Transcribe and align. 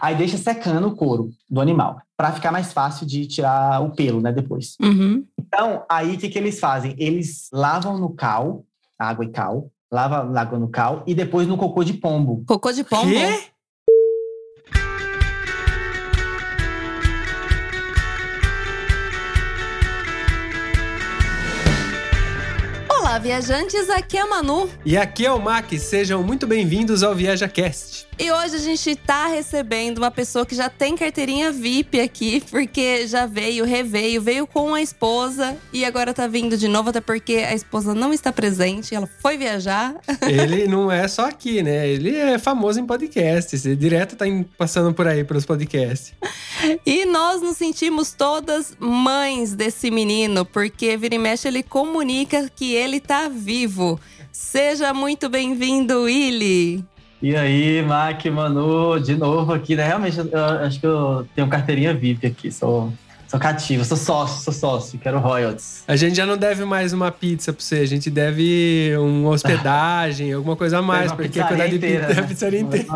Aí 0.00 0.14
deixa 0.14 0.36
secando 0.36 0.88
o 0.88 0.96
couro 0.96 1.30
do 1.48 1.60
animal, 1.60 2.00
para 2.16 2.32
ficar 2.32 2.52
mais 2.52 2.72
fácil 2.72 3.06
de 3.06 3.26
tirar 3.26 3.82
o 3.82 3.90
pelo, 3.90 4.20
né, 4.20 4.32
depois. 4.32 4.76
Uhum. 4.80 5.24
Então, 5.38 5.84
aí 5.88 6.14
o 6.14 6.18
que, 6.18 6.28
que 6.28 6.38
eles 6.38 6.58
fazem? 6.58 6.94
Eles 6.98 7.48
lavam 7.52 7.98
no 7.98 8.10
cal, 8.10 8.64
água 8.98 9.24
e 9.24 9.28
cal, 9.28 9.70
lava 9.90 10.38
água 10.38 10.58
no 10.58 10.68
cal 10.68 11.02
e 11.06 11.14
depois 11.14 11.46
no 11.46 11.56
cocô 11.56 11.84
de 11.84 11.94
pombo. 11.94 12.44
Cocô 12.46 12.72
de 12.72 12.84
pombo? 12.84 13.10
Quê? 13.10 13.44
Viajantes, 23.26 23.90
aqui 23.90 24.16
é 24.16 24.20
a 24.20 24.26
Manu. 24.26 24.70
E 24.84 24.96
aqui 24.96 25.26
é 25.26 25.32
o 25.32 25.40
Mac, 25.40 25.72
sejam 25.80 26.22
muito 26.22 26.46
bem-vindos 26.46 27.02
ao 27.02 27.12
ViajaCast. 27.12 28.06
E 28.18 28.30
hoje 28.30 28.56
a 28.56 28.58
gente 28.58 28.96
tá 28.96 29.26
recebendo 29.26 29.98
uma 29.98 30.10
pessoa 30.10 30.46
que 30.46 30.54
já 30.54 30.70
tem 30.70 30.96
carteirinha 30.96 31.50
VIP 31.52 32.00
aqui, 32.00 32.42
porque 32.50 33.06
já 33.06 33.26
veio, 33.26 33.64
reveio, 33.64 34.22
veio 34.22 34.46
com 34.46 34.72
a 34.72 34.80
esposa 34.80 35.54
e 35.70 35.84
agora 35.84 36.14
tá 36.14 36.26
vindo 36.26 36.56
de 36.56 36.68
novo, 36.68 36.90
até 36.90 37.00
porque 37.00 37.34
a 37.34 37.52
esposa 37.52 37.94
não 37.94 38.12
está 38.12 38.32
presente, 38.32 38.94
ela 38.94 39.08
foi 39.20 39.36
viajar. 39.36 39.94
Ele 40.22 40.66
não 40.68 40.90
é 40.90 41.06
só 41.08 41.26
aqui, 41.26 41.62
né? 41.62 41.86
Ele 41.88 42.16
é 42.16 42.38
famoso 42.38 42.80
em 42.80 42.86
podcasts, 42.86 43.66
ele 43.66 43.76
direto 43.76 44.16
tá 44.16 44.24
passando 44.56 44.94
por 44.94 45.06
aí 45.06 45.24
pelos 45.24 45.44
podcasts. 45.44 46.14
E 46.86 47.04
nós 47.04 47.42
nos 47.42 47.56
sentimos 47.56 48.12
todas 48.12 48.76
mães 48.78 49.54
desse 49.54 49.90
menino, 49.90 50.44
porque 50.46 50.96
vira 50.96 51.16
e 51.16 51.18
mexe 51.18 51.48
ele 51.48 51.62
comunica 51.62 52.50
que 52.54 52.72
ele 52.74 52.98
tá 53.16 53.28
vivo. 53.30 53.98
Seja 54.30 54.92
muito 54.92 55.30
bem-vindo, 55.30 56.02
Willy. 56.02 56.84
E 57.22 57.34
aí, 57.34 57.80
Mac, 57.80 58.26
Manu, 58.26 59.00
de 59.00 59.16
novo 59.16 59.54
aqui, 59.54 59.74
né? 59.74 59.86
Realmente, 59.86 60.18
eu 60.18 60.44
acho 60.44 60.78
que 60.78 60.86
eu 60.86 61.26
tenho 61.34 61.48
carteirinha 61.48 61.94
VIP 61.94 62.26
aqui, 62.26 62.52
sou, 62.52 62.92
sou 63.28 63.40
cativo, 63.40 63.84
sou 63.84 63.96
sócio, 63.96 64.42
sou 64.44 64.52
sócio, 64.52 64.98
quero 64.98 65.18
royalties. 65.18 65.82
A 65.88 65.96
gente 65.96 66.16
já 66.16 66.26
não 66.26 66.36
deve 66.36 66.64
mais 66.64 66.92
uma 66.92 67.10
pizza 67.10 67.52
pra 67.52 67.62
você, 67.62 67.76
a 67.76 67.86
gente 67.86 68.10
deve 68.10 68.92
uma 68.98 69.30
hospedagem, 69.30 70.32
alguma 70.32 70.56
coisa 70.56 70.78
a 70.78 70.82
mais, 70.82 71.10
Uma 71.10 71.16
porque 71.16 71.28
pizzaria 71.30 71.48
cuidar 71.48 71.68
de 71.68 71.76
inteira, 71.76 72.06
pizza, 72.06 72.18
a 72.18 72.22
né? 72.22 72.28
pizzaria 72.28 72.60
inteira. 72.60 72.86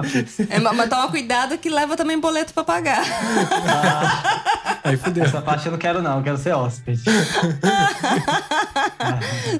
É, 0.50 0.58
mas 0.58 0.88
toma 0.88 1.08
cuidado 1.08 1.58
que 1.58 1.68
leva 1.68 1.96
também 1.96 2.18
boleto 2.18 2.52
pra 2.54 2.64
pagar. 2.64 3.02
Ah, 3.04 4.78
Aí 4.84 4.96
fudeu. 4.96 5.24
essa 5.24 5.40
parte 5.42 5.66
eu 5.66 5.72
não 5.72 5.78
quero 5.78 6.00
não, 6.02 6.18
eu 6.18 6.22
quero 6.22 6.38
ser 6.38 6.54
hóspede. 6.54 7.02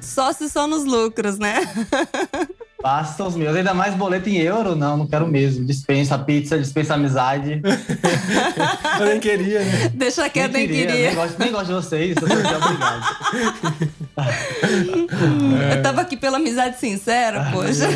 Só 0.01 0.31
se 0.33 0.49
só 0.49 0.67
nos 0.67 0.85
lucros, 0.85 1.37
né? 1.37 1.61
Passa 2.81 3.23
os 3.23 3.35
meus, 3.35 3.55
ainda 3.55 3.73
mais 3.73 3.93
boleto 3.93 4.29
em 4.29 4.37
euro, 4.37 4.75
não, 4.75 4.97
não 4.97 5.07
quero 5.07 5.27
mesmo. 5.27 5.63
Dispensa 5.65 6.15
a 6.15 6.19
pizza, 6.19 6.57
dispensa 6.57 6.93
a 6.93 6.95
amizade. 6.95 7.61
Eu 8.99 9.05
nem 9.05 9.19
queria, 9.19 9.59
né? 9.59 9.91
Deixa 9.93 10.29
quieto, 10.29 10.53
nem 10.53 10.67
Nem 10.67 10.77
queria. 10.77 11.07
Nem 11.07 11.15
gosto, 11.15 11.39
nem 11.39 11.51
gosto 11.51 11.67
de 11.67 11.73
vocês, 11.73 12.15
eu 12.17 12.23
obrigado. 12.23 12.61
Eu 15.75 15.81
tava 15.81 16.01
aqui 16.01 16.17
pela 16.17 16.37
amizade 16.37 16.79
sincera, 16.79 17.49
poxa. 17.51 17.87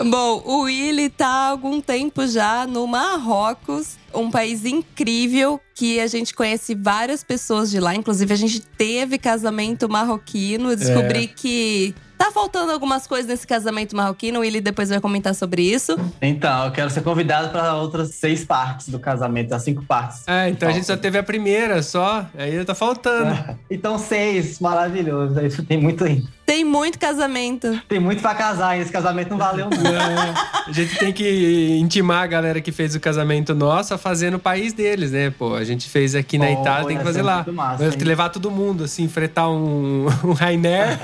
Bom, 0.04 0.42
o 0.44 0.62
Willy 0.62 1.08
tá 1.08 1.26
há 1.26 1.48
algum 1.48 1.80
tempo 1.80 2.26
já 2.26 2.66
no 2.66 2.86
Marrocos, 2.86 3.96
um 4.14 4.30
país 4.30 4.64
incrível 4.64 5.60
que 5.74 6.00
a 6.00 6.06
gente 6.06 6.34
conhece 6.34 6.74
várias 6.74 7.24
pessoas 7.24 7.70
de 7.70 7.80
lá. 7.80 7.94
Inclusive, 7.94 8.32
a 8.32 8.36
gente 8.36 8.60
teve 8.60 9.18
casamento 9.18 9.88
marroquino. 9.88 10.70
Eu 10.70 10.76
descobri 10.76 11.26
que 11.26 11.94
tá 12.22 12.30
faltando 12.30 12.70
algumas 12.70 13.06
coisas 13.06 13.26
nesse 13.26 13.46
casamento 13.46 13.96
marroquino. 13.96 14.38
O 14.38 14.42
Willy 14.42 14.60
depois 14.60 14.88
vai 14.88 15.00
comentar 15.00 15.34
sobre 15.34 15.62
isso. 15.62 15.96
Então, 16.20 16.66
eu 16.66 16.70
quero 16.70 16.88
ser 16.88 17.02
convidado 17.02 17.48
para 17.48 17.74
outras 17.74 18.14
seis 18.14 18.44
partes 18.44 18.88
do 18.88 18.98
casamento, 19.00 19.52
as 19.52 19.62
cinco 19.62 19.84
partes. 19.84 20.26
É, 20.28 20.48
então 20.48 20.68
a 20.68 20.72
gente 20.72 20.86
só 20.86 20.96
teve 20.96 21.18
a 21.18 21.22
primeira 21.22 21.82
só, 21.82 22.26
aí 22.36 22.64
tá 22.64 22.74
faltando. 22.74 23.32
Então, 23.70 23.98
seis, 23.98 24.60
maravilhoso. 24.60 25.40
Isso 25.40 25.62
tem 25.62 25.80
muito 25.80 26.04
aí. 26.04 26.22
Tem 26.52 26.64
muito 26.64 26.98
casamento. 26.98 27.80
Tem 27.88 27.98
muito 27.98 28.20
pra 28.20 28.34
casar, 28.34 28.76
e 28.76 28.82
esse 28.82 28.92
casamento 28.92 29.30
não 29.30 29.38
valeu, 29.38 29.70
não. 29.70 30.68
A 30.68 30.70
gente 30.70 30.98
tem 30.98 31.10
que 31.10 31.78
intimar 31.80 32.24
a 32.24 32.26
galera 32.26 32.60
que 32.60 32.70
fez 32.70 32.94
o 32.94 33.00
casamento 33.00 33.54
nosso 33.54 33.94
a 33.94 33.98
fazer 33.98 34.30
no 34.30 34.38
país 34.38 34.74
deles, 34.74 35.12
né? 35.12 35.30
Pô, 35.30 35.54
a 35.54 35.64
gente 35.64 35.88
fez 35.88 36.14
aqui 36.14 36.36
na 36.36 36.48
Pô, 36.48 36.60
Itália, 36.60 36.88
tem 36.88 36.98
que 36.98 37.04
fazer 37.04 37.22
lá. 37.22 37.42
massa, 37.50 37.88
Vai 37.88 37.96
que 37.96 38.04
levar 38.04 38.28
todo 38.28 38.50
mundo, 38.50 38.84
assim, 38.84 39.08
fretar 39.08 39.48
um, 39.48 40.08
um 40.22 40.32
Rainer 40.34 40.98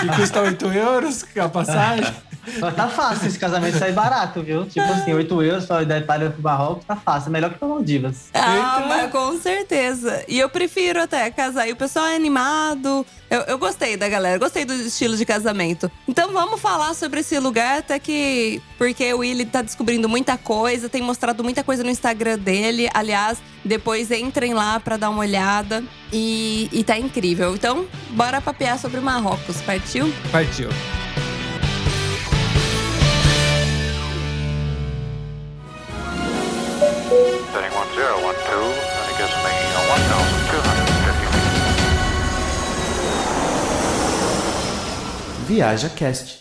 que 0.00 0.16
custa 0.16 0.40
8 0.40 0.64
euros 0.68 1.26
a 1.36 1.48
passagem. 1.50 2.10
Mas 2.58 2.74
tá 2.74 2.88
fácil 2.88 3.28
esse 3.28 3.38
casamento 3.38 3.78
sair 3.78 3.92
barato, 3.92 4.42
viu? 4.42 4.66
Tipo 4.66 4.86
assim, 4.92 5.12
8 5.12 5.42
euros 5.42 5.64
só 5.64 5.84
da 5.84 5.98
Itália 5.98 6.30
pro 6.30 6.42
Marrocos, 6.42 6.84
tá 6.84 6.96
fácil. 6.96 7.28
É 7.28 7.32
melhor 7.32 7.50
que 7.50 7.58
pra 7.58 7.68
Maldivas. 7.68 8.28
Ah, 8.34 8.76
Eita. 8.76 8.88
mas 8.88 9.10
com 9.10 9.40
certeza. 9.40 10.24
E 10.28 10.38
eu 10.38 10.48
prefiro 10.48 11.02
até 11.02 11.30
casar. 11.30 11.68
E 11.68 11.72
o 11.72 11.76
pessoal 11.76 12.06
é 12.06 12.16
animado. 12.16 13.06
Eu, 13.30 13.40
eu 13.42 13.58
gostei 13.58 13.96
da 13.96 14.08
galera, 14.08 14.38
gostei 14.38 14.64
do 14.64 14.74
estilo 14.74 15.16
de 15.16 15.24
casamento. 15.24 15.90
Então 16.08 16.32
vamos 16.32 16.60
falar 16.60 16.94
sobre 16.94 17.20
esse 17.20 17.38
lugar, 17.38 17.78
até 17.78 17.98
que. 17.98 18.60
Porque 18.76 19.12
o 19.14 19.18
Willy 19.18 19.44
tá 19.44 19.62
descobrindo 19.62 20.08
muita 20.08 20.36
coisa, 20.36 20.88
tem 20.88 21.02
mostrado 21.02 21.44
muita 21.44 21.62
coisa 21.62 21.84
no 21.84 21.90
Instagram 21.90 22.38
dele. 22.38 22.88
Aliás, 22.92 23.38
depois 23.64 24.10
entrem 24.10 24.54
lá 24.54 24.80
pra 24.80 24.96
dar 24.96 25.10
uma 25.10 25.20
olhada. 25.20 25.84
E, 26.12 26.68
e 26.72 26.82
tá 26.82 26.98
incrível. 26.98 27.54
Então, 27.54 27.86
bora 28.10 28.40
papear 28.40 28.78
sobre 28.78 28.98
o 28.98 29.02
Marrocos, 29.02 29.60
partiu? 29.62 30.12
Partiu. 30.32 30.68
Viaja 45.48 45.88
Cast. 45.88 46.39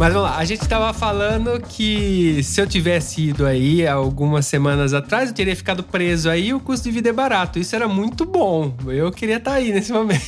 Mas 0.00 0.14
vamos 0.14 0.30
lá, 0.30 0.38
a 0.38 0.44
gente 0.46 0.66
tava 0.66 0.94
falando 0.94 1.60
que 1.60 2.42
se 2.42 2.58
eu 2.58 2.66
tivesse 2.66 3.28
ido 3.28 3.44
aí 3.44 3.86
algumas 3.86 4.46
semanas 4.46 4.94
atrás, 4.94 5.28
eu 5.28 5.34
teria 5.34 5.54
ficado 5.54 5.82
preso 5.82 6.30
aí 6.30 6.48
e 6.48 6.54
o 6.54 6.58
custo 6.58 6.84
de 6.88 6.90
vida 6.90 7.10
é 7.10 7.12
barato. 7.12 7.58
Isso 7.58 7.76
era 7.76 7.86
muito 7.86 8.24
bom. 8.24 8.74
Eu 8.86 9.10
queria 9.12 9.36
estar 9.36 9.52
aí 9.52 9.70
nesse 9.70 9.92
momento. 9.92 10.22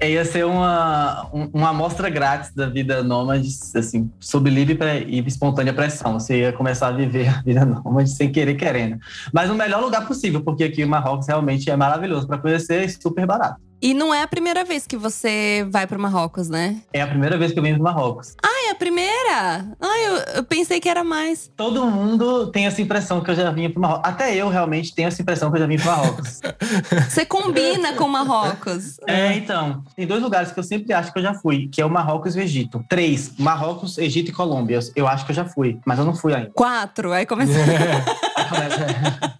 É, 0.00 0.08
ia 0.08 0.24
ser 0.24 0.46
uma, 0.46 1.28
um- 1.34 1.50
uma 1.52 1.70
amostra 1.70 2.08
grátis 2.08 2.54
da 2.54 2.68
vida 2.68 3.02
nômade, 3.02 3.48
assim, 3.74 4.08
sob 4.20 4.48
livre 4.48 4.78
e 5.08 5.18
espontânea 5.26 5.74
pressão. 5.74 6.12
Você 6.20 6.38
ia 6.38 6.52
começar 6.52 6.86
a 6.86 6.92
viver 6.92 7.26
a 7.28 7.42
vida 7.42 7.64
nômade 7.66 8.08
sem 8.08 8.30
querer, 8.30 8.54
querendo. 8.54 8.98
Mas 9.32 9.48
no 9.48 9.56
melhor 9.56 9.82
lugar 9.82 10.06
possível, 10.06 10.44
porque 10.44 10.62
aqui 10.62 10.84
o 10.84 10.88
Marrocos 10.88 11.26
realmente 11.26 11.68
é 11.68 11.74
maravilhoso 11.76 12.28
para 12.28 12.38
conhecer 12.38 12.84
e 12.84 12.88
super 12.88 13.26
barato. 13.26 13.60
E 13.82 13.94
não 13.94 14.14
é 14.14 14.22
a 14.22 14.28
primeira 14.28 14.64
vez 14.64 14.86
que 14.86 14.96
você 14.96 15.66
vai 15.68 15.88
pro 15.88 15.98
Marrocos, 15.98 16.48
né? 16.48 16.76
É 16.92 17.02
a 17.02 17.06
primeira 17.08 17.36
vez 17.36 17.50
que 17.50 17.58
eu 17.58 17.62
venho 17.64 17.74
pro 17.74 17.82
Marrocos. 17.82 18.36
Ah, 18.40 18.68
é 18.68 18.70
a 18.70 18.76
primeira? 18.76 19.66
Ah, 19.80 19.98
eu, 20.04 20.36
eu 20.36 20.44
pensei 20.44 20.78
que 20.78 20.88
era 20.88 21.02
mais. 21.02 21.50
Todo 21.56 21.84
mundo 21.84 22.52
tem 22.52 22.66
essa 22.66 22.80
impressão 22.80 23.20
que 23.20 23.32
eu 23.32 23.34
já 23.34 23.50
vinha 23.50 23.68
pro 23.68 23.80
Marrocos. 23.80 24.08
Até 24.08 24.36
eu 24.36 24.48
realmente 24.48 24.94
tenho 24.94 25.08
essa 25.08 25.20
impressão 25.20 25.50
que 25.50 25.56
eu 25.56 25.62
já 25.62 25.66
vim 25.66 25.78
pro 25.78 25.86
Marrocos. 25.86 26.40
Você 27.10 27.26
combina 27.26 27.94
com 27.94 28.06
Marrocos. 28.06 28.98
É, 29.08 29.34
então. 29.34 29.82
Tem 29.96 30.06
dois 30.06 30.22
lugares 30.22 30.52
que 30.52 30.60
eu 30.60 30.64
sempre 30.64 30.92
acho 30.92 31.12
que 31.12 31.18
eu 31.18 31.22
já 31.24 31.34
fui, 31.34 31.66
que 31.66 31.82
é 31.82 31.84
o 31.84 31.90
Marrocos 31.90 32.36
e 32.36 32.38
o 32.38 32.42
Egito. 32.42 32.84
Três, 32.88 33.36
Marrocos, 33.36 33.98
Egito 33.98 34.30
e 34.30 34.32
Colômbia. 34.32 34.78
Eu 34.94 35.08
acho 35.08 35.24
que 35.24 35.32
eu 35.32 35.36
já 35.36 35.44
fui, 35.44 35.80
mas 35.84 35.98
eu 35.98 36.04
não 36.04 36.14
fui 36.14 36.32
ainda. 36.32 36.50
Quatro, 36.54 37.10
aí 37.10 37.26
começou. 37.26 37.56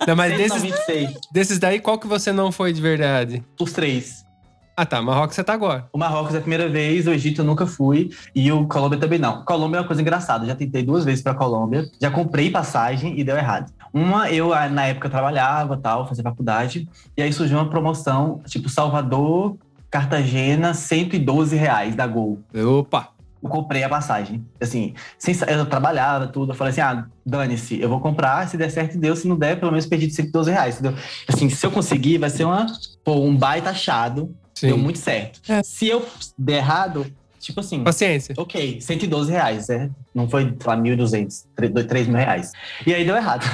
Não, 0.06 0.16
mas 0.16 0.36
desses, 0.36 0.60
196, 0.60 1.20
desses 1.30 1.58
daí, 1.58 1.78
qual 1.78 1.98
que 1.98 2.06
você 2.06 2.32
não 2.32 2.50
foi 2.50 2.72
de 2.72 2.80
verdade? 2.80 3.44
os 3.60 3.72
três. 3.72 4.24
Ah 4.74 4.86
tá, 4.86 5.02
Marrocos 5.02 5.36
você 5.36 5.44
tá 5.44 5.52
agora. 5.52 5.86
O 5.92 5.98
Marrocos 5.98 6.34
é 6.34 6.38
a 6.38 6.40
primeira 6.40 6.68
vez, 6.68 7.06
o 7.06 7.10
Egito 7.10 7.42
eu 7.42 7.44
nunca 7.44 7.66
fui 7.66 8.10
e 8.34 8.50
o 8.50 8.66
Colômbia 8.66 8.98
também 8.98 9.18
não. 9.18 9.44
Colômbia 9.44 9.78
é 9.78 9.80
uma 9.80 9.86
coisa 9.86 10.00
engraçada, 10.00 10.46
já 10.46 10.54
tentei 10.54 10.82
duas 10.82 11.04
vezes 11.04 11.22
para 11.22 11.34
Colômbia, 11.34 11.86
já 12.00 12.10
comprei 12.10 12.50
passagem 12.50 13.18
e 13.18 13.22
deu 13.22 13.36
errado. 13.36 13.70
Uma, 13.92 14.30
eu 14.30 14.54
ah, 14.54 14.68
na 14.68 14.86
época 14.86 15.10
trabalhava, 15.10 15.76
tal, 15.76 16.08
fazia 16.08 16.24
faculdade, 16.24 16.88
e 17.14 17.22
aí 17.22 17.30
surgiu 17.32 17.58
uma 17.58 17.68
promoção, 17.68 18.40
tipo 18.46 18.70
Salvador, 18.70 19.56
Cartagena, 19.90 20.72
112 20.72 21.54
reais 21.54 21.94
da 21.94 22.06
Gol. 22.06 22.40
Opa! 22.54 23.10
Eu 23.42 23.48
comprei 23.50 23.82
a 23.82 23.88
passagem. 23.88 24.46
Assim, 24.60 24.94
sem, 25.18 25.34
eu 25.48 25.66
trabalhava, 25.66 26.28
tudo. 26.28 26.52
Eu 26.52 26.54
falei 26.54 26.70
assim: 26.70 26.80
ah, 26.80 27.06
dane-se, 27.26 27.80
eu 27.80 27.88
vou 27.88 27.98
comprar. 27.98 28.48
Se 28.48 28.56
der 28.56 28.70
certo, 28.70 28.96
deu. 28.96 29.16
Se 29.16 29.26
não 29.26 29.36
der, 29.36 29.58
pelo 29.58 29.72
menos 29.72 29.84
perdi 29.84 30.06
de 30.06 30.14
112 30.14 30.50
reais. 30.50 30.78
Entendeu? 30.78 30.96
Assim, 31.28 31.50
se 31.50 31.66
eu 31.66 31.72
conseguir, 31.72 32.18
vai 32.18 32.30
ser 32.30 32.44
uma, 32.44 32.66
pô, 33.04 33.16
um 33.16 33.36
baita 33.36 33.70
achado. 33.70 34.32
Sim. 34.62 34.68
Deu 34.68 34.78
muito 34.78 34.98
certo. 34.98 35.40
É. 35.48 35.62
Se 35.62 35.86
eu 35.88 36.06
der 36.38 36.58
errado, 36.58 37.04
tipo 37.40 37.58
assim, 37.60 37.82
Paciência. 37.82 38.34
ok, 38.38 38.80
112 38.80 39.30
reais, 39.30 39.68
é. 39.68 39.90
Não 40.14 40.28
foi, 40.28 40.42
sei 40.44 40.56
lá, 40.66 40.76
1.200, 40.76 41.44
3 41.88 42.06
mil 42.06 42.16
reais. 42.16 42.52
E 42.86 42.94
aí 42.94 43.04
deu 43.04 43.16
errado. 43.16 43.44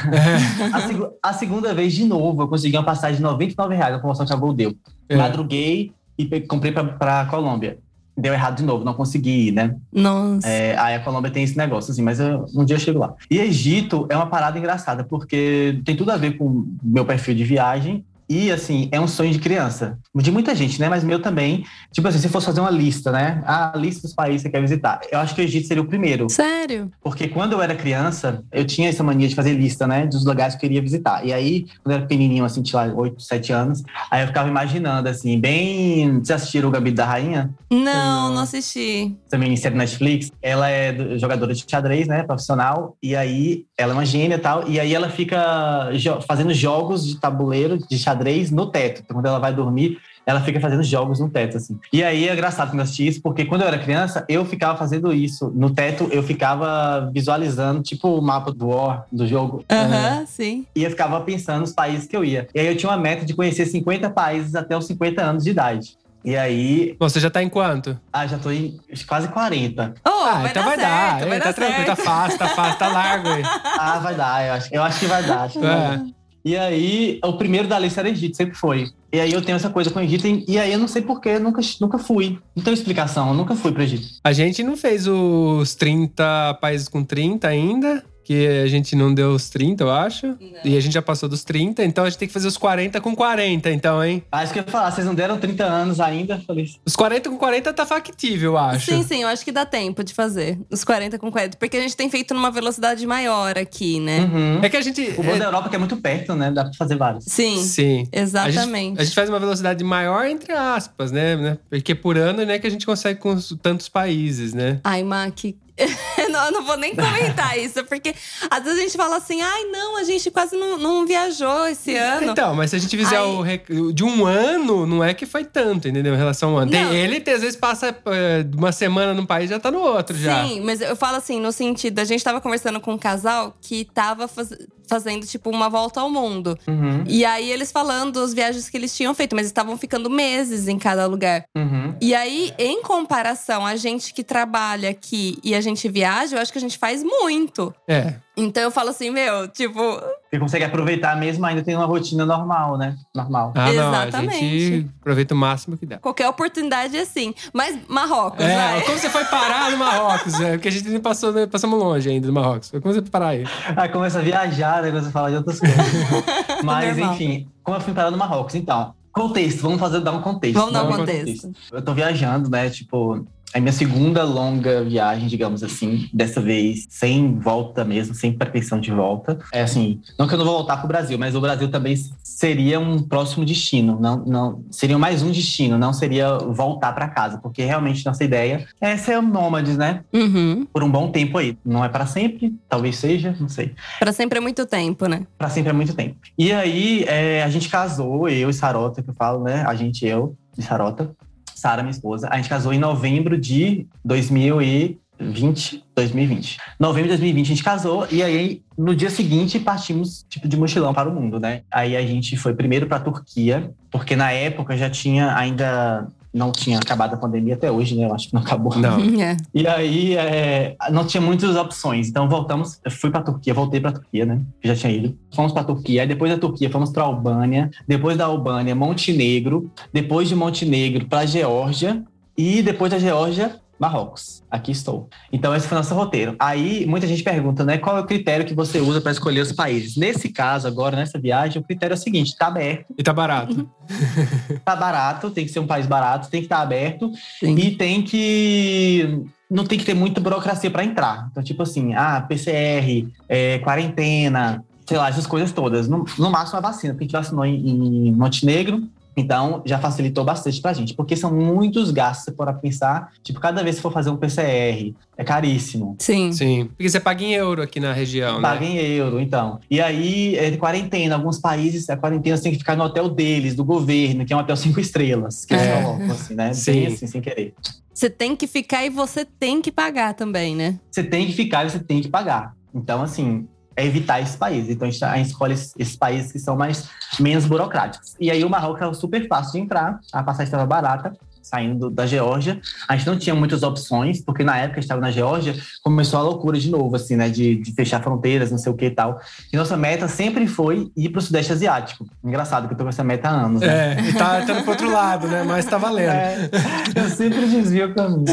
a, 0.72 0.80
segu- 0.86 1.10
a 1.22 1.32
segunda 1.32 1.72
vez, 1.74 1.92
de 1.94 2.04
novo, 2.04 2.42
eu 2.42 2.48
consegui 2.48 2.76
uma 2.76 2.84
passagem 2.84 3.16
de 3.16 3.22
99 3.22 3.74
reais, 3.74 3.94
a 3.94 3.98
promoção 3.98 4.26
que 4.26 4.32
a 4.32 4.36
Gol 4.36 4.52
deu. 4.52 4.74
É. 5.08 5.16
Madruguei 5.16 5.92
e 6.18 6.40
comprei 6.42 6.72
pra, 6.72 6.84
pra 6.84 7.24
Colômbia. 7.26 7.78
Deu 8.20 8.32
errado 8.34 8.56
de 8.56 8.64
novo, 8.64 8.84
não 8.84 8.94
consegui 8.94 9.46
ir, 9.48 9.52
né? 9.52 9.76
Nossa. 9.92 10.48
É, 10.48 10.76
aí 10.76 10.96
a 10.96 11.00
Colômbia 11.00 11.30
tem 11.30 11.44
esse 11.44 11.56
negócio, 11.56 11.92
assim, 11.92 12.02
mas 12.02 12.18
eu- 12.18 12.44
um 12.56 12.64
dia 12.64 12.74
eu 12.74 12.80
chego 12.80 12.98
lá. 12.98 13.14
E 13.30 13.38
Egito 13.38 14.06
é 14.10 14.16
uma 14.16 14.26
parada 14.26 14.58
engraçada, 14.58 15.04
porque 15.04 15.80
tem 15.84 15.94
tudo 15.94 16.10
a 16.10 16.16
ver 16.16 16.36
com 16.36 16.44
o 16.44 16.68
meu 16.82 17.04
perfil 17.06 17.36
de 17.36 17.44
viagem. 17.44 18.04
E, 18.28 18.50
assim, 18.50 18.88
é 18.92 19.00
um 19.00 19.08
sonho 19.08 19.32
de 19.32 19.38
criança. 19.38 19.98
De 20.14 20.30
muita 20.30 20.54
gente, 20.54 20.80
né? 20.80 20.88
Mas 20.88 21.02
meu 21.02 21.20
também. 21.22 21.64
Tipo 21.92 22.08
assim, 22.08 22.18
se 22.18 22.28
fosse 22.28 22.46
fazer 22.46 22.60
uma 22.60 22.70
lista, 22.70 23.10
né? 23.10 23.42
A 23.46 23.72
lista 23.76 24.02
dos 24.02 24.14
países 24.14 24.42
que 24.42 24.48
você 24.48 24.52
quer 24.52 24.60
visitar. 24.60 25.00
Eu 25.10 25.18
acho 25.18 25.34
que 25.34 25.40
o 25.40 25.44
Egito 25.44 25.66
seria 25.66 25.82
o 25.82 25.86
primeiro. 25.86 26.28
Sério? 26.28 26.90
Porque 27.02 27.28
quando 27.28 27.52
eu 27.54 27.62
era 27.62 27.74
criança, 27.74 28.42
eu 28.52 28.64
tinha 28.66 28.88
essa 28.90 29.02
mania 29.02 29.26
de 29.28 29.34
fazer 29.34 29.52
lista, 29.54 29.86
né? 29.86 30.06
Dos 30.06 30.24
lugares 30.26 30.54
que 30.54 30.58
eu 30.66 30.68
queria 30.68 30.82
visitar. 30.82 31.24
E 31.24 31.32
aí, 31.32 31.66
quando 31.82 31.92
eu 31.92 31.98
era 31.98 32.02
pequenininho, 32.02 32.44
assim, 32.44 32.62
tinha 32.62 32.82
lá 32.84 32.92
8, 32.94 33.22
7 33.22 33.52
anos, 33.52 33.82
aí 34.10 34.22
eu 34.22 34.26
ficava 34.26 34.48
imaginando, 34.48 35.08
assim, 35.08 35.40
bem... 35.40 36.14
Vocês 36.18 36.30
assistiram 36.32 36.68
o 36.68 36.72
Gambito 36.72 36.96
da 36.96 37.06
Rainha? 37.06 37.50
Não, 37.70 37.78
Não. 37.82 38.34
não 38.34 38.42
assisti. 38.42 39.16
também 39.30 39.56
série 39.56 39.74
Netflix. 39.74 40.30
Ela 40.42 40.68
é 40.68 40.92
do- 40.92 41.18
jogadora 41.18 41.54
de 41.54 41.64
xadrez, 41.68 42.06
né, 42.06 42.22
profissional, 42.24 42.96
e 43.02 43.16
aí 43.16 43.64
ela 43.76 43.92
é 43.92 43.94
uma 43.94 44.04
gênia 44.04 44.34
e 44.34 44.38
tal, 44.38 44.68
e 44.68 44.78
aí 44.78 44.94
ela 44.94 45.08
fica 45.08 45.90
jo- 45.94 46.20
fazendo 46.26 46.52
jogos 46.52 47.06
de 47.06 47.16
tabuleiro 47.18 47.78
de 47.78 47.98
xadrez 47.98 48.17
no 48.52 48.66
teto. 48.66 49.02
Então, 49.04 49.14
quando 49.16 49.26
ela 49.26 49.38
vai 49.38 49.52
dormir, 49.52 49.98
ela 50.26 50.40
fica 50.40 50.60
fazendo 50.60 50.82
jogos 50.82 51.20
no 51.20 51.30
teto, 51.30 51.56
assim. 51.56 51.78
E 51.92 52.04
aí 52.04 52.28
é 52.28 52.32
engraçado 52.32 52.68
quando 52.70 52.80
eu 52.80 52.84
assisti 52.84 53.06
isso, 53.06 53.22
porque 53.22 53.44
quando 53.46 53.62
eu 53.62 53.68
era 53.68 53.78
criança, 53.78 54.24
eu 54.28 54.44
ficava 54.44 54.76
fazendo 54.78 55.12
isso. 55.12 55.50
No 55.54 55.70
teto, 55.70 56.08
eu 56.12 56.22
ficava 56.22 57.10
visualizando, 57.12 57.82
tipo, 57.82 58.08
o 58.08 58.20
mapa 58.22 58.52
do 58.52 58.68
War, 58.68 59.04
do 59.10 59.26
jogo. 59.26 59.64
Aham, 59.70 60.24
sim. 60.26 60.66
E 60.76 60.84
eu 60.84 60.90
ficava 60.90 61.20
pensando 61.22 61.60
nos 61.60 61.72
países 61.72 62.06
que 62.06 62.16
eu 62.16 62.24
ia. 62.24 62.46
E 62.54 62.60
aí 62.60 62.66
eu 62.66 62.76
tinha 62.76 62.90
uma 62.90 62.98
meta 62.98 63.24
de 63.24 63.34
conhecer 63.34 63.64
50 63.66 64.10
países 64.10 64.54
até 64.54 64.76
os 64.76 64.86
50 64.86 65.22
anos 65.22 65.44
de 65.44 65.50
idade. 65.50 65.96
E 66.24 66.36
aí, 66.36 66.96
Você 66.98 67.20
já 67.20 67.30
tá 67.30 67.42
em 67.42 67.48
quanto? 67.48 67.98
ah, 68.12 68.26
já 68.26 68.36
tô 68.38 68.50
em 68.50 68.76
quase 69.06 69.28
40. 69.28 69.94
Oh, 70.04 70.10
ah, 70.10 70.34
vai 70.42 70.50
então 70.50 70.62
dar 70.64 70.68
vai 70.68 70.76
certo, 70.76 70.90
dar. 70.90 71.18
vai 71.28 71.36
É, 71.36 71.38
dar 71.38 71.44
tá 71.46 71.52
tranquilo, 71.54 71.86
tá 71.86 71.96
certo. 71.96 72.06
fácil, 72.06 72.38
tá 72.38 72.48
fácil, 72.48 72.78
tá 72.78 72.88
largo 72.88 73.28
aí. 73.28 73.42
Ah, 73.78 73.98
vai 74.00 74.14
dar, 74.14 74.46
eu 74.46 74.52
acho, 74.54 74.74
eu 74.74 74.82
acho 74.82 74.98
que 75.00 75.06
vai 75.06 75.22
dar. 75.22 75.40
Acho 75.42 75.58
que 75.58 75.64
vai 75.64 75.76
dar. 75.98 76.06
E 76.44 76.56
aí, 76.56 77.18
o 77.24 77.32
primeiro 77.34 77.68
da 77.68 77.78
lista 77.78 78.00
era 78.00 78.08
Egito, 78.08 78.36
sempre 78.36 78.56
foi. 78.56 78.90
E 79.12 79.20
aí 79.20 79.32
eu 79.32 79.42
tenho 79.42 79.56
essa 79.56 79.70
coisa 79.70 79.90
com 79.90 79.98
o 79.98 80.02
Egito, 80.02 80.26
e 80.26 80.58
aí 80.58 80.72
eu 80.72 80.78
não 80.78 80.88
sei 80.88 81.02
porquê, 81.02 81.38
nunca, 81.38 81.60
nunca 81.80 81.98
fui. 81.98 82.38
Não 82.54 82.62
tem 82.62 82.72
explicação, 82.72 83.28
eu 83.28 83.34
nunca 83.34 83.54
fui 83.54 83.72
pro 83.72 83.82
Egito. 83.82 84.06
A 84.22 84.32
gente 84.32 84.62
não 84.62 84.76
fez 84.76 85.06
os 85.06 85.74
30 85.74 86.58
países 86.60 86.88
com 86.88 87.02
30 87.02 87.48
ainda, 87.48 88.04
que 88.28 88.46
a 88.46 88.66
gente 88.66 88.94
não 88.94 89.14
deu 89.14 89.30
os 89.30 89.48
30, 89.48 89.84
eu 89.84 89.90
acho. 89.90 90.36
E 90.62 90.76
a 90.76 90.80
gente 90.80 90.92
já 90.92 91.00
passou 91.00 91.30
dos 91.30 91.42
30, 91.44 91.82
então 91.82 92.04
a 92.04 92.10
gente 92.10 92.18
tem 92.18 92.28
que 92.28 92.34
fazer 92.34 92.46
os 92.46 92.58
40 92.58 93.00
com 93.00 93.16
40, 93.16 93.70
então, 93.70 94.04
hein? 94.04 94.22
Ah, 94.30 94.44
isso 94.44 94.52
que 94.52 94.58
eu 94.58 94.64
ia 94.64 94.70
falar, 94.70 94.90
vocês 94.90 95.06
não 95.06 95.14
deram 95.14 95.38
30 95.38 95.64
anos 95.64 95.98
ainda? 95.98 96.38
Falei, 96.46 96.66
Os 96.84 96.94
40 96.94 97.30
com 97.30 97.38
40 97.38 97.72
tá 97.72 97.86
factível, 97.86 98.52
eu 98.52 98.58
acho. 98.58 98.84
Sim, 98.92 99.02
sim, 99.02 99.22
eu 99.22 99.28
acho 99.28 99.42
que 99.42 99.50
dá 99.50 99.64
tempo 99.64 100.04
de 100.04 100.12
fazer. 100.12 100.58
Os 100.70 100.84
40 100.84 101.18
com 101.18 101.32
40. 101.32 101.56
Porque 101.56 101.78
a 101.78 101.80
gente 101.80 101.96
tem 101.96 102.10
feito 102.10 102.34
numa 102.34 102.50
velocidade 102.50 103.06
maior 103.06 103.56
aqui, 103.56 103.98
né? 103.98 104.20
uhum. 104.30 104.60
É 104.62 104.68
que 104.68 104.76
a 104.76 104.82
gente. 104.82 105.00
O 105.16 105.22
bom 105.22 105.34
é- 105.34 105.38
da 105.38 105.46
Europa 105.46 105.68
é 105.68 105.70
que 105.70 105.76
é 105.76 105.78
muito 105.78 105.96
perto, 105.96 106.34
né? 106.34 106.50
Dá 106.50 106.64
pra 106.64 106.74
fazer 106.74 106.96
vários. 106.96 107.24
Sim, 107.24 107.62
Sim. 107.62 108.06
A 108.14 108.18
exatamente. 108.20 108.88
gente, 108.90 109.00
a 109.00 109.04
gente 109.04 109.14
faz 109.14 109.30
uma 109.30 109.40
velocidade 109.40 109.82
maior, 109.82 110.26
entre 110.26 110.52
aspas, 110.52 111.10
né? 111.10 111.56
Porque 111.70 111.94
por 111.94 112.18
ano, 112.18 112.44
né, 112.44 112.58
que 112.58 112.66
a 112.66 112.70
gente 112.70 112.84
consegue 112.84 113.18
com 113.18 113.32
os- 113.32 113.56
tantos 113.62 113.88
países, 113.88 114.52
né? 114.52 114.80
Ai, 114.84 115.02
Mac. 115.02 115.38
não, 116.32 116.44
eu 116.46 116.52
não 116.52 116.62
vou 116.64 116.76
nem 116.76 116.94
comentar 116.94 117.56
isso, 117.58 117.84
porque 117.84 118.14
às 118.50 118.62
vezes 118.64 118.78
a 118.78 118.82
gente 118.82 118.96
fala 118.96 119.16
assim, 119.16 119.40
ai, 119.40 119.64
não, 119.64 119.96
a 119.96 120.04
gente 120.04 120.30
quase 120.30 120.56
não, 120.56 120.78
não 120.78 121.06
viajou 121.06 121.66
esse 121.66 121.96
ano. 121.96 122.30
Então, 122.32 122.54
mas 122.54 122.70
se 122.70 122.76
a 122.76 122.78
gente 122.78 122.96
fizer 122.96 123.16
Aí- 123.18 123.24
o 123.26 123.40
rec- 123.40 123.68
de 123.92 124.04
um 124.04 124.24
ano, 124.26 124.86
não 124.86 125.02
é 125.02 125.14
que 125.14 125.26
foi 125.26 125.44
tanto, 125.44 125.88
entendeu? 125.88 126.14
Em 126.14 126.18
relação 126.18 126.50
ao 126.50 126.58
ano. 126.58 126.70
Tem, 126.70 126.94
ele, 126.94 127.16
às 127.30 127.40
vezes, 127.40 127.56
passa 127.56 127.96
eh, 128.06 128.44
uma 128.56 128.72
semana 128.72 129.12
num 129.14 129.26
país 129.26 129.50
e 129.50 129.54
já 129.54 129.60
tá 129.60 129.70
no 129.70 129.80
outro 129.80 130.16
já. 130.16 130.44
Sim, 130.46 130.60
mas 130.60 130.80
eu 130.80 130.96
falo 130.96 131.16
assim, 131.16 131.40
no 131.40 131.52
sentido, 131.52 131.98
a 131.98 132.04
gente 132.04 132.22
tava 132.22 132.40
conversando 132.40 132.80
com 132.80 132.92
um 132.92 132.98
casal 132.98 133.56
que 133.60 133.84
tava 133.84 134.26
faz- 134.28 134.54
fazendo, 134.88 135.26
tipo, 135.26 135.50
uma 135.50 135.68
volta 135.68 136.00
ao 136.00 136.08
mundo. 136.08 136.58
Uhum, 136.66 137.04
E 137.06 137.22
aí 137.24 137.50
eles 137.50 137.70
falando 137.70 138.20
as 138.20 138.32
viagens 138.32 138.70
que 138.70 138.76
eles 138.76 138.96
tinham 138.96 139.14
feito, 139.14 139.36
mas 139.36 139.46
estavam 139.46 139.76
ficando 139.76 140.08
meses 140.08 140.66
em 140.66 140.78
cada 140.78 141.06
lugar. 141.06 141.44
uhum. 141.56 141.94
E 142.00 142.14
aí, 142.14 142.52
em 142.58 142.80
comparação 142.82 143.66
a 143.66 143.76
gente 143.76 144.14
que 144.14 144.22
trabalha 144.24 144.90
aqui 144.90 145.38
e 145.42 145.54
a 145.54 145.60
gente 145.60 145.88
viaja, 145.88 146.27
eu 146.36 146.40
acho 146.40 146.52
que 146.52 146.58
a 146.58 146.60
gente 146.60 146.78
faz 146.78 147.02
muito. 147.02 147.74
É. 147.86 148.14
Então 148.36 148.62
eu 148.62 148.70
falo 148.70 148.90
assim, 148.90 149.10
meu, 149.10 149.48
tipo, 149.48 149.80
Porque 150.22 150.38
consegue 150.38 150.64
aproveitar 150.64 151.16
mesmo 151.16 151.44
ainda 151.44 151.62
tem 151.62 151.74
uma 151.74 151.86
rotina 151.86 152.24
normal, 152.24 152.78
né? 152.78 152.96
Normal. 153.14 153.52
Ah, 153.56 153.72
não. 153.72 153.92
A 153.94 154.06
Exatamente. 154.06 154.38
gente 154.38 154.90
aproveita 155.00 155.34
o 155.34 155.36
máximo 155.36 155.76
que 155.76 155.84
dá. 155.84 155.98
qualquer 155.98 156.28
oportunidade 156.28 156.96
é 156.96 157.00
assim. 157.00 157.34
Mas 157.52 157.76
Marrocos, 157.88 158.44
É, 158.44 158.54
vai. 158.56 158.80
como 158.82 158.96
você 158.98 159.10
foi 159.10 159.24
parar 159.24 159.70
no 159.72 159.78
Marrocos? 159.78 160.40
É, 160.40 160.52
porque 160.52 160.68
a 160.68 160.70
gente 160.70 160.88
nem 160.88 161.00
passou, 161.00 161.32
né, 161.32 161.46
passamos 161.46 161.78
longe 161.78 162.08
ainda 162.08 162.26
do 162.28 162.32
Marrocos. 162.32 162.70
Como 162.70 162.82
você 162.94 163.00
foi 163.00 163.10
parar 163.10 163.28
aí? 163.28 163.44
Aí 163.76 163.88
começa 163.88 164.20
a 164.20 164.22
viajar, 164.22 164.84
aí 164.84 164.92
você 164.92 165.10
fala 165.10 165.30
de 165.30 165.36
outras 165.36 165.58
coisas. 165.58 165.76
Mas, 166.62 166.96
Normal. 166.96 167.14
enfim, 167.14 167.48
como 167.62 167.76
eu 167.76 167.80
fui 167.80 167.92
parar 167.92 168.10
no 168.10 168.16
Marrocos, 168.16 168.54
então. 168.54 168.94
Contexto, 169.10 169.62
vamos 169.62 169.80
fazer 169.80 169.98
dar 170.00 170.12
um 170.12 170.22
contexto. 170.22 170.54
Vamos 170.54 170.72
dar 170.72 170.84
um 170.84 170.90
Vamos 170.90 170.98
contexto. 170.98 171.50
Eu 171.72 171.82
tô 171.82 171.92
viajando, 171.92 172.48
né? 172.48 172.70
Tipo, 172.70 173.26
é 173.54 173.60
minha 173.60 173.72
segunda 173.72 174.22
longa 174.24 174.82
viagem, 174.84 175.26
digamos 175.26 175.62
assim. 175.62 176.08
Dessa 176.12 176.40
vez 176.40 176.86
sem 176.88 177.38
volta 177.38 177.84
mesmo, 177.84 178.14
sem 178.14 178.32
pretensão 178.32 178.80
de 178.80 178.90
volta. 178.90 179.38
É 179.52 179.62
assim, 179.62 180.00
não 180.18 180.26
que 180.26 180.34
eu 180.34 180.38
não 180.38 180.44
vou 180.44 180.54
voltar 180.54 180.76
pro 180.76 180.88
Brasil, 180.88 181.18
mas 181.18 181.34
o 181.34 181.40
Brasil 181.40 181.70
também 181.70 181.96
seria 182.22 182.78
um 182.78 183.02
próximo 183.02 183.44
destino. 183.44 183.98
Não, 184.00 184.24
não 184.24 184.64
seria 184.70 184.98
mais 184.98 185.22
um 185.22 185.30
destino, 185.30 185.78
não 185.78 185.92
seria 185.92 186.36
voltar 186.38 186.92
para 186.92 187.08
casa, 187.08 187.38
porque 187.38 187.64
realmente 187.64 188.04
nossa 188.04 188.22
ideia 188.22 188.66
é 188.80 188.96
ser 188.96 189.20
nômades, 189.22 189.76
né? 189.76 190.04
Uhum. 190.12 190.66
Por 190.72 190.82
um 190.82 190.90
bom 190.90 191.10
tempo 191.10 191.38
aí. 191.38 191.56
Não 191.64 191.84
é 191.84 191.88
para 191.88 192.06
sempre, 192.06 192.54
talvez 192.68 192.96
seja, 192.96 193.34
não 193.40 193.48
sei. 193.48 193.74
Pra 193.98 194.12
sempre 194.12 194.38
é 194.38 194.40
muito 194.40 194.66
tempo, 194.66 195.06
né? 195.06 195.26
Pra 195.36 195.48
sempre 195.48 195.70
é 195.70 195.72
muito 195.72 195.94
tempo. 195.94 196.16
E 196.38 196.52
aí, 196.52 197.04
é, 197.04 197.42
a 197.42 197.48
gente 197.48 197.68
casou, 197.68 198.28
eu 198.28 198.50
e 198.50 198.54
Sarota, 198.54 199.02
que 199.02 199.10
eu 199.10 199.14
falo, 199.14 199.42
né? 199.42 199.64
A 199.66 199.74
gente 199.74 200.04
e 200.04 200.08
eu, 200.08 200.36
e 200.56 200.62
Sarota. 200.62 201.10
Sara, 201.58 201.82
minha 201.82 201.90
esposa. 201.90 202.28
A 202.30 202.36
gente 202.36 202.48
casou 202.48 202.72
em 202.72 202.78
novembro 202.78 203.36
de 203.36 203.86
2020. 204.04 205.84
2020. 205.94 206.58
Novembro 206.78 207.10
de 207.10 207.16
2020 207.16 207.44
a 207.44 207.48
gente 207.48 207.64
casou 207.64 208.06
e 208.08 208.22
aí 208.22 208.62
no 208.76 208.94
dia 208.94 209.10
seguinte 209.10 209.58
partimos 209.58 210.24
tipo 210.28 210.46
de 210.46 210.56
mochilão 210.56 210.94
para 210.94 211.08
o 211.08 211.12
mundo, 211.12 211.40
né? 211.40 211.62
Aí 211.70 211.96
a 211.96 212.02
gente 212.02 212.36
foi 212.36 212.54
primeiro 212.54 212.86
para 212.86 213.00
Turquia, 213.00 213.72
porque 213.90 214.14
na 214.14 214.30
época 214.30 214.76
já 214.76 214.88
tinha 214.88 215.36
ainda 215.36 216.06
não 216.32 216.52
tinha 216.52 216.78
acabado 216.78 217.14
a 217.14 217.16
pandemia 217.16 217.54
até 217.54 217.70
hoje, 217.70 217.96
né? 217.96 218.04
Eu 218.06 218.14
acho 218.14 218.28
que 218.28 218.34
não 218.34 218.42
acabou. 218.42 218.76
Não. 218.76 218.98
É. 219.18 219.36
E 219.52 219.66
aí, 219.66 220.16
é, 220.16 220.76
não 220.90 221.04
tinha 221.04 221.20
muitas 221.20 221.56
opções. 221.56 222.08
Então, 222.08 222.28
voltamos. 222.28 222.78
Eu 222.84 222.90
fui 222.90 223.10
pra 223.10 223.22
Turquia, 223.22 223.52
voltei 223.52 223.80
pra 223.80 223.90
Turquia, 223.90 224.24
né? 224.24 224.40
Já 224.62 224.76
tinha 224.76 224.92
ido. 224.92 225.18
Fomos 225.34 225.52
pra 225.52 225.64
Turquia. 225.64 226.02
Aí, 226.02 226.08
depois 226.08 226.30
da 226.30 226.38
Turquia, 226.38 226.70
fomos 226.70 226.90
pra 226.90 227.02
Albânia. 227.02 227.70
Depois 227.86 228.16
da 228.16 228.26
Albânia, 228.26 228.74
Montenegro. 228.74 229.70
Depois 229.92 230.28
de 230.28 230.36
Montenegro, 230.36 231.06
pra 231.06 231.26
Geórgia. 231.26 232.04
E 232.36 232.62
depois 232.62 232.92
da 232.92 232.98
Geórgia, 232.98 233.56
Marrocos. 233.78 234.42
Aqui 234.50 234.72
estou. 234.72 235.08
Então, 235.32 235.54
esse 235.54 235.68
foi 235.68 235.76
o 235.76 235.80
nosso 235.80 235.94
roteiro. 235.94 236.34
Aí, 236.38 236.84
muita 236.86 237.06
gente 237.06 237.22
pergunta, 237.22 237.64
né? 237.64 237.78
Qual 237.78 237.96
é 237.96 238.00
o 238.00 238.06
critério 238.06 238.44
que 238.44 238.54
você 238.54 238.80
usa 238.80 239.00
para 239.00 239.12
escolher 239.12 239.40
os 239.40 239.52
países? 239.52 239.96
Nesse 239.96 240.30
caso, 240.30 240.66
agora, 240.66 240.96
nessa 240.96 241.18
viagem, 241.18 241.60
o 241.60 241.64
critério 241.64 241.94
é 241.94 241.96
o 241.96 242.00
seguinte: 242.00 242.36
tá 242.36 242.48
aberto, 242.48 242.92
E 242.98 243.02
tá 243.02 243.12
barato. 243.12 243.68
tá 244.64 244.74
barato, 244.74 245.30
tem 245.30 245.44
que 245.44 245.52
ser 245.52 245.60
um 245.60 245.66
país 245.66 245.86
barato, 245.86 246.28
tem 246.28 246.40
que 246.40 246.46
estar 246.46 246.60
aberto. 246.60 247.10
Sim. 247.38 247.54
E 247.54 247.76
tem 247.76 248.02
que. 248.02 249.24
Não 249.50 249.64
tem 249.64 249.78
que 249.78 249.84
ter 249.84 249.94
muita 249.94 250.20
burocracia 250.20 250.70
para 250.70 250.84
entrar. 250.84 251.28
Então, 251.30 251.42
tipo 251.42 251.62
assim, 251.62 251.94
ah, 251.94 252.20
PCR, 252.20 253.08
é, 253.28 253.58
quarentena, 253.60 254.62
sei 254.84 254.98
lá, 254.98 255.08
essas 255.08 255.26
coisas 255.26 255.52
todas. 255.52 255.88
No, 255.88 256.04
no 256.18 256.30
máximo 256.30 256.58
a 256.58 256.62
vacina, 256.62 256.94
porque 256.94 257.04
a 257.04 257.06
gente 257.06 257.12
vacinou 257.12 257.44
em, 257.44 258.08
em 258.08 258.12
Montenegro. 258.12 258.82
Então, 259.18 259.62
já 259.66 259.78
facilitou 259.78 260.24
bastante 260.24 260.60
pra 260.60 260.72
gente. 260.72 260.94
Porque 260.94 261.16
são 261.16 261.32
muitos 261.34 261.90
gastos, 261.90 262.26
se 262.26 262.32
for 262.36 262.48
a 262.48 262.52
pensar. 262.52 263.12
Tipo, 263.22 263.40
cada 263.40 263.62
vez 263.62 263.76
que 263.76 263.82
for 263.82 263.92
fazer 263.92 264.10
um 264.10 264.16
PCR, 264.16 264.94
é 265.16 265.24
caríssimo. 265.24 265.96
Sim. 265.98 266.32
Sim. 266.32 266.66
Porque 266.66 266.88
você 266.88 267.00
paga 267.00 267.22
em 267.24 267.32
euro 267.34 267.60
aqui 267.62 267.80
na 267.80 267.92
região, 267.92 268.40
Paga 268.40 268.60
né? 268.60 268.66
em 268.66 268.76
euro, 268.76 269.20
então. 269.20 269.58
E 269.70 269.80
aí, 269.80 270.36
é, 270.36 270.56
quarentena. 270.56 271.16
Alguns 271.16 271.38
países, 271.38 271.90
a 271.90 271.96
quarentena 271.96 272.36
você 272.36 272.44
tem 272.44 272.52
que 272.52 272.58
ficar 272.58 272.76
no 272.76 272.84
hotel 272.84 273.08
deles, 273.08 273.54
do 273.54 273.64
governo, 273.64 274.24
que 274.24 274.32
é 274.32 274.36
um 274.36 274.40
hotel 274.40 274.56
cinco 274.56 274.78
estrelas. 274.80 275.44
Que 275.44 275.54
eles 275.54 275.66
É. 275.66 275.82
colocam, 275.82 276.10
assim, 276.12 276.34
né? 276.34 276.52
Sim. 276.54 276.72
Bem 276.72 276.86
assim, 276.86 277.06
sem 277.06 277.20
querer. 277.20 277.54
Você 277.92 278.08
tem 278.08 278.36
que 278.36 278.46
ficar 278.46 278.86
e 278.86 278.90
você 278.90 279.24
tem 279.24 279.60
que 279.60 279.72
pagar 279.72 280.14
também, 280.14 280.54
né? 280.54 280.78
você 280.88 281.02
tem 281.02 281.26
que 281.26 281.32
ficar 281.32 281.66
e 281.66 281.70
você 281.70 281.80
tem 281.80 282.00
que 282.00 282.08
pagar. 282.08 282.54
Então, 282.72 283.02
assim, 283.02 283.48
é 283.78 283.86
evitar 283.86 284.20
esses 284.20 284.34
países. 284.34 284.70
Então, 284.70 284.88
a 284.88 284.90
gente, 284.90 285.04
a 285.04 285.16
gente 285.16 285.28
escolhe 285.28 285.54
esses, 285.54 285.72
esses 285.78 285.96
países 285.96 286.32
que 286.32 286.38
são 286.40 286.56
mais 286.56 286.88
menos 287.20 287.46
burocráticos. 287.46 288.16
E 288.18 288.28
aí, 288.28 288.44
o 288.44 288.50
Marrocos 288.50 288.82
é 288.82 288.92
super 288.92 289.28
fácil 289.28 289.52
de 289.52 289.58
entrar, 289.60 290.00
a 290.12 290.22
passagem 290.22 290.46
estava 290.46 290.66
barata. 290.66 291.16
Saindo 291.48 291.90
da 291.90 292.06
Geórgia. 292.06 292.60
A 292.86 292.96
gente 292.96 293.06
não 293.06 293.18
tinha 293.18 293.34
muitas 293.34 293.62
opções, 293.62 294.20
porque 294.20 294.44
na 294.44 294.56
época 294.56 294.74
que 294.74 294.78
a 294.78 294.80
gente 294.80 294.84
estava 294.84 295.00
na 295.00 295.10
Geórgia, 295.10 295.54
começou 295.82 296.20
a 296.20 296.22
loucura 296.22 296.58
de 296.58 296.70
novo, 296.70 296.94
assim, 296.94 297.16
né? 297.16 297.28
De, 297.28 297.56
de 297.56 297.72
fechar 297.72 298.02
fronteiras, 298.02 298.50
não 298.50 298.58
sei 298.58 298.70
o 298.70 298.74
que 298.74 298.86
e 298.86 298.90
tal. 298.90 299.20
E 299.52 299.56
nossa 299.56 299.76
meta 299.76 300.08
sempre 300.08 300.46
foi 300.46 300.90
ir 300.96 301.08
para 301.08 301.18
o 301.18 301.22
Sudeste 301.22 301.52
Asiático. 301.52 302.06
Engraçado 302.22 302.68
que 302.68 302.74
eu 302.74 302.78
tô 302.78 302.84
com 302.84 302.90
essa 302.90 303.04
meta 303.04 303.28
há 303.28 303.32
anos, 303.32 303.60
né? 303.60 303.94
É, 303.94 304.00
e 304.08 304.12
tá, 304.12 304.42
tá 304.44 304.52
indo 304.52 304.62
pro 304.62 304.70
outro 304.72 304.90
lado, 304.90 305.26
né? 305.28 305.42
Mas 305.42 305.64
tá 305.64 305.78
valendo. 305.78 306.10
É, 306.10 306.50
eu 306.94 307.08
sempre 307.08 307.46
desvio 307.46 307.90
o 307.90 307.94
caminho. 307.94 308.24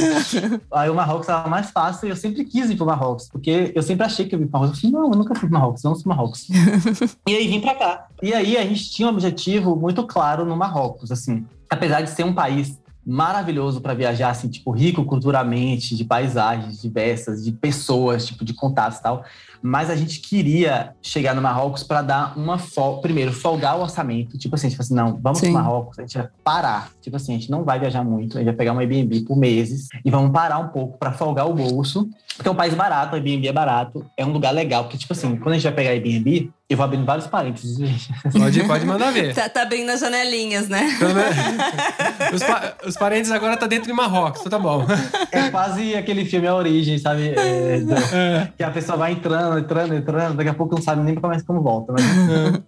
Aí 0.72 0.90
o 0.90 0.96
Marrocos 0.96 1.28
estava 1.28 1.48
mais 1.50 1.72
fácil 1.72 2.08
e 2.08 2.10
eu 2.10 2.16
sempre 2.16 2.44
quis 2.44 2.70
ir 2.70 2.76
pro 2.76 2.86
Marrocos, 2.86 3.30
porque 3.30 3.72
eu 3.74 3.82
sempre 3.82 4.06
achei 4.06 4.26
que 4.26 4.36
eu 4.36 4.40
ia 4.40 4.48
pro 4.48 4.60
Marrocos. 4.60 4.84
Eu 4.84 4.90
falei, 4.90 5.04
não, 5.04 5.12
eu 5.12 5.18
nunca 5.18 5.36
fui 5.36 5.50
pro 5.50 5.60
Marrocos, 5.60 5.84
vamos 5.84 6.02
pro 6.02 6.10
Marrocos. 6.10 6.48
e 7.28 7.36
aí 7.36 7.48
vim 7.48 7.62
pra 7.62 7.76
cá. 7.76 8.08
E 8.22 8.34
aí 8.34 8.58
a 8.58 8.64
gente 8.64 8.90
tinha 8.90 9.08
um 9.08 9.12
objetivo 9.12 9.76
muito 9.76 10.06
claro 10.06 10.46
no 10.46 10.56
Marrocos, 10.56 11.12
assim. 11.12 11.46
Apesar 11.70 12.02
de 12.02 12.10
ser 12.10 12.24
um 12.24 12.34
país 12.34 12.78
maravilhoso 13.06 13.82
para 13.82 13.94
viajar, 13.94 14.32
assim, 14.32 14.48
tipo, 14.48 14.72
rico 14.72 15.06
culturalmente, 15.06 15.96
de 15.96 16.04
paisagens 16.04 16.82
diversas, 16.82 17.44
de 17.44 17.52
pessoas, 17.52 18.26
tipo, 18.26 18.44
de 18.44 18.54
contatos 18.54 19.00
e 19.00 19.04
tal. 19.04 19.24
Mas 19.62 19.90
a 19.90 19.96
gente 19.96 20.20
queria 20.20 20.94
chegar 21.02 21.36
no 21.36 21.42
Marrocos 21.42 21.84
para 21.84 22.02
dar 22.02 22.38
uma 22.38 22.58
folga. 22.58 23.02
Primeiro, 23.02 23.32
folgar 23.32 23.78
o 23.78 23.82
orçamento. 23.82 24.38
Tipo 24.38 24.56
assim, 24.56 24.70
tipo 24.70 24.82
assim, 24.82 24.94
não, 24.94 25.20
vamos 25.22 25.42
pro 25.42 25.52
Marrocos, 25.52 26.00
a 26.00 26.02
gente 26.02 26.18
vai 26.18 26.28
parar. 26.44 26.92
Tipo 27.02 27.16
assim, 27.18 27.34
a 27.34 27.38
gente 27.38 27.52
não 27.52 27.64
vai 27.64 27.80
viajar 27.80 28.04
muito, 28.04 28.38
a 28.38 28.40
gente 28.40 28.48
vai 28.48 28.56
pegar 28.56 28.74
um 28.74 28.80
Airbnb 28.80 29.22
por 29.22 29.38
meses 29.38 29.88
e 30.04 30.12
vamos 30.12 30.32
parar 30.32 30.60
um 30.60 30.68
pouco 30.70 30.98
para 30.98 31.12
folgar 31.12 31.50
o 31.50 31.54
bolso. 31.54 32.10
Porque 32.36 32.50
é 32.50 32.52
um 32.52 32.56
país 32.56 32.74
barato, 32.74 33.14
o 33.14 33.16
Airbnb 33.16 33.48
é 33.48 33.54
barato, 33.54 34.06
é 34.18 34.26
um 34.26 34.32
lugar 34.32 34.52
legal. 34.52 34.84
Porque, 34.84 34.98
tipo 34.98 35.14
assim, 35.14 35.36
quando 35.38 35.54
a 35.54 35.56
gente 35.56 35.64
vai 35.64 35.74
pegar 35.74 35.92
Airbnb, 35.92 36.52
eu 36.68 36.76
vou 36.78 36.84
abrindo 36.84 37.06
vários 37.06 37.28
parênteses, 37.28 37.78
gente. 37.78 38.10
Pode, 38.34 38.64
pode 38.64 38.86
mandar 38.88 39.12
ver. 39.12 39.36
Tá, 39.36 39.48
tá 39.48 39.66
bem 39.66 39.86
nas 39.86 40.00
janelinhas, 40.00 40.68
né? 40.68 40.98
Os, 42.34 42.42
pa- 42.44 42.74
os 42.88 42.96
parentes 42.98 43.30
agora 43.32 43.56
tá 43.56 43.68
dentro 43.68 43.86
de 43.88 43.94
Marrocos, 43.94 44.42
então 44.42 44.50
tá 44.50 44.58
bom. 44.60 44.84
É 45.32 45.50
quase 45.52 45.94
aquele 45.96 46.26
filme 46.26 46.48
A 46.48 46.56
Origem, 46.56 46.98
sabe? 46.98 47.30
É, 47.38 47.80
do- 47.82 48.52
que 48.58 48.64
a 48.64 48.72
pessoa 48.72 48.98
vai 48.98 49.12
entrando, 49.12 49.60
entrando, 49.60 49.94
entrando, 49.94 50.38
daqui 50.38 50.50
a 50.50 50.54
pouco 50.56 50.74
não 50.76 50.82
sabe 50.82 51.04
nem 51.04 51.14
como 51.14 51.32
é 51.34 51.42
como 51.42 51.62
volta. 51.62 51.94
Mas... 51.94 52.04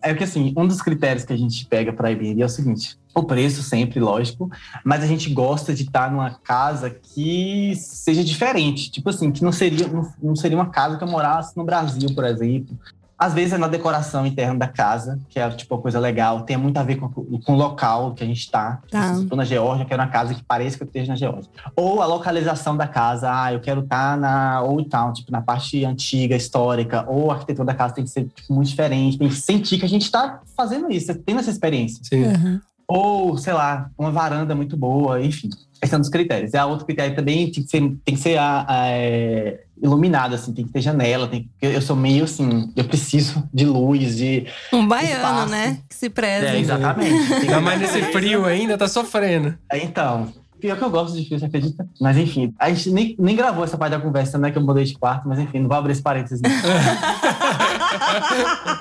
é 0.02 0.14
que 0.14 0.24
assim, 0.24 0.54
um 0.56 0.68
dos 0.68 0.80
critérios 0.82 1.26
que 1.26 1.34
a 1.34 1.38
gente 1.38 1.66
pega 1.66 1.92
para 1.92 2.10
Airbnb 2.10 2.44
é 2.44 2.46
o 2.46 2.50
seguinte: 2.50 2.96
o 3.16 3.24
preço 3.24 3.64
sempre, 3.64 4.00
lógico, 4.00 4.48
mas 4.84 5.04
a 5.04 5.08
gente 5.08 5.28
gosta 5.32 5.74
de 5.74 5.84
estar 5.84 6.12
numa 6.12 6.36
casa 6.44 6.90
que 6.92 7.74
seja 7.76 8.24
diferente. 8.24 8.92
Tipo 8.92 9.10
assim, 9.10 9.32
que 9.32 9.44
não 9.44 9.52
seria, 9.52 9.88
não, 9.88 10.08
não 10.22 10.36
seria 10.36 10.56
uma 10.56 10.70
casa 10.70 10.98
que 10.98 11.04
eu 11.04 11.08
morasse 11.08 11.58
no 11.58 11.64
Brasil, 11.64 12.14
por 12.14 12.26
exemplo. 12.26 12.78
Às 13.18 13.34
vezes 13.34 13.54
é 13.54 13.58
na 13.58 13.68
decoração 13.68 14.26
interna 14.28 14.60
da 14.60 14.68
casa, 14.68 15.20
que 15.28 15.40
é 15.40 15.50
tipo 15.50 15.74
uma 15.74 15.82
coisa 15.82 16.00
legal, 16.00 16.42
tem 16.42 16.56
muito 16.56 16.78
a 16.78 16.84
ver 16.84 16.98
com, 16.98 17.10
com 17.10 17.54
o 17.54 17.56
local 17.56 18.14
que 18.14 18.24
a 18.24 18.28
gente 18.28 18.50
tá. 18.52 18.80
Tá. 18.92 19.16
Se 19.16 19.24
eu 19.24 19.30
tô 19.30 19.36
na 19.36 19.44
Geórgia, 19.44 19.84
eu 19.84 19.88
quero 19.88 20.02
uma 20.02 20.08
casa 20.08 20.36
que 20.36 20.44
pareça 20.44 20.78
que 20.78 20.84
eu 20.84 20.88
esteja 20.88 21.14
na 21.14 21.16
Geórgia. 21.16 21.50
Ou 21.76 22.02
a 22.02 22.06
localização 22.06 22.78
da 22.78 22.88
casa, 22.88 23.30
ah, 23.32 23.52
eu 23.52 23.60
quero 23.60 23.82
estar 23.82 24.16
na 24.18 24.62
Old 24.62 24.88
Town, 24.88 25.14
tipo, 25.14 25.32
na 25.32 25.42
parte 25.42 25.84
antiga, 25.84 26.36
histórica, 26.36 27.06
ou 27.08 27.32
a 27.32 27.36
arquitetura 27.36 27.66
da 27.66 27.74
casa 27.74 27.96
tem 27.96 28.04
que 28.04 28.10
ser 28.12 28.26
tipo, 28.26 28.54
muito 28.54 28.68
diferente, 28.68 29.18
tem 29.18 29.30
que 29.30 29.36
sentir 29.36 29.80
que 29.80 29.86
a 29.86 29.90
gente 29.90 30.04
está 30.04 30.42
fazendo 30.56 30.92
isso, 30.92 31.14
tendo 31.26 31.40
essa 31.40 31.50
experiência. 31.50 32.04
Sim. 32.04 32.24
Uhum. 32.24 32.60
Ou, 32.88 33.38
sei 33.38 33.54
lá, 33.54 33.90
uma 33.98 34.12
varanda 34.12 34.56
muito 34.56 34.78
boa, 34.78 35.22
enfim. 35.22 35.50
Esse 35.82 35.94
é 35.94 35.98
um 35.98 36.02
dos 36.02 36.10
critérios. 36.10 36.54
E 36.54 36.58
a 36.58 36.66
outro 36.66 36.86
critério 36.86 37.16
também 37.16 37.52
tem 37.52 37.64
que 37.64 37.70
ser, 37.70 37.80
tem 38.04 38.16
que 38.16 38.18
ser 38.18 38.38
a, 38.38 38.66
a, 38.68 38.88
é, 38.90 39.62
iluminado, 39.82 40.34
assim, 40.36 40.52
tem 40.54 40.66
que 40.66 40.72
ter 40.72 40.82
janela, 40.82 41.28
tem 41.28 41.44
que- 41.60 41.66
eu 41.68 41.82
sou 41.82 41.96
meio 41.96 42.24
assim, 42.24 42.72
eu 42.76 42.84
preciso 42.84 43.48
de 43.54 43.66
luz, 43.66 44.18
de. 44.18 44.48
Um 44.74 44.88
baiano, 44.88 45.24
Espaço. 45.24 45.50
né? 45.52 45.78
Que 45.88 45.96
se 45.96 46.10
preza. 46.10 46.48
É, 46.48 46.60
exatamente. 46.60 47.34
Ainda 47.34 47.62
mais 47.62 47.80
nesse 47.80 48.02
frio 48.12 48.46
ainda, 48.46 48.78
tá 48.78 48.88
sofrendo. 48.88 49.56
É, 49.72 49.78
Então, 49.84 50.32
pior 50.60 50.76
que 50.78 50.84
eu 50.84 50.90
gosto 50.90 51.16
de 51.16 51.24
frio, 51.26 51.40
você 51.40 51.46
acredita? 51.46 51.88
Mas 52.02 52.18
enfim, 52.18 52.52
a 52.58 52.70
gente 52.70 52.90
nem, 52.90 53.16
nem 53.20 53.36
gravou 53.36 53.64
essa 53.64 53.78
parte 53.78 53.92
da 53.92 54.00
conversa, 54.00 54.38
né? 54.40 54.50
Que 54.50 54.58
eu 54.58 54.64
mudei 54.64 54.84
de 54.86 54.98
quarto, 54.98 55.28
mas 55.30 55.38
enfim, 55.38 55.60
não 55.60 55.68
vou 55.68 55.78
abrir 55.78 55.92
esse 55.92 56.02
parênteses. 56.02 56.42
não. 56.42 56.50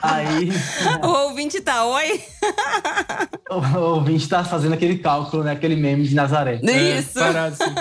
Aí, 0.03 0.51
O 1.03 1.29
ouvinte 1.29 1.61
tá, 1.61 1.85
oi? 1.85 2.21
o, 3.51 3.55
o 3.55 3.95
ouvinte 3.95 4.29
tá 4.29 4.45
fazendo 4.45 4.75
aquele 4.75 4.99
cálculo, 4.99 5.45
né? 5.45 5.53
Aquele 5.53 5.77
meme 5.77 6.05
de 6.05 6.15
Nazaré. 6.15 6.61
Isso. 6.63 7.19
É, 7.19 7.23
parado 7.23 7.57
assim. 7.61 7.75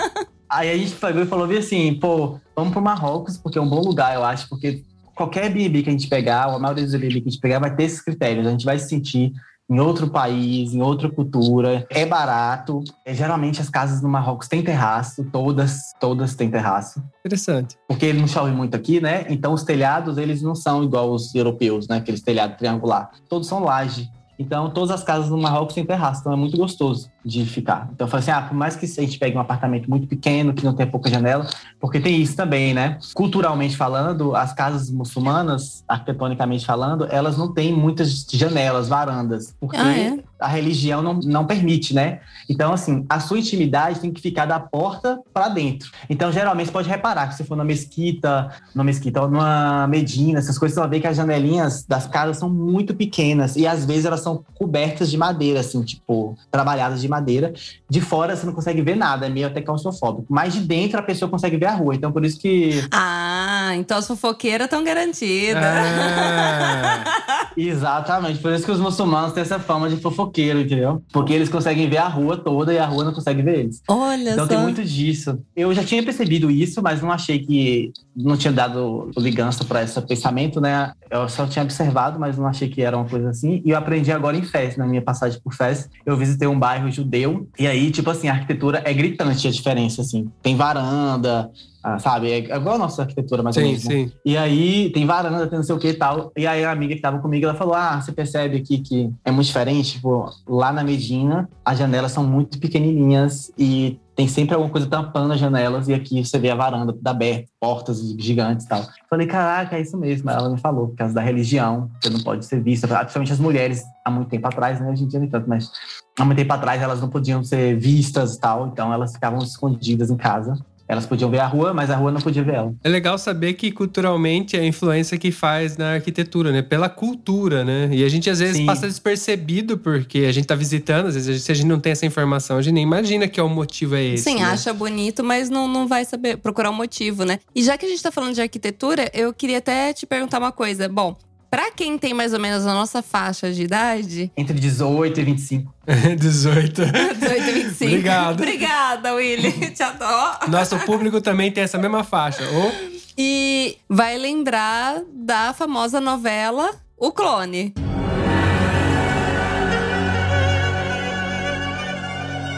Aí 0.48 0.70
a 0.70 0.76
gente 0.76 0.92
pegou 0.92 1.22
e 1.22 1.26
falou 1.26 1.50
assim, 1.56 1.94
pô, 1.94 2.38
vamos 2.54 2.72
pro 2.72 2.80
Marrocos, 2.80 3.36
porque 3.36 3.58
é 3.58 3.60
um 3.62 3.68
bom 3.68 3.80
lugar, 3.80 4.14
eu 4.14 4.24
acho, 4.24 4.48
porque 4.48 4.84
qualquer 5.14 5.44
Airbnb 5.44 5.82
que 5.82 5.88
a 5.88 5.92
gente 5.92 6.08
pegar, 6.08 6.48
ou 6.48 6.56
a 6.56 6.58
maioria 6.58 6.84
dos 6.84 6.94
Airbnb 6.94 7.20
que 7.20 7.28
a 7.28 7.30
gente 7.30 7.40
pegar, 7.40 7.58
vai 7.58 7.74
ter 7.74 7.84
esses 7.84 8.00
critérios. 8.00 8.46
A 8.46 8.50
gente 8.50 8.64
vai 8.64 8.78
se 8.78 8.88
sentir 8.88 9.32
em 9.68 9.80
outro 9.80 10.08
país, 10.08 10.72
em 10.72 10.80
outra 10.80 11.10
cultura, 11.10 11.86
é 11.90 12.06
barato. 12.06 12.82
É, 13.04 13.12
geralmente 13.12 13.60
as 13.60 13.68
casas 13.68 14.00
no 14.00 14.08
Marrocos 14.08 14.48
têm 14.48 14.62
terraço, 14.62 15.24
todas, 15.32 15.92
todas 16.00 16.34
têm 16.34 16.50
terraço. 16.50 17.02
Interessante. 17.20 17.76
Porque 17.88 18.12
não 18.12 18.28
chove 18.28 18.52
muito 18.52 18.76
aqui, 18.76 19.00
né? 19.00 19.26
Então 19.28 19.52
os 19.52 19.64
telhados, 19.64 20.18
eles 20.18 20.40
não 20.42 20.54
são 20.54 20.84
igual 20.84 21.10
os 21.10 21.34
europeus, 21.34 21.88
né? 21.88 21.96
Aqueles 21.96 22.22
telhados 22.22 22.56
triangular. 22.56 23.10
Todos 23.28 23.48
são 23.48 23.64
laje. 23.64 24.08
Então 24.38 24.70
todas 24.70 24.90
as 24.90 25.02
casas 25.02 25.30
no 25.30 25.38
Marrocos 25.38 25.74
têm 25.74 25.84
terraço, 25.84 26.20
então 26.20 26.32
é 26.32 26.36
muito 26.36 26.56
gostoso 26.56 27.10
de 27.26 27.44
ficar. 27.44 27.90
Então 27.92 28.06
eu 28.06 28.10
falei 28.10 28.22
assim, 28.22 28.30
ah, 28.30 28.42
por 28.42 28.54
mais 28.54 28.76
que 28.76 28.84
a 28.84 29.02
gente 29.02 29.18
pegue 29.18 29.36
um 29.36 29.40
apartamento 29.40 29.90
muito 29.90 30.06
pequeno, 30.06 30.54
que 30.54 30.64
não 30.64 30.72
tenha 30.72 30.88
pouca 30.88 31.10
janela, 31.10 31.44
porque 31.80 31.98
tem 31.98 32.22
isso 32.22 32.36
também, 32.36 32.72
né? 32.72 32.98
Culturalmente 33.14 33.76
falando, 33.76 34.36
as 34.36 34.52
casas 34.52 34.88
muçulmanas, 34.90 35.82
arquitetonicamente 35.88 36.64
falando, 36.64 37.06
elas 37.10 37.36
não 37.36 37.52
têm 37.52 37.72
muitas 37.72 38.24
janelas, 38.32 38.88
varandas, 38.88 39.52
porque 39.58 39.76
Ah, 39.76 39.98
é? 39.98 40.18
a 40.38 40.46
religião 40.46 41.02
não, 41.02 41.14
não 41.14 41.44
permite, 41.44 41.92
né? 41.92 42.20
Então, 42.48 42.72
assim, 42.72 43.04
a 43.08 43.18
sua 43.18 43.40
intimidade 43.40 43.98
tem 43.98 44.12
que 44.12 44.20
ficar 44.20 44.46
da 44.46 44.60
porta 44.60 45.18
para 45.34 45.48
dentro. 45.48 45.90
Então, 46.08 46.30
geralmente, 46.30 46.66
você 46.66 46.72
pode 46.72 46.88
reparar 46.88 47.26
que 47.28 47.34
se 47.34 47.42
for 47.42 47.56
na 47.56 47.64
mesquita, 47.64 48.50
numa 48.72 48.84
mesquita 48.84 49.22
ou 49.22 49.28
numa 49.28 49.88
medina, 49.88 50.38
essas 50.38 50.56
coisas, 50.56 50.74
você 50.74 50.80
vai 50.80 50.90
ver 50.90 51.00
que 51.00 51.06
as 51.08 51.16
janelinhas 51.16 51.84
das 51.84 52.06
casas 52.06 52.36
são 52.36 52.48
muito 52.48 52.94
pequenas 52.94 53.56
e 53.56 53.66
às 53.66 53.84
vezes 53.84 54.04
elas 54.04 54.20
são 54.20 54.44
cobertas 54.54 55.10
de 55.10 55.16
madeira, 55.16 55.58
assim, 55.58 55.82
tipo, 55.82 56.36
trabalhadas 56.52 57.00
de 57.00 57.08
madeira. 57.08 57.15
De 57.20 58.00
fora 58.00 58.34
você 58.36 58.44
não 58.46 58.52
consegue 58.52 58.82
ver 58.82 58.96
nada, 58.96 59.26
é 59.26 59.28
meio 59.28 59.46
até 59.46 59.60
claustrofóbico. 59.60 60.26
Mas 60.28 60.54
de 60.54 60.60
dentro 60.60 60.98
a 60.98 61.02
pessoa 61.02 61.30
consegue 61.30 61.56
ver 61.56 61.66
a 61.66 61.74
rua. 61.74 61.94
Então, 61.94 62.10
por 62.12 62.24
isso 62.24 62.38
que. 62.38 62.84
Ah, 62.92 63.72
então 63.76 63.98
as 63.98 64.06
fofoqueiras 64.06 64.66
estão 64.66 64.82
garantidas. 64.84 65.62
Ah, 65.62 67.04
Exatamente, 67.56 68.38
por 68.40 68.52
isso 68.52 68.64
que 68.64 68.70
os 68.70 68.80
muçulmanos 68.80 69.32
têm 69.32 69.42
essa 69.42 69.58
fama 69.58 69.88
de 69.88 69.96
fofoqueiro, 69.96 70.60
entendeu? 70.60 71.02
Porque 71.12 71.32
eles 71.32 71.48
conseguem 71.48 71.88
ver 71.88 71.98
a 71.98 72.08
rua 72.08 72.36
toda 72.36 72.72
e 72.72 72.78
a 72.78 72.84
rua 72.86 73.04
não 73.04 73.12
consegue 73.14 73.42
ver 73.42 73.60
eles. 73.60 73.82
Olha 73.88 74.32
Então 74.32 74.44
só. 74.44 74.48
tem 74.48 74.58
muito 74.58 74.84
disso. 74.84 75.38
Eu 75.54 75.72
já 75.74 75.82
tinha 75.82 76.02
percebido 76.02 76.50
isso, 76.50 76.82
mas 76.82 77.00
não 77.00 77.10
achei 77.10 77.38
que. 77.38 77.92
Não 78.16 78.36
tinha 78.36 78.52
dado 78.52 79.10
ligança 79.16 79.64
para 79.64 79.82
esse 79.82 80.00
pensamento, 80.02 80.60
né? 80.60 80.92
Eu 81.10 81.28
só 81.28 81.46
tinha 81.46 81.62
observado, 81.62 82.18
mas 82.18 82.38
não 82.38 82.46
achei 82.46 82.68
que 82.68 82.82
era 82.82 82.96
uma 82.96 83.08
coisa 83.08 83.30
assim. 83.30 83.60
E 83.64 83.70
eu 83.70 83.76
aprendi 83.76 84.10
agora 84.10 84.36
em 84.36 84.42
Fez, 84.42 84.76
na 84.76 84.86
minha 84.86 85.02
passagem 85.02 85.38
por 85.42 85.54
Fez. 85.54 85.88
Eu 86.04 86.16
visitei 86.16 86.48
um 86.48 86.58
bairro 86.58 86.90
judeu, 86.90 87.48
e 87.58 87.66
aí, 87.66 87.90
tipo 87.90 88.08
assim, 88.10 88.28
a 88.28 88.32
arquitetura 88.32 88.82
é 88.84 88.92
gritante 88.92 89.46
a 89.46 89.50
diferença, 89.50 90.00
assim. 90.00 90.30
Tem 90.42 90.56
varanda, 90.56 91.50
ah, 91.86 92.00
sabe? 92.00 92.32
É 92.32 92.38
igual 92.38 92.74
a 92.74 92.78
nossa 92.78 93.02
arquitetura, 93.02 93.44
mais 93.44 93.56
ou 93.56 93.62
menos. 93.62 93.84
né? 93.84 93.94
sim. 93.94 94.12
E 94.24 94.36
aí 94.36 94.90
tem 94.90 95.06
varanda, 95.06 95.46
tem 95.46 95.56
não 95.56 95.64
sei 95.64 95.72
o 95.72 95.78
que 95.78 95.90
e 95.90 95.94
tal. 95.94 96.32
E 96.36 96.44
aí 96.44 96.64
a 96.64 96.72
amiga 96.72 96.96
que 96.96 97.00
tava 97.00 97.20
comigo, 97.20 97.44
ela 97.44 97.54
falou: 97.54 97.74
Ah, 97.74 98.00
você 98.00 98.10
percebe 98.10 98.56
aqui 98.56 98.78
que 98.78 99.08
é 99.24 99.30
muito 99.30 99.46
diferente? 99.46 99.92
Tipo, 99.92 100.28
lá 100.48 100.72
na 100.72 100.82
Medina, 100.82 101.48
as 101.64 101.78
janelas 101.78 102.10
são 102.10 102.24
muito 102.24 102.58
pequenininhas 102.58 103.52
e 103.56 104.00
tem 104.16 104.26
sempre 104.26 104.54
alguma 104.54 104.72
coisa 104.72 104.88
tampando 104.88 105.34
as 105.34 105.38
janelas. 105.38 105.88
E 105.88 105.94
aqui 105.94 106.24
você 106.24 106.38
vê 106.38 106.50
a 106.50 106.54
varanda 106.54 106.92
tudo 106.92 107.06
aberta, 107.06 107.46
portas 107.60 108.00
gigantes 108.18 108.64
e 108.64 108.68
tal. 108.68 108.82
Falei: 109.10 109.26
Caraca, 109.26 109.76
é 109.76 109.82
isso 109.82 109.96
mesmo. 109.98 110.30
Ela 110.30 110.48
me 110.48 110.58
falou, 110.58 110.88
por 110.88 110.96
causa 110.96 111.14
da 111.14 111.20
religião, 111.20 111.90
você 112.00 112.08
não 112.08 112.20
pode 112.20 112.46
ser 112.46 112.62
vista. 112.62 112.88
Principalmente 112.88 113.32
as 113.32 113.38
mulheres, 113.38 113.84
há 114.04 114.10
muito 114.10 114.28
tempo 114.28 114.48
atrás, 114.48 114.80
né? 114.80 114.90
Hoje 114.90 115.04
em 115.04 115.08
dia 115.08 115.20
nem 115.20 115.28
tanto, 115.28 115.46
mas 115.46 115.70
há 116.18 116.24
muito 116.24 116.38
tempo 116.38 116.52
atrás 116.52 116.80
elas 116.80 117.00
não 117.00 117.10
podiam 117.10 117.44
ser 117.44 117.76
vistas 117.76 118.34
e 118.34 118.40
tal. 118.40 118.68
Então 118.68 118.90
elas 118.90 119.12
ficavam 119.12 119.38
escondidas 119.40 120.10
em 120.10 120.16
casa. 120.16 120.58
Elas 120.88 121.04
podiam 121.06 121.28
ver 121.30 121.40
a 121.40 121.46
rua, 121.46 121.74
mas 121.74 121.90
a 121.90 121.96
rua 121.96 122.12
não 122.12 122.20
podia 122.20 122.42
ver 122.44 122.54
ela. 122.54 122.74
É 122.84 122.88
legal 122.88 123.18
saber 123.18 123.54
que 123.54 123.72
culturalmente 123.72 124.56
é 124.56 124.60
a 124.60 124.64
influência 124.66 125.18
que 125.18 125.32
faz 125.32 125.76
na 125.76 125.94
arquitetura, 125.94 126.52
né? 126.52 126.62
Pela 126.62 126.88
cultura, 126.88 127.64
né? 127.64 127.88
E 127.92 128.04
a 128.04 128.08
gente 128.08 128.30
às 128.30 128.38
vezes 128.38 128.56
Sim. 128.58 128.66
passa 128.66 128.86
despercebido 128.86 129.76
porque 129.78 130.20
a 130.20 130.32
gente 130.32 130.46
tá 130.46 130.54
visitando, 130.54 131.06
às 131.06 131.14
vezes 131.14 131.28
a 131.28 131.32
gente- 131.32 131.42
se 131.42 131.50
a 131.52 131.54
gente 131.54 131.66
não 131.66 131.80
tem 131.80 131.92
essa 131.92 132.06
informação, 132.06 132.56
a 132.58 132.62
gente 132.62 132.74
nem 132.74 132.82
imagina 132.84 133.26
que 133.26 133.40
é 133.40 133.42
o 133.42 133.48
motivo 133.48 133.96
é 133.96 134.04
esse. 134.04 134.24
Sim, 134.24 134.36
né? 134.36 134.44
acha 134.44 134.72
bonito, 134.72 135.24
mas 135.24 135.50
não, 135.50 135.66
não 135.66 135.88
vai 135.88 136.04
saber 136.04 136.36
procurar 136.36 136.70
o 136.70 136.74
motivo, 136.74 137.24
né? 137.24 137.40
E 137.54 137.62
já 137.62 137.76
que 137.76 137.84
a 137.84 137.88
gente 137.88 138.02
tá 138.02 138.12
falando 138.12 138.34
de 138.34 138.40
arquitetura, 138.40 139.10
eu 139.12 139.32
queria 139.32 139.58
até 139.58 139.92
te 139.92 140.06
perguntar 140.06 140.38
uma 140.38 140.52
coisa. 140.52 140.88
Bom, 140.88 141.16
pra 141.50 141.70
quem 141.70 141.96
tem 141.98 142.12
mais 142.14 142.32
ou 142.32 142.40
menos 142.40 142.66
a 142.66 142.74
nossa 142.74 143.02
faixa 143.02 143.52
de 143.52 143.62
idade, 143.62 144.30
Entre 144.36 144.58
18 144.58 145.20
e 145.20 145.24
25. 145.24 145.74
18. 146.18 146.82
18 146.84 147.48
e 147.48 147.52
25. 147.62 147.84
Obrigado. 147.92 148.40
Obrigada, 148.42 149.14
Willy. 149.14 149.52
Te 149.72 149.82
adoro. 149.82 150.50
Nosso 150.50 150.78
público 150.80 151.20
também 151.20 151.50
tem 151.50 151.64
essa 151.64 151.78
mesma 151.78 152.02
faixa. 152.04 152.42
Ou 152.50 152.72
E 153.16 153.76
vai 153.88 154.16
lembrar 154.18 155.00
da 155.14 155.52
famosa 155.52 156.00
novela 156.00 156.74
O 156.96 157.12
Clone. 157.12 157.72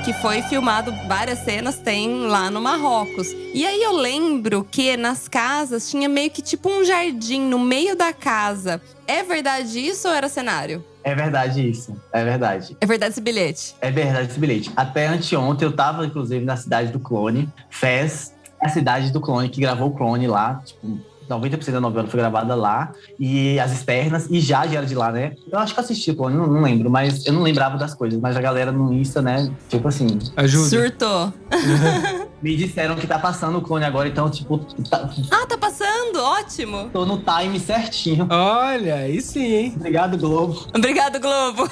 Que 0.08 0.12
foi 0.14 0.40
filmado 0.40 0.90
várias 1.06 1.40
cenas, 1.40 1.76
tem 1.76 2.26
lá 2.28 2.50
no 2.50 2.62
Marrocos. 2.62 3.26
E 3.52 3.66
aí 3.66 3.82
eu 3.82 3.92
lembro 3.92 4.64
que 4.64 4.96
nas 4.96 5.28
casas 5.28 5.90
tinha 5.90 6.08
meio 6.08 6.30
que 6.30 6.40
tipo 6.40 6.70
um 6.70 6.82
jardim 6.82 7.42
no 7.42 7.58
meio 7.58 7.94
da 7.94 8.10
casa. 8.10 8.80
É 9.06 9.22
verdade 9.22 9.78
isso 9.78 10.08
ou 10.08 10.14
era 10.14 10.26
cenário? 10.30 10.82
É 11.04 11.14
verdade 11.14 11.68
isso. 11.68 11.94
É 12.10 12.24
verdade. 12.24 12.74
É 12.80 12.86
verdade 12.86 13.12
esse 13.12 13.20
bilhete? 13.20 13.76
É 13.82 13.90
verdade 13.90 14.30
esse 14.30 14.40
bilhete. 14.40 14.72
Até 14.74 15.08
anteontem 15.08 15.68
eu 15.68 15.76
tava, 15.76 16.06
inclusive, 16.06 16.42
na 16.42 16.56
cidade 16.56 16.90
do 16.90 16.98
Clone. 16.98 17.46
Fez 17.68 18.32
a 18.62 18.70
cidade 18.70 19.12
do 19.12 19.20
Clone, 19.20 19.50
que 19.50 19.60
gravou 19.60 19.88
o 19.90 19.94
Clone 19.94 20.26
lá. 20.26 20.62
Tipo, 20.64 20.98
90% 21.28 21.72
da 21.72 21.80
novela 21.80 22.06
foi 22.08 22.20
gravada 22.20 22.54
lá. 22.54 22.92
E 23.18 23.58
as 23.60 23.72
externas. 23.72 24.28
E 24.30 24.40
já 24.40 24.64
era 24.66 24.84
de 24.86 24.94
lá, 24.94 25.10
né? 25.12 25.32
Eu 25.50 25.58
acho 25.58 25.74
que 25.74 25.80
eu 25.80 25.84
assisti 25.84 26.10
o 26.10 26.16
Clone, 26.16 26.36
não, 26.36 26.46
não 26.46 26.62
lembro. 26.62 26.90
Mas 26.90 27.26
eu 27.26 27.32
não 27.32 27.42
lembrava 27.42 27.76
das 27.76 27.94
coisas. 27.94 28.18
Mas 28.20 28.36
a 28.36 28.40
galera 28.40 28.72
no 28.72 28.92
Insta, 28.92 29.20
né? 29.22 29.50
Tipo 29.68 29.88
assim, 29.88 30.18
Ajuda. 30.36 30.68
Surtou. 30.68 31.32
me 32.42 32.56
disseram 32.56 32.94
que 32.96 33.06
tá 33.06 33.18
passando 33.18 33.58
o 33.58 33.62
Clone 33.62 33.84
agora. 33.84 34.08
Então, 34.08 34.30
tipo, 34.30 34.58
tá- 34.88 35.10
Ah, 35.30 35.46
tá 35.46 35.58
passando! 35.58 36.18
Ótimo! 36.20 36.90
tô 36.92 37.04
no 37.04 37.18
time 37.18 37.58
certinho. 37.60 38.26
Olha, 38.30 38.96
aí 38.96 39.20
sim, 39.20 39.44
hein? 39.52 39.72
Obrigado, 39.76 40.16
Globo. 40.16 40.66
Obrigado, 40.74 41.18
Globo. 41.20 41.68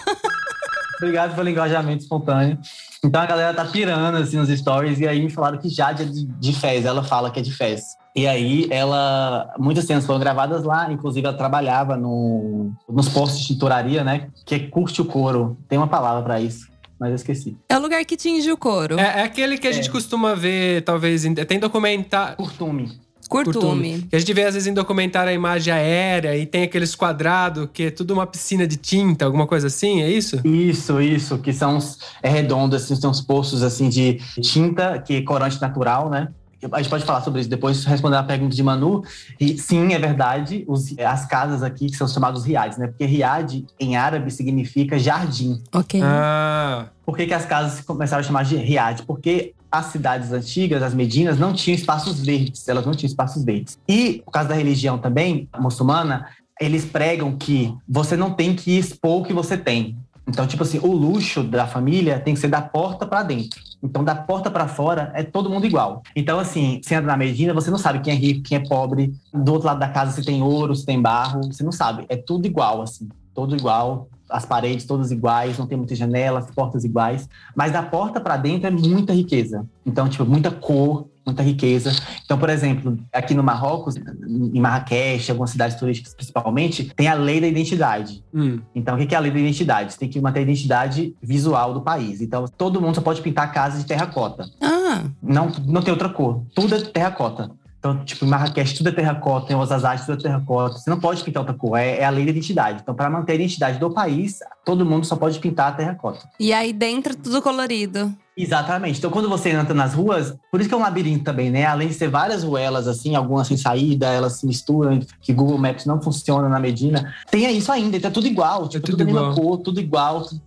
Obrigado 0.98 1.34
pelo 1.34 1.48
engajamento 1.48 2.02
espontâneo. 2.02 2.58
Então 3.04 3.20
a 3.20 3.26
galera 3.26 3.54
tá 3.54 3.64
pirando 3.64 4.16
assim 4.16 4.36
nos 4.36 4.48
stories 4.48 4.98
e 5.00 5.06
aí 5.06 5.22
me 5.22 5.30
falaram 5.30 5.58
que 5.58 5.68
Jade 5.68 6.02
é 6.02 6.06
de, 6.06 6.24
de 6.26 6.52
Fez, 6.52 6.84
ela 6.84 7.02
fala 7.04 7.30
que 7.30 7.38
é 7.38 7.42
de 7.42 7.52
Fez. 7.52 7.82
E 8.14 8.26
aí 8.26 8.66
ela, 8.70 9.52
muitas 9.58 9.84
cenas 9.84 10.06
foram 10.06 10.18
gravadas 10.18 10.64
lá, 10.64 10.90
inclusive 10.90 11.26
ela 11.26 11.36
trabalhava 11.36 11.96
no, 11.96 12.72
nos 12.88 13.08
postos 13.08 13.40
de 13.40 13.48
tinturaria, 13.48 14.02
né? 14.02 14.28
Que 14.46 14.54
é 14.54 14.58
curte 14.60 15.02
o 15.02 15.04
couro. 15.04 15.58
Tem 15.68 15.78
uma 15.78 15.86
palavra 15.86 16.22
pra 16.22 16.40
isso, 16.40 16.66
mas 16.98 17.10
eu 17.10 17.16
esqueci. 17.16 17.56
É 17.68 17.76
o 17.76 17.80
lugar 17.80 18.02
que 18.06 18.16
tinge 18.16 18.50
o 18.50 18.56
couro. 18.56 18.98
É, 18.98 19.20
é 19.20 19.22
aquele 19.24 19.58
que 19.58 19.68
a 19.68 19.72
gente 19.72 19.90
É. 19.90 19.92
costuma 19.92 20.34
ver, 20.34 20.82
talvez, 20.82 21.24
em- 21.26 21.34
tem 21.34 21.58
documentário. 21.60 22.36
Curtume. 22.38 22.98
Curtume. 23.28 24.06
Que 24.11 24.16
a 24.16 24.18
gente 24.18 24.33
vê 24.33 24.45
às 24.45 24.54
vezes 24.54 24.66
em 24.66 24.75
documentário 24.75 25.30
a 25.30 25.35
imagem 25.35 25.73
aérea 25.73 26.37
e 26.37 26.47
tem 26.47 26.62
aqueles 26.62 26.95
quadrados 26.95 27.68
que 27.73 27.85
é 27.85 27.90
tudo 27.90 28.12
uma 28.14 28.26
piscina 28.26 28.66
de 28.66 28.76
tinta, 28.76 29.25
alguma 29.25 29.47
coisa 29.47 29.66
assim, 29.66 30.02
é 30.02 30.11
isso? 30.11 30.40
Isso, 30.45 31.00
isso, 31.00 31.38
que 31.38 31.52
são 31.52 31.76
uns, 31.76 31.99
é 32.23 32.28
redondo, 32.28 32.76
assim, 32.76 32.99
tem 32.99 33.09
uns 33.11 33.21
poços 33.21 33.62
assim 33.62 33.88
de 33.88 34.14
tinta, 34.40 34.99
que 34.99 35.16
é 35.16 35.23
corante 35.23 35.61
natural, 35.61 36.09
né? 36.11 36.28
A 36.73 36.78
gente 36.78 36.88
pode 36.90 37.04
falar 37.04 37.21
sobre 37.21 37.40
isso 37.42 37.50
depois, 37.50 37.85
respondendo 37.85 38.21
a 38.21 38.23
pergunta 38.25 38.56
de 38.56 38.62
Manu. 38.62 39.02
E 39.38 39.59
sim, 39.59 39.92
é 39.92 39.99
verdade, 39.99 40.64
os- 40.66 40.99
as 40.99 41.26
casas 41.26 41.62
aqui 41.62 41.87
que 41.90 41.97
são 41.97 42.09
chamadas 42.09 42.45
riads, 42.45 42.78
né? 42.78 42.87
Porque 42.88 43.04
riad 43.04 43.64
em 43.78 43.95
árabe 43.97 44.30
significa 44.33 44.99
jardim. 44.99 45.62
Ok. 45.73 46.00
Ah, 46.02 46.87
Por 47.04 47.16
que, 47.16 47.26
que 47.26 47.35
as 47.35 47.45
casas 47.45 47.83
começaram 47.83 48.21
a 48.21 48.25
chamar 48.25 48.42
de 48.45 48.56
riad? 48.56 49.02
Porque 49.06 49.52
as 49.78 49.87
cidades 49.87 50.33
antigas, 50.33 50.83
as 50.83 50.95
medinas, 50.95 51.38
não 51.38 51.52
tinham 51.52 51.76
espaços 51.76 52.21
verdes, 52.21 52.68
elas 52.68 52.87
não 52.87 52.95
tinham 52.95 53.09
espaços 53.09 53.45
verdes. 53.45 53.78
E, 53.88 54.23
por 54.25 54.30
causa 54.30 54.49
da 54.49 54.54
religião 54.54 54.99
também, 54.99 55.49
muçulmana, 55.59 56.28
eles 56.61 56.85
pregam 56.85 57.37
que 57.37 57.75
você 57.88 58.16
não 58.16 58.30
tem 58.30 58.54
que 58.54 58.78
expor 58.78 59.21
o 59.21 59.25
que 59.25 59.33
você 59.33 59.56
tem. 59.56 59.97
Então, 60.28 60.45
tipo 60.47 60.64
assim, 60.64 60.80
o 60.80 60.88
luxo 60.88 61.45
da 61.45 61.68
família 61.68 62.18
tem 62.18 62.35
que 62.35 62.40
ser 62.40 62.49
da 62.49 62.61
porta 62.61 63.06
para 63.06 63.23
dentro. 63.23 63.61
Então, 63.80 64.02
da 64.02 64.14
porta 64.14 64.50
para 64.50 64.66
fora 64.66 65.12
é 65.14 65.23
todo 65.23 65.49
mundo 65.49 65.66
igual. 65.66 66.02
Então, 66.16 66.40
assim, 66.40 66.80
você 66.83 66.97
anda 66.97 67.06
na 67.06 67.16
Medina, 67.16 67.54
você 67.54 67.71
não 67.71 67.78
sabe 67.78 68.00
quem 68.00 68.12
é 68.12 68.16
rico, 68.16 68.42
quem 68.42 68.59
é 68.59 68.68
pobre. 68.68 69.14
Do 69.33 69.52
outro 69.52 69.68
lado 69.68 69.78
da 69.78 69.88
casa, 69.88 70.11
se 70.11 70.25
tem 70.25 70.42
ouro, 70.42 70.75
se 70.75 70.85
tem 70.85 71.00
barro, 71.00 71.45
você 71.45 71.62
não 71.62 71.71
sabe. 71.71 72.04
É 72.09 72.16
tudo 72.16 72.45
igual, 72.45 72.83
assim, 72.83 73.09
todo 73.37 73.55
igual. 73.55 74.09
As 74.28 74.45
paredes 74.45 74.85
todas 74.87 75.12
iguais, 75.12 75.57
não 75.57 75.69
tem 75.69 75.78
muitas 75.78 75.97
janelas, 75.97 76.50
portas 76.50 76.83
iguais. 76.83 77.28
Mas 77.55 77.71
da 77.71 77.81
porta 77.83 78.19
para 78.21 78.37
dentro 78.37 78.66
é 78.66 78.71
muita 78.73 79.12
riqueza. 79.12 79.64
Então, 79.85 80.09
tipo, 80.09 80.25
muita 80.25 80.50
cor, 80.50 81.07
muita 81.25 81.45
riqueza. 81.45 81.93
Então, 82.25 82.37
por 82.37 82.50
exemplo, 82.50 82.99
aqui 83.12 83.35
no 83.35 83.43
Marrocos, 83.45 83.95
em 83.97 84.61
Marrakech, 84.61 85.31
algumas 85.31 85.50
cidades 85.50 85.76
turísticas 85.76 86.12
principalmente, 86.12 86.93
tem 86.97 87.07
a 87.07 87.14
lei 87.14 87.40
da 87.40 87.47
identidade. 87.47 88.25
hum. 88.35 88.59
Então, 88.75 88.97
o 88.97 89.07
que 89.07 89.14
é 89.14 89.19
a 89.19 89.21
lei 89.21 89.31
da 89.31 89.38
identidade? 89.38 89.93
Você 89.93 89.99
tem 90.00 90.09
que 90.09 90.21
manter 90.21 90.40
a 90.40 90.43
identidade 90.43 91.14
visual 91.22 91.72
do 91.72 91.83
país. 91.83 92.20
Então, 92.20 92.46
todo 92.49 92.81
mundo 92.81 92.96
só 92.96 93.01
pode 93.01 93.20
pintar 93.22 93.44
a 93.44 93.49
casa 93.49 93.79
de 93.79 93.87
terracota. 93.87 94.49
Ah, 94.61 95.05
Não, 95.22 95.53
não 95.68 95.83
tem 95.83 95.92
outra 95.92 96.09
cor. 96.09 96.42
Tudo 96.53 96.75
é 96.75 96.81
terracota. 96.81 97.49
Então, 97.92 98.05
tipo, 98.05 98.25
em 98.25 98.29
Marrakech 98.29 98.75
tudo 98.77 98.88
é 98.88 98.92
terracota, 98.92 99.53
em 99.53 99.57
Osasate 99.57 100.05
tudo 100.07 100.18
é 100.18 100.22
terracota. 100.22 100.79
Você 100.79 100.90
não 100.90 100.99
pode 100.99 101.22
pintar 101.22 101.42
outra 101.42 101.57
cor, 101.57 101.77
é, 101.79 101.99
é 101.99 102.05
a 102.05 102.11
lei 102.11 102.25
da 102.25 102.31
identidade. 102.31 102.81
Então, 102.83 102.94
para 102.94 103.09
manter 103.09 103.33
a 103.33 103.35
identidade 103.37 103.79
do 103.79 103.90
país, 103.90 104.38
todo 104.64 104.85
mundo 104.85 105.07
só 105.07 105.14
pode 105.16 105.38
pintar 105.38 105.68
a 105.68 105.72
terracota. 105.72 106.29
e 106.40 106.53
aí 106.53 106.72
dentro 106.72 107.14
tudo 107.16 107.40
colorido. 107.40 108.12
Exatamente. 108.37 108.99
Então, 108.99 109.11
quando 109.11 109.29
você 109.31 109.49
entra 109.51 109.72
nas 109.72 109.94
ruas, 109.94 110.35
por 110.51 110.61
isso 110.61 110.68
que 110.68 110.75
é 110.75 110.79
um 110.79 110.83
labirinto 110.83 111.25
também, 111.25 111.51
né? 111.51 111.64
Além 111.64 111.88
de 111.88 111.94
ser 111.94 112.09
várias 112.11 112.44
ruelas, 112.44 112.87
assim, 112.87 113.14
algumas 113.14 113.46
sem 113.46 113.57
saída, 113.57 114.07
elas 114.09 114.35
se 114.35 114.46
misturam, 114.46 115.01
que 115.22 115.33
Google 115.33 115.57
Maps 115.57 115.87
não 115.87 116.03
funciona 116.03 116.46
na 116.49 116.61
Medina. 116.61 117.14
Tem 117.31 117.51
isso 117.57 117.72
ainda, 117.72 117.96
então 117.96 118.11
é 118.11 118.12
tudo 118.12 118.27
igual, 118.27 118.68
tipo, 118.68 118.85
tudo 118.85 118.99
tudo, 118.99 119.07
mesma 119.07 119.20
igual. 119.22 119.35
cor, 119.35 119.59
tudo 119.59 119.81
igual. 119.81 120.22
tudo- 120.22 120.40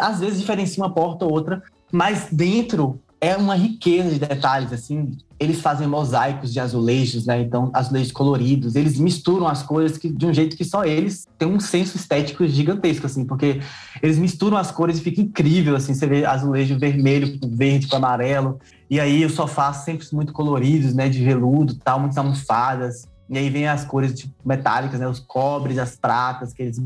Às 0.00 0.18
vezes 0.18 0.40
diferencia 0.40 0.82
uma 0.82 0.90
porta 0.92 1.24
ou 1.24 1.30
outra, 1.32 1.62
mas 1.92 2.26
dentro 2.32 2.98
é 3.20 3.36
uma 3.36 3.54
riqueza 3.54 4.10
de 4.10 4.18
detalhes, 4.18 4.72
assim. 4.72 5.16
Eles 5.38 5.60
fazem 5.60 5.86
mosaicos 5.86 6.52
de 6.52 6.58
azulejos, 6.58 7.26
né? 7.26 7.40
Então, 7.40 7.70
azulejos 7.72 8.10
coloridos. 8.10 8.74
Eles 8.74 8.98
misturam 8.98 9.46
as 9.46 9.62
cores 9.62 9.96
que, 9.96 10.08
de 10.08 10.26
um 10.26 10.34
jeito 10.34 10.56
que 10.56 10.64
só 10.64 10.84
eles 10.84 11.26
têm 11.38 11.46
um 11.46 11.60
senso 11.60 11.96
estético 11.96 12.46
gigantesco, 12.46 13.06
assim, 13.06 13.24
porque 13.24 13.60
eles 14.02 14.18
misturam 14.18 14.56
as 14.56 14.70
cores 14.72 14.98
e 14.98 15.00
fica 15.00 15.20
incrível, 15.20 15.76
assim. 15.76 15.94
Você 15.94 16.06
vê 16.06 16.24
azulejo 16.24 16.78
vermelho 16.78 17.38
com 17.38 17.48
verde, 17.54 17.86
com 17.86 17.96
amarelo. 17.96 18.58
E 18.90 18.98
aí 18.98 19.24
os 19.24 19.34
sofás 19.34 19.78
sempre 19.78 20.06
muito 20.12 20.32
coloridos, 20.32 20.92
né? 20.92 21.08
De 21.08 21.22
veludo 21.24 21.76
tal, 21.76 22.00
muitas 22.00 22.18
almofadas. 22.18 23.06
E 23.30 23.36
aí 23.36 23.50
vem 23.50 23.68
as 23.68 23.84
cores 23.84 24.14
tipo, 24.14 24.34
metálicas, 24.44 24.98
né? 24.98 25.06
Os 25.06 25.20
cobres, 25.20 25.78
as 25.78 25.94
pratas, 25.94 26.52
que 26.52 26.62
eles 26.62 26.80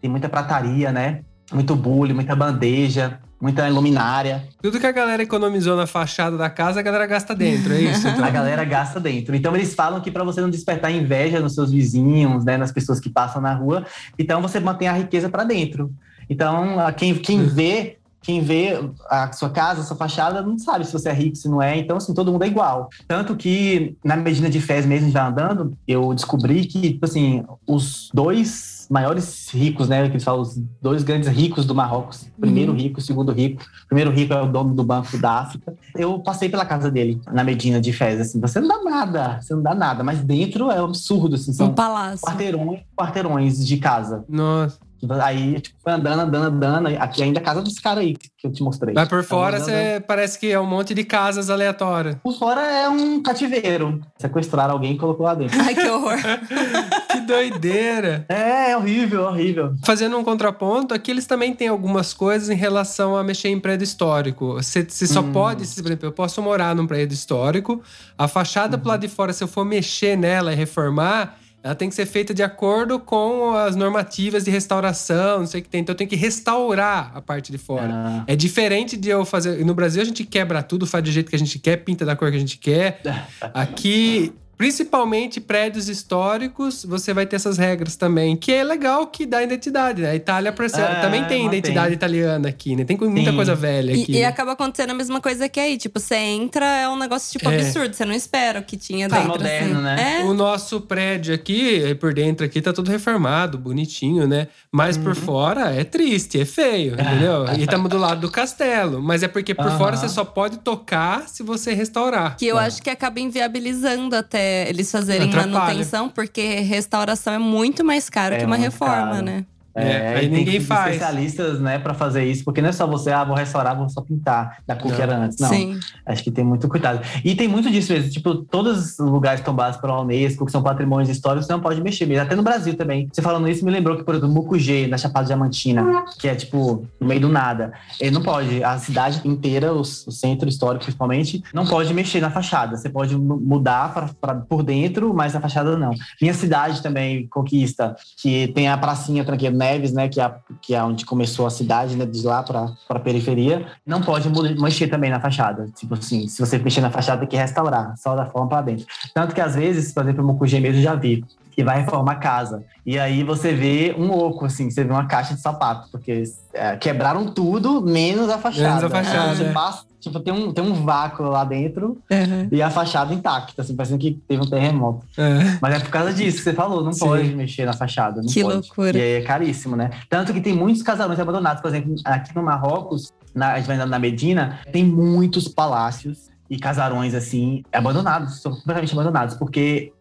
tem 0.00 0.10
muita 0.10 0.28
prataria, 0.28 0.92
né? 0.92 1.22
Muito 1.52 1.74
bule, 1.74 2.14
muita 2.14 2.36
bandeja, 2.36 3.20
muita 3.40 3.68
luminária. 3.68 4.44
Tudo 4.60 4.80
que 4.80 4.86
a 4.86 4.92
galera 4.92 5.22
economizou 5.22 5.76
na 5.76 5.86
fachada 5.86 6.36
da 6.36 6.50
casa, 6.50 6.80
a 6.80 6.82
galera 6.82 7.06
gasta 7.06 7.34
dentro, 7.34 7.72
é 7.72 7.80
isso? 7.80 8.06
Então? 8.08 8.24
A 8.28 8.30
galera 8.30 8.64
gasta 8.64 9.00
dentro. 9.00 9.34
Então 9.34 9.54
eles 9.54 9.74
falam 9.74 10.00
que 10.00 10.10
para 10.10 10.24
você 10.24 10.40
não 10.40 10.50
despertar 10.50 10.90
inveja 10.92 11.40
nos 11.40 11.54
seus 11.54 11.70
vizinhos, 11.70 12.44
né, 12.44 12.56
nas 12.56 12.72
pessoas 12.72 13.00
que 13.00 13.08
passam 13.08 13.40
na 13.40 13.54
rua, 13.54 13.86
então 14.18 14.42
você 14.42 14.60
mantém 14.60 14.88
a 14.88 14.92
riqueza 14.92 15.28
para 15.28 15.44
dentro. 15.44 15.90
Então 16.28 16.76
quem, 16.96 17.14
quem 17.14 17.46
vê 17.46 17.98
quem 18.20 18.42
vê 18.42 18.78
a 19.08 19.32
sua 19.32 19.48
casa, 19.48 19.80
a 19.80 19.84
sua 19.84 19.96
fachada, 19.96 20.42
não 20.42 20.58
sabe 20.58 20.84
se 20.84 20.92
você 20.92 21.08
é 21.08 21.12
rico, 21.14 21.36
se 21.36 21.48
não 21.48 21.62
é. 21.62 21.78
Então, 21.78 21.96
assim, 21.96 22.12
todo 22.12 22.30
mundo 22.30 22.44
é 22.44 22.46
igual. 22.46 22.90
Tanto 23.06 23.34
que, 23.34 23.96
na 24.04 24.16
Medina 24.16 24.50
de 24.50 24.60
Fez 24.60 24.84
mesmo, 24.84 25.10
vai 25.10 25.22
andando, 25.22 25.72
eu 25.86 26.12
descobri 26.12 26.66
que, 26.66 26.92
tipo 26.92 27.06
assim, 27.06 27.42
os 27.66 28.10
dois 28.12 28.77
maiores 28.88 29.50
ricos, 29.50 29.88
né? 29.88 30.04
Que 30.06 30.12
eles 30.14 30.24
falam, 30.24 30.40
os 30.40 30.56
dois 30.80 31.02
grandes 31.02 31.28
ricos 31.28 31.66
do 31.66 31.74
Marrocos. 31.74 32.28
Primeiro 32.40 32.72
rico, 32.72 33.00
segundo 33.00 33.32
rico. 33.32 33.62
Primeiro 33.86 34.10
rico 34.10 34.32
é 34.32 34.42
o 34.42 34.46
dono 34.46 34.74
do 34.74 34.84
Banco 34.84 35.18
da 35.18 35.40
África. 35.40 35.74
Eu 35.94 36.18
passei 36.20 36.48
pela 36.48 36.64
casa 36.64 36.90
dele, 36.90 37.20
na 37.32 37.44
Medina 37.44 37.80
de 37.80 37.92
Fez, 37.92 38.20
assim. 38.20 38.40
Você 38.40 38.60
não 38.60 38.68
dá 38.68 38.90
nada, 38.90 39.40
você 39.40 39.54
não 39.54 39.62
dá 39.62 39.74
nada. 39.74 40.02
Mas 40.02 40.20
dentro 40.22 40.70
é 40.70 40.80
um 40.80 40.86
absurdo, 40.86 41.34
assim. 41.34 41.50
Um 41.50 41.54
São 41.54 41.74
palácio. 41.74 42.26
quarteirões, 42.26 42.80
quarteirões 42.96 43.66
de 43.66 43.76
casa. 43.76 44.24
Nossa. 44.28 44.87
Aí, 45.22 45.60
tipo, 45.60 45.76
foi 45.82 45.92
andando, 45.92 46.20
andando, 46.20 46.44
andando. 46.46 46.86
Aqui 46.98 47.22
ainda 47.22 47.38
é 47.38 47.42
a 47.42 47.44
casa 47.44 47.62
dos 47.62 47.78
caras 47.78 48.04
aí 48.04 48.16
que 48.16 48.46
eu 48.46 48.52
te 48.52 48.62
mostrei. 48.62 48.94
Mas 48.94 49.08
por 49.08 49.22
fora, 49.24 49.58
Tava 49.58 49.70
andando. 49.70 49.76
você 49.94 50.00
parece 50.00 50.38
que 50.38 50.50
é 50.50 50.58
um 50.60 50.66
monte 50.66 50.94
de 50.94 51.04
casas 51.04 51.50
aleatórias. 51.50 52.16
Por 52.22 52.36
fora 52.38 52.60
é 52.62 52.88
um 52.88 53.22
cativeiro. 53.22 54.00
Sequestraram 54.18 54.74
alguém 54.74 54.92
e 54.92 54.98
colocou 54.98 55.26
lá 55.26 55.34
dentro. 55.34 55.58
Ai, 55.60 55.74
que 55.74 55.88
horror. 55.88 56.16
Que 57.10 57.20
doideira! 57.22 58.26
É, 58.28 58.70
é 58.72 58.76
horrível, 58.76 59.22
horrível. 59.24 59.74
Fazendo 59.84 60.16
um 60.18 60.22
contraponto, 60.22 60.92
aqui 60.94 61.10
eles 61.10 61.26
também 61.26 61.54
têm 61.54 61.68
algumas 61.68 62.12
coisas 62.12 62.50
em 62.50 62.54
relação 62.54 63.16
a 63.16 63.24
mexer 63.24 63.48
em 63.48 63.58
prédio 63.58 63.84
histórico. 63.84 64.54
Você, 64.54 64.84
você 64.86 65.06
só 65.06 65.20
Hum. 65.20 65.32
pode, 65.32 65.66
se, 65.66 65.82
por 65.82 65.88
exemplo, 65.88 66.06
eu 66.06 66.12
posso 66.12 66.42
morar 66.42 66.74
num 66.74 66.86
prédio 66.86 67.14
histórico, 67.14 67.82
a 68.16 68.28
fachada 68.28 68.76
pro 68.76 68.88
lado 68.90 69.00
de 69.00 69.08
fora, 69.08 69.32
se 69.32 69.42
eu 69.42 69.48
for 69.48 69.64
mexer 69.64 70.16
nela 70.16 70.52
e 70.52 70.56
reformar, 70.56 71.37
ela 71.62 71.74
tem 71.74 71.88
que 71.88 71.94
ser 71.94 72.06
feita 72.06 72.32
de 72.32 72.42
acordo 72.42 72.98
com 73.00 73.52
as 73.52 73.74
normativas 73.74 74.44
de 74.44 74.50
restauração, 74.50 75.40
não 75.40 75.46
sei 75.46 75.60
o 75.60 75.62
que 75.64 75.68
tem. 75.68 75.80
Então 75.80 75.92
eu 75.92 75.96
tenho 75.96 76.08
que 76.08 76.16
restaurar 76.16 77.10
a 77.14 77.20
parte 77.20 77.50
de 77.50 77.58
fora. 77.58 77.90
Ah, 77.90 78.24
É 78.26 78.36
diferente 78.36 78.96
de 78.96 79.08
eu 79.08 79.24
fazer. 79.24 79.64
No 79.64 79.74
Brasil 79.74 80.00
a 80.00 80.04
gente 80.04 80.24
quebra 80.24 80.62
tudo, 80.62 80.86
faz 80.86 81.02
do 81.02 81.10
jeito 81.10 81.28
que 81.28 81.36
a 81.36 81.38
gente 81.38 81.58
quer, 81.58 81.78
pinta 81.78 82.04
da 82.04 82.14
cor 82.14 82.30
que 82.30 82.36
a 82.36 82.40
gente 82.40 82.58
quer. 82.58 83.02
Aqui 83.52 84.32
Principalmente 84.58 85.40
prédios 85.40 85.88
históricos, 85.88 86.84
você 86.84 87.14
vai 87.14 87.24
ter 87.24 87.36
essas 87.36 87.56
regras 87.56 87.94
também, 87.94 88.36
que 88.36 88.52
é 88.52 88.64
legal 88.64 89.06
que 89.06 89.24
dá 89.24 89.40
identidade, 89.40 90.02
né? 90.02 90.10
A 90.10 90.14
Itália 90.16 90.48
É, 90.58 91.00
também 91.00 91.24
tem 91.26 91.46
identidade 91.46 91.94
italiana 91.94 92.48
aqui, 92.48 92.74
né? 92.74 92.82
Tem 92.84 92.96
muita 92.98 93.30
Sim. 93.30 93.36
coisa 93.36 93.54
velha 93.54 93.94
aqui. 93.94 94.10
E, 94.12 94.16
e 94.16 94.24
acaba 94.24 94.52
acontecendo 94.52 94.90
a 94.90 94.94
mesma 94.94 95.20
coisa 95.20 95.48
que 95.48 95.60
aí. 95.60 95.78
Tipo, 95.78 96.00
você 96.00 96.16
entra, 96.16 96.66
é 96.66 96.88
um 96.88 96.96
negócio, 96.98 97.30
tipo, 97.30 97.48
É. 97.48 97.54
absurdo. 97.54 97.94
Você 97.94 98.04
não 98.04 98.12
espera 98.12 98.58
o 98.58 98.62
que 98.64 98.76
tinha 98.76 99.08
Tá 99.08 99.18
dentro. 99.18 99.30
moderno, 99.30 99.74
assim. 99.76 99.82
né? 99.84 100.20
É. 100.22 100.24
O 100.24 100.34
nosso 100.34 100.80
prédio 100.80 101.32
aqui, 101.32 101.94
por 101.94 102.12
dentro 102.12 102.44
aqui, 102.44 102.60
tá 102.60 102.72
todo 102.72 102.90
reformado, 102.90 103.56
bonitinho, 103.56 104.26
né? 104.26 104.48
Mas 104.72 104.96
por 104.96 105.10
Uhum. 105.10 105.14
fora 105.14 105.72
é 105.72 105.84
triste, 105.84 106.40
é 106.40 106.44
feio, 106.44 106.94
entendeu? 106.94 107.44
E 107.56 107.62
estamos 107.62 107.88
do 107.88 107.96
lado 107.96 108.20
do 108.22 108.28
castelo. 108.30 109.00
Mas 109.00 109.22
é 109.22 109.28
porque 109.28 109.54
por 109.54 109.66
Aham. 109.68 109.78
fora 109.78 109.96
você 109.96 110.08
só 110.08 110.24
pode 110.24 110.58
tocar 110.58 111.28
se 111.28 111.44
você 111.44 111.72
restaurar. 111.74 112.36
Que 112.36 112.46
eu 112.48 112.58
acho 112.58 112.82
que 112.82 112.90
acaba 112.90 113.20
inviabilizando 113.20 114.16
até 114.16 114.47
eles 114.68 114.90
fazerem 114.90 115.30
manutenção, 115.30 116.08
porque 116.08 116.60
restauração 116.60 117.32
é 117.32 117.38
muito 117.38 117.84
mais 117.84 118.08
caro 118.08 118.34
É 118.34 118.38
que 118.38 118.44
uma 118.44 118.56
reforma, 118.56 119.12
caro. 119.12 119.22
né? 119.24 119.44
É, 119.82 120.14
aí 120.16 120.26
e 120.26 120.28
tem 120.28 120.38
ninguém 120.38 120.60
faz. 120.60 120.94
especialistas, 120.94 121.60
né, 121.60 121.78
pra 121.78 121.94
fazer 121.94 122.24
isso, 122.24 122.44
porque 122.44 122.60
não 122.62 122.68
é 122.68 122.72
só 122.72 122.86
você, 122.86 123.10
ah, 123.10 123.24
vou 123.24 123.36
restaurar, 123.36 123.76
vou 123.76 123.88
só 123.88 124.00
pintar 124.00 124.58
da 124.66 124.74
cor 124.74 124.90
que 124.92 124.98
Não. 124.98 125.02
era 125.04 125.16
antes. 125.18 125.38
Não. 125.38 125.48
Sim. 125.48 125.78
Acho 126.06 126.22
que 126.24 126.30
tem 126.30 126.44
muito 126.44 126.68
cuidado. 126.68 127.00
E 127.24 127.34
tem 127.34 127.48
muito 127.48 127.70
disso 127.70 127.92
mesmo. 127.92 128.10
Tipo, 128.10 128.34
todos 128.36 128.98
os 128.98 129.10
lugares 129.10 129.40
tombados 129.40 129.78
pela 129.80 130.00
Unesco, 130.00 130.44
que 130.46 130.52
são 130.52 130.62
patrimônios 130.62 131.08
históricos, 131.08 131.46
você 131.46 131.52
não 131.52 131.60
pode 131.60 131.80
mexer 131.80 132.06
mesmo. 132.06 132.22
Até 132.24 132.34
no 132.34 132.42
Brasil 132.42 132.74
também. 132.76 133.08
Você 133.12 133.20
falando 133.22 133.48
isso 133.48 133.64
me 133.64 133.70
lembrou 133.70 133.96
que, 133.96 134.02
por 134.04 134.14
exemplo, 134.14 134.32
Mucugê, 134.34 134.86
na 134.86 134.96
Chapada 134.98 135.26
Diamantina, 135.26 136.04
que 136.18 136.28
é, 136.28 136.34
tipo, 136.34 136.86
no 137.00 137.06
meio 137.06 137.20
do 137.20 137.28
nada. 137.28 137.72
Ele 138.00 138.10
não 138.10 138.22
pode. 138.22 138.62
A 138.64 138.78
cidade 138.78 139.20
inteira, 139.24 139.72
o, 139.72 139.80
o 139.80 139.84
centro 139.84 140.48
histórico 140.48 140.84
principalmente, 140.84 141.42
não 141.52 141.66
pode 141.66 141.92
mexer 141.92 142.20
na 142.20 142.30
fachada. 142.30 142.76
Você 142.76 142.88
pode 142.88 143.16
mu- 143.16 143.38
mudar 143.40 143.92
pra, 143.92 144.10
pra- 144.20 144.34
por 144.34 144.62
dentro, 144.62 145.12
mas 145.14 145.34
na 145.34 145.40
fachada 145.40 145.76
não. 145.76 145.90
Minha 146.20 146.34
cidade 146.34 146.82
também, 146.82 147.26
Conquista, 147.28 147.94
que 148.20 148.48
tem 148.48 148.68
a 148.68 148.76
pracinha 148.78 149.24
Tranqueiro 149.24 149.56
Neves, 149.68 149.92
né, 149.92 150.08
que 150.08 150.20
é, 150.20 150.24
a- 150.24 150.36
que 150.62 150.74
é 150.74 150.82
onde 150.82 151.04
começou 151.04 151.46
a 151.46 151.50
cidade, 151.50 151.94
né, 151.96 152.06
de 152.06 152.22
lá 152.22 152.42
pra, 152.42 152.66
pra 152.86 152.98
periferia, 153.00 153.66
não 153.86 154.00
pode 154.00 154.28
mexer 154.60 154.88
também 154.88 155.10
na 155.10 155.20
fachada. 155.20 155.66
Tipo 155.76 155.94
assim, 155.94 156.26
se 156.28 156.38
você 156.40 156.58
mexer 156.58 156.80
na 156.80 156.90
fachada, 156.90 157.20
tem 157.20 157.28
que 157.28 157.36
restaurar, 157.36 157.94
só 157.96 158.14
da 158.16 158.26
forma 158.26 158.48
pra 158.48 158.62
dentro. 158.62 158.86
Tanto 159.14 159.34
que 159.34 159.40
às 159.40 159.54
vezes, 159.54 159.92
por 159.92 160.02
exemplo, 160.04 160.24
o 160.24 160.26
Mucugê 160.26 160.58
mesmo 160.60 160.78
eu 160.78 160.82
já 160.82 160.94
vi, 160.94 161.22
que 161.52 161.64
vai 161.64 161.80
reformar 161.80 162.12
a 162.12 162.16
casa. 162.16 162.62
E 162.86 162.98
aí 162.98 163.24
você 163.24 163.52
vê 163.52 163.94
um 163.98 164.10
oco, 164.12 164.44
assim, 164.46 164.70
você 164.70 164.84
vê 164.84 164.92
uma 164.92 165.06
caixa 165.06 165.34
de 165.34 165.40
sapato, 165.40 165.88
porque 165.90 166.22
é, 166.54 166.76
quebraram 166.76 167.26
tudo, 167.32 167.82
menos 167.82 168.30
a 168.30 168.38
fachada. 168.38 168.68
Menos 168.68 168.84
a 168.84 168.88
fachada, 168.90 169.34
Você 169.34 169.42
é. 169.42 169.52
passa, 169.52 169.82
tipo, 170.00 170.20
tem 170.20 170.32
um, 170.32 170.52
tem 170.52 170.64
um 170.64 170.74
vácuo 170.84 171.22
lá 171.24 171.44
dentro 171.44 171.98
Uhum. 172.10 172.48
e 172.52 172.62
a 172.62 172.70
fachada 172.70 173.12
intacta, 173.12 173.62
assim, 173.62 173.74
parecendo 173.74 173.98
que 174.00 174.12
teve 174.28 174.42
um 174.42 174.46
terremoto. 174.48 175.06
É. 175.16 175.58
Mas 175.60 175.74
é 175.74 175.78
por 175.80 175.90
causa 175.90 176.12
disso 176.12 176.38
que 176.38 176.44
você 176.44 176.52
falou, 176.54 176.82
não 176.84 176.92
Sim. 176.92 177.00
pode 177.06 177.34
mexer 177.34 177.64
na 177.66 177.72
fachada. 177.72 178.20
Que 178.22 178.42
pode. 178.42 178.54
loucura. 178.54 178.96
E 178.98 179.00
aí 179.00 179.12
é 179.14 179.20
caríssimo, 179.22 179.76
né? 179.76 179.90
Tanto 180.08 180.32
que 180.32 180.40
tem 180.40 180.54
muitos 180.54 180.82
casarões 180.82 181.18
abandonados. 181.18 181.60
Por 181.62 181.68
exemplo, 181.68 181.94
aqui 182.04 182.34
no 182.34 182.42
Marrocos, 182.42 183.12
na, 183.34 183.52
a 183.52 183.56
gente 183.58 183.66
vai 183.66 183.76
andando 183.76 183.90
na 183.90 183.98
Medina, 183.98 184.60
tem 184.72 184.84
muitos 184.84 185.48
palácios 185.48 186.28
e 186.50 186.56
casarões, 186.58 187.14
assim, 187.14 187.62
abandonados, 187.72 188.40
são 188.40 188.52
completamente 188.52 188.92
abandonados, 188.92 189.34
porque 189.34 189.92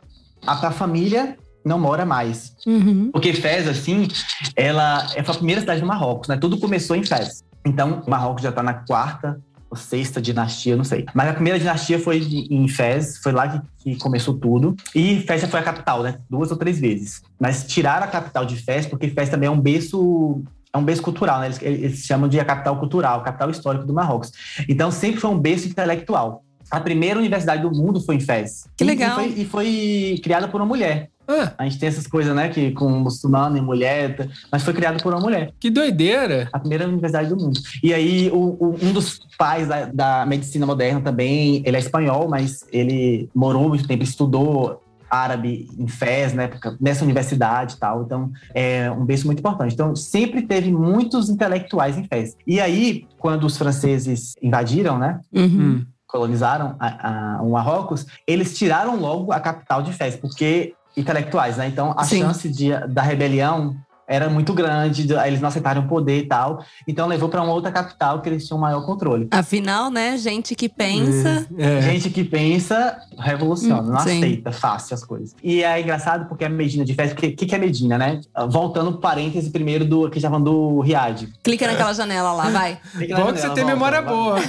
a, 0.45 0.67
a 0.67 0.71
família 0.71 1.35
não 1.65 1.77
mora 1.77 2.05
mais. 2.05 2.55
Uhum. 2.65 3.09
Porque 3.11 3.33
Fez, 3.33 3.67
assim, 3.67 4.07
ela 4.55 5.05
é- 5.15 5.19
a 5.19 5.33
primeira 5.33 5.59
cidade 5.61 5.81
do 5.81 5.87
Marrocos, 5.87 6.27
né? 6.29 6.37
Tudo 6.37 6.57
começou 6.57 6.95
em 6.95 7.03
Fez. 7.03 7.43
Então, 7.65 8.01
o 8.07 8.09
Marrocos 8.09 8.41
já 8.43 8.51
tá 8.51 8.63
na 8.63 8.73
quarta 8.73 9.41
sexta 9.75 10.21
dinastia, 10.21 10.75
não 10.75 10.83
sei. 10.83 11.05
Mas 11.13 11.29
a 11.29 11.33
primeira 11.33 11.59
dinastia 11.59 11.99
foi 11.99 12.19
em 12.49 12.67
Fez, 12.67 13.17
foi 13.17 13.31
lá 13.31 13.47
que, 13.47 13.61
que 13.93 13.99
começou 13.99 14.33
tudo. 14.35 14.75
E 14.95 15.19
Fez 15.21 15.43
foi 15.45 15.59
a 15.59 15.63
capital, 15.63 16.03
né? 16.03 16.19
Duas 16.29 16.51
ou 16.51 16.57
três 16.57 16.79
vezes. 16.79 17.21
Mas 17.39 17.65
tiraram 17.67 18.05
a 18.05 18.07
capital 18.09 18.45
de 18.45 18.55
Fez, 18.55 18.85
porque 18.85 19.09
Fez 19.09 19.29
também 19.29 19.47
é 19.47 19.51
um 19.51 19.59
berço. 19.59 20.41
É 20.73 20.77
um 20.77 20.83
berço 20.83 21.01
cultural, 21.01 21.39
né? 21.39 21.47
Eles, 21.47 21.61
eles 21.61 21.99
chamam 21.99 22.27
de 22.29 22.39
a 22.39 22.45
capital 22.45 22.77
cultural, 22.77 23.19
a 23.19 23.23
capital 23.23 23.49
histórica 23.49 23.85
do 23.85 23.93
Marrocos. 23.93 24.31
Então 24.67 24.91
sempre 24.91 25.19
foi 25.19 25.29
um 25.29 25.39
berço 25.39 25.67
intelectual. 25.67 26.43
A 26.69 26.79
primeira 26.81 27.17
universidade 27.17 27.61
do 27.61 27.71
mundo 27.71 28.01
foi 28.01 28.15
em 28.15 28.19
Fez. 28.19 28.65
Que 28.75 28.83
E- 28.83 28.87
legal. 28.87 29.21
E 29.21 29.23
foi, 29.33 29.41
e 29.41 29.45
foi 29.45 30.19
criada 30.23 30.47
por 30.47 30.59
uma 30.61 30.67
mulher. 30.67 31.09
Ah, 31.27 31.53
A 31.57 31.63
gente 31.65 31.77
tem 31.79 31.89
essas 31.89 32.07
coisas, 32.07 32.35
né? 32.35 32.49
Que 32.49 32.71
com 32.71 32.89
muçulmano 32.89 33.57
e 33.57 33.61
mulher, 33.61 34.15
tá? 34.15 34.25
mas 34.51 34.63
foi 34.63 34.73
criado 34.73 35.01
por 35.03 35.13
uma 35.13 35.21
mulher. 35.21 35.51
que 35.59 35.69
doideira. 35.69 36.49
A 36.53 36.59
primeira 36.59 36.87
universidade 36.87 37.29
do 37.29 37.35
mundo. 37.37 37.59
E 37.83 37.93
aí, 37.93 38.29
o, 38.31 38.55
o- 38.59 38.75
um 38.81 38.93
dos 38.93 39.19
pais 39.37 39.67
da, 39.67 39.85
da 39.85 40.25
medicina 40.25 40.65
moderna 40.65 41.01
também, 41.01 41.61
ele 41.65 41.75
é 41.75 41.79
espanhol, 41.79 42.27
mas 42.29 42.65
ele 42.71 43.29
morou 43.35 43.67
muito 43.69 43.87
tempo, 43.87 44.03
estudou 44.03 44.81
árabe 45.09 45.67
em 45.79 45.87
Fez, 45.87 46.33
né, 46.33 46.49
nessa 46.81 47.03
universidade 47.05 47.75
e 47.75 47.77
tal. 47.77 48.03
Então, 48.03 48.29
é 48.53 48.91
um 48.91 49.05
berço 49.05 49.25
muito 49.25 49.39
importante. 49.39 49.73
Então, 49.73 49.95
sempre 49.95 50.41
teve 50.41 50.69
muitos 50.71 51.29
intelectuais 51.29 51.97
em 51.97 52.03
Fez. 52.05 52.35
E 52.45 52.59
aí, 52.59 53.05
quando 53.17 53.45
os 53.45 53.57
franceses 53.57 54.33
invadiram, 54.41 54.97
né, 54.99 55.19
Uhum. 55.33 55.45
Hum. 55.45 55.85
colonizaram 56.05 56.75
a, 56.79 57.37
a- 57.37 57.41
o 57.41 57.51
Marrocos, 57.51 58.05
eles 58.25 58.57
tiraram 58.57 58.97
logo 58.99 59.31
a 59.31 59.39
capital 59.39 59.81
de 59.81 59.93
Fez, 59.93 60.15
porque 60.17 60.73
intelectuais, 60.97 61.57
né? 61.57 61.67
Então 61.67 61.93
a 61.97 62.03
Sim. 62.03 62.21
chance 62.21 62.49
de, 62.49 62.69
da 62.87 63.01
rebelião 63.01 63.75
era 64.09 64.29
muito 64.29 64.53
grande, 64.53 65.05
de- 65.05 65.13
eles 65.13 65.41
não 65.41 65.49
aceitaram 65.49 65.81
o 65.81 65.87
poder 65.89 66.19
e 66.19 66.25
tal. 66.27 66.63
Então 66.87 67.09
levou 67.09 67.27
para 67.27 67.41
uma 67.43 67.51
outra 67.51 67.69
capital 67.73 68.21
que 68.21 68.29
eles 68.29 68.47
tinham 68.47 68.57
maior 68.57 68.85
controle. 68.85 69.27
Afinal, 69.31 69.91
né, 69.91 70.15
gente 70.17 70.55
que 70.55 70.69
pensa. 70.69 71.45
É. 71.57 71.81
Gente 71.81 72.09
que 72.09 72.23
pensa, 72.23 72.97
revoluciona, 73.19 73.81
Hum, 73.81 73.91
não 73.91 73.99
sim. 73.99 74.19
aceita 74.19 74.51
fácil 74.53 74.93
as 74.93 75.03
coisas. 75.03 75.35
E 75.43 75.61
é 75.61 75.81
engraçado 75.81 76.25
porque 76.29 76.45
a 76.45 76.49
Medina 76.49 76.85
de 76.85 76.93
Fez, 76.93 77.11
o 77.11 77.15
que, 77.15 77.31
que 77.33 77.53
é 77.53 77.57
Medina, 77.57 77.97
né? 77.97 78.21
Voltando 78.47 78.97
parêntese 78.97 79.49
primeiro 79.49 79.83
do 79.83 80.09
que 80.09 80.21
já 80.21 80.29
falando 80.29 80.45
do 80.51 80.79
Riad. 80.79 81.27
Clica 81.43 81.67
naquela 81.67 81.91
janela 81.91 82.31
lá, 82.31 82.49
vai. 82.49 82.79
Bom 83.13 83.33
que 83.33 83.41
você 83.41 83.49
tem 83.49 83.65
memória 83.65 84.01
boa. 84.01 84.37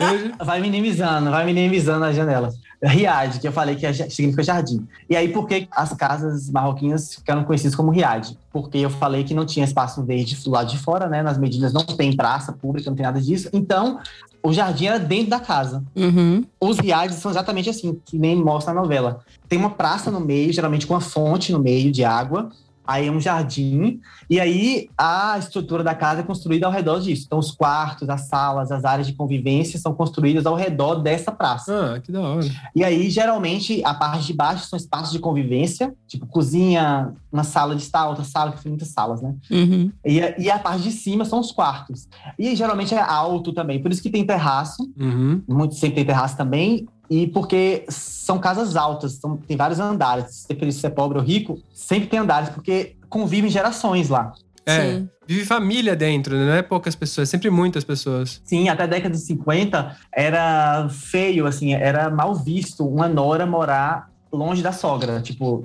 Eu- 0.00 0.44
Vai 0.44 0.60
minimizando, 0.60 1.30
vai 1.30 1.44
minimizando 1.44 2.04
as 2.04 2.16
janelas. 2.16 2.54
Riad, 2.82 3.38
que 3.38 3.46
eu 3.46 3.52
falei 3.52 3.76
que 3.76 3.84
é 3.84 3.92
significa 3.92 4.42
jardim. 4.42 4.86
E 5.08 5.14
aí, 5.14 5.28
por 5.28 5.46
que 5.46 5.68
as 5.70 5.92
casas 5.92 6.50
marroquinas 6.50 7.14
ficaram 7.14 7.44
conhecidas 7.44 7.74
como 7.74 7.90
Riad? 7.90 8.36
Porque 8.50 8.78
eu 8.78 8.90
falei 8.90 9.22
que 9.22 9.34
não 9.34 9.44
tinha 9.44 9.64
espaço 9.64 10.02
verde 10.02 10.36
do 10.36 10.50
lado 10.50 10.70
de 10.70 10.78
fora, 10.78 11.06
né? 11.06 11.22
Nas 11.22 11.36
Medinas 11.36 11.72
não 11.72 11.84
tem 11.84 12.16
praça 12.16 12.52
pública, 12.52 12.88
não 12.88 12.96
tem 12.96 13.04
nada 13.04 13.20
disso. 13.20 13.50
Então, 13.52 14.00
o 14.42 14.52
jardim 14.52 14.86
era 14.86 14.98
dentro 14.98 15.30
da 15.30 15.40
casa. 15.40 15.84
Uhum. 15.94 16.44
Os 16.60 16.78
riades 16.78 17.16
são 17.16 17.30
exatamente 17.30 17.68
assim, 17.68 18.00
que 18.04 18.18
nem 18.18 18.34
mostra 18.36 18.72
na 18.72 18.80
novela. 18.80 19.20
Tem 19.48 19.58
uma 19.58 19.70
praça 19.70 20.10
no 20.10 20.20
meio, 20.20 20.52
geralmente 20.52 20.86
com 20.86 20.94
uma 20.94 21.00
fonte 21.00 21.52
no 21.52 21.58
meio 21.58 21.92
de 21.92 22.04
água. 22.04 22.50
Aí 22.90 23.06
é 23.06 23.10
um 23.12 23.20
jardim. 23.20 24.00
E 24.28 24.40
aí 24.40 24.88
a 24.98 25.36
estrutura 25.38 25.84
da 25.84 25.94
casa 25.94 26.20
é 26.20 26.22
construída 26.24 26.66
ao 26.66 26.72
redor 26.72 26.98
disso. 27.00 27.22
Então, 27.24 27.38
os 27.38 27.52
quartos, 27.52 28.08
as 28.08 28.22
salas, 28.22 28.72
as 28.72 28.84
áreas 28.84 29.06
de 29.06 29.12
convivência 29.12 29.78
são 29.78 29.94
construídas 29.94 30.44
ao 30.44 30.56
redor 30.56 30.96
dessa 30.96 31.30
praça. 31.30 31.94
Ah, 31.94 32.00
que 32.00 32.10
da 32.10 32.20
hora. 32.20 32.44
E 32.74 32.82
aí, 32.82 33.08
geralmente, 33.08 33.80
a 33.84 33.94
parte 33.94 34.26
de 34.26 34.32
baixo 34.34 34.66
são 34.66 34.76
espaços 34.76 35.12
de 35.12 35.20
convivência, 35.20 35.94
tipo 36.08 36.26
cozinha, 36.26 37.12
uma 37.32 37.44
sala 37.44 37.76
de 37.76 37.82
estar, 37.82 38.08
outra 38.08 38.24
sala, 38.24 38.50
que 38.50 38.60
tem 38.62 38.70
muitas 38.72 38.88
salas, 38.88 39.22
né? 39.22 39.34
Uhum. 39.50 39.92
E, 40.04 40.20
a- 40.20 40.34
e 40.36 40.50
a 40.50 40.58
parte 40.58 40.82
de 40.82 40.90
cima 40.90 41.24
são 41.24 41.38
os 41.38 41.52
quartos. 41.52 42.08
E 42.36 42.56
geralmente 42.56 42.92
é 42.92 43.00
alto 43.00 43.52
também, 43.52 43.80
por 43.80 43.92
isso 43.92 44.02
que 44.02 44.10
tem 44.10 44.26
terraço 44.26 44.82
Uhum. 44.98 45.42
muito 45.48 45.76
sempre 45.76 45.94
tem 45.96 46.04
terraço 46.06 46.36
também, 46.36 46.88
e 47.10 47.26
porque 47.26 47.84
são 47.88 48.38
casas 48.38 48.76
altas, 48.76 49.14
são, 49.14 49.36
tem 49.36 49.56
vários 49.56 49.80
andares. 49.80 50.46
Se 50.46 50.54
você 50.54 50.86
é 50.86 50.90
pobre 50.90 51.18
ou 51.18 51.24
rico, 51.24 51.58
sempre 51.74 52.08
tem 52.08 52.20
andares, 52.20 52.48
porque 52.50 52.96
convivem 53.08 53.50
gerações 53.50 54.08
lá. 54.08 54.32
É, 54.64 54.80
Sim. 54.98 55.08
vive 55.26 55.44
família 55.44 55.96
dentro, 55.96 56.36
né? 56.36 56.44
Não 56.46 56.52
é 56.52 56.62
poucas 56.62 56.94
pessoas, 56.94 57.28
é 57.28 57.30
sempre 57.30 57.50
muitas 57.50 57.82
pessoas. 57.82 58.40
Sim, 58.44 58.68
até 58.68 58.84
a 58.84 58.86
década 58.86 59.14
de 59.14 59.20
50 59.20 59.96
era 60.14 60.88
feio, 60.90 61.46
assim, 61.46 61.72
era 61.74 62.08
mal 62.10 62.34
visto 62.34 62.86
uma 62.86 63.08
nora 63.08 63.44
morar 63.46 64.08
longe 64.32 64.62
da 64.62 64.70
sogra, 64.70 65.20
tipo, 65.20 65.62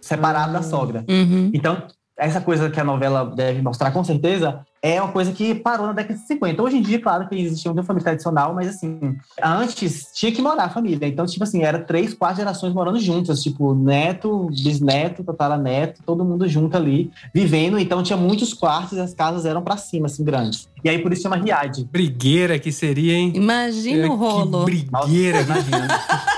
separada 0.00 0.52
da 0.54 0.58
Ah. 0.60 0.62
sogra. 0.62 1.04
Uhum. 1.08 1.50
Então, 1.52 1.82
essa 2.18 2.40
coisa 2.40 2.70
que 2.70 2.80
a 2.80 2.84
novela 2.84 3.24
deve 3.26 3.60
mostrar, 3.62 3.90
com 3.90 4.02
certeza, 4.02 4.60
é 4.82 5.00
uma 5.02 5.10
coisa 5.12 5.32
que 5.32 5.54
parou 5.54 5.86
na 5.86 5.92
década 5.92 6.14
de 6.18 6.26
50. 6.26 6.62
Hoje 6.62 6.76
em 6.76 6.82
dia, 6.82 7.00
claro 7.00 7.28
que 7.28 7.34
existia 7.34 7.70
uma 7.72 7.82
família 7.82 8.04
tradicional, 8.04 8.54
mas 8.54 8.68
assim, 8.68 9.16
antes 9.42 10.10
tinha 10.14 10.30
que 10.32 10.40
morar 10.40 10.64
a 10.64 10.68
família. 10.70 11.06
Então, 11.08 11.26
tipo 11.26 11.42
assim, 11.44 11.62
era 11.62 11.78
três, 11.78 12.14
quatro 12.14 12.36
gerações 12.36 12.72
morando 12.72 12.98
juntas, 13.00 13.42
tipo, 13.42 13.74
neto, 13.74 14.48
bisneto, 14.62 15.24
tataraneto, 15.24 16.02
todo 16.06 16.24
mundo 16.24 16.48
junto 16.48 16.76
ali, 16.76 17.10
vivendo. 17.34 17.78
Então, 17.78 18.02
tinha 18.02 18.16
muitos 18.16 18.54
quartos 18.54 18.96
e 18.96 19.00
as 19.00 19.12
casas 19.12 19.44
eram 19.44 19.60
pra 19.62 19.76
cima, 19.76 20.06
assim, 20.06 20.24
grandes. 20.24 20.68
E 20.84 20.88
aí, 20.88 20.98
por 21.00 21.12
isso 21.12 21.22
chama 21.22 21.36
riad. 21.36 21.84
Brigueira 21.90 22.58
que 22.58 22.70
seria, 22.70 23.14
hein? 23.14 23.32
Imagina 23.34 24.06
É, 24.06 24.08
o 24.08 24.14
rolo. 24.14 24.64
Que 24.64 24.84
brigueira. 24.86 25.40
imagina. 25.42 25.88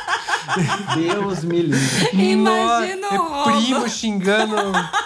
Deus 0.95 1.45
me 1.45 1.63
livre. 1.63 2.09
Imagina 2.13 3.09
o 3.11 3.51
é 3.51 3.53
primo 3.53 3.89
xingando 3.89 4.57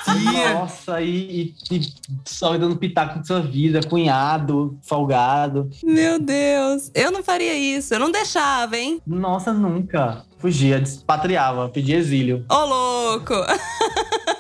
tia. 0.05 0.55
Nossa, 0.55 1.01
e, 1.01 1.55
e, 1.71 1.77
e 1.77 1.95
só 2.25 2.57
dando 2.57 2.77
pitaco 2.77 3.21
de 3.21 3.27
sua 3.27 3.41
vida, 3.41 3.81
cunhado, 3.89 4.79
folgado. 4.83 5.71
Meu 5.83 6.19
Deus. 6.19 6.91
Eu 6.95 7.11
não 7.11 7.23
faria 7.23 7.55
isso. 7.55 7.95
Eu 7.95 8.01
não 8.01 8.11
deixava, 8.11 8.77
hein? 8.77 9.01
Nossa, 9.07 9.53
nunca. 9.53 10.25
Fugia, 10.39 10.81
despatriava, 10.81 11.69
pedia 11.69 11.97
exílio. 11.97 12.45
Ô, 12.49 12.65
louco. 12.65 13.35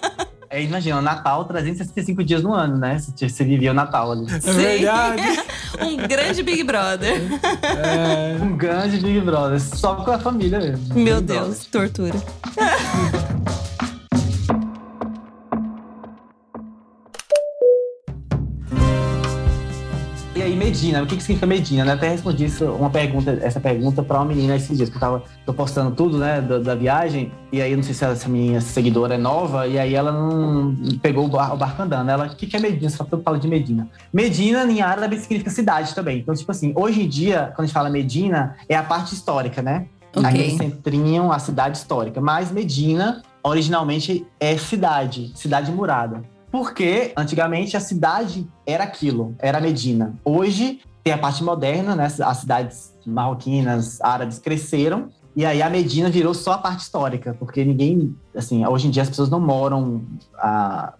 É, 0.53 0.62
imagina, 0.62 1.01
Natal, 1.01 1.47
365 1.47 2.23
dias 2.23 2.43
no 2.43 2.53
ano, 2.53 2.77
né? 2.77 2.99
Você, 2.99 3.27
você 3.27 3.43
vivia 3.43 3.71
o 3.71 3.75
Natal 3.75 4.12
ali. 4.12 4.27
É 4.31 4.53
verdade. 4.53 5.23
um 5.81 5.97
grande 5.97 6.43
Big 6.43 6.62
Brother. 6.62 7.23
É. 7.62 8.37
Um 8.38 8.55
grande 8.55 8.99
Big 8.99 9.19
Brother, 9.23 9.59
só 9.59 9.95
com 9.95 10.11
a 10.11 10.19
família 10.19 10.59
mesmo. 10.59 10.95
Meu 10.95 11.23
Big 11.23 11.33
Brother. 11.33 11.45
Deus, 11.45 11.65
tortura. 11.65 12.15
Medina, 20.73 21.03
o 21.03 21.07
que, 21.07 21.17
que 21.17 21.23
significa 21.23 21.47
Medina? 21.47 21.85
né? 21.85 21.93
Até 21.93 22.09
respondi 22.09 22.47
isso, 22.47 22.65
uma 22.65 22.89
pergunta, 22.89 23.39
essa 23.43 23.61
pergunta 23.61 24.03
para 24.03 24.19
uma 24.19 24.25
menina 24.25 24.57
esses 24.57 24.75
dias, 24.75 24.89
que 24.89 24.97
eu 24.97 25.01
tava 25.01 25.23
tô 25.45 25.53
postando 25.53 25.95
tudo, 25.95 26.17
né, 26.17 26.41
da, 26.41 26.59
da 26.59 26.75
viagem, 26.75 27.31
e 27.53 27.61
aí 27.61 27.77
não 27.77 27.83
sei 27.83 27.93
se 27.93 28.03
essa 28.03 28.27
minha 28.27 28.59
seguidora 28.59 29.17
é 29.17 29.19
nova, 29.19 29.67
e 29.67 29.79
aí 29.79 29.95
ela 29.95 30.11
não 30.11 30.75
pegou 31.03 31.27
o, 31.27 31.29
bar, 31.29 31.53
o 31.53 31.59
barco 31.59 31.83
andando. 31.83 32.09
Ela, 32.09 32.27
o 32.27 32.37
que, 32.37 32.47
que 32.47 32.57
é 32.57 32.61
Medina? 32.61 32.89
Só 32.89 33.07
eu 33.13 33.21
falo 33.23 33.39
de 33.39 33.47
Medina. 33.47 33.87
Medina, 34.11 34.65
em 34.65 34.81
árabe, 34.81 35.19
significa 35.19 35.51
cidade 35.51 35.95
também. 35.95 36.21
Então, 36.21 36.35
tipo 36.35 36.51
assim, 36.51 36.73
hoje 36.75 37.03
em 37.03 37.09
dia, 37.09 37.53
quando 37.55 37.65
a 37.65 37.67
gente 37.67 37.75
fala 37.75 37.91
Medina, 37.91 38.57
é 38.67 38.75
a 38.75 38.83
parte 38.83 39.13
histórica, 39.13 39.61
né? 39.61 39.87
Ok. 40.17 40.27
Aí 40.27 40.41
eles 40.41 40.57
centrinham 40.57 41.31
a 41.31 41.39
cidade 41.39 41.77
histórica. 41.77 42.19
Mas 42.19 42.51
Medina, 42.51 43.21
originalmente, 43.43 44.27
é 44.41 44.57
cidade, 44.57 45.33
cidade 45.35 45.71
murada. 45.71 46.23
Porque 46.53 47.12
antigamente 47.17 47.79
a 47.79 47.81
cidade 47.81 48.47
era 48.67 48.85
aquilo, 48.85 49.35
era 49.38 49.59
Medina. 49.59 50.15
Hoje 50.23 50.81
tem 51.03 51.11
a 51.11 51.19
parte 51.19 51.43
moderna, 51.43 51.97
né? 51.97 52.05
As 52.21 52.37
cidades 52.37 52.95
marroquinas, 53.07 53.99
árabes 54.03 54.38
cresceram. 54.38 55.09
E 55.35 55.47
aí 55.47 55.62
a 55.62 55.71
Medina 55.71 56.11
virou 56.11 56.35
só 56.35 56.53
a 56.53 56.59
parte 56.59 56.81
histórica, 56.81 57.35
porque 57.38 57.65
ninguém, 57.65 58.15
assim, 58.37 58.67
hoje 58.67 58.87
em 58.87 58.91
dia 58.91 59.03
as 59.03 59.09
pessoas 59.09 59.31
não 59.31 59.41
moram, 59.41 60.03
a, 60.37 60.93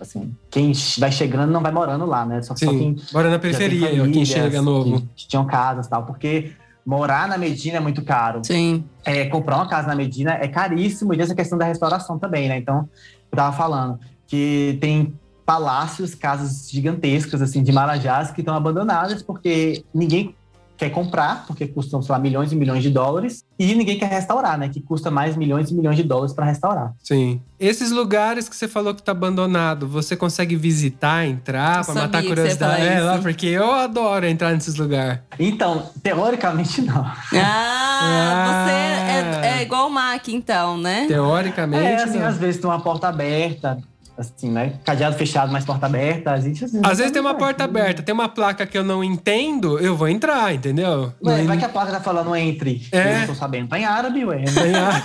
assim, 0.00 0.34
quem 0.50 0.72
vai 0.98 1.12
chegando 1.12 1.50
não 1.50 1.60
vai 1.60 1.70
morando 1.70 2.06
lá, 2.06 2.24
né? 2.24 2.40
Só, 2.40 2.56
só 2.56 2.70
Sim. 2.70 2.78
quem 2.78 2.96
Bora 3.12 3.28
na 3.28 3.38
periferia, 3.38 3.88
ó, 3.88 3.90
quem 3.90 4.04
famílias, 4.04 4.28
chega 4.28 4.62
novo. 4.62 5.02
Que, 5.02 5.08
que 5.16 5.28
tinham 5.28 5.44
casas 5.44 5.86
e 5.86 5.90
tal, 5.90 6.04
porque 6.06 6.52
morar 6.84 7.28
na 7.28 7.36
Medina 7.36 7.76
é 7.76 7.80
muito 7.80 8.02
caro. 8.02 8.40
Sim. 8.42 8.84
É, 9.04 9.26
comprar 9.26 9.56
uma 9.56 9.68
casa 9.68 9.86
na 9.86 9.94
Medina 9.94 10.32
é 10.32 10.48
caríssimo 10.48 11.12
e 11.12 11.20
essa 11.20 11.34
questão 11.34 11.58
da 11.58 11.66
restauração 11.66 12.18
também, 12.18 12.48
né? 12.48 12.56
Então, 12.56 12.88
eu 13.30 13.36
tava 13.36 13.54
falando 13.54 13.98
que 14.34 14.76
tem 14.80 15.14
palácios, 15.46 16.12
casas 16.12 16.68
gigantescas, 16.68 17.40
assim, 17.40 17.62
de 17.62 17.70
marajás 17.70 18.32
que 18.32 18.40
estão 18.40 18.54
abandonadas 18.54 19.22
porque 19.22 19.84
ninguém 19.94 20.34
quer 20.76 20.90
comprar, 20.90 21.46
porque 21.46 21.68
custam, 21.68 22.02
sei 22.02 22.12
lá, 22.12 22.18
milhões 22.18 22.50
e 22.50 22.56
milhões 22.56 22.82
de 22.82 22.90
dólares, 22.90 23.44
e 23.56 23.76
ninguém 23.76 23.96
quer 23.96 24.08
restaurar, 24.10 24.58
né? 24.58 24.68
Que 24.68 24.80
custa 24.80 25.08
mais 25.08 25.36
milhões 25.36 25.70
e 25.70 25.74
milhões 25.74 25.96
de 25.96 26.02
dólares 26.02 26.32
para 26.32 26.46
restaurar. 26.46 26.92
Sim. 27.00 27.40
Esses 27.60 27.92
lugares 27.92 28.48
que 28.48 28.56
você 28.56 28.66
falou 28.66 28.92
que 28.92 29.00
tá 29.00 29.12
abandonado, 29.12 29.86
você 29.86 30.16
consegue 30.16 30.56
visitar, 30.56 31.24
entrar 31.24 31.84
sabia 31.84 32.02
matar 32.02 32.18
a 32.18 32.22
curiosidade? 32.26 32.84
É, 32.84 33.00
lá, 33.00 33.18
porque 33.18 33.46
eu 33.46 33.70
adoro 33.70 34.26
entrar 34.26 34.52
nesses 34.52 34.74
lugares. 34.74 35.20
Então, 35.38 35.90
teoricamente, 36.02 36.82
não. 36.82 37.06
Ah, 37.36 38.64
você 38.66 39.46
é, 39.46 39.58
é 39.58 39.62
igual 39.62 39.86
o 39.86 39.90
Mac, 39.90 40.26
então, 40.26 40.76
né? 40.76 41.06
Teoricamente. 41.06 41.84
É, 41.84 42.02
assim, 42.02 42.18
não. 42.18 42.26
às 42.26 42.36
vezes 42.36 42.60
tem 42.60 42.68
uma 42.68 42.80
porta 42.80 43.06
aberta, 43.06 43.78
assim, 44.16 44.50
né? 44.50 44.74
Cadeado 44.84 45.16
fechado, 45.16 45.52
mas 45.52 45.64
porta 45.64 45.86
aberta. 45.86 46.32
A 46.32 46.40
gente, 46.40 46.64
assim, 46.64 46.80
Às 46.82 46.98
vezes 46.98 47.12
tem 47.12 47.20
uma 47.20 47.34
porta 47.34 47.64
aberta, 47.64 48.02
tem 48.02 48.14
uma 48.14 48.28
placa 48.28 48.66
que 48.66 48.76
eu 48.78 48.84
não 48.84 49.02
entendo, 49.02 49.78
eu 49.78 49.96
vou 49.96 50.08
entrar, 50.08 50.54
entendeu? 50.54 51.12
Ué, 51.24 51.38
Não- 51.38 51.46
vai 51.46 51.56
que 51.58 51.64
a 51.64 51.68
placa 51.68 51.92
tá 51.92 52.00
falando 52.00 52.34
entre. 52.36 52.86
É. 52.92 53.14
Eu 53.14 53.18
não 53.20 53.26
tô 53.28 53.34
sabendo. 53.34 53.68
Tá 53.68 53.78
em 53.78 53.84
árabe, 53.84 54.24
ué. 54.24 54.44
Tem 54.44 54.74
a- 54.74 55.02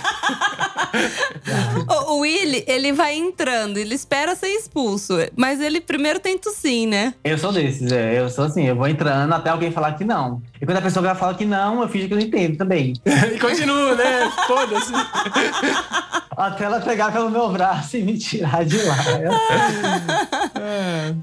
O, 0.69 0.69
o 2.08 2.18
Willy, 2.20 2.64
ele 2.66 2.92
vai 2.92 3.16
entrando, 3.16 3.76
ele 3.76 3.94
espera 3.94 4.34
ser 4.34 4.48
expulso. 4.48 5.14
Mas 5.36 5.60
ele 5.60 5.80
primeiro 5.80 6.18
tem 6.20 6.38
tossir, 6.38 6.88
né? 6.88 7.14
Eu 7.24 7.38
sou 7.38 7.52
desses, 7.52 7.90
é. 7.92 8.18
Eu 8.18 8.28
sou 8.28 8.44
assim, 8.44 8.64
eu 8.66 8.76
vou 8.76 8.88
entrando 8.88 9.32
até 9.32 9.50
alguém 9.50 9.70
falar 9.70 9.92
que 9.94 10.04
não. 10.04 10.42
E 10.60 10.66
quando 10.66 10.78
a 10.78 10.82
pessoa 10.82 11.04
já 11.04 11.14
fala 11.14 11.34
que 11.34 11.44
não, 11.44 11.82
eu 11.82 11.88
finge 11.88 12.06
que 12.06 12.14
eu 12.14 12.18
não 12.18 12.24
entendo 12.24 12.56
também. 12.56 12.92
e 13.06 13.38
continua, 13.38 13.94
né? 13.94 14.30
Foda-se. 14.46 14.92
Até 16.36 16.64
ela 16.64 16.80
pegar 16.80 17.12
pelo 17.12 17.28
meu 17.28 17.50
braço 17.50 17.98
e 17.98 18.02
me 18.02 18.16
tirar 18.16 18.64
de 18.64 18.80
lá. 18.82 18.96
É. 20.54 21.14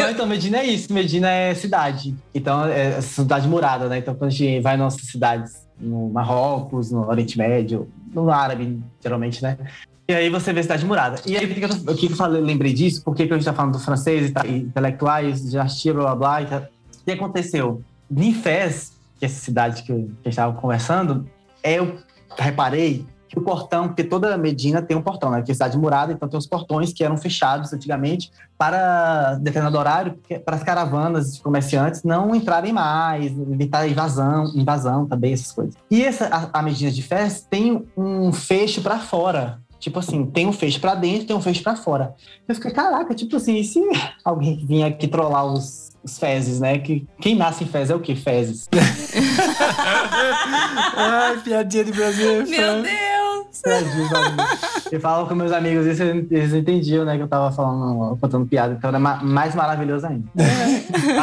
Mas, 0.00 0.10
então, 0.12 0.26
Medina 0.26 0.58
é 0.58 0.66
isso. 0.66 0.92
Medina 0.92 1.28
é 1.28 1.54
cidade. 1.54 2.14
Então, 2.32 2.64
é 2.66 3.00
cidade 3.00 3.48
murada, 3.48 3.88
né? 3.88 3.98
Então, 3.98 4.14
quando 4.14 4.30
a 4.30 4.32
gente 4.32 4.60
vai 4.60 4.76
em 4.76 4.78
nossas 4.78 5.02
cidades, 5.06 5.66
no 5.80 6.08
Marrocos, 6.10 6.90
no 6.90 7.08
Oriente 7.08 7.38
Médio, 7.38 7.88
no 8.12 8.30
árabe, 8.30 8.82
geralmente, 9.02 9.42
né? 9.42 9.58
E 10.08 10.14
aí 10.14 10.30
você 10.30 10.52
vê 10.52 10.62
cidade 10.62 10.86
murada. 10.86 11.20
E 11.26 11.36
aí, 11.36 11.46
por 11.46 11.54
que 11.54 11.64
eu, 11.64 11.92
o 11.92 11.96
que 11.96 12.06
eu 12.06 12.16
falei, 12.16 12.40
lembrei 12.40 12.72
disso? 12.72 13.02
Por 13.04 13.14
que 13.14 13.24
a 13.24 13.26
gente 13.26 13.44
tá 13.44 13.52
falando 13.52 13.72
do 13.74 13.78
francês 13.78 14.30
e 14.30 14.32
tá- 14.32 14.46
intelectuais, 14.46 15.50
dinastia, 15.50 15.92
blá 15.92 16.14
blá 16.14 16.16
blá. 16.16 16.42
E 16.42 16.46
tá- 16.46 16.68
o 17.00 17.04
que 17.04 17.10
aconteceu? 17.10 17.82
Em 18.10 18.32
Fez, 18.32 18.92
que 19.18 19.26
é 19.26 19.28
essa 19.28 19.38
cidade 19.40 19.82
que, 19.82 19.92
que 19.92 19.92
a 19.92 19.98
gente 19.98 20.28
estava 20.28 20.54
conversando, 20.54 21.28
eu 21.62 21.98
reparei 22.38 23.04
que 23.28 23.38
o 23.38 23.42
portão, 23.42 23.88
porque 23.88 24.04
toda 24.04 24.36
Medina 24.38 24.80
tem 24.80 24.96
um 24.96 25.02
portão, 25.02 25.30
né? 25.30 25.42
Que 25.42 25.50
é 25.50 25.54
cidade 25.54 25.76
murada, 25.76 26.12
então 26.12 26.28
tem 26.28 26.38
os 26.38 26.46
portões 26.46 26.92
que 26.92 27.04
eram 27.04 27.16
fechados 27.16 27.72
antigamente 27.72 28.30
para 28.56 29.34
determinado 29.36 29.78
horário, 29.78 30.18
para 30.44 30.56
as 30.56 30.62
caravanas 30.62 31.34
de 31.34 31.40
comerciantes 31.40 32.02
não 32.02 32.34
entrarem 32.34 32.72
mais, 32.72 33.26
evitar 33.26 33.88
invasão, 33.88 34.44
invasão 34.54 35.06
também, 35.06 35.32
essas 35.32 35.52
coisas. 35.52 35.74
E 35.90 36.02
essa, 36.02 36.26
a, 36.26 36.58
a 36.58 36.62
Medina 36.62 36.90
de 36.90 37.02
Fez 37.02 37.46
tem 37.48 37.86
um 37.96 38.32
fecho 38.32 38.82
para 38.82 38.98
fora. 38.98 39.60
Tipo 39.78 40.00
assim, 40.00 40.26
tem 40.26 40.46
um 40.46 40.52
fecho 40.52 40.80
para 40.80 40.94
dentro, 40.96 41.26
tem 41.28 41.36
um 41.36 41.40
fecho 41.40 41.62
para 41.62 41.76
fora. 41.76 42.14
Eu 42.48 42.54
fiquei, 42.54 42.72
caraca, 42.72 43.14
tipo 43.14 43.36
assim, 43.36 43.56
e 43.56 43.64
se 43.64 43.80
alguém 44.24 44.56
vinha 44.66 44.88
aqui 44.88 45.06
trollar 45.06 45.46
os, 45.46 45.90
os 46.02 46.18
fezes, 46.18 46.58
né? 46.58 46.78
Que 46.78 47.06
quem 47.20 47.36
nasce 47.36 47.62
em 47.62 47.66
fezes 47.68 47.90
é 47.90 47.94
o 47.94 48.00
quê? 48.00 48.16
Fezes. 48.16 48.68
Ai, 50.96 51.36
piadinha 51.38 51.84
de 51.84 51.92
Brasil. 51.92 52.44
Meu 52.46 52.82
Deus! 52.82 53.07
Eu 54.90 55.00
falava 55.00 55.28
com 55.28 55.34
meus 55.34 55.52
amigos 55.52 55.86
isso, 55.86 56.02
eles 56.02 56.52
entendiam, 56.54 57.04
né? 57.04 57.16
Que 57.16 57.22
eu 57.22 57.28
tava 57.28 57.50
falando, 57.52 58.16
contando 58.16 58.46
piada, 58.46 58.74
então 58.74 58.88
era 58.88 58.98
ma- 58.98 59.22
mais 59.22 59.54
maravilhoso 59.54 60.06
ainda. 60.06 60.28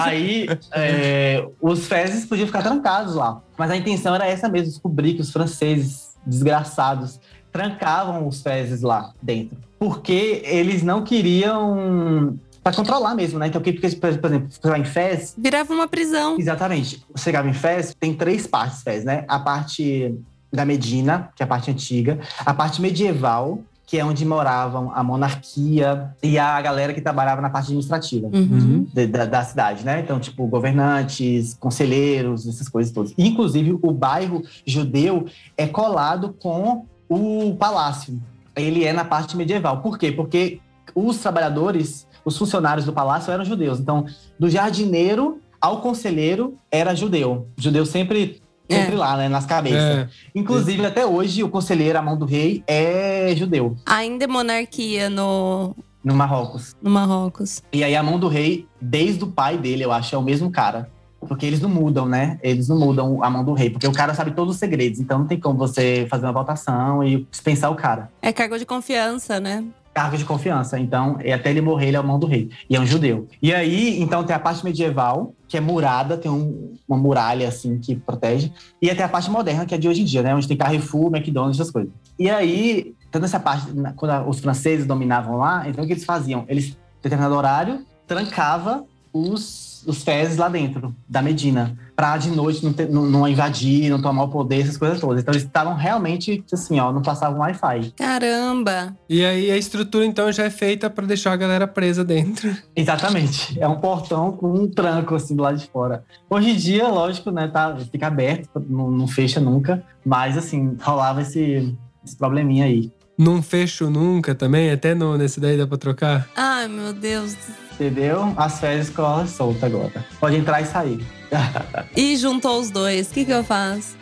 Aí, 0.04 0.48
é, 0.74 1.46
os 1.62 1.88
fezes 1.88 2.26
podiam 2.26 2.48
ficar 2.48 2.62
trancados 2.62 3.16
lá. 3.16 3.42
Mas 3.58 3.72
a 3.72 3.78
intenção 3.78 4.14
era 4.14 4.28
essa 4.28 4.48
mesmo, 4.50 4.68
descobrir 4.70 5.14
que 5.14 5.22
os 5.22 5.32
franceses 5.32 6.16
desgraçados 6.26 7.20
trancavam 7.52 8.28
os 8.28 8.42
fezes 8.42 8.82
lá 8.82 9.12
dentro. 9.22 9.58
Porque 9.80 10.42
eles 10.46 10.84
não 10.84 11.04
queriam. 11.04 12.38
Pra 12.64 12.74
controlar 12.74 13.14
mesmo, 13.14 13.38
né? 13.38 13.46
Então, 13.48 13.62
porque, 13.62 13.96
por 13.96 14.10
exemplo, 14.10 14.48
você 14.50 14.68
vai 14.68 14.80
em 14.80 14.86
Fez, 14.86 15.36
Virava 15.38 15.72
uma 15.72 15.88
prisão. 15.88 16.36
Exatamente. 16.40 17.06
Você 17.14 17.26
chegava 17.26 17.48
em 17.48 17.54
Fez, 17.54 17.96
tem 18.00 18.12
três 18.16 18.48
partes 18.48 18.82
Fez, 18.82 19.04
né? 19.06 19.24
A 19.28 19.38
parte 19.38 20.16
da 20.56 20.66
Medina, 20.66 21.30
que 21.36 21.44
é 21.44 21.46
a 21.46 21.48
parte 21.48 21.70
antiga, 21.72 22.20
a 22.46 22.54
parte 22.54 22.82
medieval, 22.82 23.60
que 23.88 24.00
é 24.00 24.04
onde 24.06 24.26
moravam 24.26 24.92
a 24.96 25.04
monarquia 25.04 26.10
e 26.24 26.40
a 26.40 26.60
galera 26.60 26.92
que 26.94 27.02
trabalhava 27.02 27.40
na 27.42 27.50
parte 27.52 27.66
administrativa 27.68 28.28
Uhum. 28.34 28.88
da, 29.12 29.26
da 29.26 29.44
cidade, 29.44 29.86
né? 29.86 30.00
Então, 30.00 30.20
tipo, 30.20 30.48
governantes, 30.48 31.54
conselheiros, 31.54 32.48
essas 32.48 32.68
coisas 32.68 32.92
todas. 32.92 33.14
Inclusive, 33.18 33.78
o 33.82 33.92
bairro 33.92 34.42
judeu 34.66 35.26
é 35.56 35.68
colado 35.68 36.36
com 36.40 36.86
o 37.08 37.56
palácio. 37.60 38.20
Ele 38.56 38.84
é 38.84 38.92
na 38.92 39.06
parte 39.06 39.38
medieval. 39.38 39.82
Por 39.82 40.00
quê? 40.00 40.12
Porque 40.12 40.60
os 40.96 41.18
trabalhadores, 41.20 42.08
os 42.24 42.36
funcionários 42.38 42.86
do 42.86 42.94
palácio 42.94 43.32
eram 43.32 43.46
judeus. 43.46 43.80
Então, 43.80 44.06
do 44.40 44.50
jardineiro 44.50 45.40
ao 45.62 45.82
conselheiro 45.82 46.56
era 46.72 46.96
judeu. 46.96 47.48
Judeu 47.58 47.86
sempre, 47.86 48.42
sempre 48.70 48.96
lá, 48.96 49.18
né? 49.18 49.30
Nas 49.30 49.46
cabeças. 49.46 49.80
É. 49.80 50.08
Inclusive, 50.34 50.86
até 50.86 51.06
hoje, 51.06 51.44
o 51.44 51.50
conselheiro, 51.50 51.98
a 51.98 52.02
mão 52.02 52.18
do 52.18 52.26
rei, 52.26 52.64
é 52.68 53.34
judeu, 53.36 53.76
Ainda 53.86 54.26
é 54.26 54.28
monarquia 54.28 55.10
no, 55.10 55.76
no 56.04 56.16
Marrocos. 56.16 56.76
no 56.82 56.90
Marrocos. 56.90 57.62
E 57.72 57.84
aí 57.84 57.96
a 57.96 58.04
mão 58.04 58.20
do 58.20 58.28
rei, 58.28 58.68
desde 58.82 59.24
o 59.24 59.28
pai 59.28 59.58
dele, 59.58 59.84
eu 59.84 59.92
acho, 59.92 60.16
é 60.16 60.18
o 60.18 60.22
mesmo 60.24 60.50
cara. 60.52 60.90
Porque 61.28 61.44
eles 61.46 61.60
não 61.60 61.70
mudam, 61.70 62.06
né? 62.06 62.38
Eles 62.44 62.68
não 62.68 62.78
mudam 62.78 63.24
a 63.24 63.30
mão 63.32 63.44
do 63.44 63.54
rei, 63.54 63.72
porque 63.72 63.88
o 63.88 63.92
cara 63.92 64.14
sabe 64.14 64.32
todos 64.32 64.54
os 64.54 64.60
segredos. 64.60 65.00
Então 65.00 65.18
não 65.20 65.26
tem 65.26 65.40
como 65.40 65.58
você 65.58 66.06
fazer 66.08 66.26
uma 66.28 66.32
votação 66.32 67.04
e 67.04 67.26
dispensar 67.32 67.72
o 67.72 67.76
cara. 67.76 68.12
É 68.22 68.32
cargo 68.32 68.60
de 68.60 68.66
confiança, 68.66 69.40
né? 69.40 69.64
Cargo 69.96 70.18
de 70.18 70.26
confiança. 70.26 70.78
Então, 70.78 71.18
e 71.24 71.32
até 71.32 71.50
ele 71.50 71.62
morrer, 71.62 71.88
ele 71.88 71.98
é 71.98 72.00
o 72.00 72.04
mão 72.04 72.20
do 72.20 72.28
rei. 72.28 72.50
E 72.70 72.76
é 72.76 72.80
um 72.80 72.86
judeu. 72.86 73.28
E 73.42 73.54
aí, 73.54 74.00
então, 74.02 74.26
tem 74.26 74.36
a 74.36 74.40
parte 74.40 74.64
medieval, 74.64 75.34
que 75.48 75.56
é 75.58 75.62
murada, 75.62 76.18
tem 76.18 76.30
um- 76.30 76.74
uma 76.88 76.98
muralha, 76.98 77.48
assim, 77.48 77.80
que 77.80 77.96
protege. 77.96 78.52
E 78.82 78.92
até 78.92 79.04
a 79.04 79.08
parte 79.08 79.32
moderna, 79.32 79.66
que 79.66 79.74
é 79.74 79.78
de 79.78 79.88
hoje 79.88 80.02
em 80.02 80.06
dia, 80.06 80.22
né? 80.22 80.36
Onde 80.36 80.48
tem 80.48 80.58
Carrefour, 80.58 81.08
McDonald's, 81.16 81.60
essas 81.60 81.72
coisas. 81.72 81.92
E 82.20 82.30
aí, 82.30 82.94
tanto 83.10 83.24
essa 83.26 83.40
parte, 83.40 83.68
quando 83.96 84.30
os 84.30 84.40
franceses 84.40 84.86
dominavam 84.86 85.38
lá, 85.38 85.68
então 85.70 85.84
o 85.84 85.88
que 85.88 85.94
eles 85.94 86.04
faziam? 86.04 86.44
Eles, 86.50 86.78
determinado 87.02 87.34
horário, 87.34 87.86
trancava 88.06 88.84
os, 89.14 89.65
os 89.86 90.04
fezes 90.04 90.38
lá 90.38 90.50
dentro 90.50 90.96
da 91.08 91.22
Medina, 91.22 91.78
pra 91.96 92.18
de 92.18 92.30
noite 92.32 92.64
não, 92.64 92.74
ter- 92.74 92.90
não, 92.90 93.06
não 93.06 93.28
invadir, 93.28 93.90
não 93.90 94.02
tomar 94.02 94.24
o 94.24 94.28
poder, 94.30 94.62
essas 94.62 94.78
coisas 94.78 95.00
todas. 95.00 95.22
Então 95.22 95.34
eles 95.34 95.44
estavam 95.46 95.76
realmente, 95.76 96.44
assim, 96.52 96.80
ó, 96.80 96.92
não 96.92 97.02
passavam 97.02 97.40
Wi-Fi. 97.40 97.94
Caramba! 97.98 98.96
E 99.10 99.24
aí 99.24 99.50
a 99.52 99.58
estrutura 99.58 100.06
então 100.06 100.32
já 100.32 100.44
é 100.44 100.50
feita 100.50 100.90
pra 100.90 101.06
deixar 101.06 101.32
a 101.34 101.38
galera 101.38 101.68
presa 101.68 102.04
dentro. 102.04 102.56
Exatamente. 102.76 103.60
É 103.60 103.68
um 103.68 103.80
portão 103.80 104.32
com 104.32 104.52
um 104.54 104.68
tranco, 104.68 105.16
assim, 105.16 105.36
do 105.36 105.44
lado 105.44 105.58
de 105.58 105.68
fora. 105.68 106.04
Hoje 106.30 106.50
em 106.52 106.56
dia, 106.56 106.88
lógico, 106.88 107.32
né, 107.32 107.48
tá, 107.48 107.76
fica 107.92 108.08
aberto, 108.08 108.50
não, 108.70 108.90
não 108.92 109.08
fecha 109.08 109.40
nunca. 109.40 109.84
Mas, 110.06 110.38
assim, 110.38 110.76
rolava 110.82 111.22
esse, 111.22 111.76
esse 112.06 112.16
probleminha 112.16 112.66
aí. 112.66 112.92
Não 113.18 113.42
fecho 113.42 113.90
nunca 113.90 114.36
também, 114.36 114.70
até 114.72 114.94
no, 114.94 115.18
nesse 115.18 115.40
daí 115.40 115.58
dá 115.58 115.66
pra 115.66 115.78
trocar. 115.78 116.28
Ai, 116.36 116.68
meu 116.68 116.92
Deus. 116.92 117.36
Entendeu? 117.76 118.34
As 118.38 118.60
fezes 118.60 118.90
colam 118.90 119.28
solta 119.28 119.66
agora. 119.66 120.06
Pode 120.20 120.38
entrar 120.38 120.62
e 120.62 120.66
sair. 120.66 121.06
E 121.96 122.16
juntou 122.16 122.60
os 122.60 122.72
dois. 122.72 123.10
O 123.10 123.14
que, 123.14 123.26
que 123.26 123.32
eu 123.32 123.44
faço? 123.44 123.98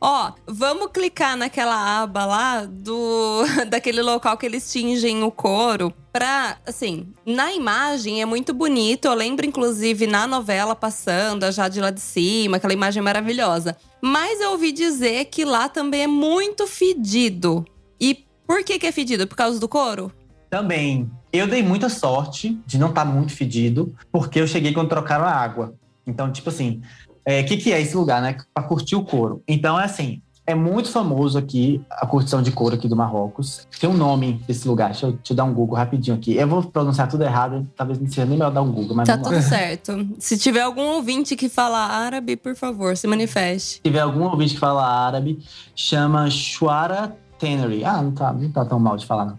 Ó, 0.00 0.32
vamos 0.46 0.88
clicar 0.92 1.36
naquela 1.36 2.02
aba 2.02 2.24
lá 2.24 2.64
do 2.64 3.42
daquele 3.68 4.00
local 4.00 4.36
que 4.36 4.46
eles 4.46 4.72
tingem 4.72 5.22
o 5.22 5.30
couro 5.30 5.92
pra, 6.10 6.56
assim, 6.66 7.12
na 7.26 7.52
imagem 7.52 8.22
é 8.22 8.24
muito 8.24 8.54
bonito. 8.54 9.04
Eu 9.04 9.14
lembro, 9.14 9.44
inclusive, 9.44 10.06
na 10.06 10.26
novela 10.26 10.74
passando, 10.74 11.44
a 11.44 11.50
Jade 11.50 11.80
lá 11.80 11.90
de 11.90 12.00
cima, 12.00 12.56
aquela 12.56 12.72
imagem 12.72 13.02
maravilhosa. 13.02 13.76
Mas 14.00 14.40
eu 14.40 14.52
ouvi 14.52 14.72
dizer 14.72 15.26
que 15.26 15.44
lá 15.44 15.68
também 15.68 16.04
é 16.04 16.06
muito 16.06 16.66
fedido. 16.66 17.64
E 18.00 18.24
por 18.46 18.64
que, 18.64 18.78
que 18.78 18.86
é 18.86 18.92
fedido? 18.92 19.26
Por 19.26 19.36
causa 19.36 19.60
do 19.60 19.68
couro? 19.68 20.10
Também, 20.48 21.08
eu 21.32 21.46
dei 21.46 21.62
muita 21.62 21.88
sorte 21.88 22.58
de 22.66 22.78
não 22.78 22.88
estar 22.88 23.04
muito 23.04 23.32
fedido, 23.32 23.94
porque 24.10 24.40
eu 24.40 24.46
cheguei 24.46 24.72
quando 24.72 24.88
trocaram 24.88 25.24
a 25.24 25.30
água. 25.32 25.74
Então, 26.06 26.30
tipo 26.32 26.48
assim, 26.48 26.80
o 27.26 27.44
que, 27.46 27.56
que 27.56 27.72
é 27.72 27.80
esse 27.80 27.96
lugar, 27.96 28.20
né? 28.20 28.36
Pra 28.52 28.62
curtir 28.64 28.96
o 28.96 29.04
couro. 29.04 29.42
Então, 29.46 29.78
é 29.78 29.84
assim, 29.84 30.20
é 30.46 30.54
muito 30.54 30.90
famoso 30.90 31.38
aqui 31.38 31.80
a 31.90 32.04
curtição 32.04 32.42
de 32.42 32.50
couro 32.50 32.74
aqui 32.74 32.88
do 32.88 32.96
Marrocos. 32.96 33.68
Tem 33.78 33.88
um 33.88 33.94
nome 33.96 34.42
desse 34.48 34.66
lugar, 34.66 34.90
deixa 34.90 35.06
eu, 35.06 35.12
deixa 35.12 35.32
eu 35.32 35.36
dar 35.36 35.44
um 35.44 35.54
Google 35.54 35.76
rapidinho 35.76 36.16
aqui. 36.16 36.34
Eu 36.34 36.48
vou 36.48 36.62
pronunciar 36.64 37.06
tudo 37.08 37.22
errado, 37.22 37.68
talvez 37.76 38.00
não 38.00 38.08
seja 38.08 38.24
nem 38.24 38.36
melhor 38.36 38.50
dar 38.50 38.62
um 38.62 38.72
Google, 38.72 38.96
mas 38.96 39.06
Tá 39.06 39.14
vamos 39.14 39.30
lá. 39.30 39.36
tudo 39.38 39.48
certo. 39.48 40.08
Se 40.18 40.36
tiver 40.36 40.62
algum 40.62 40.82
ouvinte 40.82 41.36
que 41.36 41.48
fala 41.48 41.78
árabe, 41.78 42.34
por 42.36 42.56
favor, 42.56 42.96
se 42.96 43.06
manifeste. 43.06 43.74
Se 43.76 43.80
tiver 43.82 44.00
algum 44.00 44.24
ouvinte 44.24 44.54
que 44.54 44.60
fala 44.60 44.84
árabe, 44.84 45.38
chama 45.76 46.28
Shuara 46.28 47.16
Tannery. 47.38 47.84
Ah, 47.84 48.02
não 48.02 48.10
tá, 48.10 48.32
não 48.32 48.50
tá 48.50 48.64
tão 48.64 48.80
mal 48.80 48.96
de 48.96 49.06
falar, 49.06 49.26
não. 49.26 49.38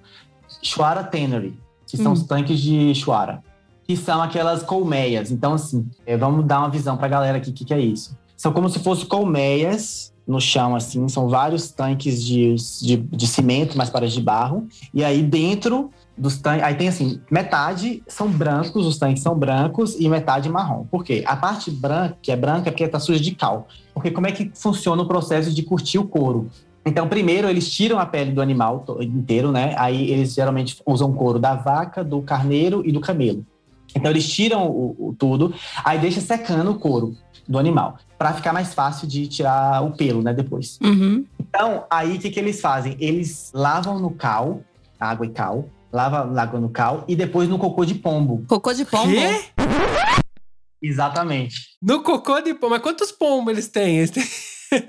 Shuara 0.62 1.04
Tannery, 1.04 1.60
que 1.92 1.98
são 1.98 2.12
Hum. 2.12 2.14
os 2.14 2.24
tanques 2.24 2.58
de 2.62 2.96
Shuara, 2.96 3.44
que 3.86 3.98
são 3.98 4.22
aquelas 4.22 4.64
colmeias. 4.64 5.30
Então, 5.30 5.56
assim, 5.56 5.86
eh, 6.06 6.16
vamos 6.16 6.46
dar 6.46 6.60
uma 6.60 6.70
visão 6.70 6.96
pra 6.96 7.10
galera 7.10 7.38
aqui 7.38 7.50
o 7.50 7.54
que, 7.54 7.66
que 7.66 7.74
é 7.74 7.80
isso. 7.82 8.18
São 8.38 8.54
como 8.54 8.70
se 8.70 8.80
fossem 8.80 9.06
colmeias 9.08 10.14
no 10.26 10.40
chão, 10.40 10.74
assim, 10.74 11.10
são 11.10 11.28
vários 11.28 11.70
tanques 11.72 12.24
de, 12.24 12.56
de, 12.82 12.96
de 12.96 13.28
cimento, 13.28 13.78
mais 13.78 13.90
paredes 13.90 14.16
de 14.16 14.22
barro. 14.22 14.68
E 14.94 15.04
aí, 15.04 15.22
dentro 15.22 15.90
dos 16.18 16.38
tanques, 16.38 16.64
aí 16.64 16.76
tem 16.76 16.88
assim, 16.88 17.20
metade 17.30 18.02
são 18.08 18.30
brancos, 18.30 18.86
os 18.86 18.98
tanques 18.98 19.22
são 19.22 19.36
brancos, 19.36 20.00
e 20.00 20.08
metade 20.08 20.48
marrom. 20.48 20.86
Por 20.86 21.04
quê? 21.04 21.24
A 21.28 21.36
parte 21.36 21.70
branca, 21.70 22.18
que 22.22 22.32
é 22.32 22.38
branca, 22.38 22.70
é 22.70 22.72
porque 22.72 22.88
tá 22.88 23.00
suja 23.00 23.20
de 23.20 23.32
cal. 23.32 23.68
Porque 23.94 24.12
como 24.12 24.28
é 24.28 24.32
que 24.32 24.50
funciona 24.56 25.02
o 25.02 25.08
processo 25.08 25.52
de 25.54 25.62
curtir 25.64 26.00
o 26.00 26.08
couro? 26.08 26.50
Então, 26.86 27.08
primeiro, 27.08 27.48
eles 27.48 27.72
tiram 27.72 28.00
a 28.00 28.06
pele 28.06 28.32
do 28.32 28.42
animal 28.42 28.84
inteiro, 29.02 29.52
né? 29.52 29.76
Aí 29.78 30.10
eles 30.10 30.34
geralmente 30.34 30.82
usam 30.86 31.14
couro 31.14 31.38
da 31.38 31.54
vaca, 31.56 32.04
do 32.04 32.22
carneiro 32.22 32.82
e 32.86 32.92
do 32.92 33.00
camelo. 33.00 33.46
Então, 33.96 34.10
eles 34.10 34.28
tiram 34.28 34.68
o, 34.68 35.10
o 35.10 35.16
tudo, 35.18 35.54
aí 35.84 36.00
deixa 36.00 36.22
secando 36.22 36.72
o 36.72 36.80
couro 36.80 37.16
do 37.48 37.60
animal, 37.60 37.98
para 38.18 38.34
ficar 38.34 38.54
mais 38.54 38.74
fácil 38.74 39.08
de 39.08 39.28
tirar 39.28 39.84
o 39.84 39.92
pelo, 39.92 40.22
né? 40.24 40.34
Depois. 40.34 40.80
Uhum. 40.82 41.26
Então, 41.40 41.84
aí 41.90 42.16
o 42.16 42.20
que, 42.20 42.30
que 42.30 42.40
eles 42.40 42.62
fazem? 42.62 42.96
Eles 43.00 43.52
lavam 43.54 44.00
no 44.00 44.12
cal, 44.12 44.62
água 45.00 45.26
e 45.26 45.30
cal, 45.30 45.68
lava 45.92 46.20
água 46.42 46.60
no 46.60 46.70
cal 46.70 47.04
e 47.08 47.16
depois 47.16 47.50
no 47.50 47.60
cocô 47.60 47.84
de 47.84 47.96
pombo. 47.96 48.44
Cocô 48.48 48.74
de 48.74 48.86
pombo? 48.86 49.12
Quê? 49.12 49.44
Exatamente. 50.82 51.56
No 51.82 52.02
cocô 52.02 52.40
de 52.42 52.54
pombo. 52.54 52.72
Mas 52.72 52.82
quantos 52.82 53.12
pombos 53.12 53.54
eles 53.54 53.68
têm? 53.68 53.98
Eles 53.98 54.10
têm- 54.12 54.24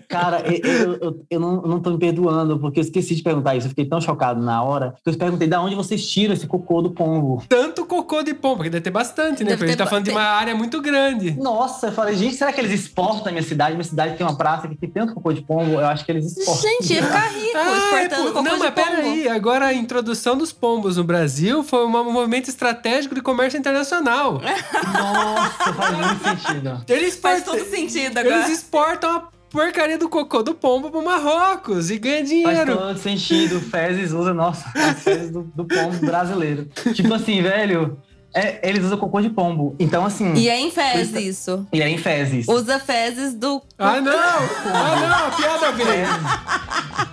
Cara, 0.09 0.43
eu, 0.47 0.95
eu, 1.03 1.25
eu- 1.31 1.41
não, 1.41 1.55
eu 1.63 1.69
não 1.69 1.81
tô 1.81 1.91
me 1.91 1.99
perdoando, 1.99 2.59
porque 2.59 2.79
eu 2.79 2.83
esqueci 2.85 3.15
de 3.17 3.23
perguntar 3.23 3.57
isso. 3.57 3.67
Eu 3.67 3.71
fiquei 3.71 3.85
tão 3.85 4.01
chocado 4.01 4.41
na 4.41 4.63
hora 4.63 4.95
que 5.03 5.11
eu 5.11 5.17
perguntei 5.17 5.49
de 5.49 5.57
onde 5.57 5.75
vocês 5.75 6.07
tiram 6.07 6.35
esse 6.35 6.47
cocô 6.47 6.81
do 6.83 6.91
pombo. 6.93 7.43
Tanto 7.49 7.85
cocô 7.85 8.23
de 8.23 8.33
pombo, 8.35 8.57
porque 8.57 8.71
deve 8.71 8.83
ter 8.83 8.91
bastante, 8.91 9.43
né? 9.43 9.51
Deve 9.51 9.57
Porque 9.59 9.65
a 9.65 9.69
gente 9.73 9.79
tá 9.79 9.87
falando 9.87 10.05
de 10.05 10.13
ba- 10.13 10.21
uma 10.21 10.27
área 10.29 10.55
muito 10.55 10.81
grande. 10.81 11.33
Nossa, 11.33 11.89
eu 11.89 11.93
falei, 11.93 12.15
gente, 12.15 12.35
será 12.37 12.53
que 12.53 12.61
eles 12.61 12.73
exportam 12.73 13.29
a 13.29 13.31
minha 13.33 13.43
cidade? 13.43 13.73
Minha 13.73 13.85
cidade 13.85 14.17
tem 14.17 14.27
uma 14.27 14.37
praça 14.37 14.69
que 14.69 14.77
tem 14.77 14.89
tanto 14.91 15.15
cocô 15.15 15.33
de 15.33 15.43
pombo, 15.43 15.73
eu 15.81 15.87
acho 15.87 16.05
que 16.05 16.13
eles 16.13 16.37
exportam. 16.37 16.63
Gente, 16.63 16.93
ia 16.95 17.03
ficar 17.03 17.29
rico 17.29 17.53
Ah, 17.57 17.71
é 18.01 18.05
exportando 18.05 18.23
por- 18.25 18.33
cocô 18.35 18.43
Não, 18.49 18.55
de 18.55 18.59
mas 18.61 18.71
pombo. 18.75 18.87
peraí. 18.97 19.29
Agora 19.29 19.67
a 19.67 19.75
introdução 19.75 20.37
dos 20.37 20.53
pombos 20.53 20.97
no 20.97 21.05
Brasil 21.05 21.63
foi 21.65 21.85
um 21.87 22.13
movimento 22.13 22.49
estratégico 22.49 23.15
de 23.15 23.21
comércio 23.21 23.59
internacional. 23.59 24.41
Nossa, 24.93 25.73
faz 25.73 25.97
muito 25.97 26.23
sentido. 26.25 26.85
Eles 26.89 27.17
Faz 27.17 27.43
todo 27.45 27.65
sentido 27.65 28.19
agora. 28.19 28.37
Eles 28.37 28.51
exportam 28.59 29.11
a 29.17 29.23
porcaria 29.53 29.99
do 29.99 30.09
cocô 30.09 30.43
do 30.43 30.55
pombo 30.55 30.91
pro 30.91 31.05
Marrocos 31.05 31.91
e 31.91 31.99
ganham 31.99 32.19
Faz 32.19 32.29
dinheiro. 32.29 32.77
todo 32.77 32.99
sentido. 32.99 33.61
Fezes 33.61 34.13
usa, 34.13 34.33
nossa, 34.33 34.65
as 34.75 35.03
fezes 35.03 35.31
do, 35.31 35.43
do 35.55 35.65
pombo 35.65 35.99
brasileiro. 36.05 36.67
Tipo 36.95 37.15
assim, 37.15 37.43
velho, 37.43 37.99
é, 38.35 38.67
eles 38.69 38.85
usam 38.85 38.97
cocô 38.99 39.21
de 39.21 39.29
pombo. 39.31 39.77
Então, 39.79 40.05
assim, 40.07 40.33
E 40.35 40.49
é 40.49 40.59
em 40.59 40.71
fezes 40.71 41.15
isso. 41.15 41.67
e 41.73 41.83
é 41.83 41.89
em 41.89 41.99
fezes. 41.99 42.49
Usa 42.49 42.79
fezes 42.81 43.35
do. 43.35 43.61
Ah, 43.79 44.01
não! 44.01 44.13
Ah, 44.13 44.97
não! 45.01 45.27
A 45.27 45.31
piada 45.31 45.73
veio! 45.73 47.13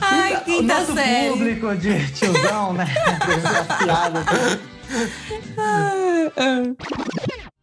Ai, 0.00 0.34
o 0.36 0.40
quinta 0.40 0.74
nosso 0.80 0.92
série. 0.94 1.30
público 1.30 1.76
de 1.76 2.10
tiozão, 2.12 2.72
né? 2.72 2.86
Essas 2.88 3.78
piadas. 3.78 4.24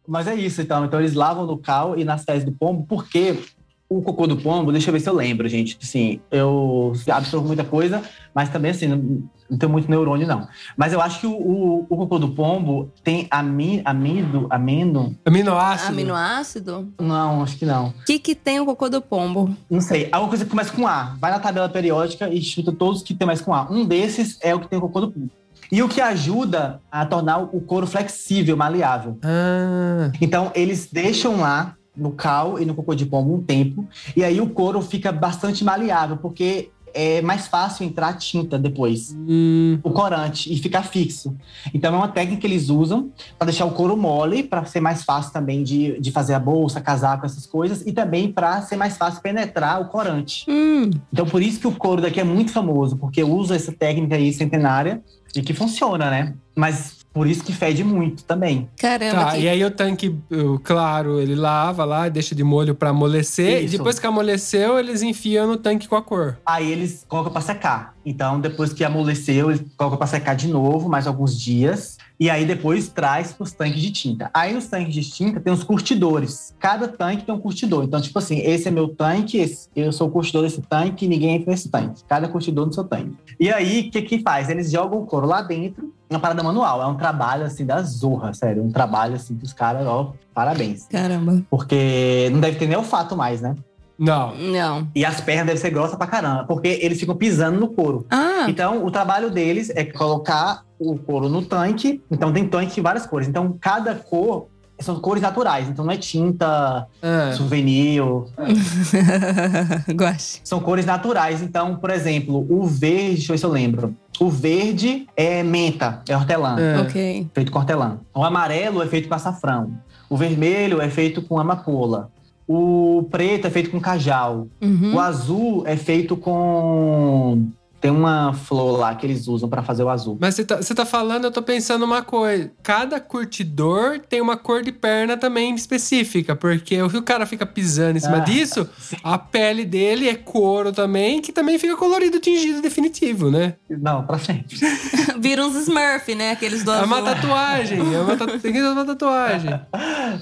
Mas 0.08 0.26
é 0.26 0.34
isso, 0.34 0.62
então. 0.62 0.84
Então 0.84 0.98
eles 1.00 1.14
lavam 1.14 1.46
no 1.46 1.58
cal 1.58 1.98
e 1.98 2.04
nas 2.04 2.24
fezes 2.24 2.44
do 2.44 2.52
pombo, 2.52 2.86
porque 2.88 3.38
o 3.88 4.02
cocô 4.02 4.26
do 4.26 4.36
pombo, 4.36 4.72
deixa 4.72 4.88
eu 4.88 4.92
ver 4.92 5.00
se 5.00 5.08
eu 5.08 5.14
lembro, 5.14 5.48
gente. 5.48 5.78
Assim, 5.82 6.20
eu 6.30 6.92
absorvo 7.12 7.46
muita 7.46 7.64
coisa, 7.64 8.02
mas 8.34 8.48
também, 8.48 8.72
assim, 8.72 8.88
não, 8.88 9.22
não 9.48 9.56
tenho 9.58 9.70
muito 9.70 9.88
neurônio, 9.88 10.26
não. 10.26 10.48
Mas 10.76 10.92
eu 10.92 11.00
acho 11.00 11.20
que 11.20 11.26
o, 11.26 11.32
o, 11.32 11.86
o 11.88 11.96
cocô 11.96 12.18
do 12.18 12.30
pombo 12.30 12.90
tem 13.04 13.28
ami, 13.30 13.80
amido, 13.84 14.46
ameno. 14.50 15.16
Aminoácido. 15.24 15.92
Aminoácido? 15.92 16.92
Não, 17.00 17.42
acho 17.42 17.56
que 17.56 17.64
não. 17.64 17.88
O 17.88 18.04
que, 18.04 18.18
que 18.18 18.34
tem 18.34 18.58
o 18.58 18.66
cocô 18.66 18.88
do 18.88 19.00
pombo? 19.00 19.54
Não 19.70 19.80
sei. 19.80 20.08
Alguma 20.10 20.30
coisa 20.30 20.44
que 20.44 20.50
começa 20.50 20.72
com 20.72 20.86
A. 20.86 21.14
Vai 21.20 21.30
na 21.30 21.38
tabela 21.38 21.68
periódica 21.68 22.28
e 22.28 22.42
chuta 22.42 22.72
todos 22.72 23.02
que 23.02 23.14
tem 23.14 23.26
mais 23.26 23.40
com 23.40 23.54
A. 23.54 23.70
Um 23.70 23.84
desses 23.84 24.36
é 24.42 24.54
o 24.54 24.60
que 24.60 24.68
tem 24.68 24.78
o 24.78 24.82
cocô 24.82 25.00
do 25.02 25.12
pombo. 25.12 25.30
E 25.70 25.82
o 25.82 25.88
que 25.88 26.00
ajuda 26.00 26.80
a 26.90 27.04
tornar 27.06 27.38
o 27.38 27.60
couro 27.60 27.86
flexível, 27.86 28.56
maleável. 28.56 29.18
Ah, 29.22 30.10
Então, 30.20 30.50
eles 30.54 30.88
deixam 30.92 31.40
lá 31.40 31.74
no 31.96 32.12
cal 32.12 32.60
e 32.60 32.64
no 32.64 32.74
cocô 32.74 32.94
de 32.94 33.06
pombo 33.06 33.34
um 33.34 33.42
tempo, 33.42 33.86
e 34.14 34.22
aí 34.22 34.40
o 34.40 34.50
couro 34.50 34.80
fica 34.82 35.10
bastante 35.10 35.64
maleável, 35.64 36.16
porque 36.16 36.70
é 36.96 37.20
mais 37.20 37.46
fácil 37.46 37.84
entrar 37.84 38.14
tinta 38.14 38.58
depois, 38.58 39.14
hum, 39.14 39.78
o 39.82 39.90
corante, 39.90 40.50
e 40.50 40.56
ficar 40.56 40.82
fixo. 40.82 41.36
Então, 41.74 41.94
é 41.94 41.98
uma 41.98 42.08
técnica 42.08 42.40
que 42.40 42.46
eles 42.46 42.70
usam 42.70 43.10
para 43.38 43.46
deixar 43.46 43.66
o 43.66 43.72
couro 43.72 43.94
mole, 43.98 44.42
para 44.42 44.64
ser 44.64 44.80
mais 44.80 45.04
fácil 45.04 45.30
também 45.30 45.62
de, 45.62 46.00
de 46.00 46.10
fazer 46.10 46.32
a 46.32 46.38
bolsa, 46.38 46.80
casaco, 46.80 47.26
essas 47.26 47.44
coisas, 47.44 47.86
e 47.86 47.92
também 47.92 48.32
para 48.32 48.62
ser 48.62 48.76
mais 48.76 48.96
fácil 48.96 49.20
penetrar 49.20 49.78
o 49.82 49.88
corante. 49.88 50.50
Hum. 50.50 50.88
Então, 51.12 51.26
por 51.26 51.42
isso 51.42 51.60
que 51.60 51.66
o 51.66 51.72
couro 51.72 52.00
daqui 52.00 52.18
é 52.18 52.24
muito 52.24 52.50
famoso, 52.50 52.96
porque 52.96 53.22
usa 53.22 53.54
essa 53.54 53.72
técnica 53.72 54.16
aí 54.16 54.32
centenária 54.32 55.02
e 55.34 55.42
que 55.42 55.52
funciona, 55.52 56.10
né? 56.10 56.34
Mas 56.54 57.04
por 57.16 57.26
isso 57.26 57.42
que 57.42 57.50
fede 57.50 57.82
muito 57.82 58.24
também. 58.24 58.68
Caramba, 58.76 59.24
Tá, 59.24 59.30
que- 59.32 59.38
e 59.40 59.48
aí 59.48 59.64
o 59.64 59.70
tanque, 59.70 60.14
claro, 60.62 61.18
ele 61.18 61.34
lava 61.34 61.82
lá, 61.82 62.10
deixa 62.10 62.34
de 62.34 62.44
molho 62.44 62.74
pra 62.74 62.90
amolecer. 62.90 63.62
E 63.62 63.64
Isso. 63.64 63.78
depois 63.78 63.98
que 63.98 64.06
amoleceu, 64.06 64.78
eles 64.78 65.00
enfiam 65.00 65.46
no 65.46 65.56
tanque 65.56 65.88
com 65.88 65.96
a 65.96 66.02
cor. 66.02 66.36
Aí 66.44 66.70
eles 66.70 67.06
colocam 67.08 67.32
pra 67.32 67.40
secar. 67.40 67.94
Então, 68.04 68.38
depois 68.38 68.72
que 68.74 68.84
amoleceu, 68.84 69.50
eles 69.50 69.62
colocam 69.78 69.96
pra 69.96 70.06
secar 70.06 70.34
de 70.36 70.46
novo, 70.48 70.90
mais 70.90 71.06
alguns 71.06 71.40
dias. 71.40 71.96
E 72.20 72.28
aí 72.30 72.44
depois 72.46 72.88
traz 72.88 73.32
pros 73.32 73.52
tanques 73.52 73.80
de 73.80 73.90
tinta. 73.90 74.30
Aí 74.32 74.52
nos 74.54 74.66
tanques 74.66 74.92
de 74.94 75.02
tinta 75.10 75.40
tem 75.40 75.52
os 75.52 75.64
curtidores. 75.64 76.54
Cada 76.58 76.86
tanque 76.88 77.24
tem 77.24 77.34
um 77.34 77.38
curtidor. 77.38 77.84
Então, 77.84 78.00
tipo 78.00 78.18
assim, 78.18 78.38
esse 78.40 78.68
é 78.68 78.70
meu 78.70 78.88
tanque, 78.88 79.38
esse- 79.38 79.68
eu 79.74 79.92
sou 79.92 80.08
o 80.08 80.10
curtidor 80.10 80.42
desse 80.42 80.60
tanque, 80.62 81.06
ninguém 81.08 81.36
entra 81.36 81.50
nesse 81.50 81.68
tanque. 81.68 82.02
Cada 82.08 82.28
curtidor 82.28 82.66
no 82.66 82.72
seu 82.72 82.84
tanque. 82.84 83.16
E 83.38 83.50
aí, 83.50 83.80
o 83.88 83.90
que 83.90 84.00
que 84.02 84.18
faz? 84.20 84.48
Eles 84.48 84.70
jogam 84.70 84.98
o 85.00 85.04
couro 85.06 85.26
lá 85.26 85.42
dentro, 85.42 85.92
uma 86.08 86.20
parada 86.20 86.42
manual. 86.42 86.82
É 86.82 86.86
um 86.86 86.96
trabalho, 86.96 87.44
assim, 87.44 87.64
da 87.66 87.82
zorra, 87.82 88.32
sério. 88.34 88.62
Um 88.62 88.70
trabalho, 88.70 89.14
assim, 89.16 89.36
que 89.36 89.44
os 89.44 89.52
caras, 89.52 89.86
ó, 89.86 90.12
parabéns. 90.34 90.86
Caramba. 90.90 91.42
Porque 91.50 92.28
não 92.32 92.40
deve 92.40 92.58
ter 92.58 92.66
nem 92.66 92.76
olfato 92.76 93.16
mais, 93.16 93.40
né? 93.40 93.54
Não. 93.98 94.34
Não. 94.36 94.88
E 94.94 95.04
as 95.06 95.20
pernas 95.22 95.46
devem 95.46 95.60
ser 95.60 95.70
grossas 95.70 95.96
pra 95.96 96.06
caramba, 96.06 96.44
porque 96.44 96.68
eles 96.82 97.00
ficam 97.00 97.16
pisando 97.16 97.58
no 97.58 97.68
couro. 97.68 98.06
Ah, 98.10 98.44
Então, 98.48 98.84
o 98.84 98.90
trabalho 98.90 99.30
deles 99.30 99.70
é 99.74 99.84
colocar 99.84 100.62
o 100.78 100.98
couro 100.98 101.28
no 101.30 101.40
tanque. 101.42 102.02
Então, 102.10 102.30
tem 102.32 102.46
tanque 102.46 102.74
de 102.74 102.80
várias 102.82 103.06
cores. 103.06 103.26
Então, 103.26 103.56
cada 103.58 103.94
cor 103.94 104.48
são 104.78 105.00
cores 105.00 105.22
naturais. 105.22 105.66
Então, 105.70 105.82
não 105.86 105.92
é 105.92 105.96
tinta, 105.96 106.86
Ah, 107.02 107.32
souvenir. 107.34 108.02
Guache. 109.94 110.40
São 110.44 110.60
cores 110.60 110.84
naturais. 110.84 111.42
Então, 111.42 111.76
por 111.76 111.90
exemplo, 111.90 112.46
o 112.50 112.66
verde, 112.66 113.14
deixa 113.16 113.32
eu 113.32 113.34
ver 113.34 113.38
se 113.38 113.46
eu 113.46 113.50
lembro. 113.50 113.94
O 114.18 114.30
verde 114.30 115.06
é 115.16 115.42
menta, 115.42 116.02
é 116.08 116.16
hortelã. 116.16 116.56
Ok. 116.82 117.26
feito 117.34 117.52
com 117.52 117.58
hortelã. 117.58 117.98
O 118.14 118.24
amarelo 118.24 118.82
é 118.82 118.86
feito 118.86 119.08
com 119.08 119.14
açafrão. 119.14 119.78
O 120.08 120.16
vermelho 120.16 120.80
é 120.80 120.88
feito 120.88 121.20
com 121.20 121.38
amapola. 121.38 122.10
O 122.48 123.06
preto 123.10 123.46
é 123.46 123.50
feito 123.50 123.70
com 123.70 123.80
cajal. 123.80 124.46
Uhum. 124.62 124.94
O 124.94 125.00
azul 125.00 125.64
é 125.66 125.76
feito 125.76 126.16
com. 126.16 127.48
Tem 127.80 127.90
uma 127.90 128.32
flor 128.32 128.78
lá 128.78 128.94
que 128.94 129.06
eles 129.06 129.28
usam 129.28 129.48
pra 129.48 129.62
fazer 129.62 129.82
o 129.84 129.88
azul. 129.88 130.16
Mas 130.20 130.34
você 130.34 130.44
tá, 130.44 130.56
você 130.56 130.74
tá 130.74 130.84
falando, 130.86 131.24
eu 131.24 131.30
tô 131.30 131.42
pensando 131.42 131.84
uma 131.84 132.02
coisa. 132.02 132.50
Cada 132.62 132.98
curtidor 132.98 134.00
tem 134.08 134.20
uma 134.20 134.36
cor 134.36 134.62
de 134.62 134.72
perna 134.72 135.16
também 135.16 135.54
específica, 135.54 136.34
porque 136.34 136.80
o 136.82 136.88
que 136.88 136.96
o 136.96 137.02
cara 137.02 137.26
fica 137.26 137.44
pisando 137.44 137.98
em 137.98 138.00
cima 138.00 138.16
Ah, 138.16 138.20
disso, 138.20 138.68
sim. 138.78 138.96
a 139.04 139.18
pele 139.18 139.64
dele 139.64 140.08
é 140.08 140.14
couro 140.14 140.72
também, 140.72 141.20
que 141.20 141.32
também 141.32 141.58
fica 141.58 141.76
colorido, 141.76 142.18
tingido 142.18 142.62
definitivo, 142.62 143.30
né? 143.30 143.54
Não, 143.68 144.04
pra 144.04 144.18
sempre. 144.18 144.56
Vira 145.20 145.44
uns 145.46 145.54
Smurf, 145.56 146.14
né? 146.14 146.30
Aqueles 146.32 146.64
do 146.64 146.72
É 146.72 146.76
azul. 146.76 146.86
uma 146.86 147.02
tatuagem, 147.02 147.78
é 147.94 147.98
uma, 148.00 148.16
tatu... 148.16 148.38
tem 148.38 148.52
que 148.52 148.58
ser 148.58 148.68
uma 148.68 148.84
tatuagem. 148.84 149.50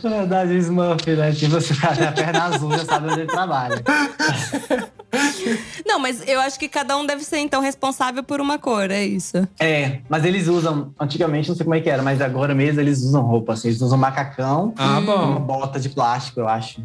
Na 0.03 0.11
verdade, 0.11 0.57
Smurf, 0.59 1.07
né? 1.17 1.33
Tipo, 1.33 1.61
se 1.61 1.73
o 1.73 1.81
cara 1.81 1.95
tem 1.97 2.07
a 2.07 2.13
perna 2.13 2.43
azul, 2.45 2.71
já 2.73 2.85
sabe 2.85 3.09
onde 3.11 3.21
ele 3.21 3.29
trabalha. 3.31 3.83
Não, 5.87 5.99
mas 5.99 6.27
eu 6.27 6.41
acho 6.41 6.59
que 6.59 6.69
cada 6.69 6.97
um 6.97 7.07
deve 7.07 7.25
ser, 7.25 7.39
então, 7.39 7.61
responsável 7.61 8.23
por 8.23 8.41
uma 8.41 8.59
cor, 8.59 8.91
é 8.91 9.05
isso. 9.05 9.47
É, 9.61 10.01
mas 10.09 10.25
eles 10.25 10.49
usam, 10.49 10.93
antigamente 10.99 11.49
não 11.49 11.57
sei 11.57 11.65
como 11.65 11.75
é 11.75 11.81
que 11.81 11.89
era, 11.91 12.03
mas 12.03 12.21
agora 12.21 12.55
mesmo 12.55 12.81
eles 12.81 13.03
usam 13.03 13.23
roupa, 13.23 13.53
assim, 13.53 13.69
eles 13.69 13.81
usam 13.81 13.99
macacão, 13.99 14.73
Ah, 14.77 14.99
uma 14.99 15.01
bom. 15.01 15.41
bota 15.41 15.79
de 15.79 15.89
plástico, 15.89 16.41
eu 16.41 16.49
acho. 16.49 16.83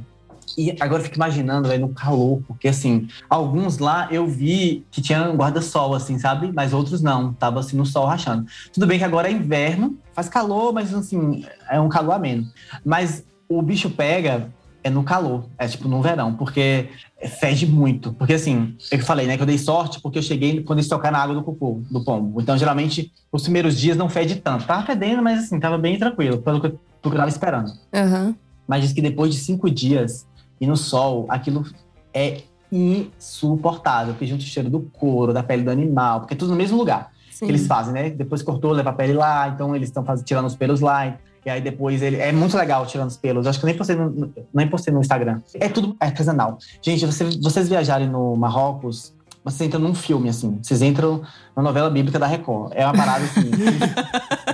E 0.58 0.76
agora 0.80 1.00
eu 1.02 1.06
fico 1.06 1.16
imaginando, 1.16 1.70
velho, 1.70 1.88
no 1.88 1.94
calor, 1.94 2.42
porque 2.48 2.68
assim, 2.68 3.08
alguns 3.30 3.78
lá 3.78 4.08
eu 4.12 4.28
vi 4.28 4.84
que 4.92 5.02
tinha 5.02 5.30
guarda-sol, 5.32 5.94
assim, 5.94 6.18
sabe? 6.18 6.52
Mas 6.54 6.74
outros 6.74 7.02
não, 7.02 7.32
tava 7.34 7.60
assim 7.60 7.78
no 7.78 7.86
sol 7.86 8.06
rachando. 8.08 8.46
Tudo 8.74 8.86
bem 8.88 8.98
que 8.98 9.06
agora 9.06 9.30
é 9.30 9.32
inverno, 9.32 9.98
faz 10.14 10.28
calor, 10.28 10.74
mas 10.74 10.94
assim, 10.94 11.46
é 11.70 11.80
um 11.80 11.88
calor 11.88 12.14
ameno. 12.14 12.46
Mas 12.84 13.24
o 13.48 13.62
bicho 13.62 13.90
pega 13.92 14.50
é 14.84 14.90
no 14.90 15.04
calor, 15.04 15.46
é 15.58 15.68
tipo 15.68 15.88
no 15.88 16.02
verão, 16.02 16.34
porque 16.34 16.90
fede 17.28 17.68
muito. 17.68 18.14
Porque 18.14 18.34
assim, 18.34 18.76
eu 18.92 19.00
falei, 19.00 19.28
né, 19.28 19.36
que 19.36 19.44
eu 19.44 19.48
dei 19.48 19.58
sorte 19.58 20.02
porque 20.02 20.18
eu 20.18 20.24
cheguei 20.24 20.64
quando 20.64 20.80
eles 20.80 20.88
tocaram 20.88 21.18
na 21.18 21.24
água 21.24 21.36
do 21.36 21.44
cocô, 21.44 21.82
do 21.90 22.04
pombo. 22.04 22.42
Então, 22.42 22.58
geralmente, 22.58 23.12
os 23.32 23.44
primeiros 23.44 23.78
dias 23.78 23.98
não 23.98 24.10
fede 24.10 24.38
tanto. 24.38 24.66
Tava 24.66 24.86
fedendo, 24.86 25.22
mas 25.22 25.46
assim, 25.46 25.60
tava 25.60 25.78
bem 25.78 25.98
tranquilo, 25.98 26.42
pelo 26.42 26.62
que 26.62 26.68
eu, 26.68 26.72
pelo 26.72 26.80
que 27.02 27.08
eu 27.08 27.18
tava 27.18 27.30
esperando. 27.30 27.72
Aham. 27.94 28.36
Mas 28.68 28.84
diz 28.84 28.94
que 28.94 29.02
depois 29.02 29.34
de 29.34 29.40
cinco 29.40 29.70
dias 29.70 30.28
e 30.62 30.68
no 30.68 30.78
sol, 30.78 31.26
aquilo 31.30 31.66
é 32.14 32.42
insuportável. 32.72 34.14
Porque 34.14 34.28
junto 34.28 34.42
o 34.42 34.46
cheiro 34.46 34.70
do 34.70 34.80
couro, 34.80 35.34
da 35.34 35.44
pele 35.44 35.64
do 35.64 35.72
animal, 35.72 36.22
porque 36.22 36.36
é 36.36 36.38
tudo 36.38 36.52
no 36.52 36.56
mesmo 36.56 36.78
lugar 36.78 37.12
Sim. 37.32 37.46
que 37.46 37.52
eles 37.52 37.66
fazem, 37.66 37.94
né? 37.94 38.10
Depois 38.10 38.42
cortou, 38.42 38.72
leva 38.72 38.92
a 38.92 38.94
pele 38.94 39.14
lá, 39.14 39.48
então 39.50 39.76
eles 39.76 39.90
estão 39.90 40.06
tirando 40.24 40.46
os 40.46 40.56
pelos 40.56 40.82
lá. 40.82 41.18
E 41.46 41.50
aí 41.50 41.62
depois 41.62 42.02
ele. 42.02 42.18
É 42.18 42.32
muito 42.32 42.56
legal 42.58 42.86
tirando 42.86 43.10
os 43.10 43.18
pelos. 43.18 43.46
Eu 43.46 43.50
acho 43.50 43.60
que 43.60 43.66
nem 43.66 43.76
postei 43.76 43.96
no, 43.96 44.34
nem 44.54 44.68
postei 44.68 44.94
no 44.94 45.00
Instagram. 45.00 45.42
É 45.56 45.70
tudo 45.70 45.96
artesanal. 46.00 46.58
Gente, 46.82 47.06
você- 47.06 47.30
vocês 47.42 47.70
viajarem 47.70 48.08
no 48.10 48.36
Marrocos, 48.36 49.14
vocês 49.44 49.68
entram 49.68 49.80
num 49.82 49.96
filme, 49.96 50.30
assim. 50.30 50.60
Vocês 50.62 50.82
entram 50.82 51.22
na 51.56 51.64
novela 51.64 51.90
bíblica 51.90 52.20
da 52.20 52.28
Record. 52.28 52.74
É 52.76 52.86
uma 52.86 52.94
parada 52.94 53.24
assim. 53.26 53.50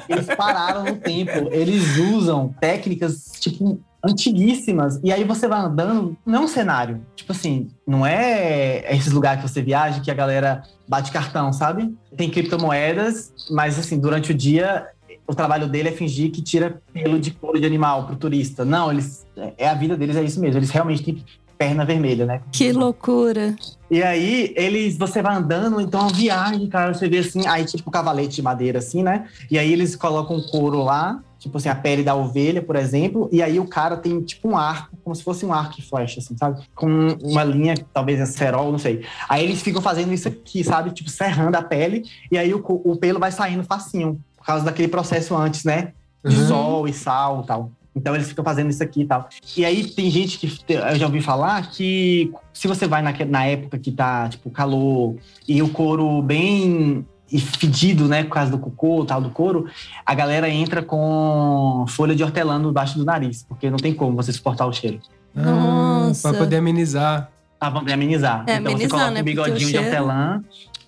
eles 0.07 0.25
pararam 0.35 0.83
no 0.83 0.95
tempo. 0.97 1.49
Eles 1.51 1.97
usam 1.97 2.53
técnicas, 2.61 3.31
tipo, 3.39 3.79
antiguíssimas. 4.03 4.99
E 5.03 5.11
aí 5.11 5.23
você 5.23 5.47
vai 5.47 5.59
andando, 5.61 6.15
não 6.25 6.35
é 6.35 6.43
um 6.43 6.47
cenário. 6.47 7.01
Tipo 7.15 7.31
assim, 7.31 7.69
não 7.87 8.05
é 8.05 8.85
esses 8.95 9.11
lugares 9.11 9.41
que 9.43 9.49
você 9.49 9.61
viaja 9.61 9.99
que 9.99 10.11
a 10.11 10.13
galera 10.13 10.61
bate 10.87 11.11
cartão, 11.11 11.51
sabe? 11.51 11.91
Tem 12.15 12.29
criptomoedas, 12.29 13.33
mas 13.49 13.79
assim, 13.79 13.99
durante 13.99 14.31
o 14.31 14.33
dia 14.35 14.87
o 15.27 15.33
trabalho 15.33 15.67
dele 15.67 15.89
é 15.89 15.91
fingir 15.91 16.31
que 16.31 16.41
tira 16.41 16.81
pelo 16.93 17.19
de 17.19 17.31
couro 17.31 17.59
de 17.59 17.65
animal 17.65 18.05
pro 18.05 18.15
turista. 18.15 18.63
Não, 18.63 18.91
eles 18.91 19.25
é 19.57 19.67
a 19.67 19.73
vida 19.73 19.97
deles 19.97 20.15
é 20.15 20.23
isso 20.23 20.39
mesmo. 20.39 20.59
Eles 20.59 20.69
realmente 20.69 21.03
têm 21.03 21.23
perna 21.57 21.85
vermelha, 21.85 22.25
né? 22.25 22.41
Que 22.51 22.71
loucura. 22.71 23.55
E 23.89 24.01
aí, 24.01 24.53
eles, 24.57 24.97
você 24.97 25.21
vai 25.21 25.35
andando, 25.35 25.79
então 25.79 26.01
é 26.01 26.03
uma 26.03 26.13
viagem, 26.13 26.67
cara. 26.67 26.93
Você 26.93 27.07
vê 27.07 27.19
assim, 27.19 27.47
aí 27.47 27.65
tipo 27.65 27.89
cavalete 27.91 28.35
de 28.35 28.41
madeira, 28.41 28.79
assim, 28.79 29.03
né? 29.03 29.27
E 29.49 29.57
aí 29.57 29.71
eles 29.71 29.95
colocam 29.95 30.41
couro 30.41 30.83
lá, 30.83 31.21
tipo 31.39 31.57
assim, 31.57 31.69
a 31.69 31.75
pele 31.75 32.03
da 32.03 32.15
ovelha, 32.15 32.61
por 32.61 32.75
exemplo. 32.75 33.29
E 33.31 33.41
aí 33.41 33.59
o 33.59 33.67
cara 33.67 33.95
tem 33.95 34.21
tipo 34.21 34.49
um 34.49 34.57
arco, 34.57 34.97
como 35.03 35.15
se 35.15 35.23
fosse 35.23 35.45
um 35.45 35.53
arco 35.53 35.75
e 35.79 35.81
flecha, 35.81 36.19
assim, 36.19 36.35
sabe? 36.35 36.61
Com 36.75 37.07
uma 37.23 37.43
linha, 37.43 37.75
talvez 37.93 38.19
é 38.19 38.25
cerol, 38.25 38.71
não 38.71 38.79
sei. 38.79 39.05
Aí 39.29 39.43
eles 39.43 39.61
ficam 39.61 39.81
fazendo 39.81 40.11
isso 40.13 40.27
aqui, 40.27 40.63
sabe? 40.63 40.91
Tipo, 40.91 41.09
serrando 41.09 41.57
a 41.57 41.61
pele. 41.61 42.03
E 42.31 42.37
aí 42.37 42.53
o, 42.53 42.61
o 42.67 42.97
pelo 42.97 43.19
vai 43.19 43.31
saindo 43.31 43.63
facinho, 43.63 44.19
por 44.45 44.51
causa 44.53 44.63
daquele 44.65 44.87
processo 44.87 45.35
antes, 45.35 45.63
né? 45.63 45.93
De 46.23 46.35
Uhum. 46.35 46.47
sol 46.47 46.87
e 46.87 46.93
sal 46.93 47.41
e 47.43 47.47
tal. 47.47 47.71
Então 47.95 48.13
eles 48.13 48.27
ficam 48.27 48.43
fazendo 48.43 48.69
isso 48.69 48.83
aqui 48.83 49.01
e 49.01 49.05
tal. 49.05 49.27
E 49.57 49.65
aí 49.65 49.83
tem 49.85 50.11
gente 50.11 50.37
que 50.37 50.47
eu 50.73 50.95
já 50.97 51.05
ouvi 51.07 51.19
falar 51.19 51.71
que 51.71 52.31
se 52.53 52.67
você 52.67 52.85
vai 52.87 53.01
naque- 53.01 53.25
na 53.25 53.45
época 53.45 53.79
que 53.79 53.91
tá, 53.91 54.29
tipo, 54.29 54.51
calor 54.51 55.15
e 55.47 55.63
o 55.63 55.69
couro 55.69 56.21
bem 56.21 57.03
e 57.31 57.39
fedido, 57.39 58.07
né, 58.07 58.23
por 58.23 58.31
causa 58.35 58.51
do 58.51 58.59
cocô 58.59 59.03
tal, 59.03 59.19
do 59.19 59.31
couro, 59.31 59.67
a 60.05 60.13
galera 60.13 60.47
entra 60.47 60.83
com 60.83 61.85
folha 61.87 62.13
de 62.15 62.23
hortelã 62.23 62.61
debaixo 62.61 62.99
do 62.99 63.03
nariz, 63.05 63.43
porque 63.49 63.67
não 63.69 63.77
tem 63.77 63.93
como 63.95 64.15
você 64.15 64.31
suportar 64.31 64.67
o 64.67 64.73
cheiro. 64.73 64.99
Ah, 65.35 65.41
Nossa. 65.41 66.29
pra 66.29 66.37
poder 66.37 66.57
amenizar. 66.57 67.31
Tá, 67.59 67.69
vamos 67.69 67.91
amenizar. 67.91 68.43
É, 68.45 68.57
então 68.57 68.65
você 68.65 68.73
amenizar, 68.73 68.89
coloca 68.91 69.11
né, 69.11 69.21
um 69.21 69.23
bigodinho 69.23 69.57
de 69.57 69.65
cheiro- 69.65 69.85
hortelã 69.85 70.43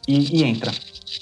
e, 0.08 0.42
e 0.42 0.44
entra. 0.44 0.72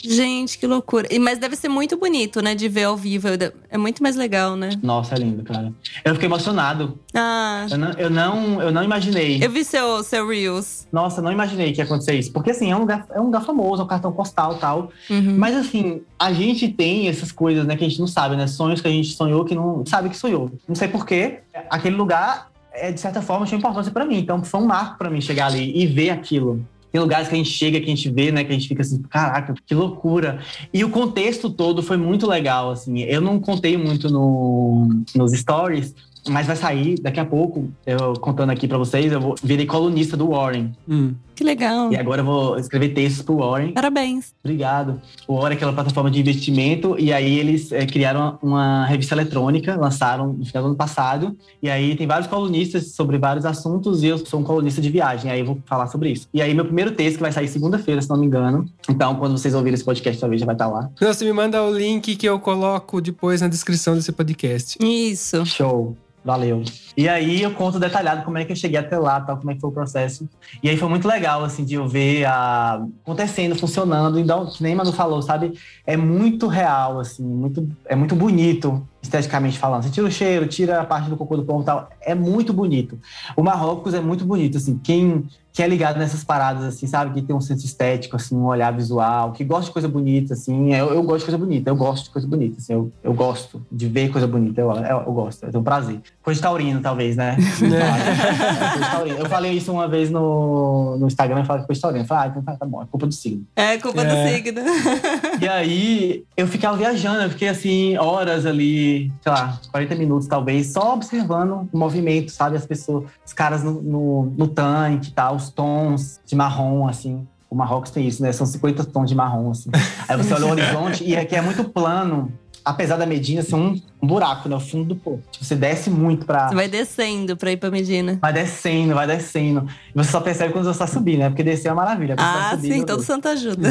Gente, 0.10 0.58
que 0.58 0.68
loucura. 0.68 1.08
E- 1.12 1.20
Mas 1.20 1.38
deve 1.40 1.56
ser 1.56 1.70
muito 1.70 1.98
bonito, 1.98 2.42
né? 2.42 2.54
De 2.56 2.68
ver 2.68 2.84
ao 2.86 2.96
vivo. 2.98 3.28
É 3.70 3.78
muito 3.78 4.02
mais 4.04 4.16
legal, 4.16 4.56
né? 4.56 4.70
Nossa, 4.82 5.16
é 5.16 5.18
lindo, 5.18 5.44
cara. 5.44 5.74
Eu 6.04 6.14
fiquei 6.14 6.28
emocionado. 6.28 7.00
Ah, 7.14 7.66
Eu 7.70 7.78
não, 7.78 7.92
eu 7.94 8.10
não, 8.10 8.62
eu 8.62 8.72
não 8.72 8.84
imaginei. 8.84 9.40
eu 9.44 9.50
vi 9.50 9.64
seu, 9.64 10.04
seu 10.04 10.28
Reels. 10.28 10.88
Nossa, 10.92 11.22
não 11.22 11.32
imaginei 11.32 11.72
que 11.74 11.80
ia 11.80 11.86
acontecer 11.86 12.14
isso. 12.16 12.32
Porque, 12.32 12.52
assim, 12.52 12.72
é 12.72 12.76
um 12.76 12.80
lugar, 12.80 13.06
é 13.14 13.20
um 13.20 13.26
lugar 13.26 13.44
famoso, 13.44 13.82
é 13.82 13.86
um 13.86 13.88
cartão 13.88 14.12
postal 14.12 14.56
e 14.56 14.60
tal. 14.60 14.92
Uhum. 15.10 15.36
Mas, 15.38 15.56
assim, 15.56 16.02
a 16.20 16.32
gente 16.34 16.68
tem 16.70 17.08
essas 17.08 17.32
coisas, 17.32 17.66
né, 17.66 17.76
que 17.76 17.84
a 17.84 17.88
gente 17.90 18.00
não 18.00 18.08
sabe, 18.08 18.36
né? 18.36 18.48
Sonhos 18.48 18.82
que 18.82 18.88
a 18.88 18.92
gente 18.92 19.10
sonhou 19.14 19.44
que 19.46 19.56
não 19.56 19.86
sabe 19.86 20.10
que 20.10 20.18
sonhou. 20.18 20.52
Não 20.68 20.76
sei 20.76 20.88
porquê. 20.88 21.40
Aquele 21.70 21.96
lugar, 21.96 22.50
é, 22.74 22.92
de 22.92 23.00
certa 23.00 23.22
forma, 23.22 23.46
tinha 23.46 23.58
importância 23.58 23.92
pra 23.92 24.06
mim. 24.06 24.18
Então, 24.20 24.44
foi 24.44 24.60
um 24.60 24.66
marco 24.66 24.98
pra 24.98 25.10
mim 25.10 25.22
chegar 25.22 25.48
ali 25.48 25.72
e 25.76 25.86
ver 25.88 26.10
aquilo. 26.10 26.62
Tem 26.96 27.02
lugares 27.02 27.28
que 27.28 27.34
a 27.34 27.38
gente 27.38 27.50
chega, 27.50 27.78
que 27.78 27.88
a 27.88 27.90
gente 27.90 28.10
vê, 28.10 28.32
né? 28.32 28.46
Que 28.46 28.52
a 28.52 28.54
gente 28.54 28.70
fica 28.70 28.82
assim, 28.82 29.02
caraca, 29.02 29.54
que 29.66 29.76
loucura. 29.76 30.40
E 30.74 30.82
o 30.82 30.90
contexto 30.90 31.50
todo 31.50 31.84
foi 31.84 31.98
muito 31.98 32.26
legal, 32.26 32.72
assim. 32.72 33.02
Eu 33.02 33.20
não 33.20 33.38
contei 33.38 33.76
muito 33.76 34.10
no, 34.10 34.88
nos 35.14 35.34
stories, 35.34 35.94
Mas 36.30 36.48
vai 36.48 36.56
sair 36.56 36.96
daqui 37.02 37.20
a 37.20 37.26
pouco, 37.26 37.70
eu 37.86 38.14
contando 38.14 38.52
aqui 38.52 38.66
pra 38.66 38.78
vocês, 38.78 39.12
eu 39.12 39.20
vou 39.20 39.36
virei 39.44 39.66
colunista 39.66 40.16
do 40.16 40.30
Warren. 40.30 40.72
Hum. 40.88 41.14
Que 41.36 41.44
legal. 41.44 41.92
E 41.92 41.98
agora 41.98 42.22
eu 42.22 42.26
vou 42.26 42.58
escrever 42.58 42.90
textos 42.90 43.24
pro 43.24 43.38
Warren. 43.38 43.74
Parabéns. 43.74 44.34
Obrigado. 44.44 45.02
O 45.28 45.36
Warren 45.36 45.52
é 45.52 45.56
aquela 45.56 45.74
plataforma 45.74 46.10
de 46.10 46.20
investimento, 46.20 46.96
e 46.98 47.12
aí 47.12 47.38
eles 47.38 47.72
é, 47.72 47.86
criaram 47.86 48.40
uma 48.42 48.86
revista 48.86 49.14
eletrônica, 49.14 49.76
lançaram 49.76 50.34
no 50.34 50.46
final 50.46 50.64
do 50.64 50.70
ano 50.70 50.78
passado. 50.78 51.36
E 51.62 51.70
aí 51.70 51.96
tem 51.96 52.08
vários 52.08 52.28
colunistas 52.28 52.94
sobre 52.94 53.18
vários 53.18 53.46
assuntos, 53.46 54.04
e 54.04 54.08
eu 54.08 54.18
sou 54.18 54.40
um 54.40 54.44
colunista 54.44 54.82
de 54.82 54.90
viagem, 54.90 55.30
aí 55.30 55.42
eu 55.42 55.46
vou 55.46 55.60
falar 55.66 55.88
sobre 55.88 56.12
isso. 56.12 56.28
E 56.34 56.42
aí, 56.42 56.54
meu 56.54 56.66
primeiro 56.66 56.92
texto, 56.92 57.18
que 57.18 57.22
vai 57.22 57.32
sair 57.32 57.48
segunda-feira, 57.48 58.02
se 58.02 58.10
não 58.10 58.18
me 58.18 58.26
engano. 58.26 58.66
Então, 58.90 59.16
quando 59.16 59.38
vocês 59.38 59.54
ouvirem 59.54 59.76
esse 59.76 59.84
podcast, 59.84 60.20
talvez 60.20 60.40
já 60.40 60.46
vai 60.46 60.56
estar 60.56 60.68
lá. 60.68 60.90
Não, 61.00 61.14
você 61.14 61.26
me 61.26 61.34
manda 61.34 61.62
o 61.62 61.76
link 61.76 62.16
que 62.16 62.26
eu 62.26 62.40
coloco 62.40 63.02
depois 63.02 63.42
na 63.42 63.48
descrição 63.48 63.96
desse 63.96 64.12
podcast. 64.12 64.78
Isso. 64.82 65.46
Show. 65.46 65.98
Valeu. 66.26 66.64
E 66.98 67.08
aí 67.08 67.44
eu 67.44 67.52
conto 67.52 67.80
detalhado 67.80 68.24
como 68.24 68.40
é 68.40 68.44
que 68.44 68.52
eu 68.52 68.56
cheguei 68.56 68.80
até 68.80 68.98
lá, 68.98 69.22
tal, 69.22 69.38
como 69.38 69.52
é 69.52 69.54
que 69.54 69.62
foi 69.62 69.70
o 69.70 69.74
processo. 69.74 70.28
E 70.64 70.68
aí 70.68 70.76
foi 70.76 70.90
muito 70.90 71.08
legal, 71.08 71.44
assim, 71.44 71.64
de 71.64 71.76
eu 71.76 71.88
ver 71.88 72.26
a... 72.26 72.84
acontecendo, 73.04 73.56
funcionando. 73.56 74.20
Então, 74.20 74.52
nem 74.60 74.74
Manu 74.74 74.92
falou, 74.92 75.22
sabe? 75.22 75.54
É 75.86 75.96
muito 75.96 76.48
real, 76.48 77.00
assim, 77.00 77.24
muito, 77.24 77.70
é 77.86 77.96
muito 77.96 78.16
bonito, 78.16 78.84
esteticamente 79.04 79.60
falando. 79.60 79.84
Você 79.84 79.92
tira 79.92 80.08
o 80.08 80.12
cheiro, 80.12 80.48
tira 80.48 80.82
a 80.82 80.86
parte 80.86 81.12
do 81.12 81.16
cocô 81.16 81.38
do 81.38 81.46
pão 81.46 81.62
e 81.62 81.66
tal. 81.66 81.90
É 82.02 82.16
muito 82.16 82.52
bonito. 82.52 83.00
O 83.38 83.44
Marrocos 83.44 83.94
é 83.94 84.02
muito 84.02 84.26
bonito, 84.26 84.58
assim. 84.58 84.80
Quem, 84.80 85.28
que 85.56 85.64
é 85.64 85.68
ligado 85.70 85.98
nessas 85.98 86.22
paradas, 86.22 86.66
assim, 86.66 86.86
sabe? 86.86 87.14
Que 87.14 87.26
tem 87.26 87.34
um 87.34 87.40
senso 87.40 87.66
estético, 87.66 88.18
assim, 88.18 88.36
um 88.36 88.44
olhar 88.44 88.74
visual, 88.74 89.32
que 89.32 89.42
gosta 89.42 89.68
de 89.68 89.72
coisa 89.72 89.88
bonita, 89.88 90.34
assim. 90.34 90.74
Eu, 90.74 90.94
eu 90.94 91.02
gosto 91.02 91.20
de 91.20 91.26
coisa 91.28 91.38
bonita, 91.38 91.70
eu 91.70 91.76
gosto 91.78 92.04
de 92.04 92.10
coisa 92.10 92.28
bonita, 92.28 92.58
assim. 92.60 92.74
Eu, 92.74 92.92
eu 93.02 93.14
gosto 93.14 93.66
de 93.72 93.88
ver 93.88 94.10
coisa 94.10 94.28
bonita, 94.28 94.60
eu, 94.60 94.70
eu, 94.70 94.84
eu 94.84 95.14
gosto, 95.14 95.46
eu 95.46 95.52
tenho 95.54 95.64
prazer. 95.64 96.02
Coisa 96.22 96.38
de 96.38 96.42
taurino, 96.42 96.82
talvez, 96.82 97.16
né? 97.16 97.38
Taurino. 98.92 99.18
eu 99.18 99.30
falei 99.30 99.54
isso 99.54 99.72
uma 99.72 99.88
vez 99.88 100.10
no, 100.12 100.98
no 100.98 101.08
Instagram, 101.08 101.40
eu 101.40 101.46
falei 101.46 101.62
que 101.62 101.68
coisa 101.68 101.78
de 101.78 101.82
taurino. 101.82 102.04
Eu 102.04 102.08
falei, 102.08 102.26
ah, 102.26 102.28
então 102.32 102.44
tá, 102.44 102.58
tá 102.58 102.66
bom, 102.66 102.82
é 102.84 102.86
culpa 102.86 103.08
do 103.08 103.14
signo. 103.14 103.46
É 103.56 103.78
culpa 103.78 104.02
É. 104.02 104.06
do 104.06 104.36
signo. 104.36 104.62
E 105.42 105.48
aí, 105.48 106.24
eu 106.36 106.48
ficava 106.48 106.76
viajando, 106.76 107.22
eu 107.22 107.30
fiquei 107.30 107.48
assim, 107.48 107.98
horas 107.98 108.46
ali, 108.46 109.12
sei 109.22 109.32
lá, 109.32 109.60
40 109.72 109.96
minutos 109.96 110.28
talvez, 110.28 110.68
só 110.74 110.94
observando 110.94 111.70
o 111.72 111.78
movimento, 111.78 112.32
sabe? 112.32 112.58
As 112.58 112.66
pessoas, 112.66 113.06
os 113.26 113.32
caras 113.34 113.64
no, 113.64 113.82
no, 113.82 114.34
no 114.38 114.48
tanque 114.48 115.10
e 115.10 115.12
tal, 115.14 115.38
tons 115.50 116.20
de 116.26 116.36
marrom, 116.36 116.88
assim. 116.88 117.28
O 117.50 117.56
Marrocos 117.56 117.92
tem 117.92 118.08
isso, 118.08 118.22
né? 118.22 118.32
São 118.32 118.46
50 118.46 118.84
tons 118.86 119.08
de 119.08 119.16
marrom, 119.16 119.52
assim. 119.52 119.70
Aí 120.08 120.18
você 120.18 120.34
olha 120.34 120.46
o 120.46 120.50
horizonte 120.50 121.04
e 121.04 121.16
aqui 121.16 121.36
é 121.36 121.42
muito 121.42 121.64
plano, 121.64 122.32
apesar 122.66 122.98
da 122.98 123.06
Medina 123.06 123.44
ser 123.44 123.56
um, 123.56 123.80
um 124.02 124.08
buraco, 124.08 124.50
né? 124.50 124.56
O 124.56 124.60
fundo 124.60 124.86
do 124.86 124.96
poço. 124.96 125.22
Tipo, 125.32 125.46
você 125.46 125.56
desce 125.56 125.90
muito 125.90 126.26
pra. 126.26 126.50
Você 126.50 126.56
vai 126.56 126.68
descendo 126.68 127.38
pra 127.38 127.52
ir 127.52 127.58
pra 127.58 127.70
Medina. 127.70 128.18
Vai 128.22 128.34
descendo, 128.34 128.96
vai 128.96 129.06
descendo. 129.06 129.68
E 129.90 129.94
você 129.98 130.12
só 130.12 130.20
percebe 130.20 130.52
quando 130.52 130.66
você 130.66 130.80
tá 130.80 130.88
subindo, 130.88 131.20
né? 131.20 131.30
Porque 131.30 131.44
descer 131.44 131.70
é 131.70 131.72
uma 131.72 131.84
maravilha. 131.84 132.16
Vai 132.16 132.26
Ah, 132.26 132.52
subir, 132.56 132.74
sim, 132.74 132.84
todo 132.86 133.04
santo 133.04 133.28
ajuda. 133.30 133.70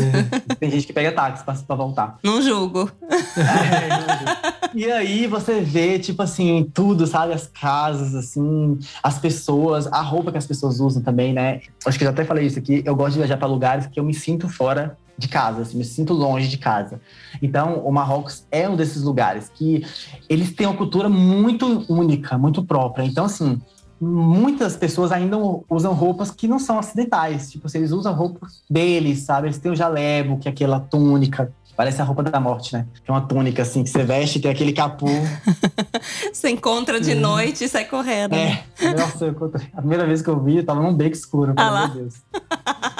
Tem 0.61 0.70
gente 0.70 0.86
que 0.86 0.92
pega 0.92 1.11
táxi 1.12 1.45
pra, 1.45 1.55
pra 1.55 1.76
voltar. 1.76 2.18
Não 2.22 2.40
julgo. 2.40 2.90
É, 3.36 4.68
e 4.76 4.90
aí 4.90 5.26
você 5.26 5.61
vê, 5.61 5.99
tipo 5.99 6.22
assim, 6.22 6.70
tudo, 6.72 7.07
sabe? 7.07 7.32
As 7.32 7.47
casas, 7.47 8.14
assim, 8.14 8.78
as 9.03 9.18
pessoas, 9.18 9.86
a 9.92 10.01
roupa 10.01 10.30
que 10.32 10.38
as 10.38 10.47
pessoas 10.47 10.80
usam 10.80 11.03
também, 11.03 11.32
né? 11.32 11.61
Acho 11.86 11.99
que 11.99 12.05
eu 12.05 12.07
já 12.07 12.12
até 12.12 12.24
falei 12.24 12.47
isso 12.47 12.59
aqui. 12.59 12.82
Eu 12.84 12.95
gosto 12.95 13.12
de 13.12 13.18
viajar 13.18 13.36
para 13.36 13.47
lugares 13.49 13.86
que 13.86 13.99
eu 13.99 14.05
me 14.05 14.14
sinto 14.14 14.49
fora 14.49 14.97
de 15.17 15.29
casa, 15.29 15.62
assim, 15.62 15.79
me 15.79 15.85
sinto 15.85 16.12
longe 16.12 16.49
de 16.49 16.59
casa. 16.59 17.01
Então, 17.41 17.79
o 17.85 17.93
Marrocos 17.93 18.47
é 18.51 18.69
um 18.69 18.77
desses 18.77 19.03
lugares 19.03 19.49
que 19.49 19.85
eles 20.29 20.53
têm 20.53 20.67
uma 20.67 20.77
cultura 20.77 21.09
muito 21.09 21.85
única, 21.89 22.37
muito 22.37 22.65
própria. 22.65 23.05
Então, 23.05 23.25
assim, 23.25 23.61
muitas 24.01 24.77
pessoas 24.77 25.12
ainda 25.12 25.37
usam 25.69 25.93
roupas 25.95 26.31
que 26.31 26.49
não 26.49 26.59
são 26.59 26.79
ocidentais. 26.79 27.51
Tipo, 27.51 27.69
se 27.69 27.79
eles 27.79 27.93
usam 27.93 28.15
roupas 28.15 28.62
deles, 28.69 29.21
sabe? 29.21 29.47
Eles 29.47 29.59
têm 29.59 29.73
o 29.73 29.77
jalebo, 29.77 30.39
que 30.39 30.49
é 30.49 30.51
aquela 30.51 30.81
túnica. 30.81 31.53
Parece 31.77 32.01
a 32.01 32.05
roupa 32.05 32.22
da 32.22 32.39
morte, 32.41 32.72
né? 32.72 32.87
Que 33.05 33.11
é 33.11 33.14
uma 33.14 33.20
túnica, 33.22 33.62
assim, 33.62 33.83
que 33.83 33.91
você 33.91 34.05
veste, 34.05 34.41
tem 34.41 34.51
aquele 34.51 34.72
capô. 34.72 35.07
Você 36.33 36.51
encontra 36.51 37.01
de 37.01 37.14
noite 37.14 37.64
e 37.64 37.68
sai 37.68 37.85
correndo. 37.85 38.35
É, 38.35 38.64
nossa, 38.99 39.25
eu 39.25 39.31
encontrei- 39.31 39.66
a 39.75 39.79
primeira 39.81 40.05
vez 40.07 40.20
que 40.20 40.29
eu 40.29 40.39
vi, 40.43 40.57
eu 40.59 40.64
tava 40.64 40.83
num 40.83 40.95
beco 40.95 41.14
escuro. 41.16 41.55
Ah 41.57 41.70
lá. 41.70 41.87
meu 41.89 41.97
Deus. 41.97 42.14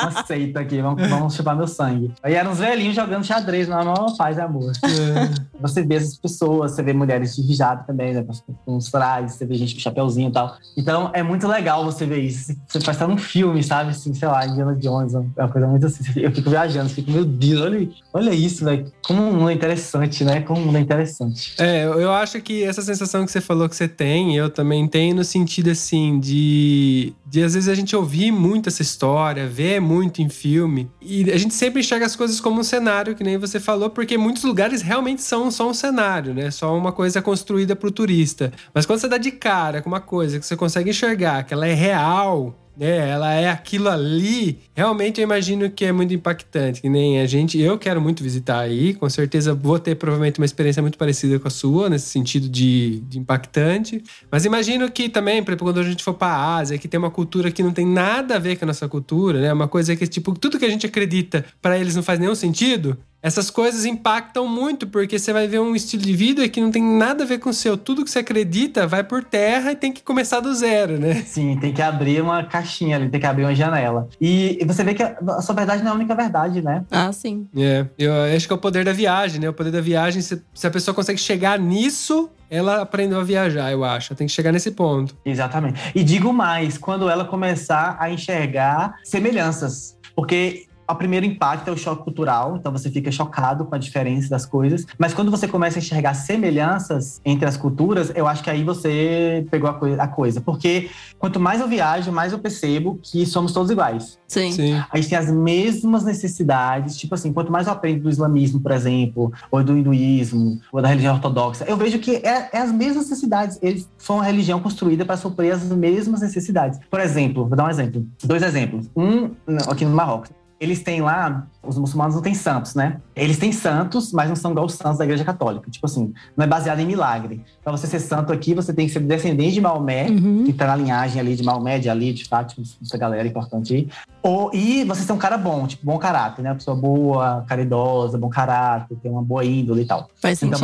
Uma 0.01 0.25
seita 0.25 0.61
aqui, 0.61 0.81
vamos, 0.81 1.07
vamos 1.09 1.35
chupar 1.35 1.57
meu 1.57 1.67
sangue. 1.67 2.13
Aí 2.23 2.35
eram 2.35 2.53
uns 2.53 2.59
velhinhos 2.59 2.95
jogando 2.97 3.25
xadrez 3.25 3.69
na 3.69 3.85
maior 3.85 4.17
paz 4.17 4.37
e 4.39 4.41
amor. 4.41 4.73
Você 5.61 5.83
vê 5.83 5.95
essas 5.95 6.17
pessoas, 6.19 6.73
você 6.73 6.83
vê 6.83 6.93
mulheres 6.93 7.37
de 7.37 7.43
hijab 7.43 7.87
também, 7.87 8.13
né? 8.13 8.25
Com 8.67 8.77
uns 8.77 8.89
frases, 8.89 9.37
você 9.37 9.47
vê 9.47 9.55
gente 9.55 9.75
com 9.75 9.81
chapeuzinho 9.81 10.29
e 10.29 10.33
tal. 10.33 10.57
Então 10.77 11.11
é 11.15 11.23
muito 11.23 11.47
legal 11.49 11.85
você 11.85 12.05
ver 12.05 12.19
isso. 12.19 12.53
Você 12.67 12.81
parece 12.81 12.91
estar 12.91 13.07
num 13.09 13.17
filme, 13.17 13.63
sabe? 13.63 13.91
Assim, 13.91 14.13
sei 14.13 14.29
lá, 14.29 14.47
Indiana 14.47 14.75
Jones, 14.75 15.15
é 15.15 15.19
uma 15.19 15.49
coisa 15.49 15.67
muito 15.67 15.87
assim. 15.87 16.05
Eu 16.17 16.31
fico 16.33 16.51
viajando, 16.51 16.91
fico, 16.91 17.11
meu 17.11 17.25
Deus, 17.25 17.63
olha, 17.63 17.89
olha 18.13 18.31
isso, 18.35 18.64
velho. 18.65 18.93
Como 19.07 19.23
o 19.23 19.33
mundo 19.33 19.51
interessante, 19.51 20.25
né? 20.25 20.41
Como 20.41 20.61
o 20.61 20.67
mundo 20.67 20.79
interessante. 20.79 21.55
É, 21.59 21.85
eu 21.85 22.11
acho 22.13 22.41
que 22.41 22.65
essa 22.65 22.83
sensação 22.83 23.25
que 23.25 23.33
você 23.33 23.41
falou 23.41 23.69
que 23.69 23.77
você 23.77 23.87
tem, 23.87 24.37
eu 24.37 24.51
também 24.51 24.87
tenho 24.89 25.15
no 25.15 25.25
sentido 25.25 25.71
assim 25.71 26.19
de, 26.19 27.13
de 27.27 27.43
às 27.43 27.55
vezes 27.55 27.69
a 27.69 27.75
gente 27.75 27.95
ouvir 27.95 28.33
muito 28.33 28.69
essa 28.69 28.83
história, 28.83 29.47
ver 29.47 29.81
muito 29.81 30.23
em 30.23 30.29
filme, 30.29 30.91
e 31.01 31.31
a 31.31 31.39
gente 31.39 31.55
sempre 31.55 31.81
enxerga 31.81 32.07
as 32.07 32.17
coisas 32.17 32.41
como 32.41 32.61
um 32.61 32.65
cenário, 32.65 33.15
que 33.15 33.23
nem 33.23 33.37
você 33.39 33.61
falou, 33.61 33.91
porque 33.91 34.17
muitos 34.17 34.45
lugares 34.45 34.83
realmente 34.83 35.23
são 35.23 35.51
só 35.51 35.69
um 35.69 35.75
cenário, 35.75 36.35
né? 36.35 36.51
Só 36.51 36.77
uma 36.77 36.93
coisa 36.93 37.21
construída 37.23 37.77
pro 37.77 37.91
turista. 37.91 38.53
Mas 38.73 38.87
quando 38.87 38.99
você 38.99 39.09
dá 39.09 39.19
de 39.19 39.31
cara 39.31 39.83
com 39.83 39.89
uma 39.89 40.01
coisa 40.01 40.39
que 40.39 40.47
você 40.47 40.57
consegue 40.57 40.91
enxergar, 40.91 41.45
que 41.45 41.53
ela 41.55 41.67
é 41.67 41.75
real, 41.75 42.55
né? 42.77 43.11
Ela 43.11 43.33
é 43.35 43.51
aquilo 43.51 43.89
ali. 43.89 44.59
Realmente 44.75 45.21
eu 45.21 45.25
imagino 45.25 45.71
que 45.71 45.85
é 45.85 45.93
muito 45.93 46.13
impactante. 46.13 46.81
Que 46.81 46.89
nem 46.89 47.21
a 47.21 47.27
gente, 47.27 47.59
eu 47.59 47.79
quero 47.79 48.01
muito 48.01 48.23
visitar 48.23 48.61
aí. 48.61 48.95
Com 48.95 49.09
certeza 49.09 49.55
vou 49.55 49.79
ter 49.79 49.95
provavelmente 49.95 50.39
uma 50.39 50.45
experiência 50.45 50.83
muito 50.83 50.99
parecida 50.99 51.39
com 51.39 51.49
a 51.49 51.51
sua, 51.51 51.89
nesse 51.89 52.09
sentido 52.09 52.49
de, 52.49 53.01
de 53.09 53.19
impactante. 53.19 54.03
Mas 54.31 54.45
imagino 54.45 54.91
que 54.91 55.09
também, 55.09 55.43
por 55.43 55.53
exemplo, 55.53 55.67
quando 55.67 55.81
a 55.81 55.83
gente 55.83 56.03
for 56.03 56.15
pra 56.15 56.57
Ásia, 56.57 56.79
que 56.79 56.89
tem 56.89 56.99
uma 56.99 57.11
cultura 57.11 57.51
que 57.51 57.63
não 57.63 57.73
tem 57.73 57.87
nada 57.87 58.37
a 58.37 58.39
ver 58.39 58.57
com 58.57 58.65
a 58.65 58.69
nossa 58.69 58.89
cultura, 58.89 59.41
né? 59.41 59.53
Uma 59.53 59.69
coisa 59.69 59.95
que, 59.95 60.07
tipo, 60.07 60.37
tudo 60.39 60.59
que 60.59 60.65
a 60.65 60.71
gente 60.71 60.87
acredita 60.87 61.45
para 61.63 61.79
eles 61.79 61.95
não 61.95 62.03
faz 62.03 62.19
nenhum 62.19 62.35
sentido. 62.35 62.99
Essas 63.25 63.49
coisas 63.49 63.87
impactam 63.87 64.47
muito, 64.47 64.87
porque 64.87 65.19
você 65.19 65.33
vai 65.33 65.49
ver 65.49 65.59
um 65.59 65.75
estilo 65.75 66.03
de 66.03 66.15
vida 66.15 66.47
que 66.47 66.61
não 66.61 66.71
tem 66.71 66.83
nada 66.83 67.25
a 67.25 67.27
ver 67.27 67.39
com 67.39 67.49
o 67.49 67.55
seu. 67.55 67.77
Tudo 67.77 68.05
que 68.05 68.11
você 68.11 68.19
acredita 68.19 68.87
vai 68.87 69.03
por 69.03 69.25
terra 69.25 69.73
e 69.73 69.77
tem 69.77 69.91
que 69.91 70.03
começar 70.03 70.41
do 70.41 70.55
zero, 70.55 70.99
né? 70.99 71.15
Sim, 71.27 71.57
tem 71.59 71.73
que 71.73 71.81
abrir 71.81 72.21
uma 72.21 72.45
caixinha 72.45 72.97
ali, 72.97 73.09
tem 73.09 73.19
que 73.19 73.27
abrir 73.27 73.45
uma 73.45 73.55
janela. 73.55 74.09
E 74.21 74.63
você 74.67 74.85
vê 74.85 74.93
que 74.93 75.03
a 75.03 75.17
a 75.27 75.43
sua 75.43 75.55
verdade 75.55 75.83
não 75.83 75.91
é 75.91 75.95
a 75.95 75.97
única 75.97 76.15
verdade, 76.15 76.61
né? 76.63 76.85
Ah, 76.91 77.13
sim. 77.13 77.49
É, 77.57 77.87
eu 77.99 78.13
acho 78.37 78.47
que 78.47 78.53
é 78.53 78.57
o 78.57 78.59
poder 78.59 78.85
da 78.85 78.93
viagem, 78.93 79.41
né? 79.41 79.49
O 79.49 79.55
poder 79.55 79.71
da 79.71 79.81
viagem, 79.81 80.21
se, 80.21 80.43
se 80.53 80.67
a 80.67 80.71
pessoa 80.71 80.95
consegue 80.95 81.19
chegar 81.19 81.59
nisso, 81.59 82.31
ela 82.51 82.83
aprendeu 82.83 83.19
a 83.19 83.25
viajar, 83.25 83.73
eu 83.73 83.85
acho. 83.85 84.15
Tem 84.15 84.27
que 84.27 84.33
chegar 84.33 84.53
nesse 84.53 84.71
ponto. 84.71 85.17
Exatamente. 85.25 85.81
E 85.95 86.05
digo 86.05 86.33
mais, 86.33 86.77
quando 86.77 87.09
ela 87.09 87.25
começar 87.25 87.97
a 87.99 88.11
enxergar 88.11 88.97
semelhanças. 89.03 89.97
Porque 90.15 90.67
o 90.89 90.95
primeiro 90.95 91.25
impacto 91.27 91.69
é 91.69 91.73
o 91.73 91.77
choque 91.77 92.03
cultural, 92.05 92.57
então 92.57 92.71
você 92.73 92.91
fica 92.91 93.11
chocado 93.11 93.65
com 93.65 93.75
a 93.75 93.79
diferença 93.79 94.29
das 94.29 94.45
coisas. 94.47 94.87
Mas 94.99 95.15
quando 95.15 95.31
você 95.31 95.47
começa 95.49 95.79
a 95.79 95.81
enxergar 95.81 96.15
semelhanças 96.15 97.21
entre 97.25 97.47
as 97.47 97.57
culturas, 97.57 98.13
eu 98.15 98.27
acho 98.27 98.43
que 98.43 98.51
aí 98.51 98.63
você 98.63 99.47
pegou 99.51 99.69
a, 99.69 99.75
coi- 99.75 99.99
a 99.99 100.07
coisa. 100.07 100.41
Porque 100.41 100.91
quanto 101.19 101.41
mais 101.41 101.61
eu 101.61 101.69
viajo, 101.69 102.13
mais 102.13 102.33
eu 102.33 102.39
percebo 102.39 102.99
que 103.03 103.25
somos 103.27 103.53
todos 103.53 103.71
iguais. 103.71 104.19
Sim. 104.29 104.53
Sim. 104.53 104.83
A 104.91 104.97
gente 104.97 105.09
tem 105.09 105.19
as 105.19 105.31
mesmas 105.31 106.05
necessidades, 106.05 106.97
tipo 106.97 107.15
assim, 107.15 107.33
quanto 107.33 107.51
mais 107.51 107.67
eu 107.67 107.73
aprendo 107.73 108.03
do 108.05 108.11
islamismo, 108.11 108.61
por 108.61 108.73
exemplo, 108.73 109.33
ou 109.51 109.63
do 109.63 109.77
hinduísmo, 109.77 110.61
ou 110.73 110.83
da 110.83 110.89
religião 110.89 111.15
ortodoxa, 111.15 111.65
eu 111.67 111.77
vejo 111.77 111.99
que 111.99 112.17
é, 112.17 112.49
é 112.53 112.59
as 112.59 112.73
mesmas 112.73 113.09
necessidades. 113.09 113.59
Eles 113.63 113.89
são 113.99 114.17
uma 114.17 114.25
religião 114.25 114.61
construída 114.61 115.05
para 115.05 115.17
suprir 115.17 115.55
as 115.55 115.63
mesmas 115.65 116.21
necessidades. 116.21 116.79
Por 116.91 117.01
exemplo, 117.01 117.47
vou 117.47 117.57
dar 117.57 117.65
um 117.65 117.71
exemplo, 117.71 118.07
dois 118.23 118.43
exemplos. 118.43 118.91
Um 118.97 119.31
aqui 119.69 119.85
no 119.85 119.95
Marrocos. 119.95 120.31
Eles 120.61 120.83
têm 120.83 121.01
lá, 121.01 121.47
os 121.67 121.79
muçulmanos 121.79 122.15
não 122.15 122.23
têm 122.23 122.35
santos, 122.35 122.75
né? 122.75 122.99
Eles 123.15 123.39
têm 123.39 123.53
santos, 123.53 124.13
mas 124.13 124.29
não 124.29 124.37
são 124.37 124.51
igual 124.51 124.67
os 124.67 124.75
santos 124.75 124.99
da 124.99 125.05
Igreja 125.05 125.25
Católica. 125.25 125.71
Tipo 125.71 125.87
assim, 125.87 126.13
não 126.37 126.45
é 126.45 126.49
baseado 126.49 126.81
em 126.81 126.87
milagre. 126.87 127.43
Para 127.63 127.73
você 127.73 127.87
ser 127.87 128.01
santo 128.01 128.33
aqui, 128.33 128.55
você 128.55 128.73
tem 128.73 128.87
que 128.87 128.93
ser 128.93 129.01
descendente 129.01 129.55
de 129.55 129.61
Maomé, 129.61 130.09
Uhum. 130.09 130.45
que 130.45 130.53
tá 130.53 130.67
na 130.67 130.77
linhagem 130.77 131.21
ali 131.21 131.35
de 131.37 131.43
Maomé, 131.43 131.79
de 131.79 131.89
Ali, 131.89 132.13
de 132.13 132.25
Fátima, 132.25 132.65
essa 132.83 132.99
galera 132.99 133.27
importante 133.27 133.75
aí. 133.75 133.89
Ou, 134.23 134.51
e 134.55 134.85
você 134.85 135.03
ser 135.03 135.13
um 135.13 135.19
cara 135.19 135.37
bom, 135.37 135.67
tipo, 135.67 135.85
bom 135.85 135.99
caráter, 135.99 136.43
né? 136.43 136.51
Uma 136.51 136.57
pessoa 136.57 136.77
boa, 136.77 137.45
caridosa, 137.47 138.17
bom 138.17 138.29
caráter, 138.29 138.97
tem 139.03 139.11
uma 139.11 139.23
boa 139.23 139.45
índole 139.45 139.83
e 139.83 139.87
tal. 139.87 140.09
Faz 140.21 140.43
Então, 140.43 140.59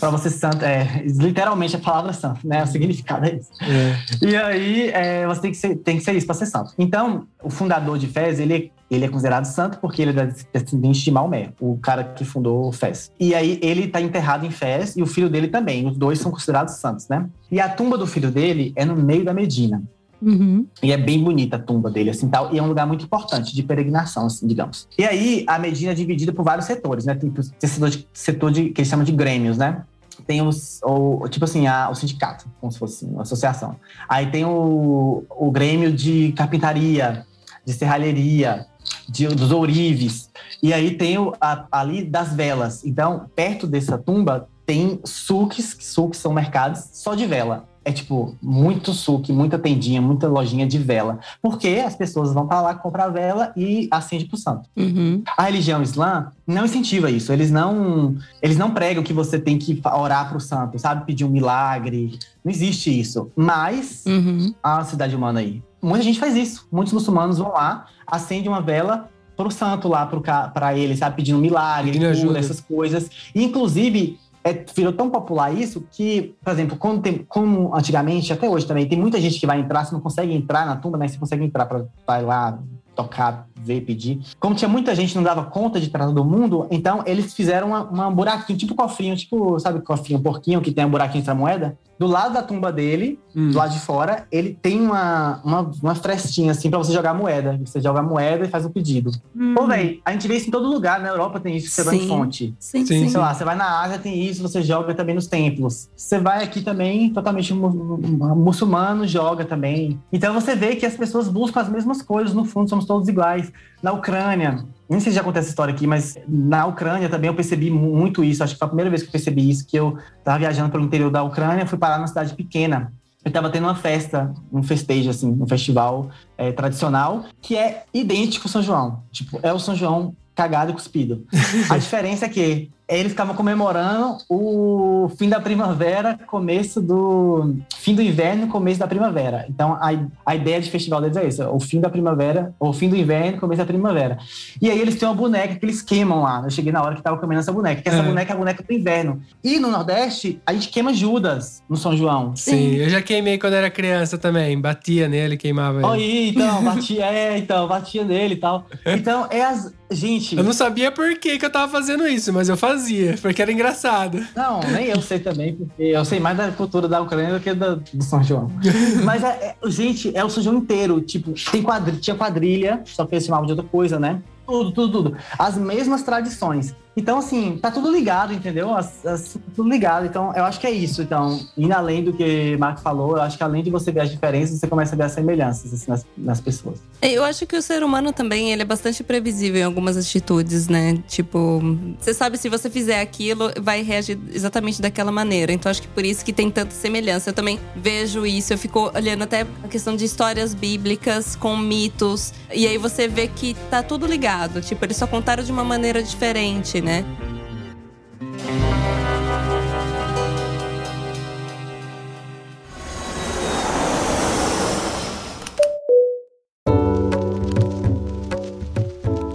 pra 0.00 0.10
você 0.10 0.30
santo, 0.30 0.64
é 0.64 1.02
literalmente 1.06 1.76
a 1.76 1.78
palavra 1.78 2.12
santo, 2.12 2.46
né? 2.46 2.62
O 2.62 2.66
significado 2.66 3.26
é 3.26 3.34
isso. 3.36 3.50
É. 3.62 4.26
E 4.26 4.36
aí, 4.36 4.90
é, 4.90 5.26
você 5.26 5.40
tem 5.40 5.50
que, 5.50 5.56
ser, 5.56 5.76
tem 5.76 5.96
que 5.98 6.04
ser 6.04 6.14
isso 6.14 6.26
para 6.26 6.34
ser 6.34 6.46
santo. 6.46 6.72
Então, 6.78 7.26
o 7.42 7.50
fundador 7.50 7.98
de 7.98 8.06
Fez, 8.06 8.40
ele, 8.40 8.72
Ele 8.90 9.04
é 9.04 9.08
considerado 9.08 9.44
santo 9.46 9.78
porque 9.78 10.02
ele 10.02 10.11
é 10.20 10.32
descendente 10.52 11.02
de 11.02 11.10
Maomé, 11.10 11.50
o 11.60 11.76
cara 11.78 12.04
que 12.04 12.24
fundou 12.24 12.72
Fez. 12.72 13.10
E 13.18 13.34
aí 13.34 13.58
ele 13.62 13.88
tá 13.88 14.00
enterrado 14.00 14.46
em 14.46 14.50
Fez 14.50 14.96
e 14.96 15.02
o 15.02 15.06
filho 15.06 15.28
dele 15.28 15.48
também. 15.48 15.86
Os 15.86 15.96
dois 15.96 16.18
são 16.18 16.30
considerados 16.30 16.74
santos, 16.74 17.08
né? 17.08 17.26
E 17.50 17.60
a 17.60 17.68
tumba 17.68 17.96
do 17.98 18.06
filho 18.06 18.30
dele 18.30 18.72
é 18.76 18.84
no 18.84 18.96
meio 18.96 19.24
da 19.24 19.32
Medina. 19.32 19.82
Uhum. 20.22 20.66
E 20.80 20.92
é 20.92 20.96
bem 20.96 21.22
bonita 21.22 21.56
a 21.56 21.58
tumba 21.58 21.90
dele, 21.90 22.10
assim, 22.10 22.28
tal. 22.28 22.54
E 22.54 22.58
é 22.58 22.62
um 22.62 22.68
lugar 22.68 22.86
muito 22.86 23.04
importante 23.04 23.54
de 23.54 23.62
peregrinação, 23.62 24.26
assim, 24.26 24.46
digamos. 24.46 24.86
E 24.96 25.04
aí, 25.04 25.44
a 25.48 25.58
Medina 25.58 25.90
é 25.90 25.94
dividida 25.94 26.32
por 26.32 26.44
vários 26.44 26.66
setores, 26.66 27.04
né? 27.04 27.14
Tem 27.14 27.28
o 27.28 27.42
setor, 27.42 27.90
de, 27.90 28.08
setor 28.12 28.52
de, 28.52 28.70
que 28.70 28.80
eles 28.80 28.88
chamam 28.88 29.04
de 29.04 29.10
grêmios, 29.10 29.58
né? 29.58 29.82
Tem 30.24 30.40
os, 30.40 30.78
o, 30.84 31.26
tipo 31.28 31.44
assim, 31.44 31.66
a, 31.66 31.90
o 31.90 31.94
sindicato, 31.96 32.46
como 32.60 32.70
se 32.70 32.78
fosse 32.78 33.04
uma 33.04 33.22
associação. 33.22 33.74
Aí 34.08 34.30
tem 34.30 34.44
o, 34.44 35.24
o 35.28 35.50
grêmio 35.50 35.92
de 35.92 36.32
carpintaria, 36.36 37.26
de 37.64 37.72
serralheria, 37.72 38.66
de, 39.08 39.26
dos 39.28 39.50
ourives. 39.50 40.30
E 40.62 40.72
aí 40.72 40.96
tem 40.96 41.18
o, 41.18 41.32
a, 41.40 41.66
ali 41.70 42.04
das 42.04 42.32
velas. 42.32 42.84
Então, 42.84 43.26
perto 43.34 43.66
dessa 43.66 43.98
tumba, 43.98 44.48
tem 44.64 45.00
suques, 45.04 45.76
suques 45.80 46.20
são 46.20 46.32
mercados 46.32 46.88
só 46.92 47.14
de 47.14 47.26
vela 47.26 47.66
é 47.84 47.92
tipo 47.92 48.36
muito 48.40 48.92
suque, 48.92 49.32
muita 49.32 49.58
tendinha, 49.58 50.00
muita 50.00 50.28
lojinha 50.28 50.66
de 50.66 50.78
vela. 50.78 51.18
Porque 51.40 51.82
as 51.84 51.96
pessoas 51.96 52.32
vão 52.32 52.46
para 52.46 52.60
lá 52.60 52.74
comprar 52.74 53.08
vela 53.08 53.52
e 53.56 53.88
acende 53.90 54.24
pro 54.24 54.36
santo. 54.36 54.68
Uhum. 54.76 55.22
A 55.36 55.44
religião 55.44 55.82
islã 55.82 56.30
não 56.46 56.64
incentiva 56.64 57.10
isso. 57.10 57.32
Eles 57.32 57.50
não, 57.50 58.16
eles 58.40 58.56
não 58.56 58.72
pregam 58.72 59.02
que 59.02 59.12
você 59.12 59.38
tem 59.38 59.58
que 59.58 59.80
orar 59.84 60.28
pro 60.28 60.40
santo, 60.40 60.78
sabe? 60.78 61.04
Pedir 61.06 61.24
um 61.24 61.28
milagre. 61.28 62.18
Não 62.44 62.50
existe 62.52 62.98
isso. 62.98 63.30
Mas 63.36 64.04
Uhum. 64.06 64.54
a 64.62 64.84
cidade 64.84 65.14
humana 65.14 65.40
aí, 65.40 65.62
muita 65.82 66.04
gente 66.04 66.20
faz 66.20 66.36
isso. 66.36 66.66
Muitos 66.70 66.92
muçulmanos 66.92 67.38
vão 67.38 67.52
lá, 67.52 67.86
acende 68.06 68.48
uma 68.48 68.60
vela 68.60 69.10
pro 69.36 69.50
santo 69.50 69.88
lá, 69.88 70.06
para 70.06 70.76
ele, 70.76 70.96
sabe? 70.96 71.16
Pedindo 71.16 71.38
milagre, 71.38 71.98
cura, 71.98 72.10
ajuda. 72.10 72.38
essas 72.38 72.60
coisas. 72.60 73.10
E, 73.34 73.42
inclusive, 73.42 74.18
é, 74.44 74.64
virou 74.74 74.92
tão 74.92 75.10
popular 75.10 75.52
isso 75.52 75.84
que, 75.90 76.34
por 76.42 76.52
exemplo, 76.52 76.76
quando 76.76 77.02
tem, 77.02 77.24
como 77.28 77.74
antigamente, 77.74 78.32
até 78.32 78.48
hoje 78.48 78.66
também, 78.66 78.88
tem 78.88 78.98
muita 78.98 79.20
gente 79.20 79.40
que 79.40 79.46
vai 79.46 79.60
entrar, 79.60 79.84
você 79.84 79.92
não 79.92 80.00
consegue 80.00 80.32
entrar 80.32 80.66
na 80.66 80.76
tumba, 80.76 80.98
né? 80.98 81.08
Você 81.08 81.18
consegue 81.18 81.44
entrar 81.44 81.66
para 81.66 82.18
lá 82.20 82.58
tocar, 82.94 83.48
ver, 83.64 83.80
pedir. 83.82 84.20
Como 84.40 84.54
tinha 84.54 84.68
muita 84.68 84.94
gente 84.94 85.10
que 85.10 85.16
não 85.16 85.22
dava 85.22 85.44
conta 85.44 85.80
de 85.80 85.86
entrar 85.86 86.06
todo 86.06 86.24
mundo, 86.24 86.66
então 86.70 87.02
eles 87.06 87.32
fizeram 87.34 87.68
uma, 87.68 87.82
uma 87.84 88.10
buraquinho, 88.10 88.58
tipo 88.58 88.74
cofrinho, 88.74 89.16
tipo, 89.16 89.58
sabe, 89.58 89.80
cofrinho, 89.80 90.20
porquinho, 90.20 90.60
que 90.60 90.72
tem 90.72 90.84
um 90.84 90.90
buraquinho 90.90 91.20
entre 91.20 91.30
a 91.30 91.34
moeda? 91.34 91.78
Do 91.98 92.06
lado 92.08 92.34
da 92.34 92.42
tumba 92.42 92.72
dele, 92.72 93.18
Hum. 93.34 93.50
do 93.50 93.56
lado 93.56 93.72
de 93.72 93.78
fora, 93.80 94.26
ele 94.30 94.58
tem 94.60 94.78
uma, 94.80 95.40
uma, 95.42 95.70
uma 95.82 95.94
frestinha, 95.94 96.50
assim, 96.50 96.68
pra 96.68 96.78
você 96.78 96.92
jogar 96.92 97.14
moeda. 97.14 97.58
Você 97.64 97.80
joga 97.80 98.00
a 98.00 98.02
moeda 98.02 98.44
e 98.44 98.48
faz 98.48 98.66
o 98.66 98.70
pedido. 98.70 99.10
Pô, 99.54 99.66
velho, 99.66 100.00
a 100.04 100.12
gente 100.12 100.28
vê 100.28 100.36
isso 100.36 100.48
em 100.48 100.50
todo 100.50 100.68
lugar. 100.68 101.00
Na 101.00 101.08
Europa 101.08 101.40
tem 101.40 101.56
isso, 101.56 101.70
você 101.70 101.82
vai 101.82 101.96
em 101.96 102.00
Sim. 102.00 102.08
fonte. 102.08 102.54
Sim, 102.58 102.84
Sim. 102.84 103.04
sim. 103.04 103.08
Sei 103.08 103.18
lá, 103.20 103.32
você 103.32 103.42
vai 103.44 103.54
na 103.54 103.80
Ásia, 103.82 103.98
tem 103.98 104.20
isso, 104.22 104.42
você 104.42 104.60
joga 104.62 104.94
também 104.94 105.14
nos 105.14 105.26
templos. 105.28 105.88
Você 105.96 106.18
vai 106.18 106.42
aqui 106.44 106.60
também, 106.60 107.10
totalmente 107.10 107.54
mu- 107.54 107.70
mu- 107.70 108.36
muçulmano, 108.36 109.06
joga 109.06 109.44
também. 109.44 109.98
Então 110.12 110.34
você 110.34 110.54
vê 110.56 110.74
que 110.76 110.84
as 110.84 110.94
pessoas 110.96 111.28
buscam 111.28 111.60
as 111.60 111.68
mesmas 111.68 112.02
coisas, 112.02 112.34
no 112.34 112.44
fundo, 112.44 112.68
somos 112.68 112.84
todos 112.84 113.08
iguais. 113.08 113.50
Na 113.82 113.92
Ucrânia, 113.92 114.64
nem 114.88 115.00
sei 115.00 115.10
se 115.10 115.16
já 115.16 115.22
acontece 115.22 115.46
essa 115.46 115.50
história 115.52 115.74
aqui, 115.74 115.86
mas 115.86 116.16
na 116.28 116.66
Ucrânia 116.66 117.08
também 117.08 117.28
eu 117.28 117.34
percebi 117.34 117.70
mu- 117.70 117.96
muito 117.96 118.22
isso. 118.22 118.42
Acho 118.44 118.52
que 118.54 118.58
foi 118.58 118.66
a 118.66 118.68
primeira 118.68 118.90
vez 118.90 119.02
que 119.02 119.08
eu 119.08 119.12
percebi 119.12 119.50
isso, 119.50 119.66
que 119.66 119.76
eu 119.76 119.98
tava 120.24 120.38
viajando 120.38 120.70
pelo 120.70 120.84
interior 120.84 121.10
da 121.10 121.22
Ucrânia, 121.22 121.66
fui 121.66 121.78
parar 121.78 121.96
numa 121.98 122.06
cidade 122.06 122.34
pequena. 122.34 122.92
Eu 123.24 123.30
tava 123.32 123.50
tendo 123.50 123.64
uma 123.64 123.74
festa, 123.74 124.32
um 124.52 124.62
festejo, 124.62 125.10
assim, 125.10 125.28
um 125.40 125.46
festival 125.46 126.10
eh, 126.36 126.52
tradicional, 126.52 127.24
que 127.40 127.56
é 127.56 127.84
idêntico 127.94 128.46
ao 128.46 128.52
São 128.52 128.62
João. 128.62 129.02
Tipo, 129.12 129.38
é 129.42 129.52
o 129.52 129.58
São 129.58 129.74
João 129.76 130.14
cagado 130.34 130.70
e 130.70 130.74
cuspido. 130.74 131.24
A 131.70 131.78
diferença 131.78 132.26
é 132.26 132.28
que 132.28 132.70
eles 132.98 133.12
estavam 133.12 133.34
comemorando 133.34 134.18
o 134.28 135.10
fim 135.18 135.28
da 135.28 135.40
primavera, 135.40 136.18
começo 136.26 136.80
do. 136.80 137.56
fim 137.76 137.94
do 137.94 138.02
inverno, 138.02 138.48
começo 138.48 138.78
da 138.80 138.86
primavera. 138.86 139.46
Então 139.48 139.74
a, 139.74 139.90
a 140.26 140.34
ideia 140.34 140.60
de 140.60 140.70
festival 140.70 141.00
deles 141.00 141.16
é 141.16 141.26
isso: 141.26 141.44
o 141.48 141.60
fim 141.60 141.80
da 141.80 141.88
primavera, 141.90 142.54
ou 142.58 142.72
fim 142.72 142.88
do 142.88 142.96
inverno, 142.96 143.38
começo 143.38 143.58
da 143.58 143.66
primavera. 143.66 144.18
E 144.60 144.70
aí 144.70 144.80
eles 144.80 144.96
têm 144.96 145.08
uma 145.08 145.14
boneca 145.14 145.54
que 145.56 145.64
eles 145.64 145.82
queimam 145.82 146.22
lá. 146.22 146.42
Eu 146.44 146.50
cheguei 146.50 146.72
na 146.72 146.82
hora 146.82 146.94
que 146.96 147.02
tava 147.02 147.18
comendo 147.18 147.40
essa 147.40 147.52
boneca, 147.52 147.82
que 147.82 147.88
essa 147.88 147.98
É. 147.98 148.02
boneca 148.02 148.32
é 148.32 148.34
a 148.34 148.38
boneca 148.38 148.62
do 148.62 148.72
inverno. 148.72 149.20
E 149.42 149.58
no 149.58 149.70
Nordeste, 149.70 150.40
a 150.46 150.52
gente 150.52 150.68
queima 150.68 150.92
Judas 150.94 151.62
no 151.68 151.76
São 151.76 151.96
João. 151.96 152.34
Sim, 152.36 152.74
eu 152.76 152.88
já 152.88 153.00
queimei 153.02 153.38
quando 153.38 153.54
era 153.54 153.70
criança 153.70 154.16
também. 154.18 154.60
Batia 154.60 155.08
nele, 155.08 155.36
queimava 155.36 155.78
ele. 155.78 155.86
Aí, 155.86 156.28
então, 156.30 156.62
batia, 156.64 157.04
é, 157.06 157.38
então, 157.38 157.66
batia 157.68 158.04
nele 158.04 158.34
e 158.34 158.38
tal. 158.38 158.66
Então, 159.02 159.26
é 159.30 159.42
as. 159.42 159.72
Gente. 159.94 160.36
Eu 160.36 160.42
não 160.44 160.52
sabia 160.52 160.90
por 160.90 161.16
que, 161.18 161.38
que 161.38 161.44
eu 161.44 161.50
tava 161.50 161.70
fazendo 161.70 162.06
isso, 162.06 162.32
mas 162.32 162.48
eu 162.48 162.56
fazia, 162.56 163.16
porque 163.20 163.40
era 163.42 163.52
engraçado. 163.52 164.24
Não, 164.34 164.60
nem 164.60 164.86
eu 164.86 165.00
sei 165.00 165.18
também, 165.18 165.54
porque 165.54 165.82
eu 165.82 166.04
sei 166.04 166.18
mais 166.20 166.36
da 166.36 166.50
cultura 166.50 166.88
da 166.88 167.00
Ucrânia 167.00 167.34
do 167.34 167.40
que 167.40 167.52
da, 167.54 167.74
do 167.74 168.02
São 168.04 168.22
João. 168.22 168.50
Mas, 169.04 169.22
é, 169.22 169.56
é- 169.62 169.70
gente, 169.70 170.10
é 170.16 170.24
o 170.24 170.30
São 170.30 170.42
João 170.42 170.56
inteiro. 170.56 171.00
Tipo, 171.00 171.32
tem 171.50 171.62
quadrilha, 171.62 172.00
tinha 172.00 172.16
quadrilha, 172.16 172.82
só 172.86 173.04
que 173.06 173.14
eles 173.14 173.24
chamavam 173.24 173.46
de 173.46 173.52
outra 173.52 173.66
coisa, 173.66 173.98
né? 173.98 174.20
Tudo, 174.46 174.72
tudo, 174.72 174.92
tudo. 175.02 175.16
As 175.38 175.56
mesmas 175.56 176.02
tradições. 176.02 176.74
Então, 176.96 177.18
assim, 177.18 177.58
tá 177.60 177.70
tudo 177.70 177.90
ligado, 177.90 178.34
entendeu? 178.34 178.74
As, 178.74 179.04
as- 179.06 179.36
tudo 179.56 179.68
ligado. 179.68 180.04
Então, 180.04 180.32
eu 180.36 180.44
acho 180.44 180.60
que 180.60 180.66
é 180.66 180.70
isso. 180.70 181.00
Então, 181.02 181.40
indo 181.56 181.72
além 181.72 182.04
do 182.04 182.12
que 182.12 182.54
o 182.54 182.58
Marco 182.58 182.80
falou, 182.82 183.16
eu 183.16 183.22
acho 183.22 183.38
que 183.38 183.42
além 183.42 183.62
de 183.62 183.70
você 183.70 183.90
ver 183.90 184.00
as 184.00 184.10
diferenças, 184.10 184.58
você 184.60 184.66
começa 184.66 184.94
a 184.94 184.98
ver 184.98 185.04
as 185.04 185.12
semelhanças 185.12 185.72
assim, 185.72 185.90
nas, 185.90 186.04
nas 186.18 186.40
pessoas. 186.40 186.78
Eu 187.00 187.24
acho 187.24 187.46
que 187.46 187.56
o 187.56 187.62
ser 187.62 187.82
humano 187.82 188.12
também, 188.12 188.52
ele 188.52 188.60
é 188.60 188.64
bastante 188.64 189.02
previsível 189.02 189.60
em 189.60 189.64
algumas 189.64 189.96
atitudes, 189.96 190.68
né? 190.68 190.98
Tipo, 191.08 191.62
você 191.98 192.12
sabe 192.12 192.36
se 192.36 192.48
você 192.50 192.68
fizer 192.68 193.00
aquilo, 193.00 193.50
vai 193.60 193.82
reagir 193.82 194.18
exatamente 194.30 194.82
daquela 194.82 195.10
maneira. 195.10 195.50
Então 195.52 195.70
acho 195.70 195.80
que 195.80 195.88
por 195.88 196.04
isso 196.04 196.22
que 196.22 196.32
tem 196.32 196.50
tanta 196.50 196.72
semelhança. 196.74 197.30
Eu 197.30 197.34
também 197.34 197.58
vejo 197.74 198.26
isso, 198.26 198.52
eu 198.52 198.58
fico 198.58 198.92
olhando 198.94 199.22
até 199.22 199.46
a 199.64 199.68
questão 199.68 199.96
de 199.96 200.04
histórias 200.04 200.52
bíblicas 200.54 201.34
com 201.36 201.56
mitos. 201.56 202.34
E 202.52 202.66
aí 202.66 202.76
você 202.76 203.08
vê 203.08 203.28
que 203.28 203.54
tá 203.70 203.82
tudo 203.82 204.06
ligado. 204.06 204.60
Tipo, 204.60 204.84
eles 204.84 204.96
só 204.98 205.06
contaram 205.06 205.42
de 205.42 205.50
uma 205.50 205.64
maneira 205.64 206.02
diferente, 206.02 206.81
né? 206.82 207.04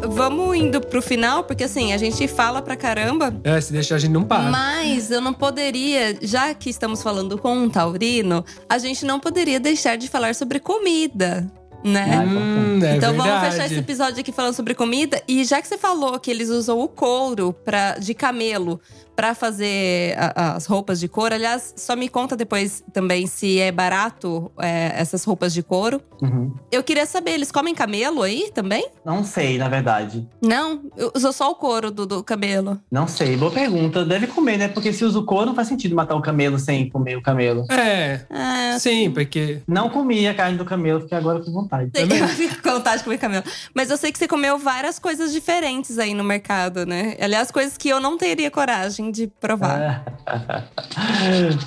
Vamos 0.10 0.56
indo 0.58 0.82
pro 0.82 1.02
final, 1.02 1.44
porque 1.44 1.64
assim, 1.64 1.94
a 1.94 1.98
gente 1.98 2.28
fala 2.28 2.62
pra 2.62 2.76
caramba, 2.76 3.34
É, 3.44 3.60
se 3.62 3.72
deixar 3.72 3.96
a 3.96 4.00
gente 4.00 4.12
não 4.12 4.24
para. 4.24 4.50
mas 4.50 5.12
eu 5.12 5.22
não 5.22 5.34
poderia, 5.34 6.18
já 6.22 6.54
que 6.54 6.70
estamos 6.70 7.04
falando 7.04 7.38
com 7.38 7.54
um 7.56 7.70
taurino, 7.70 8.44
a 8.70 8.78
gente 8.78 9.06
não 9.06 9.20
poderia 9.20 9.60
deixar 9.60 9.96
de 9.96 10.08
falar 10.08 10.34
sobre 10.34 10.60
comida, 10.60 11.50
né? 11.84 12.06
Ah, 12.18 12.22
Hum, 12.24 12.80
é 12.84 12.96
então 12.98 13.12
verdade. 13.14 13.18
vamos 13.18 13.50
fechar 13.54 13.66
esse 13.66 13.76
episódio 13.80 14.20
aqui 14.20 14.32
falando 14.32 14.54
sobre 14.54 14.74
comida. 14.74 15.22
E 15.28 15.44
já 15.44 15.62
que 15.62 15.68
você 15.68 15.78
falou 15.78 16.20
que 16.20 16.30
eles 16.32 16.50
usam 16.50 16.80
o 16.80 16.88
couro 16.88 17.54
pra, 17.66 17.98
de 17.98 18.14
camelo 18.14 18.80
pra 19.18 19.34
fazer 19.34 20.16
a- 20.18 20.54
as 20.56 20.68
roupas 20.68 21.00
de 21.00 21.08
couro, 21.08 21.34
aliás, 21.34 21.74
só 21.76 21.96
me 21.96 22.08
conta 22.08 22.36
depois 22.38 22.84
também 22.94 23.26
se 23.26 23.60
é 23.60 23.72
barato 23.72 24.52
é, 24.60 24.94
essas 24.96 25.24
roupas 25.24 25.52
de 25.54 25.64
couro. 25.64 26.00
Uhum. 26.22 26.54
Eu 26.72 26.84
queria 26.84 27.06
saber, 27.08 27.32
eles 27.32 27.52
comem 27.52 27.74
camelo 27.74 28.22
aí 28.22 28.52
também? 28.54 28.88
Não 29.04 29.24
sei, 29.24 29.58
na 29.58 29.68
verdade. 29.68 30.28
Não, 30.40 30.84
eu 30.96 31.12
uso 31.16 31.34
só 31.34 31.50
o 31.50 31.56
couro 31.56 31.90
do, 31.90 32.06
do 32.06 32.24
camelo. 32.24 32.80
Não 32.92 33.08
sei, 33.08 33.36
boa 33.36 33.52
pergunta. 33.52 34.06
Deve 34.06 34.28
comer, 34.28 34.58
né? 34.58 34.68
Porque 34.68 34.94
se 34.94 35.04
usa 35.04 35.18
o 35.18 35.26
couro, 35.26 35.48
não 35.48 35.56
faz 35.56 35.68
sentido 35.68 35.96
matar 35.96 36.16
o 36.16 36.22
camelo 36.22 36.60
sem 36.60 36.88
comer 36.88 37.18
o 37.18 37.22
camelo. 37.22 37.66
É, 37.72 38.22
É, 38.30 38.78
sim, 38.80 39.10
porque. 39.10 39.62
Não 39.68 39.90
comi 39.90 40.28
a 40.28 40.36
carne 40.36 40.58
do 40.60 40.66
camelo, 40.66 41.02
fiquei 41.02 41.18
agora 41.18 41.40
com 41.44 41.52
vontade. 41.52 41.90
sei, 41.96 42.04
eu 42.22 42.28
fico 42.28 42.62
com 42.62 42.70
vontade 42.70 43.00
de 43.00 43.04
comer 43.04 43.18
camelo. 43.18 43.44
Mas 43.74 43.90
eu 43.90 43.98
sei 43.98 44.12
que 44.12 44.20
você 44.20 44.28
comeu 44.28 44.60
várias 44.60 45.00
coisas 45.00 45.32
diferentes 45.34 45.98
aí 45.98 46.14
no 46.14 46.24
mercado, 46.24 46.86
né? 46.86 47.16
Aliás, 47.20 47.50
coisas 47.50 47.76
que 47.78 47.90
eu 47.90 48.00
não 48.00 48.16
teria 48.16 48.52
coragem 48.52 49.07
de 49.12 49.28
provar. 49.28 50.04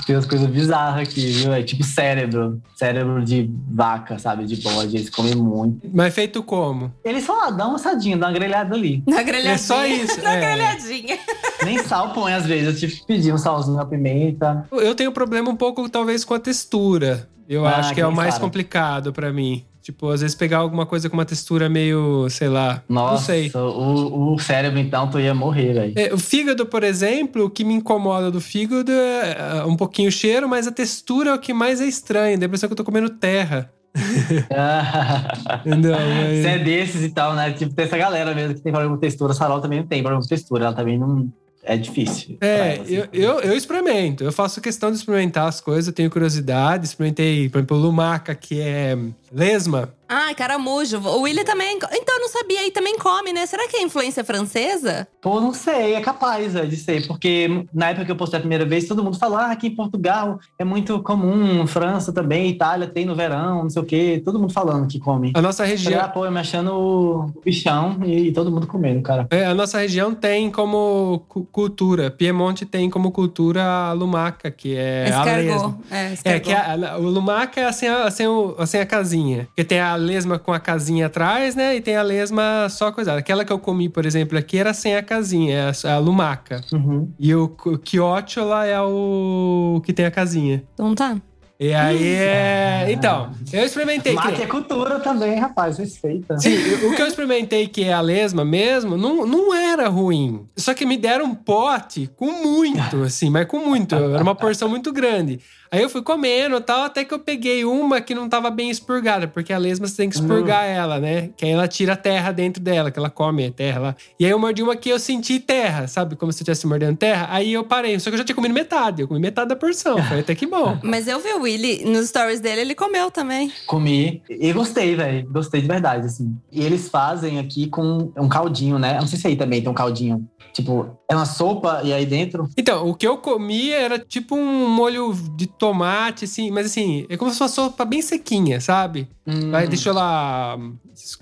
Tem 0.07 0.16
umas 0.16 0.26
coisas 0.26 0.47
bizarras 0.49 1.03
aqui, 1.09 1.20
viu? 1.32 1.53
É 1.53 1.62
tipo 1.62 1.84
cérebro. 1.84 2.61
Cérebro 2.74 3.22
de 3.24 3.51
vaca, 3.70 4.18
sabe? 4.18 4.45
De 4.47 4.57
bode. 4.57 4.97
Eles 4.97 5.11
comem 5.11 5.34
muito. 5.34 5.88
Mas 5.93 6.14
feito 6.14 6.43
como? 6.43 6.93
Eles 7.05 7.24
só 7.24 7.34
lá, 7.34 7.51
dá 7.51 7.66
uma 7.66 7.76
assadinha, 7.76 8.16
dá 8.16 8.26
uma 8.28 8.32
grelhada 8.32 8.74
ali. 8.74 9.03
Na 9.07 9.22
grelhadinha. 9.22 9.55
É 9.55 9.59
só 9.59 9.86
isso, 9.86 10.22
Na 10.22 10.34
é. 10.34 10.41
grelhadinha. 10.41 11.18
Nem 11.64 11.78
sal 11.78 12.12
põe 12.12 12.32
às 12.32 12.47
vezes. 12.47 12.66
Eu 12.68 12.76
tive 12.76 13.01
que 13.01 13.07
pedir 13.07 13.32
um 13.32 13.38
salzinho, 13.38 13.76
uma 13.76 13.86
pimenta. 13.86 14.66
Eu 14.72 14.95
tenho 14.95 15.12
problema 15.12 15.51
um 15.51 15.57
pouco, 15.57 15.88
talvez, 15.88 16.24
com 16.24 16.34
a 16.34 16.38
textura. 16.41 17.28
Eu 17.49 17.66
Ah, 17.66 17.76
acho 17.78 17.95
que 17.95 18.01
é 18.01 18.07
o 18.07 18.12
mais 18.14 18.34
Sara. 18.34 18.45
complicado 18.45 19.12
pra 19.12 19.32
mim. 19.32 19.64
Tipo, 19.83 20.11
às 20.11 20.20
vezes 20.20 20.35
pegar 20.37 20.59
alguma 20.59 20.85
coisa 20.85 21.09
com 21.09 21.16
uma 21.16 21.24
textura 21.24 21.68
meio, 21.68 22.28
sei 22.28 22.49
lá. 22.49 22.83
Nossa, 22.89 23.12
Não 23.14 23.20
sei. 23.20 23.51
O, 23.55 24.35
o 24.35 24.39
cérebro, 24.39 24.78
então, 24.78 25.09
tu 25.09 25.18
ia 25.18 25.35
morrer, 25.35 25.72
velho. 25.72 25.93
É, 25.97 26.12
o 26.12 26.18
fígado, 26.18 26.66
por 26.66 26.83
exemplo, 26.85 27.45
o 27.47 27.51
que 27.51 27.64
me 27.64 27.72
incomoda 27.74 28.31
do 28.31 28.41
fígado 28.41 28.93
é 28.93 29.61
é, 29.61 29.64
um 29.64 29.76
pouquinho 29.76 30.09
o 30.09 30.12
cheiro, 30.12 30.49
mas 30.49 30.66
a 30.66 30.70
textura 30.72 31.31
é 31.31 31.35
o 31.35 31.39
que 31.39 31.55
mais 31.55 31.81
é 31.81 31.87
estranho. 31.87 32.39
Dá 32.39 32.45
a 32.45 32.49
impressão 32.49 32.68
que 32.68 32.72
eu 32.74 32.76
tô 32.76 32.85
comendo 32.85 33.09
terra. 33.11 33.70
Não, 35.64 35.91
mas- 35.91 36.43
Você 36.43 36.49
é 36.49 36.59
desses 36.59 37.03
e 37.03 37.11
tal, 37.11 37.35
né? 37.35 37.53
Tipo, 37.53 37.74
tem 37.74 37.85
essa 37.85 37.99
galera 37.99 38.35
mesmo 38.35 38.55
que 38.55 38.61
tem 38.61 38.72
problema 38.72 38.95
com 38.95 39.01
textura. 39.01 39.33
A 39.33 39.35
Sarol 39.35 39.61
também 39.61 39.81
não 39.81 39.87
tem 39.87 40.01
problema 40.03 40.22
com 40.22 40.28
textura. 40.28 40.66
Ela 40.66 40.74
também 40.74 40.99
não. 40.99 41.28
É 41.62 41.76
difícil. 41.76 42.38
É, 42.40 42.74
ela, 42.74 42.82
assim. 42.82 42.94
eu, 42.94 43.08
eu, 43.12 43.40
eu 43.40 43.56
experimento. 43.56 44.24
Eu 44.24 44.32
faço 44.32 44.61
questão 44.61 44.90
de 44.90 44.96
experimentar 44.96 45.46
as 45.46 45.61
coisas. 45.61 45.88
Eu 45.88 45.92
tenho 45.92 46.11
curiosidade. 46.11 46.86
Experimentei, 46.86 47.48
por 47.48 47.58
exemplo, 47.58 47.76
lumaca, 47.76 48.34
que 48.34 48.61
é 48.61 48.96
lesma. 49.30 49.92
Ai, 50.12 50.34
caramujo. 50.34 50.98
O 50.98 51.20
Willy 51.22 51.44
também. 51.44 51.76
Então, 51.76 52.16
eu 52.16 52.20
não 52.20 52.28
sabia. 52.28 52.66
E 52.66 52.70
também 52.72 52.98
come, 52.98 53.32
né? 53.32 53.46
Será 53.46 53.68
que 53.68 53.76
é 53.76 53.82
influência 53.82 54.24
francesa? 54.24 55.06
Pô, 55.22 55.40
não 55.40 55.52
sei, 55.54 55.94
é 55.94 56.00
capaz 56.00 56.56
é, 56.56 56.66
de 56.66 56.76
ser, 56.76 57.06
porque 57.06 57.64
na 57.72 57.90
época 57.90 58.06
que 58.06 58.11
eu 58.11 58.16
postei 58.16 58.38
a 58.38 58.40
primeira 58.40 58.64
vez, 58.64 58.88
todo 58.88 59.04
mundo 59.04 59.18
falou: 59.18 59.38
ah, 59.38 59.52
aqui 59.52 59.68
em 59.68 59.74
Portugal 59.76 60.40
é 60.58 60.64
muito 60.64 61.00
comum, 61.02 61.64
França 61.66 62.12
também, 62.12 62.48
Itália 62.48 62.86
tem 62.88 63.04
no 63.04 63.14
verão, 63.14 63.62
não 63.62 63.70
sei 63.70 63.82
o 63.82 63.84
quê, 63.84 64.20
todo 64.24 64.38
mundo 64.40 64.52
falando 64.52 64.88
que 64.88 64.98
come. 64.98 65.30
A 65.36 65.40
nossa 65.40 65.58
Falei, 65.62 65.72
região. 65.76 66.00
ah, 66.00 66.08
pô, 66.08 66.24
eu 66.26 66.32
me 66.32 66.40
achando 66.40 66.72
o 66.72 67.32
bichão 67.44 67.98
e, 68.04 68.28
e 68.28 68.32
todo 68.32 68.50
mundo 68.50 68.66
comendo, 68.66 69.02
cara. 69.02 69.28
É, 69.30 69.44
a 69.46 69.54
nossa 69.54 69.78
região 69.78 70.12
tem 70.14 70.50
como 70.50 71.22
cu- 71.28 71.44
cultura. 71.52 72.11
Piemonte 72.11 72.64
tem 72.66 72.88
como 72.90 73.12
cultura 73.12 73.62
a 73.62 73.92
lumaca, 73.92 74.50
que 74.50 74.74
é 74.74 75.12
a 75.12 75.22
lesma. 75.22 75.44
Escargot. 75.52 75.74
É, 75.90 75.96
É, 76.08 76.12
escargot. 76.14 76.40
que 76.46 76.52
a, 76.52 76.94
a- 76.94 76.98
o 76.98 77.02
lumaca 77.02 77.61
é 77.61 77.66
assim 77.66 77.86
a, 77.86 78.04
assim, 78.04 78.26
o- 78.26 78.54
assim 78.58 78.78
a 78.78 78.86
casinha. 78.86 79.44
Porque 79.46 79.64
tem 79.64 79.78
a 79.80 79.96
lesma 80.01 80.38
com 80.38 80.53
a 80.53 80.59
casinha 80.59 81.07
atrás, 81.07 81.55
né? 81.55 81.76
E 81.76 81.80
tem 81.80 81.96
a 81.96 82.03
lesma 82.03 82.68
só 82.68 82.90
coisada. 82.90 83.18
Aquela 83.18 83.44
que 83.44 83.53
eu 83.53 83.59
comi, 83.59 83.88
por 83.88 84.05
exemplo, 84.05 84.36
aqui 84.36 84.59
era 84.59 84.74
sem 84.74 84.96
a 84.96 85.03
casinha, 85.03 85.72
é 85.84 85.88
a, 85.88 85.94
a 85.94 85.98
lumaca. 85.98 86.61
Uhum. 86.72 87.12
E 87.18 87.34
o 87.34 87.48
quiochola 87.84 88.66
é 88.66 88.80
o 88.80 89.80
que 89.84 89.92
tem 89.92 90.07
a 90.07 90.11
casinha. 90.11 90.64
Então 90.74 90.94
tá. 90.94 91.16
E 91.61 91.74
aí 91.74 92.14
é. 92.14 92.86
Então, 92.88 93.32
eu 93.53 93.62
experimentei. 93.62 94.14
Mate 94.14 94.32
Que... 94.32 94.42
é 94.44 94.46
cultura 94.46 94.98
também, 94.98 95.38
rapaz, 95.38 95.76
respeita. 95.76 96.38
Sim, 96.38 96.57
o 96.86 96.96
que 96.96 97.03
eu 97.03 97.07
experimentei, 97.07 97.68
que 97.68 97.84
é 97.84 97.92
a 97.92 98.01
lesma 98.01 98.46
mesmo, 98.46 98.96
não, 98.96 99.26
não 99.26 99.55
era 99.55 99.86
ruim. 99.86 100.46
Só 100.57 100.72
que 100.72 100.86
me 100.86 100.96
deram 100.96 101.26
um 101.26 101.34
pote 101.34 102.11
com 102.16 102.32
muito, 102.42 103.03
assim, 103.03 103.28
mas 103.28 103.46
com 103.46 103.59
muito. 103.59 103.94
Era 103.94 104.22
uma 104.22 104.34
porção 104.34 104.70
muito 104.70 104.90
grande. 104.90 105.38
Aí 105.73 105.83
eu 105.83 105.89
fui 105.89 106.03
comendo 106.03 106.57
e 106.57 106.61
tal, 106.61 106.83
até 106.83 107.05
que 107.05 107.14
eu 107.14 107.18
peguei 107.21 107.64
uma 107.64 108.01
que 108.01 108.12
não 108.12 108.29
tava 108.29 108.51
bem 108.51 108.71
expurgada, 108.71 109.29
porque 109.29 109.53
a 109.53 109.59
lesma 109.59 109.87
você 109.87 109.99
tem 109.99 110.11
que 110.11 110.16
expurgar 110.16 110.64
ela, 110.64 110.99
né? 110.99 111.31
Que 111.37 111.45
aí 111.45 111.53
ela 111.53 111.68
tira 111.68 111.93
a 111.93 111.97
terra 111.97 112.33
dentro 112.33 112.61
dela, 112.61 112.91
que 112.91 112.99
ela 112.99 113.09
come 113.09 113.47
a 113.47 113.53
terra 113.53 113.81
lá. 113.81 113.97
E 114.18 114.25
aí 114.25 114.33
eu 114.33 114.39
mordi 114.39 114.64
uma 114.64 114.75
que 114.75 114.89
eu 114.89 114.99
senti 114.99 115.39
terra, 115.39 115.87
sabe? 115.87 116.16
Como 116.16 116.33
se 116.33 116.39
eu 116.39 116.43
estivesse 116.43 116.66
mordendo 116.66 116.97
terra. 116.97 117.29
Aí 117.31 117.53
eu 117.53 117.62
parei. 117.62 118.01
Só 118.01 118.11
que 118.11 118.14
eu 118.14 118.18
já 118.18 118.25
tinha 118.25 118.35
comido 118.35 118.53
metade. 118.53 119.03
Eu 119.03 119.07
comi 119.07 119.21
metade 119.21 119.49
da 119.49 119.55
porção. 119.55 120.03
Foi 120.11 120.18
até 120.18 120.35
que 120.35 120.45
bom. 120.45 120.77
Mas 120.83 121.07
eu 121.07 121.21
vi 121.21 121.29
o 121.35 121.43
Willy 121.43 121.85
nos 121.85 122.09
stories 122.09 122.41
dele, 122.41 122.62
ele 122.62 122.75
comeu 122.75 123.09
também. 123.09 123.53
Comi 123.66 124.23
e 124.29 124.53
gostei, 124.53 124.97
velho. 124.97 125.29
Gostei 125.31 125.61
de 125.61 125.68
verdade, 125.68 126.07
assim. 126.07 126.37
E 126.51 126.64
eles 126.64 126.89
fazem 126.89 127.39
aqui 127.39 127.68
com 127.68 128.12
um 128.16 128.29
caldinho, 128.29 128.77
né? 128.77 128.97
Eu 128.97 129.03
não 129.03 129.07
sei 129.07 129.21
se 129.21 129.29
aí 129.29 129.37
também 129.37 129.61
tem 129.61 129.71
um 129.71 129.75
caldinho. 129.75 130.29
Tipo, 130.53 130.99
é 131.09 131.14
uma 131.14 131.27
sopa 131.27 131.81
e 131.85 131.93
aí 131.93 132.05
dentro. 132.05 132.49
Então, 132.57 132.89
o 132.89 132.95
que 132.95 133.07
eu 133.07 133.16
comi 133.18 133.71
era 133.71 133.99
tipo 133.99 134.35
um 134.35 134.68
molho 134.68 135.12
de 135.37 135.47
tomate, 135.61 136.24
assim, 136.24 136.50
mas 136.50 136.66
assim, 136.66 137.06
é 137.08 137.16
como 137.16 137.30
se 137.30 137.38
fosse 137.38 137.61
uma 137.61 137.68
sopa 137.68 137.84
bem 137.84 138.00
sequinha, 138.02 138.61
sabe? 138.61 139.06
Hum, 139.26 139.54
Aí 139.54 139.68
deixa 139.68 139.90
ela. 139.90 140.58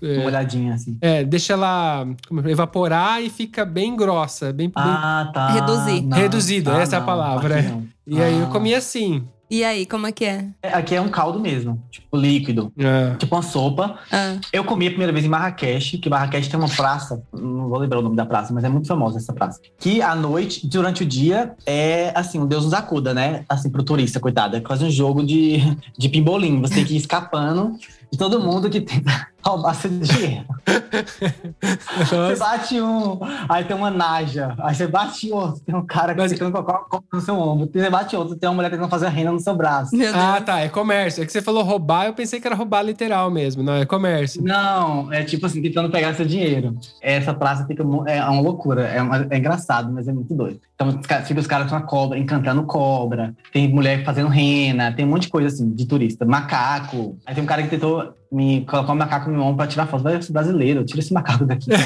É, 0.03 0.24
olhadinha, 0.24 0.74
assim. 0.74 0.97
é, 1.01 1.24
deixa 1.24 1.53
ela 1.53 2.07
como, 2.26 2.49
evaporar 2.49 3.22
e 3.22 3.28
fica 3.28 3.64
bem 3.64 3.95
grossa, 3.97 4.47
bem. 4.53 4.68
bem- 4.68 4.72
Ah, 4.76 5.30
tá. 5.34 5.49
Reduzir. 5.51 6.01
Não. 6.03 6.16
Reduzido, 6.16 6.70
Ah, 6.70 6.80
essa 6.80 6.95
é 6.95 6.99
a 6.99 7.01
não, 7.01 7.07
palavra, 7.07 7.59
é. 7.59 7.62
não. 7.62 7.84
E 8.07 8.22
aí 8.22 8.39
eu 8.39 8.47
Ah. 8.47 8.51
comi 8.51 8.74
assim. 8.74 9.24
E 9.51 9.65
aí, 9.65 9.87
como 9.87 10.07
é 10.07 10.13
que 10.13 10.25
é? 10.25 10.47
É, 10.63 10.75
Aqui 10.75 10.95
é 10.95 11.01
um 11.01 11.09
caldo 11.09 11.41
mesmo, 11.41 11.83
tipo 11.91 12.17
líquido. 12.17 12.73
É. 12.79 13.15
Tipo 13.17 13.35
uma 13.35 13.43
sopa. 13.43 13.99
Ah, 14.13 14.37
Eu 14.53 14.63
comi 14.65 14.87
a 14.87 14.91
primeira 14.91 15.13
vez 15.13 15.25
em 15.25 15.29
Marrakech, 15.29 15.99
que 15.99 16.11
Marrakech 16.11 16.51
tem 16.51 16.59
uma 16.59 16.69
praça, 16.69 17.23
não 17.33 17.69
vou 17.69 17.79
lembrar 17.79 17.99
o 17.99 18.03
nome 18.03 18.17
da 18.17 18.27
praça, 18.27 18.53
mas 18.53 18.63
é 18.65 18.69
muito 18.69 18.87
famosa 18.87 19.19
essa 19.19 19.33
praça. 19.33 19.61
Que 19.79 20.03
à 20.03 20.15
noite, 20.15 20.67
durante 20.67 21.03
o 21.03 21.07
dia, 21.07 21.55
é 21.65 22.13
assim, 22.15 22.39
um 22.39 22.47
Deus 22.47 22.65
nos 22.65 22.75
acuda, 22.75 23.15
né? 23.15 23.45
Assim, 23.49 23.71
pro 23.71 23.83
turista, 23.83 24.21
coitado. 24.21 24.57
É 24.57 24.61
quase 24.61 24.85
um 24.85 24.91
jogo 24.91 25.25
de, 25.25 25.59
de 25.97 26.09
pimbolim. 26.09 26.61
Você 26.61 26.75
tem 26.75 26.85
que 26.85 26.95
ir 26.95 26.99
escapando 26.99 27.77
de 28.11 28.19
todo 28.19 28.41
mundo 28.41 28.69
que 28.69 28.81
tenta 28.81 29.29
roubar 29.45 29.74
seu 29.74 29.91
dinheiro. 29.91 30.45
Você 31.99 32.36
bate 32.36 32.80
um, 32.80 33.18
aí 33.49 33.64
tem 33.64 33.76
uma 33.76 33.91
naja. 33.91 34.55
Aí 34.61 34.74
você 34.74 34.86
bate 34.86 35.30
outro, 35.32 35.61
tem 35.64 35.74
um 35.74 35.86
cara 35.86 36.14
que 36.14 36.20
Mas- 36.20 36.39
com 36.39 36.45
a 36.47 36.62
coca 36.62 37.03
no 37.12 37.20
seu 37.20 37.39
ombro. 37.39 37.70
Você 37.72 37.91
bate 37.91 38.16
outro, 38.16 38.36
tem 38.36 38.49
uma 38.49 38.57
mulher 38.57 38.70
tentando 38.70 38.89
fazer 38.89 39.07
a 39.07 39.11
renda 39.11 39.32
no 39.32 39.41
seu 39.41 39.55
braço. 39.57 39.91
Ah, 40.14 40.41
tá. 40.41 40.61
É 40.61 40.68
comércio. 40.68 41.22
É 41.22 41.26
que 41.26 41.32
você 41.32 41.41
falou 41.43 41.62
roubar, 41.62 42.07
eu 42.07 42.14
pensei 42.14 42.41
que 42.41 42.47
era 42.47 42.57
roubar 42.57 42.82
literal 42.82 43.30
mesmo. 43.30 43.62
Não, 43.62 43.74
é 43.74 43.86
comércio. 43.86 44.43
Não, 44.43 45.12
é 45.12 45.22
tipo 45.22 45.47
assim, 45.47 45.62
tentando 45.62 45.91
pegar 45.91 46.14
seu 46.14 46.26
dinheiro. 46.26 46.76
Essa 47.01 47.32
praça 47.34 47.64
fica 47.66 47.82
mu- 47.84 48.05
é 48.07 48.22
uma 48.24 48.41
loucura. 48.41 48.82
É, 48.86 49.01
uma- 49.01 49.26
é 49.30 49.39
engraçado, 49.39 49.93
mas 49.93 50.09
é 50.09 50.12
muito 50.12 50.34
doido. 50.34 50.61
Então 50.74 51.01
fica 51.24 51.41
os 51.41 51.47
caras 51.47 51.68
com 51.70 51.76
a 51.76 51.80
cobra, 51.82 52.18
encantando 52.18 52.62
cobra. 52.64 53.34
Tem 53.53 53.68
mulher 53.68 54.05
fazendo 54.05 54.28
rena, 54.28 54.93
tem 54.93 55.05
um 55.05 55.09
monte 55.09 55.22
de 55.22 55.28
coisa 55.28 55.49
assim, 55.49 55.70
de 55.70 55.86
turista. 55.86 56.24
Macaco. 56.24 57.16
Aí 57.26 57.34
tem 57.34 57.43
um 57.43 57.47
cara 57.47 57.62
que 57.62 57.68
tentou 57.68 58.14
me 58.31 58.64
colocar 58.66 58.93
um 58.93 58.97
macaco 58.97 59.31
no 59.31 59.37
meu 59.37 59.45
ombro 59.45 59.57
pra 59.57 59.66
tirar 59.66 59.87
foto. 59.87 60.03
Vai, 60.03 60.16
eu 60.16 60.22
sou 60.22 60.33
brasileiro, 60.33 60.85
tira 60.85 61.01
esse 61.01 61.12
macaco 61.12 61.45
daqui. 61.45 61.70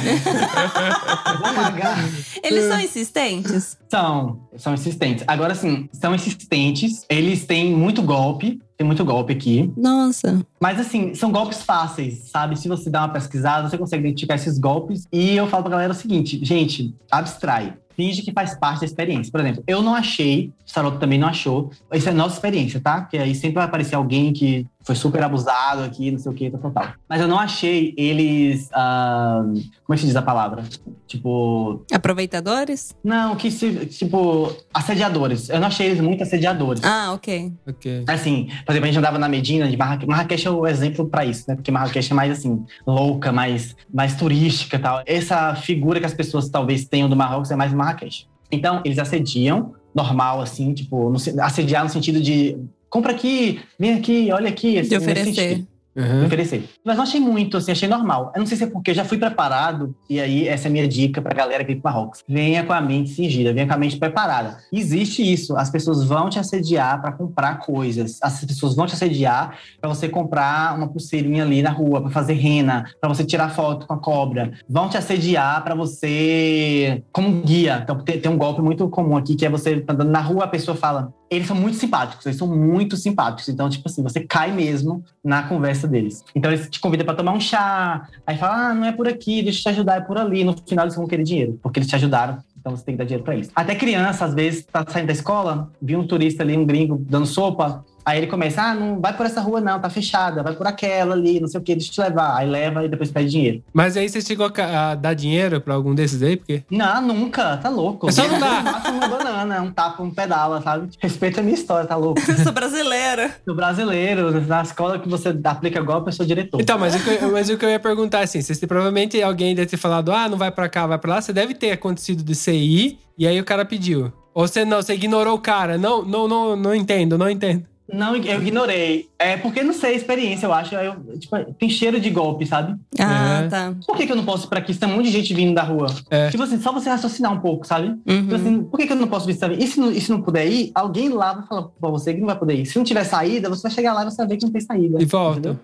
Eles 2.43 2.65
são 2.65 2.81
insistentes? 2.81 3.79
São, 3.89 4.41
são 4.57 4.75
insistentes. 4.75 5.25
Agora 5.27 5.55
sim, 5.55 5.89
são 5.93 6.15
insistentes. 6.15 7.05
Eles 7.09 7.47
têm 7.47 7.73
muito 7.75 8.03
golpe. 8.03 8.61
Tem 8.77 8.87
muito 8.87 9.05
golpe 9.05 9.33
aqui. 9.33 9.73
Nossa. 9.77 10.45
Mas 10.61 10.81
assim, 10.81 11.15
são 11.15 11.31
golpes 11.31 11.63
fáceis, 11.63 12.31
sabe? 12.31 12.59
Se 12.59 12.67
você 12.67 12.91
dá 12.91 13.03
uma 13.03 13.11
pesquisada, 13.11 13.69
você 13.69 13.79
consegue 13.79 14.03
identificar 14.03 14.35
esses 14.35 14.59
golpes. 14.59 15.07
E 15.13 15.37
eu 15.37 15.47
falo 15.47 15.63
pra 15.63 15.71
galera 15.71 15.93
o 15.93 15.97
seguinte, 15.97 16.45
gente, 16.45 16.93
abstrai. 17.11 17.75
Finge 17.95 18.23
que 18.23 18.33
faz 18.33 18.55
parte 18.55 18.81
da 18.81 18.87
experiência. 18.87 19.31
Por 19.31 19.41
exemplo, 19.41 19.63
eu 19.67 19.83
não 19.83 19.95
achei, 19.95 20.51
o 20.67 20.71
Saroto 20.71 20.99
também 20.99 21.19
não 21.19 21.29
achou. 21.29 21.71
Isso 21.93 22.09
é 22.09 22.13
nossa 22.13 22.35
experiência, 22.37 22.81
tá? 22.81 23.03
Porque 23.03 23.19
aí 23.19 23.35
sempre 23.35 23.57
vai 23.57 23.65
aparecer 23.65 23.95
alguém 23.95 24.33
que 24.33 24.67
foi 24.85 24.95
super 24.95 25.23
abusado 25.23 25.83
aqui, 25.83 26.11
não 26.11 26.19
sei 26.19 26.33
o 26.33 26.35
que, 26.35 26.51
tal, 26.51 26.61
tal, 26.61 26.71
tal. 26.73 26.89
Mas 27.09 27.21
eu 27.21 27.29
não 27.29 27.39
achei 27.39 27.95
eles. 27.97 28.69
ah, 28.73 29.43
como 29.45 29.95
é 29.95 29.95
que 29.95 30.01
se 30.01 30.07
diz 30.07 30.17
a 30.17 30.23
palavra? 30.23 30.65
Tipo. 31.07 31.85
Aproveitadores? 31.93 32.95
Não, 33.03 33.37
que 33.37 33.51
se, 33.51 33.87
tipo, 33.87 34.55
assediadores. 34.73 35.49
Eu 35.49 35.61
não 35.61 35.69
achei 35.69 35.87
eles 35.87 36.01
muito 36.01 36.23
assediadores. 36.23 36.83
Ah, 36.85 37.13
ok. 37.13 37.53
Ok. 37.69 38.05
Assim, 38.09 38.49
por 38.67 38.73
exemplo, 38.73 38.85
a 38.85 38.87
gente 38.89 38.99
andava 38.99 39.19
na 39.19 39.29
Medina 39.29 39.69
de 39.69 39.77
Marrakech. 39.77 40.09
Marrakech 40.09 40.47
é 40.47 40.51
o 40.51 40.67
exemplo 40.67 41.07
pra 41.09 41.25
isso, 41.25 41.45
né? 41.49 41.55
Porque 41.55 41.71
Marrakech 41.71 42.11
é 42.11 42.15
mais 42.15 42.33
assim, 42.33 42.65
louca, 42.87 43.31
mais, 43.33 43.77
mais 43.93 44.17
turística 44.17 44.77
e 44.77 44.81
tal. 44.81 45.03
Essa 45.07 45.55
figura 45.55 46.01
que 46.01 46.07
as 46.07 46.15
pessoas 46.15 46.49
talvez 46.49 46.85
tenham 46.85 47.09
do 47.09 47.17
Marrocos 47.17 47.51
é 47.51 47.57
mais 47.57 47.73
Marrakech. 47.73 48.27
Então, 48.51 48.83
eles 48.85 48.99
assediam, 48.99 49.75
normal, 49.95 50.41
assim, 50.41 50.75
tipo, 50.75 51.11
no, 51.11 51.17
assediar 51.43 51.85
no 51.85 51.91
sentido 51.91 52.21
de 52.21 52.59
compra 52.93 53.13
aqui, 53.13 53.59
vem 53.79 53.95
aqui, 53.95 54.31
olha 54.31 54.51
aqui. 54.51 54.79
Assim, 54.79 54.91
De 54.91 54.99
nesse 54.99 55.11
oferecer. 55.11 55.67
Uhum. 55.95 56.25
oferecer. 56.25 56.69
Mas 56.85 56.97
não 56.97 57.05
achei 57.05 57.21
muito, 57.21 57.57
assim, 57.57 57.71
achei 57.71 57.89
normal. 57.89 58.33
Eu 58.35 58.41
não 58.41 58.47
sei 58.47 58.57
se 58.57 58.65
é 58.65 58.67
porque 58.67 58.91
eu 58.91 58.95
já 58.95 59.05
fui 59.05 59.19
preparado, 59.19 59.95
e 60.09 60.21
aí 60.21 60.49
essa 60.49 60.67
é 60.67 60.71
a 60.71 60.73
minha 60.73 60.89
dica 60.89 61.21
pra 61.21 61.35
galera 61.35 61.65
que 61.65 61.73
ir 61.73 61.77
pro 61.77 61.85
Marrocos. 61.85 62.25
Venha 62.27 62.65
com 62.65 62.73
a 62.73 62.81
mente 62.81 63.11
cingida, 63.11 63.53
venha 63.53 63.67
com 63.67 63.75
a 63.75 63.77
mente 63.77 63.99
preparada. 63.99 64.59
Existe 64.73 65.23
isso, 65.23 65.57
as 65.57 65.71
pessoas 65.71 66.05
vão 66.05 66.31
te 66.31 66.39
assediar 66.39 67.01
para 67.01 67.13
comprar 67.13 67.59
coisas. 67.59 68.19
As 68.23 68.45
pessoas 68.45 68.75
vão 68.75 68.87
te 68.87 68.95
assediar 68.95 69.59
para 69.81 69.89
você 69.89 70.09
comprar 70.09 70.77
uma 70.77 70.89
pulseirinha 70.89 71.45
ali 71.45 71.63
na 71.63 71.71
rua, 71.71 72.01
para 72.01 72.11
fazer 72.11 72.35
rena, 72.35 72.85
para 73.01 73.09
você 73.09 73.25
tirar 73.25 73.51
foto 73.51 73.87
com 73.87 73.95
a 73.95 73.99
cobra. 73.99 74.53
Vão 74.69 74.89
te 74.89 74.97
assediar 74.97 75.63
para 75.63 75.75
você 75.75 77.03
como 77.13 77.43
guia. 77.43 77.81
Então 77.83 77.99
tem, 77.99 78.19
tem 78.19 78.31
um 78.31 78.39
golpe 78.39 78.63
muito 78.63 78.89
comum 78.89 79.17
aqui 79.17 79.35
que 79.35 79.45
é 79.45 79.51
você 79.51 79.85
andando 79.87 80.11
na 80.11 80.21
rua, 80.21 80.45
a 80.45 80.49
pessoa 80.49 80.77
fala: 80.77 81.13
eles 81.33 81.47
são 81.47 81.57
muito 81.57 81.79
simpáticos, 81.79 82.27
eles 82.27 82.39
são 82.39 82.47
muito 82.47 82.95
simpáticos. 82.95 83.49
Então, 83.49 83.69
tipo 83.71 83.89
assim, 83.89 84.03
você 84.03 84.21
cai 84.21 84.53
mesmo 84.53 85.03
na 85.25 85.43
conversa 85.45 85.82
deles. 85.89 86.25
Então, 86.35 86.51
eles 86.51 86.69
te 86.69 86.81
convidam 86.81 87.05
para 87.05 87.15
tomar 87.15 87.33
um 87.33 87.41
chá, 87.41 88.09
aí 88.27 88.37
fala, 88.37 88.71
ah, 88.71 88.75
não 88.75 88.87
é 88.87 88.93
por 88.93 89.09
aqui, 89.09 89.43
deixa 89.43 89.59
eu 89.59 89.63
te 89.63 89.69
ajudar, 89.71 89.97
é 89.97 90.01
por 90.01 90.19
ali. 90.19 90.45
No 90.45 90.57
final, 90.67 90.85
eles 90.85 90.97
vão 90.97 91.07
querer 91.07 91.23
dinheiro, 91.23 91.59
porque 91.63 91.79
eles 91.79 91.89
te 91.89 91.97
ajudaram. 91.97 92.39
Então, 92.59 92.77
você 92.77 92.85
tem 92.85 92.95
que 92.95 92.99
dar 92.99 93.05
dinheiro 93.05 93.25
para 93.25 93.35
eles. 93.35 93.51
Até 93.55 93.75
criança, 93.75 94.25
às 94.25 94.35
vezes, 94.35 94.65
tá 94.65 94.85
saindo 94.89 95.09
da 95.09 95.13
escola, 95.13 95.71
viu 95.81 95.99
um 95.99 96.07
turista 96.07 96.45
ali, 96.45 96.57
um 96.57 96.65
gringo, 96.65 97.05
dando 97.09 97.27
sopa. 97.27 97.85
Aí 98.05 98.19
ele 98.19 98.27
começa, 98.27 98.63
ah, 98.63 98.75
não 98.75 99.01
vai 99.01 99.17
por 99.17 99.27
essa 99.27 99.41
rua 99.41 99.61
não, 99.61 99.79
tá 99.81 99.89
fechada, 99.89 100.43
vai 100.43 100.55
por 100.55 100.67
aquela 100.67 101.15
ali, 101.15 101.39
não 101.41 101.47
sei 101.49 101.61
o 101.61 101.63
que, 101.63 101.75
deixa 101.75 101.91
eu 101.91 101.95
te 101.95 102.01
levar. 102.11 102.37
Aí 102.37 102.49
leva 102.49 102.85
e 102.85 102.89
depois 102.89 103.11
pede 103.11 103.31
dinheiro. 103.31 103.63
Mas 103.73 103.97
aí 103.97 104.09
você 104.09 104.21
chegou 104.21 104.51
a 104.57 104.95
dar 104.95 105.15
dinheiro 105.15 105.61
pra 105.61 105.75
algum 105.75 105.95
desses 105.95 106.23
aí? 106.23 106.37
Porque. 106.37 106.63
Não, 106.71 107.01
nunca, 107.03 107.57
tá 107.59 107.69
louco. 107.69 108.09
É 108.09 108.13
só 108.13 108.27
não 108.27 108.39
dar. 108.41 108.63
Mata 108.65 108.91
uma 108.91 109.09
banana, 109.09 109.63
um 109.63 109.71
tapa, 109.71 110.03
um 110.03 110.11
pedala, 110.11 110.61
sabe? 110.63 110.89
Respeita 110.99 111.41
a 111.41 111.43
minha 111.43 111.55
história, 111.55 111.87
tá 111.87 111.97
louco? 111.97 112.21
Eu 112.29 112.37
sou 112.39 112.53
brasileira. 112.53 113.37
do 113.47 113.55
brasileiro, 113.55 114.41
na 114.47 114.63
escola 114.63 114.99
que 114.99 115.09
você 115.09 115.37
aplica 115.45 115.81
golpe, 115.81 116.09
eu 116.09 116.13
sou 116.13 116.27
diretor. 116.27 116.61
Então, 116.61 116.79
mas 116.79 116.95
o, 116.95 116.99
que, 117.05 117.11
eu- 117.25 117.33
mas 117.33 117.49
o 117.51 117.57
que 117.57 117.65
eu 117.65 117.71
ia 117.71 117.79
perguntar 117.81 118.21
é 118.21 118.25
assim: 118.25 118.41
vocês 118.43 118.59
têm- 118.59 118.69
provavelmente 118.69 119.23
alguém 119.23 119.55
deve 119.55 119.71
ter 119.71 119.77
falado, 119.77 120.11
ah, 120.13 120.29
não 120.29 120.37
vai 120.39 120.51
pra 120.51 120.69
cá, 120.69 120.87
vai 120.87 120.99
pra 120.99 121.15
lá. 121.15 121.21
Você 121.21 121.33
deve 121.33 121.55
ter 121.55 121.71
acontecido 121.73 122.23
de 122.23 122.35
você 122.35 122.53
ir, 122.53 122.99
e 123.17 123.27
aí 123.27 123.39
o 123.41 123.45
cara 123.45 123.65
pediu. 123.65 124.13
Ou 124.35 124.49
você 124.49 124.65
não, 124.65 124.81
você 124.81 124.95
ignorou 124.95 125.35
o 125.35 125.39
cara. 125.41 125.77
Não, 125.77 126.03
não, 126.03 126.27
não, 126.27 126.57
não 126.57 126.75
entendo, 126.75 127.19
não 127.19 127.29
entendo. 127.29 127.65
Não, 127.93 128.17
eu 128.17 128.41
ignorei. 128.43 129.09
É 129.19 129.37
porque 129.37 129.63
não 129.63 129.73
sei, 129.73 129.95
experiência, 129.95 130.47
eu 130.47 130.53
acho. 130.53 130.75
Eu, 130.75 130.95
tipo, 131.19 131.37
tem 131.59 131.69
cheiro 131.69 132.01
de 132.01 132.09
golpe, 132.11 132.47
sabe? 132.47 132.75
Ah, 132.99 133.43
É. 133.45 133.49
tá. 133.49 133.75
Por 133.87 133.97
que, 133.97 134.07
que 134.07 134.13
eu 134.13 134.17
não 134.17 134.25
posso 134.25 134.47
ir 134.47 134.49
pra 134.49 134.59
aqui? 134.61 134.73
Se 134.73 134.81
tem 134.81 134.89
um 134.89 134.97
monte 134.97 135.07
de 135.07 135.13
gente 135.13 135.35
vindo 135.35 135.55
da 135.55 135.63
rua. 135.63 135.87
É. 136.11 136.31
Tipo 136.31 136.43
assim, 136.43 136.59
só 136.61 136.73
você 136.73 136.89
raciocinar 136.89 137.33
um 137.33 137.41
pouco, 137.41 137.67
sabe? 137.67 137.89
Uhum. 137.89 138.23
Tipo 138.23 138.35
assim, 138.35 138.63
por 138.65 138.79
que, 138.79 138.87
que 138.87 138.93
eu 138.93 138.97
não 138.97 139.09
posso 139.09 139.27
vir 139.27 139.37
também? 139.37 139.63
E 139.63 139.67
se 139.67 139.79
não, 139.79 139.91
e 139.93 140.01
se 140.01 140.11
não 140.11 140.23
puder 140.23 140.47
ir, 140.47 140.71
alguém 140.75 141.11
lá 141.11 141.35
vai 141.35 141.47
falar 141.47 141.63
pra 141.79 141.91
você 141.91 142.15
que 142.15 142.21
não 142.21 142.27
vai 142.27 142.39
poder 142.39 142.55
ir. 142.55 142.67
Se 142.67 142.77
não 142.79 142.85
tiver 142.85 143.05
saída, 143.05 143.49
você 143.51 143.63
vai 143.63 143.71
chegar 143.73 143.93
lá 143.93 144.03
e 144.03 144.05
você 144.11 144.17
vai 144.17 144.27
ver 144.27 144.37
que 144.39 144.45
não 144.47 144.53
tem 144.53 144.61
saída. 144.63 145.03
E 145.03 145.05
volta. 145.05 145.39
entendeu? 145.39 145.59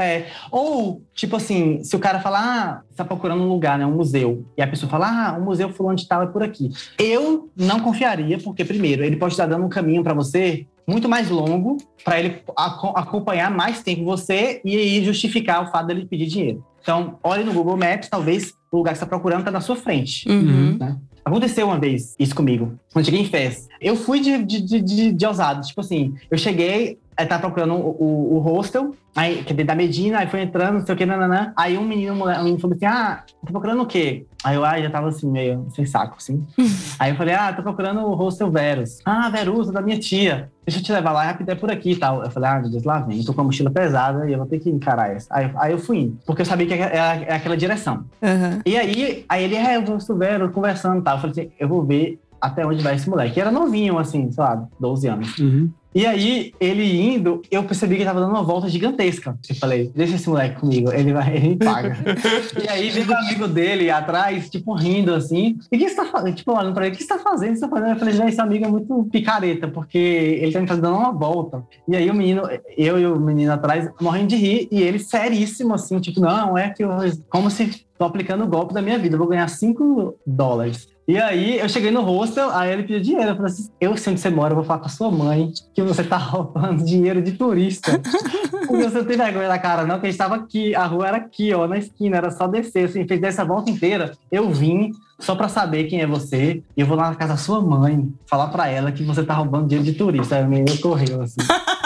É. 0.00 0.26
Ou, 0.52 1.02
tipo 1.12 1.34
assim, 1.34 1.82
se 1.82 1.96
o 1.96 1.98
cara 1.98 2.20
falar, 2.20 2.40
ah, 2.40 2.82
você 2.88 2.96
tá 2.98 3.04
procurando 3.04 3.42
um 3.42 3.48
lugar, 3.48 3.76
né? 3.78 3.84
Um 3.84 3.96
museu. 3.96 4.44
E 4.56 4.62
a 4.62 4.66
pessoa 4.66 4.88
fala, 4.88 5.08
ah, 5.08 5.36
o 5.38 5.42
museu 5.44 5.70
fulano 5.72 5.96
de 5.96 6.06
tal 6.06 6.22
é 6.22 6.26
por 6.26 6.40
aqui. 6.42 6.70
Eu 6.96 7.50
não 7.56 7.80
confiaria, 7.80 8.38
porque, 8.38 8.64
primeiro, 8.64 9.02
ele 9.04 9.16
pode 9.16 9.34
estar 9.34 9.46
dando 9.46 9.64
um 9.66 9.68
caminho 9.68 10.02
pra 10.04 10.14
você 10.14 10.66
muito 10.88 11.08
mais 11.08 11.28
longo, 11.28 11.76
pra 12.02 12.18
ele 12.18 12.38
aco- 12.56 12.94
acompanhar 12.96 13.50
mais 13.50 13.82
tempo 13.82 14.04
você 14.04 14.60
e 14.64 14.74
aí 14.76 15.04
justificar 15.04 15.62
o 15.62 15.70
fato 15.70 15.86
dele 15.86 16.06
pedir 16.06 16.26
dinheiro. 16.26 16.64
Então, 16.80 17.18
olhe 17.22 17.44
no 17.44 17.52
Google 17.52 17.76
Maps, 17.76 18.08
talvez 18.08 18.54
o 18.72 18.78
lugar 18.78 18.92
que 18.92 18.98
você 18.98 19.04
está 19.04 19.06
procurando 19.06 19.44
tá 19.44 19.50
na 19.50 19.60
sua 19.60 19.76
frente. 19.76 20.26
Uhum. 20.28 20.78
Aconteceu 21.24 21.66
uma 21.66 21.78
vez 21.78 22.16
isso 22.18 22.34
comigo, 22.34 22.72
quando 22.90 23.04
cheguei 23.04 23.20
em 23.20 23.26
festa. 23.26 23.68
Eu 23.80 23.94
fui 23.96 24.18
de, 24.20 24.42
de, 24.42 24.60
de, 24.62 24.80
de, 24.80 25.12
de 25.12 25.26
ousado. 25.26 25.66
Tipo 25.66 25.82
assim, 25.82 26.14
eu 26.30 26.38
cheguei, 26.38 26.98
tava 27.26 27.40
procurando 27.40 27.74
o, 27.74 27.96
o, 27.98 28.36
o 28.36 28.38
hostel, 28.38 28.94
aí, 29.14 29.42
que 29.42 29.52
é 29.52 29.64
da 29.64 29.74
Medina, 29.74 30.20
aí 30.20 30.28
foi 30.28 30.42
entrando, 30.42 30.74
não 30.74 30.86
sei 30.86 30.94
o 30.94 30.98
que, 30.98 31.04
nananã. 31.04 31.52
Aí 31.56 31.76
um 31.76 31.84
menino, 31.84 32.12
um 32.14 32.44
menino 32.44 32.58
falou 32.60 32.76
assim: 32.76 32.86
Ah, 32.86 33.24
tá 33.44 33.50
procurando 33.50 33.82
o 33.82 33.86
quê? 33.86 34.24
Aí 34.44 34.54
eu 34.54 34.64
ah, 34.64 34.80
já 34.80 34.88
tava 34.88 35.08
assim, 35.08 35.28
meio 35.28 35.66
sem 35.74 35.84
saco, 35.84 36.16
assim. 36.18 36.46
aí 36.98 37.10
eu 37.10 37.16
falei: 37.16 37.34
Ah, 37.34 37.52
tô 37.52 37.62
procurando 37.62 38.00
o 38.00 38.14
hostel 38.14 38.50
Verus. 38.50 38.98
Ah, 39.04 39.28
Verus, 39.28 39.68
é 39.68 39.72
da 39.72 39.80
minha 39.80 39.98
tia. 39.98 40.50
Deixa 40.64 40.80
eu 40.80 40.84
te 40.84 40.92
levar 40.92 41.12
lá, 41.12 41.24
rápido, 41.24 41.48
é 41.48 41.54
por 41.54 41.70
aqui 41.70 41.92
e 41.92 41.96
tal. 41.96 42.22
Eu 42.22 42.30
falei: 42.30 42.50
Ah, 42.50 42.60
meu 42.60 42.70
Deus, 42.70 42.84
lá 42.84 43.00
vem. 43.00 43.24
Tô 43.24 43.32
com 43.32 43.40
uma 43.40 43.46
mochila 43.46 43.70
pesada 43.70 44.28
e 44.28 44.32
eu 44.32 44.38
vou 44.38 44.46
ter 44.46 44.60
que 44.60 44.70
encarar 44.70 45.10
essa. 45.10 45.26
Aí, 45.30 45.50
aí 45.56 45.72
eu 45.72 45.78
fui 45.78 45.98
indo, 45.98 46.18
porque 46.24 46.42
eu 46.42 46.46
sabia 46.46 46.66
que 46.66 46.74
é, 46.74 46.78
é, 46.78 47.24
é 47.28 47.34
aquela 47.34 47.56
direção. 47.56 48.04
Uhum. 48.22 48.60
E 48.64 48.76
aí, 48.76 49.24
aí 49.28 49.44
ele, 49.44 49.56
é, 49.56 49.76
eu 49.76 49.84
vou 49.84 49.98
Silvério, 49.98 50.50
conversando 50.50 51.00
e 51.00 51.02
tal. 51.02 51.16
Eu 51.16 51.20
falei 51.20 51.32
assim, 51.32 51.52
eu 51.58 51.68
vou 51.68 51.84
ver 51.84 52.20
até 52.40 52.66
onde 52.66 52.82
vai 52.82 52.94
esse 52.94 53.08
moleque. 53.08 53.38
E 53.38 53.40
era 53.40 53.50
novinho, 53.50 53.98
assim, 53.98 54.30
sei 54.30 54.42
lá, 54.42 54.66
12 54.78 55.08
anos. 55.08 55.38
Uhum. 55.38 55.70
E 55.94 56.06
aí, 56.06 56.52
ele 56.60 56.84
indo, 57.00 57.40
eu 57.50 57.64
percebi 57.64 57.96
que 57.96 58.02
ele 58.02 58.08
tava 58.08 58.20
dando 58.20 58.30
uma 58.30 58.42
volta 58.42 58.68
gigantesca. 58.68 59.36
Eu 59.48 59.56
falei, 59.56 59.90
deixa 59.94 60.16
esse 60.16 60.28
moleque 60.28 60.60
comigo, 60.60 60.92
ele 60.92 61.12
vai, 61.12 61.34
ele 61.34 61.48
me 61.48 61.56
paga. 61.56 61.96
e 62.62 62.68
aí, 62.68 62.90
veio 62.90 63.08
o 63.08 63.16
amigo 63.16 63.48
dele 63.48 63.90
atrás, 63.90 64.50
tipo, 64.50 64.74
rindo, 64.74 65.14
assim. 65.14 65.58
E 65.72 65.76
o 65.76 65.78
que 65.78 65.88
você 65.88 65.96
tá 65.96 66.04
fazendo? 66.04 66.36
Tipo, 66.36 66.52
olhando 66.52 66.74
pra 66.74 66.86
ele, 66.86 66.94
o 66.94 66.98
que 66.98 67.02
você 67.02 67.08
tá 67.08 67.18
fazendo? 67.18 67.50
O 67.50 67.52
que 67.54 67.58
você 67.58 67.66
tá 67.66 67.70
fazendo? 67.70 67.90
Eu 67.90 67.98
falei, 67.98 68.14
já, 68.14 68.28
esse 68.28 68.40
amigo 68.40 68.66
é 68.66 68.68
muito 68.68 69.08
picareta, 69.10 69.66
porque 69.66 69.98
ele 69.98 70.52
tá 70.52 70.60
me 70.60 70.68
fazendo 70.68 70.90
uma 70.90 71.10
volta. 71.10 71.64
E 71.88 71.96
aí, 71.96 72.08
o 72.10 72.14
menino, 72.14 72.42
eu 72.76 73.00
e 73.00 73.06
o 73.06 73.18
menino 73.18 73.52
atrás, 73.52 73.90
morrendo 74.00 74.28
de 74.28 74.36
rir, 74.36 74.68
e 74.70 74.82
ele 74.82 74.98
seríssimo, 74.98 75.74
assim, 75.74 75.98
tipo, 75.98 76.20
não, 76.20 76.56
é 76.56 76.68
que 76.68 76.84
eu, 76.84 76.90
como 77.30 77.50
se 77.50 77.86
tô 77.98 78.04
aplicando 78.04 78.44
o 78.44 78.48
golpe 78.48 78.74
da 78.74 78.82
minha 78.82 78.98
vida, 78.98 79.14
eu 79.14 79.18
vou 79.18 79.26
ganhar 79.26 79.48
5 79.48 80.16
dólares. 80.24 80.86
E 81.08 81.16
aí, 81.16 81.58
eu 81.58 81.66
cheguei 81.70 81.90
no 81.90 82.02
hostel, 82.02 82.50
aí 82.50 82.70
ele 82.70 82.82
pediu 82.82 83.00
dinheiro. 83.00 83.30
Eu 83.30 83.36
falei 83.36 83.50
assim: 83.50 83.70
eu 83.80 83.96
sei 83.96 84.12
onde 84.12 84.20
você 84.20 84.28
mora, 84.28 84.52
eu 84.52 84.56
vou 84.56 84.64
falar 84.64 84.80
com 84.80 84.86
a 84.86 84.90
sua 84.90 85.10
mãe 85.10 85.50
que 85.74 85.82
você 85.82 86.04
tá 86.04 86.18
roubando 86.20 86.84
dinheiro 86.84 87.22
de 87.22 87.32
turista. 87.32 87.98
Porque 88.68 88.84
você 88.84 88.98
não 88.98 89.04
tem 89.06 89.16
vergonha 89.16 89.48
na 89.48 89.58
cara, 89.58 89.86
não, 89.86 89.94
porque 89.94 90.08
a 90.08 90.10
gente 90.10 90.18
tava 90.18 90.34
aqui, 90.34 90.74
a 90.74 90.84
rua 90.84 91.08
era 91.08 91.16
aqui, 91.16 91.54
ó, 91.54 91.66
na 91.66 91.78
esquina, 91.78 92.18
era 92.18 92.30
só 92.30 92.46
descer. 92.46 92.84
Assim, 92.84 93.08
fez 93.08 93.22
essa 93.22 93.42
volta 93.42 93.70
inteira. 93.70 94.12
Eu 94.30 94.50
vim 94.50 94.92
só 95.18 95.34
pra 95.34 95.48
saber 95.48 95.84
quem 95.84 96.02
é 96.02 96.06
você, 96.06 96.62
e 96.76 96.80
eu 96.82 96.86
vou 96.86 96.94
lá 96.94 97.08
na 97.08 97.16
casa 97.16 97.32
da 97.32 97.38
sua 97.38 97.62
mãe 97.62 98.12
falar 98.26 98.48
pra 98.48 98.68
ela 98.68 98.92
que 98.92 99.02
você 99.02 99.24
tá 99.24 99.32
roubando 99.32 99.68
dinheiro 99.68 99.90
de 99.90 99.96
turista. 99.96 100.36
Aí 100.36 100.44
o 100.44 100.48
menino 100.48 100.78
correu, 100.80 101.22
assim. 101.22 101.40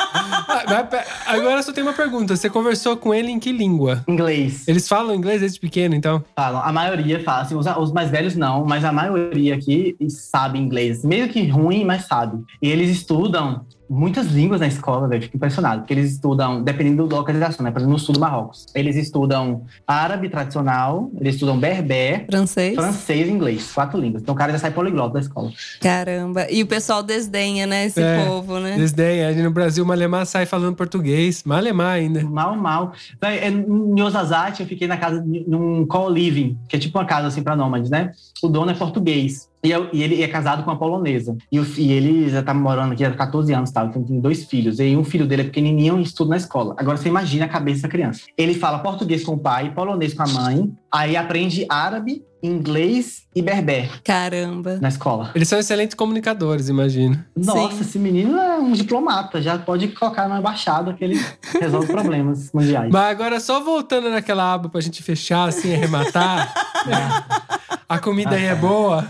Mas 0.74 0.88
pe- 0.88 1.10
Agora 1.26 1.62
só 1.62 1.72
tenho 1.72 1.86
uma 1.86 1.92
pergunta. 1.92 2.36
Você 2.36 2.48
conversou 2.50 2.96
com 2.96 3.12
ele 3.14 3.30
em 3.30 3.38
que 3.38 3.52
língua? 3.52 4.04
Inglês. 4.08 4.66
Eles 4.66 4.88
falam 4.88 5.14
inglês 5.14 5.40
desde 5.40 5.58
pequeno, 5.60 5.94
então? 5.94 6.22
Falam. 6.36 6.62
A 6.62 6.72
maioria 6.72 7.22
fala, 7.22 7.42
assim, 7.42 7.54
os, 7.54 7.66
os 7.66 7.92
mais 7.92 8.10
velhos 8.10 8.34
não, 8.36 8.64
mas 8.64 8.84
a 8.84 8.92
maioria 8.92 9.54
aqui 9.54 9.96
sabe 10.08 10.58
inglês. 10.58 11.04
Meio 11.04 11.28
que 11.28 11.46
ruim, 11.46 11.84
mas 11.84 12.06
sabe. 12.06 12.42
E 12.60 12.68
eles 12.68 12.90
estudam 12.90 13.64
muitas 13.92 14.26
línguas 14.26 14.60
na 14.60 14.66
escola, 14.66 15.06
velho. 15.06 15.22
Fico 15.22 15.36
impressionado. 15.36 15.80
Porque 15.82 15.92
eles 15.94 16.12
estudam, 16.12 16.62
dependendo 16.62 17.06
da 17.06 17.16
localização, 17.16 17.62
né? 17.64 17.70
Por 17.70 17.78
exemplo, 17.78 17.92
no 17.92 17.98
sul 17.98 18.14
do 18.14 18.20
Marrocos. 18.20 18.66
Eles 18.74 18.96
estudam 18.96 19.62
árabe 19.86 20.28
tradicional, 20.28 21.10
eles 21.20 21.34
estudam 21.34 21.58
berber, 21.58 22.26
Francês? 22.30 22.74
francês 22.74 23.28
e 23.28 23.30
inglês. 23.30 23.72
Quatro 23.72 24.00
línguas. 24.00 24.22
Então 24.22 24.34
o 24.34 24.38
cara 24.38 24.52
já 24.52 24.58
sai 24.58 24.70
poliglota 24.70 25.14
da 25.14 25.20
escola. 25.20 25.50
Caramba. 25.80 26.46
E 26.50 26.62
o 26.62 26.66
pessoal 26.66 27.02
desdenha, 27.02 27.66
né? 27.66 27.86
Esse 27.86 28.02
É. 28.02 28.24
povo, 28.26 28.58
né? 28.58 28.76
Desdenha. 28.76 29.28
Ali 29.28 29.42
no 29.42 29.50
Brasil, 29.50 29.84
o 29.84 29.86
Malemar 29.86 30.24
sai 30.26 30.46
falando 30.46 30.74
português. 30.74 31.42
Malemar 31.44 31.92
ainda. 31.94 32.22
Mal, 32.24 32.56
mal. 32.56 32.92
É, 33.20 33.48
Em 33.48 34.00
Osasate, 34.02 34.62
eu 34.62 34.68
fiquei 34.68 34.88
na 34.88 34.96
casa, 34.96 35.22
num 35.46 35.86
co-living, 35.86 36.56
que 36.68 36.76
é 36.76 36.78
tipo 36.78 36.98
uma 36.98 37.04
casa 37.04 37.26
assim 37.28 37.42
pra 37.42 37.54
nômades, 37.54 37.90
né? 37.90 38.12
O 38.42 38.48
dono 38.48 38.70
é 38.70 38.74
português. 38.74 39.48
E, 39.64 39.70
eu- 39.70 39.88
e 39.92 40.02
ele 40.02 40.20
é 40.22 40.26
casado 40.28 40.64
com 40.64 40.70
uma 40.70 40.78
polonesa. 40.78 41.36
E, 41.50 41.62
fi- 41.64 41.82
e 41.82 41.92
ele 41.92 42.28
já 42.28 42.42
tá 42.42 42.52
morando 42.52 42.92
aqui 42.92 43.04
há 43.04 43.12
14 43.12 43.52
anos, 43.54 43.70
tá? 43.70 43.84
Então 43.84 44.02
tem 44.02 44.18
dois 44.20 44.44
filhos. 44.44 44.80
E 44.80 44.96
um 44.96 45.04
filho 45.04 45.26
dele 45.26 45.42
é 45.42 45.44
pequenininho 45.44 45.98
e 45.98 46.02
estuda 46.02 46.30
na 46.30 46.36
escola. 46.36 46.74
Agora 46.78 46.96
você 46.96 47.08
imagina 47.08 47.44
a 47.44 47.48
cabeça 47.48 47.82
da 47.82 47.88
criança. 47.88 48.22
Ele 48.36 48.54
fala 48.54 48.80
português 48.80 49.22
com 49.24 49.34
o 49.34 49.38
pai, 49.38 49.72
polonês 49.72 50.14
com 50.14 50.22
a 50.24 50.26
mãe, 50.26 50.72
aí 50.92 51.16
aprende 51.16 51.64
árabe, 51.68 52.24
inglês 52.42 53.22
e 53.36 53.40
berber 53.40 54.02
Caramba. 54.02 54.78
na 54.80 54.88
escola. 54.88 55.30
Eles 55.32 55.46
são 55.46 55.60
excelentes 55.60 55.94
comunicadores, 55.94 56.68
imagino. 56.68 57.24
Nossa, 57.36 57.76
Sim. 57.76 57.80
esse 57.82 57.98
menino 58.00 58.36
é 58.36 58.58
um 58.58 58.72
diplomata. 58.72 59.40
Já 59.40 59.56
pode 59.58 59.86
colocar 59.88 60.28
na 60.28 60.40
embaixada 60.40 60.92
que 60.92 61.04
ele 61.04 61.20
resolve 61.60 61.86
problemas 61.86 62.50
mundiais. 62.54 62.90
Mas 62.90 63.10
agora, 63.12 63.38
só 63.38 63.62
voltando 63.62 64.10
naquela 64.10 64.54
aba 64.54 64.68
pra 64.68 64.80
gente 64.80 65.04
fechar, 65.04 65.48
assim, 65.48 65.72
arrematar. 65.72 66.52
né? 66.84 67.24
A 67.88 67.98
comida 67.98 68.30
aí 68.36 68.44
é 68.46 68.54
boa. 68.54 69.06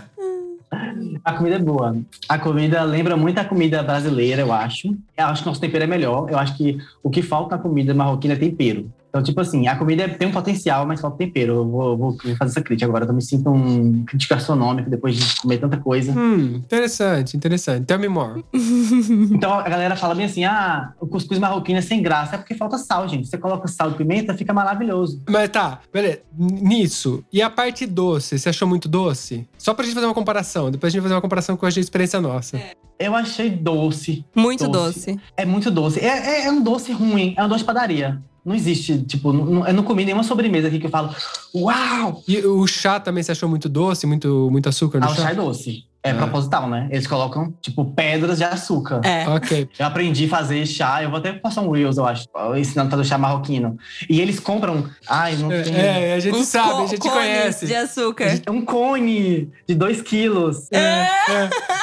A 1.23 1.33
comida 1.33 1.55
é 1.55 1.59
boa. 1.59 1.95
A 2.27 2.39
comida 2.39 2.83
lembra 2.83 3.15
muito 3.15 3.39
a 3.39 3.45
comida 3.45 3.81
brasileira, 3.83 4.41
eu 4.41 4.51
acho. 4.51 4.95
Eu 5.17 5.25
acho 5.25 5.43
que 5.43 5.47
nosso 5.47 5.61
tempero 5.61 5.83
é 5.83 5.87
melhor. 5.87 6.29
Eu 6.29 6.37
acho 6.37 6.57
que 6.57 6.77
o 7.01 7.09
que 7.09 7.21
falta 7.21 7.55
na 7.55 7.61
comida 7.61 7.93
marroquina 7.93 8.33
é 8.33 8.37
tempero. 8.37 8.91
Então, 9.13 9.21
tipo 9.21 9.39
assim, 9.41 9.67
a 9.67 9.75
comida 9.75 10.09
tem 10.09 10.27
um 10.27 10.31
potencial, 10.31 10.87
mas 10.87 10.99
falta 10.99 11.17
tempero. 11.17 11.53
Eu 11.53 11.69
vou, 11.69 11.95
vou 11.95 12.17
fazer 12.35 12.49
essa 12.53 12.61
crítica 12.63 12.87
agora. 12.89 13.05
Eu 13.05 13.13
me 13.13 13.21
sinto 13.21 13.47
um 13.47 14.03
crítico 14.05 14.33
gastronômico 14.33 14.89
depois 14.89 15.15
de 15.15 15.35
comer 15.39 15.59
tanta 15.59 15.77
coisa. 15.77 16.11
Hum, 16.11 16.55
interessante, 16.55 17.37
interessante. 17.37 17.85
Tell 17.85 17.99
me 17.99 18.07
more. 18.07 18.43
Então 19.31 19.53
a 19.53 19.69
galera 19.69 19.95
fala 19.95 20.15
bem 20.15 20.25
assim: 20.25 20.43
ah, 20.45 20.93
o 20.99 21.05
cuscuz 21.05 21.37
marroquino 21.37 21.77
é 21.77 21.81
sem 21.81 22.01
graça. 22.01 22.33
É 22.35 22.37
porque 22.39 22.55
falta 22.55 22.79
sal, 22.79 23.07
gente. 23.07 23.27
Você 23.27 23.37
coloca 23.37 23.67
sal 23.67 23.91
e 23.91 23.93
pimenta, 23.93 24.33
fica 24.33 24.51
maravilhoso. 24.51 25.21
Mas 25.29 25.47
tá, 25.49 25.79
beleza. 25.93 26.21
Nisso. 26.35 27.23
E 27.31 27.39
a 27.39 27.51
parte 27.51 27.85
doce, 27.85 28.39
você 28.39 28.49
achou 28.49 28.67
muito 28.67 28.89
doce? 28.89 29.47
Só 29.59 29.75
pra 29.75 29.85
gente 29.85 29.93
fazer 29.93 30.07
uma 30.07 30.13
comparação. 30.15 30.71
Depois 30.71 30.89
a 30.89 30.91
gente 30.91 31.01
vai 31.01 31.09
fazer 31.09 31.15
uma 31.15 31.21
comparação 31.21 31.55
com 31.55 31.67
a 31.67 31.69
experiência 31.69 32.19
nossa. 32.19 32.59
Eu 32.97 33.15
achei 33.15 33.49
doce. 33.51 34.25
Muito 34.35 34.67
Doce. 34.67 35.11
doce. 35.11 35.19
É 35.37 35.45
muito 35.45 35.69
doce. 35.69 35.99
É, 35.99 36.07
é- 36.41 36.45
é 36.47 36.51
um 36.51 36.63
doce 36.63 36.91
ruim. 36.91 37.35
É 37.37 37.43
um 37.43 37.47
doce 37.47 37.59
de 37.59 37.65
padaria. 37.65 38.19
Não 38.45 38.53
existe, 38.53 39.01
tipo, 39.03 39.31
não- 39.31 39.65
eu 39.65 39.73
não 39.73 39.83
comi 39.83 40.03
nenhuma 40.03 40.23
sobremesa 40.23 40.67
aqui 40.67 40.77
que 40.79 40.85
eu 40.85 40.89
falo, 40.89 41.15
uau! 41.55 42.21
E 42.27 42.39
o 42.45 42.67
chá 42.67 42.99
também 42.99 43.23
você 43.23 43.31
achou 43.31 43.47
muito 43.47 43.69
doce? 43.69 44.05
Muito, 44.05 44.49
muito 44.51 44.67
açúcar 44.67 44.99
no 44.99 45.05
Ah, 45.07 45.11
o 45.11 45.15
chá 45.15 45.21
chá? 45.23 45.31
é 45.31 45.35
doce. 45.35 45.85
É 46.05 46.11
Ah. 46.11 46.15
proposital, 46.15 46.69
né? 46.69 46.87
Eles 46.91 47.07
colocam, 47.07 47.53
tipo, 47.61 47.85
pedras 47.85 48.37
de 48.37 48.43
açúcar. 48.43 48.99
É. 49.05 49.25
Ok. 49.29 49.69
Eu 49.79 49.85
aprendi 49.85 50.25
a 50.25 50.29
fazer 50.29 50.65
chá, 50.65 51.01
eu 51.01 51.09
vou 51.09 51.17
até 51.19 51.31
passar 51.31 51.61
um 51.61 51.71
Reels, 51.71 51.95
eu 51.97 52.05
acho, 52.05 52.27
ensinando 52.57 52.89
a 52.89 52.91
fazer 52.97 53.05
chá 53.07 53.17
marroquino. 53.17 53.77
E 54.09 54.19
eles 54.19 54.37
compram. 54.39 54.85
Ai, 55.07 55.35
não 55.37 55.47
tem. 55.47 55.73
É, 55.73 56.09
é, 56.09 56.13
a 56.15 56.19
gente 56.19 56.43
sabe, 56.45 56.83
a 56.83 56.87
gente 56.87 57.09
conhece. 57.09 57.65
de 57.65 57.73
açúcar. 57.75 58.25
É 58.45 58.51
um 58.51 58.65
cone 58.65 59.49
de 59.67 59.73
2 59.75 60.01
quilos. 60.01 60.69
É, 60.73 60.77
é, 60.77 61.09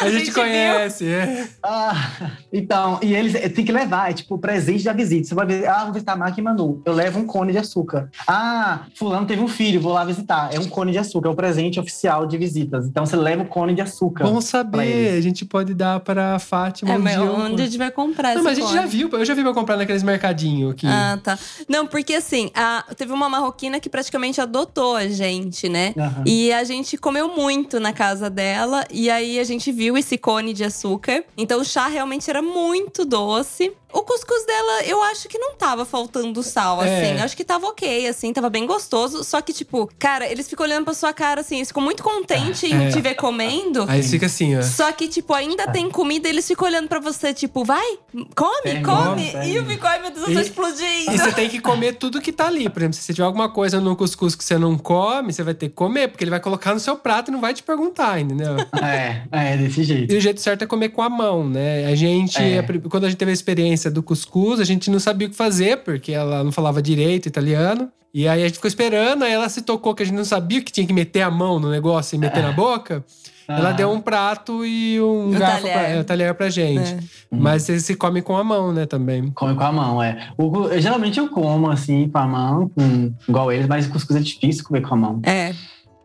a, 0.03 0.05
A 0.05 0.11
gente, 0.11 0.27
gente 0.27 0.33
conhece. 0.35 1.07
é. 1.07 1.49
Ah, 1.62 2.11
então, 2.53 2.99
e 3.03 3.14
eles 3.14 3.35
eh, 3.35 3.49
tem 3.49 3.64
que 3.64 3.73
levar, 3.73 4.11
é 4.11 4.12
tipo 4.12 4.37
presente 4.39 4.85
da 4.85 4.93
visita. 4.93 5.29
Você 5.29 5.35
vai 5.35 5.47
ver, 5.47 5.66
ah, 5.66 5.85
vou 5.85 5.95
visitar 5.95 6.12
a 6.12 6.16
Marca 6.16 6.39
e 6.39 6.43
Manu. 6.43 6.83
Eu 6.85 6.93
levo 6.93 7.18
um 7.21 7.25
cone 7.27 7.53
de 7.53 7.59
açúcar. 7.59 8.11
Ah, 8.29 8.81
fulano 8.95 9.27
teve 9.27 9.41
um 9.43 9.49
filho, 9.49 9.81
vou 9.81 9.93
lá 9.95 10.05
visitar. 10.05 10.51
É 10.53 10.59
um 10.61 10.66
cone 10.68 10.93
de 10.93 10.99
açúcar, 10.99 11.29
é 11.29 11.33
o 11.33 11.35
presente 11.35 11.81
oficial 11.81 12.27
de 12.27 12.37
visitas. 12.37 12.87
Então 12.87 13.07
você 13.07 13.16
leva 13.16 13.43
o 13.43 13.47
cone 13.47 13.75
de 13.75 13.81
açúcar. 13.81 14.09
Bom 14.11 14.32
pra 14.32 14.40
saber. 14.40 15.16
A 15.16 15.20
gente 15.20 15.44
pode 15.44 15.74
dar 15.74 16.00
pra 16.00 16.38
Fátima 16.38 16.92
É, 16.94 16.98
um 16.98 17.00
mas 17.00 17.14
dia. 17.16 17.22
onde 17.32 17.62
a 17.62 17.64
gente 17.66 17.78
vai 17.78 17.90
comprar 17.90 18.34
Não, 18.34 18.42
mas 18.42 18.58
a 18.58 18.61
gente 18.61 18.72
já 18.72 18.86
viu. 18.86 19.08
Eu 19.12 19.24
já 19.24 19.34
vi 19.34 19.42
pra 19.42 19.52
comprar 19.54 19.76
naqueles 19.76 20.02
mercadinhos 20.02 20.72
aqui. 20.72 20.86
Ah, 20.86 21.18
tá. 21.22 21.38
Não, 21.68 21.86
porque 21.86 22.14
assim, 22.14 22.50
a- 22.54 22.84
teve 22.96 23.12
uma 23.12 23.28
marroquina 23.28 23.78
que 23.80 23.88
praticamente 23.88 24.40
adotou 24.40 24.96
a 24.96 25.08
gente, 25.08 25.68
né? 25.68 25.94
Aham. 25.96 26.24
E 26.26 26.52
a 26.52 26.64
gente 26.64 26.96
comeu 26.98 27.34
muito 27.34 27.78
na 27.80 27.92
casa 27.92 28.28
dela. 28.30 28.84
E 28.90 29.08
aí 29.11 29.38
a 29.38 29.44
gente 29.44 29.70
viu 29.72 29.96
esse 29.96 30.16
cone 30.18 30.52
de 30.52 30.64
açúcar. 30.64 31.24
Então 31.36 31.61
o 31.61 31.64
chá 31.64 31.86
realmente 31.86 32.28
era 32.30 32.42
muito 32.42 33.04
doce. 33.04 33.72
O 33.93 34.03
cuscuz 34.03 34.47
dela, 34.47 34.82
eu 34.84 35.03
acho 35.05 35.28
que 35.28 35.38
não 35.38 35.55
tava 35.55 35.84
faltando 35.84 36.43
sal, 36.43 36.82
É. 36.82 36.86
assim. 37.09 37.18
Eu 37.18 37.24
acho 37.24 37.36
que 37.36 37.45
tava 37.45 37.66
ok, 37.66 38.07
assim, 38.09 38.32
tava 38.32 38.49
bem 38.49 38.66
gostoso. 38.66 39.24
Só 39.24 39.41
que, 39.41 39.53
tipo, 39.53 39.91
cara, 39.99 40.30
eles 40.30 40.49
ficam 40.49 40.64
olhando 40.66 40.84
pra 40.84 40.95
sua 40.95 41.12
cara, 41.12 41.41
assim, 41.41 41.57
eles 41.57 41.68
ficam 41.68 41.82
muito 41.82 42.03
contentes 42.03 42.62
em 42.64 42.86
É. 42.86 42.91
te 42.91 43.01
ver 43.01 43.14
comendo. 43.14 43.84
Aí 43.88 44.03
fica 44.03 44.26
assim, 44.26 44.57
ó. 44.57 44.62
Só 44.62 44.91
que, 44.93 45.09
tipo, 45.09 45.32
ainda 45.34 45.66
tem 45.68 45.91
comida, 45.91 46.28
eles 46.28 46.47
ficam 46.47 46.68
olhando 46.68 46.88
pra 46.88 47.01
você, 47.01 47.32
tipo, 47.34 47.64
vai, 47.64 47.99
come, 48.36 48.82
come. 48.84 49.32
E 49.47 49.57
eu 49.57 49.64
fico, 49.66 49.86
ai 49.86 50.01
meu 50.01 50.11
Deus, 50.11 50.28
eu 50.28 50.34
tô 50.34 50.41
E- 50.41 50.43
explodindo. 50.43 51.12
E 51.12 51.18
você 51.18 51.32
tem 51.32 51.49
que 51.49 51.61
comer 51.61 51.95
tudo 51.95 52.20
que 52.20 52.32
tá 52.32 52.47
ali. 52.47 52.68
Por 52.68 52.80
exemplo, 52.80 52.95
se 52.97 53.03
você 53.03 53.12
tiver 53.14 53.26
alguma 53.26 53.49
coisa 53.49 53.80
no 53.80 53.97
cuscuz 53.97 54.34
que 54.34 54.45
você 54.45 54.59
não 54.59 54.76
come, 54.78 55.32
você 55.32 55.43
vai 55.43 55.55
ter 55.55 55.68
que 55.68 55.74
comer, 55.74 56.09
porque 56.09 56.24
ele 56.24 56.30
vai 56.30 56.41
colocar 56.41 56.72
no 56.74 56.80
seu 56.80 56.97
prato 56.97 57.30
e 57.30 57.32
não 57.32 57.41
vai 57.41 57.55
te 57.55 57.62
perguntar, 57.62 58.20
entendeu? 58.20 58.57
É, 58.82 59.22
é, 59.32 59.57
desse 59.57 59.82
jeito. 59.84 60.12
E 60.12 60.16
o 60.16 60.20
jeito 60.20 60.41
certo 60.41 60.62
é 60.62 60.66
comer 60.66 60.91
com 60.91 61.03
a 61.03 61.09
mão, 61.09 61.49
né? 61.49 61.86
A 61.86 61.95
gente, 61.95 62.38
É. 62.38 62.62
quando 62.88 63.05
a 63.05 63.09
gente 63.09 63.18
teve 63.18 63.30
a 63.30 63.34
experiência 63.34 63.80
do 63.89 64.03
cuscuz, 64.03 64.59
a 64.59 64.64
gente 64.64 64.91
não 64.91 64.99
sabia 64.99 65.28
o 65.28 65.31
que 65.31 65.37
fazer, 65.37 65.78
porque 65.85 66.11
ela 66.11 66.43
não 66.43 66.51
falava 66.51 66.83
direito 66.83 67.26
italiano. 67.26 67.89
E 68.12 68.26
aí 68.26 68.43
a 68.43 68.47
gente 68.47 68.57
ficou 68.57 68.66
esperando, 68.66 69.22
aí 69.22 69.31
ela 69.33 69.49
se 69.49 69.62
tocou 69.62 69.95
que 69.95 70.03
a 70.03 70.07
gente 70.07 70.16
não 70.16 70.24
sabia 70.24 70.61
que 70.61 70.72
tinha 70.72 70.85
que 70.85 70.93
meter 70.93 71.22
a 71.22 71.31
mão 71.31 71.61
no 71.61 71.70
negócio 71.70 72.16
e 72.16 72.18
meter 72.18 72.43
na 72.43 72.51
boca. 72.51 73.05
Ela 73.49 73.70
Ah. 73.70 73.72
deu 73.72 73.91
um 73.91 74.01
prato 74.01 74.64
e 74.66 75.01
um 75.01 75.28
Um 75.28 75.31
garfo 75.31 75.62
talher. 75.62 75.72
pra, 75.72 75.89
é, 75.89 76.01
um 76.01 76.05
talher 76.05 76.35
pra 76.35 76.51
gente. 76.51 76.93
É. 76.95 76.99
Mas 77.31 77.62
você 77.62 77.78
se 77.81 77.95
come 77.97 78.20
com 78.22 78.37
a 78.37 78.43
mão, 78.45 78.72
né, 78.72 78.85
também. 78.87 79.31
Come 79.31 79.55
com 79.57 79.64
a 79.64 79.72
mão, 79.72 80.03
é. 80.03 80.28
O, 80.37 80.66
eu, 80.68 80.81
geralmente 80.81 81.18
eu 81.18 81.28
como 81.28 81.68
assim, 81.70 82.09
com 82.09 82.18
a 82.18 82.26
mão, 82.26 82.68
com- 82.68 83.12
igual 83.28 83.51
eles, 83.53 83.66
mas 83.68 83.87
cuscuz 83.89 84.16
é 84.18 84.22
difícil 84.22 84.64
comer 84.64 84.83
com 84.83 84.95
a 84.95 84.97
mão. 84.97 85.20
É. 85.24 85.53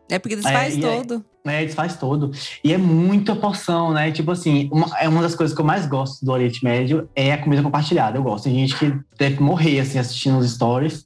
É 0.08 0.18
porque 0.20 0.34
É, 0.34 0.38
desfaz 0.38 0.74
e 0.76 0.84
aí- 0.84 0.96
todo. 1.02 1.24
É, 1.46 1.64
desfaz 1.64 1.96
todo. 1.96 2.30
E 2.62 2.72
é 2.72 2.78
muita 2.78 3.34
porção, 3.36 3.92
né? 3.92 4.10
Tipo 4.10 4.32
assim, 4.32 4.68
uma, 4.72 4.86
é 4.98 5.08
uma 5.08 5.22
das 5.22 5.34
coisas 5.34 5.54
que 5.54 5.60
eu 5.60 5.66
mais 5.66 5.86
gosto 5.86 6.24
do 6.24 6.32
Oriente 6.32 6.64
Médio 6.64 7.08
é 7.14 7.32
a 7.32 7.38
comida 7.38 7.62
compartilhada. 7.62 8.18
Eu 8.18 8.22
gosto. 8.22 8.44
Tem 8.44 8.54
gente 8.54 8.76
que 8.76 8.92
deve 9.18 9.40
morrer, 9.40 9.80
assim, 9.80 9.98
assistindo 9.98 10.38
os 10.38 10.50
stories. 10.50 11.04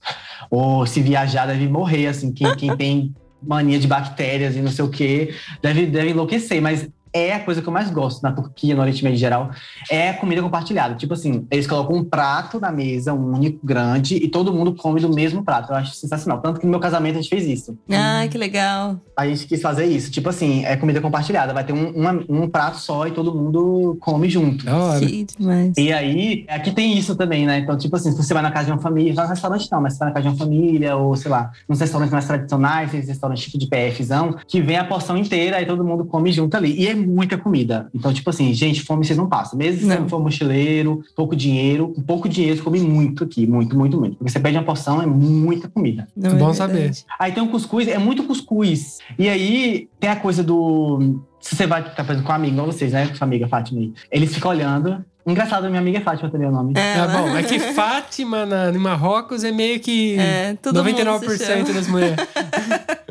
Ou 0.51 0.87
se 0.87 1.01
viajar, 1.01 1.47
deve 1.47 1.69
morrer, 1.69 2.07
assim. 2.07 2.33
Quem, 2.33 2.55
quem 2.57 2.77
tem 2.77 3.15
mania 3.43 3.79
de 3.79 3.87
bactérias 3.87 4.55
e 4.55 4.61
não 4.61 4.71
sei 4.71 4.85
o 4.85 4.91
quê, 4.91 5.35
deve, 5.63 5.87
deve 5.87 6.11
enlouquecer. 6.11 6.61
Mas 6.61 6.89
é 7.13 7.33
a 7.35 7.41
coisa 7.41 7.61
que 7.63 7.69
eu 7.69 7.73
mais 7.73 7.91
gosto 7.91 8.23
na 8.23 8.33
Turquia, 8.33 8.75
no 8.75 8.81
Oriente 8.81 9.03
Médio 9.03 9.17
em 9.17 9.21
geral, 9.21 9.51
é 9.91 10.11
a 10.11 10.15
comida 10.15 10.43
compartilhada. 10.43 10.95
Tipo 10.95 11.15
assim, 11.15 11.47
eles 11.51 11.67
colocam 11.67 11.97
um 11.97 12.05
prato 12.05 12.61
na 12.61 12.71
mesa, 12.71 13.13
um 13.13 13.35
único, 13.35 13.65
grande, 13.67 14.17
e 14.17 14.29
todo 14.29 14.53
mundo 14.53 14.75
come 14.75 15.01
do 15.01 15.13
mesmo 15.13 15.43
prato. 15.45 15.73
Eu 15.73 15.77
acho 15.77 15.95
sensacional. 15.95 16.41
Tanto 16.41 16.61
que 16.61 16.67
no 16.67 16.71
meu 16.71 16.81
casamento 16.81 17.19
a 17.19 17.21
gente 17.21 17.31
fez 17.31 17.45
isso 17.47 17.77
Ai, 17.91 18.29
que 18.29 18.39
legal. 18.39 19.01
a 19.17 19.27
gente 19.27 19.47
quis 19.47 19.61
fazer 19.61 19.87
isso. 19.87 20.11
Tipo 20.11 20.29
assim, 20.29 20.65
é 20.65 20.77
comida 20.77 21.01
compartilhada. 21.01 21.53
Vai 21.53 21.65
ter 21.65 21.73
um, 21.73 21.91
uma- 21.91 22.25
um 22.29 22.49
prato 22.49 22.79
só 22.79 23.07
e 23.07 23.11
todo 23.11 23.35
mundo 23.35 23.97
come 24.01 24.29
junto. 24.29 24.65
Que 25.01 25.25
demais. 25.39 25.73
E 25.77 25.93
aí, 25.93 26.45
aqui 26.49 26.71
tem 26.73 26.97
isso 26.97 27.15
também, 27.17 27.47
né? 27.47 27.59
Então, 27.59 27.77
tipo 27.77 27.97
assim, 27.97 28.11
se 28.13 28.17
você 28.17 28.33
vai 28.35 28.43
na 28.43 28.51
casa 28.51 28.67
de 28.67 28.73
uma 28.73 28.81
família, 28.81 29.15
vai 29.15 29.25
no 29.25 29.31
restaurante 29.31 29.69
não, 29.71 29.81
mas 29.81 29.95
você 29.95 29.99
vai 30.01 30.09
na 30.09 30.15
casa 30.15 30.23
de 30.29 30.29
uma 30.35 30.39
família, 30.39 30.97
ou 30.97 31.17
sei 31.17 31.31
lá, 31.31 31.51
nos 31.69 31.81
restaurantes 31.81 32.13
mais 32.13 32.27
tradicionais, 32.27 32.95
esses 32.95 33.09
restaurantes 33.09 33.45
tipo 33.45 33.59
de 33.59 33.67
PFzão, 33.67 34.37
que 34.47 34.61
vem 34.61 34.77
a 34.77 34.85
porção 34.85 35.17
inteira 35.17 35.61
e 35.61 35.67
todo 35.67 35.85
mundo 35.85 36.05
come 36.05 36.31
junto 36.33 36.57
ali. 36.57 36.73
E 36.81 36.87
é 36.89 36.95
muita 37.07 37.37
comida. 37.39 37.89
Então, 37.95 38.13
tipo 38.13 38.29
assim, 38.31 38.53
gente, 38.55 38.83
fome 38.83 39.05
vocês 39.05 39.19
não 39.19 39.29
passam. 39.29 39.59
Mesmo 39.59 39.81
se 39.81 39.87
Não. 39.87 40.09
for 40.09 40.21
mochileiro, 40.21 41.03
pouco 41.17 41.35
dinheiro, 41.35 41.89
com 41.89 42.03
pouco 42.03 42.29
dinheiro 42.29 42.57
você 42.57 42.63
come 42.63 42.81
muito 42.81 43.25
aqui, 43.25 43.47
muito, 43.47 43.77
muito, 43.77 43.99
muito. 43.99 44.17
Porque 44.17 44.31
você 44.31 44.41
pede 44.41 44.57
uma 44.57 44.65
porção, 44.65 45.01
é 45.03 45.07
muita 45.07 45.69
comida. 45.69 46.07
Não, 46.17 46.37
Bom 46.37 46.51
é 46.51 46.55
saber. 46.55 46.73
verdade. 46.75 47.05
Aí 47.19 47.33
tem 47.33 47.43
um 47.43 47.49
cuscuz, 47.49 47.89
é 47.89 47.99
muito 47.99 48.23
cuscuz. 48.25 48.99
E 49.19 49.29
aí 49.29 49.89
tem 49.99 50.11
a 50.11 50.17
coisa 50.17 50.43
do. 50.43 51.21
Se 51.41 51.57
você 51.57 51.67
vai 51.67 51.83
ficar 51.83 52.05
fazendo 52.05 52.23
com 52.25 52.33
um 52.33 52.35
amigo, 52.35 52.53
igual 52.55 52.67
vocês, 52.67 52.93
né? 52.93 53.07
Com 53.07 53.15
sua 53.15 53.27
amiga 53.27 53.49
Fátima 53.49 53.81
aí. 53.81 53.93
Eles 54.11 54.35
ficam 54.35 54.51
olhando. 54.51 55.03
Engraçado, 55.27 55.69
minha 55.69 55.81
amiga 55.81 55.99
é 55.99 56.01
Fátima 56.01 56.31
também 56.31 56.47
é 56.47 56.51
o 56.51 56.53
nome. 56.53 56.73
É, 56.77 56.95
Tá 56.95 57.07
bom, 57.09 57.37
é 57.37 57.43
que 57.43 57.59
Fátima 57.59 58.47
na, 58.47 58.71
em 58.71 58.79
Marrocos 58.79 59.45
é 59.45 59.53
meio 59.53 59.79
que 59.79 60.19
É, 60.19 60.55
todo 60.61 60.83
mundo 60.83 60.97
se 60.97 61.05
99% 61.05 61.47
chama. 61.47 61.73
das 61.75 61.87
mulheres. 61.89 62.17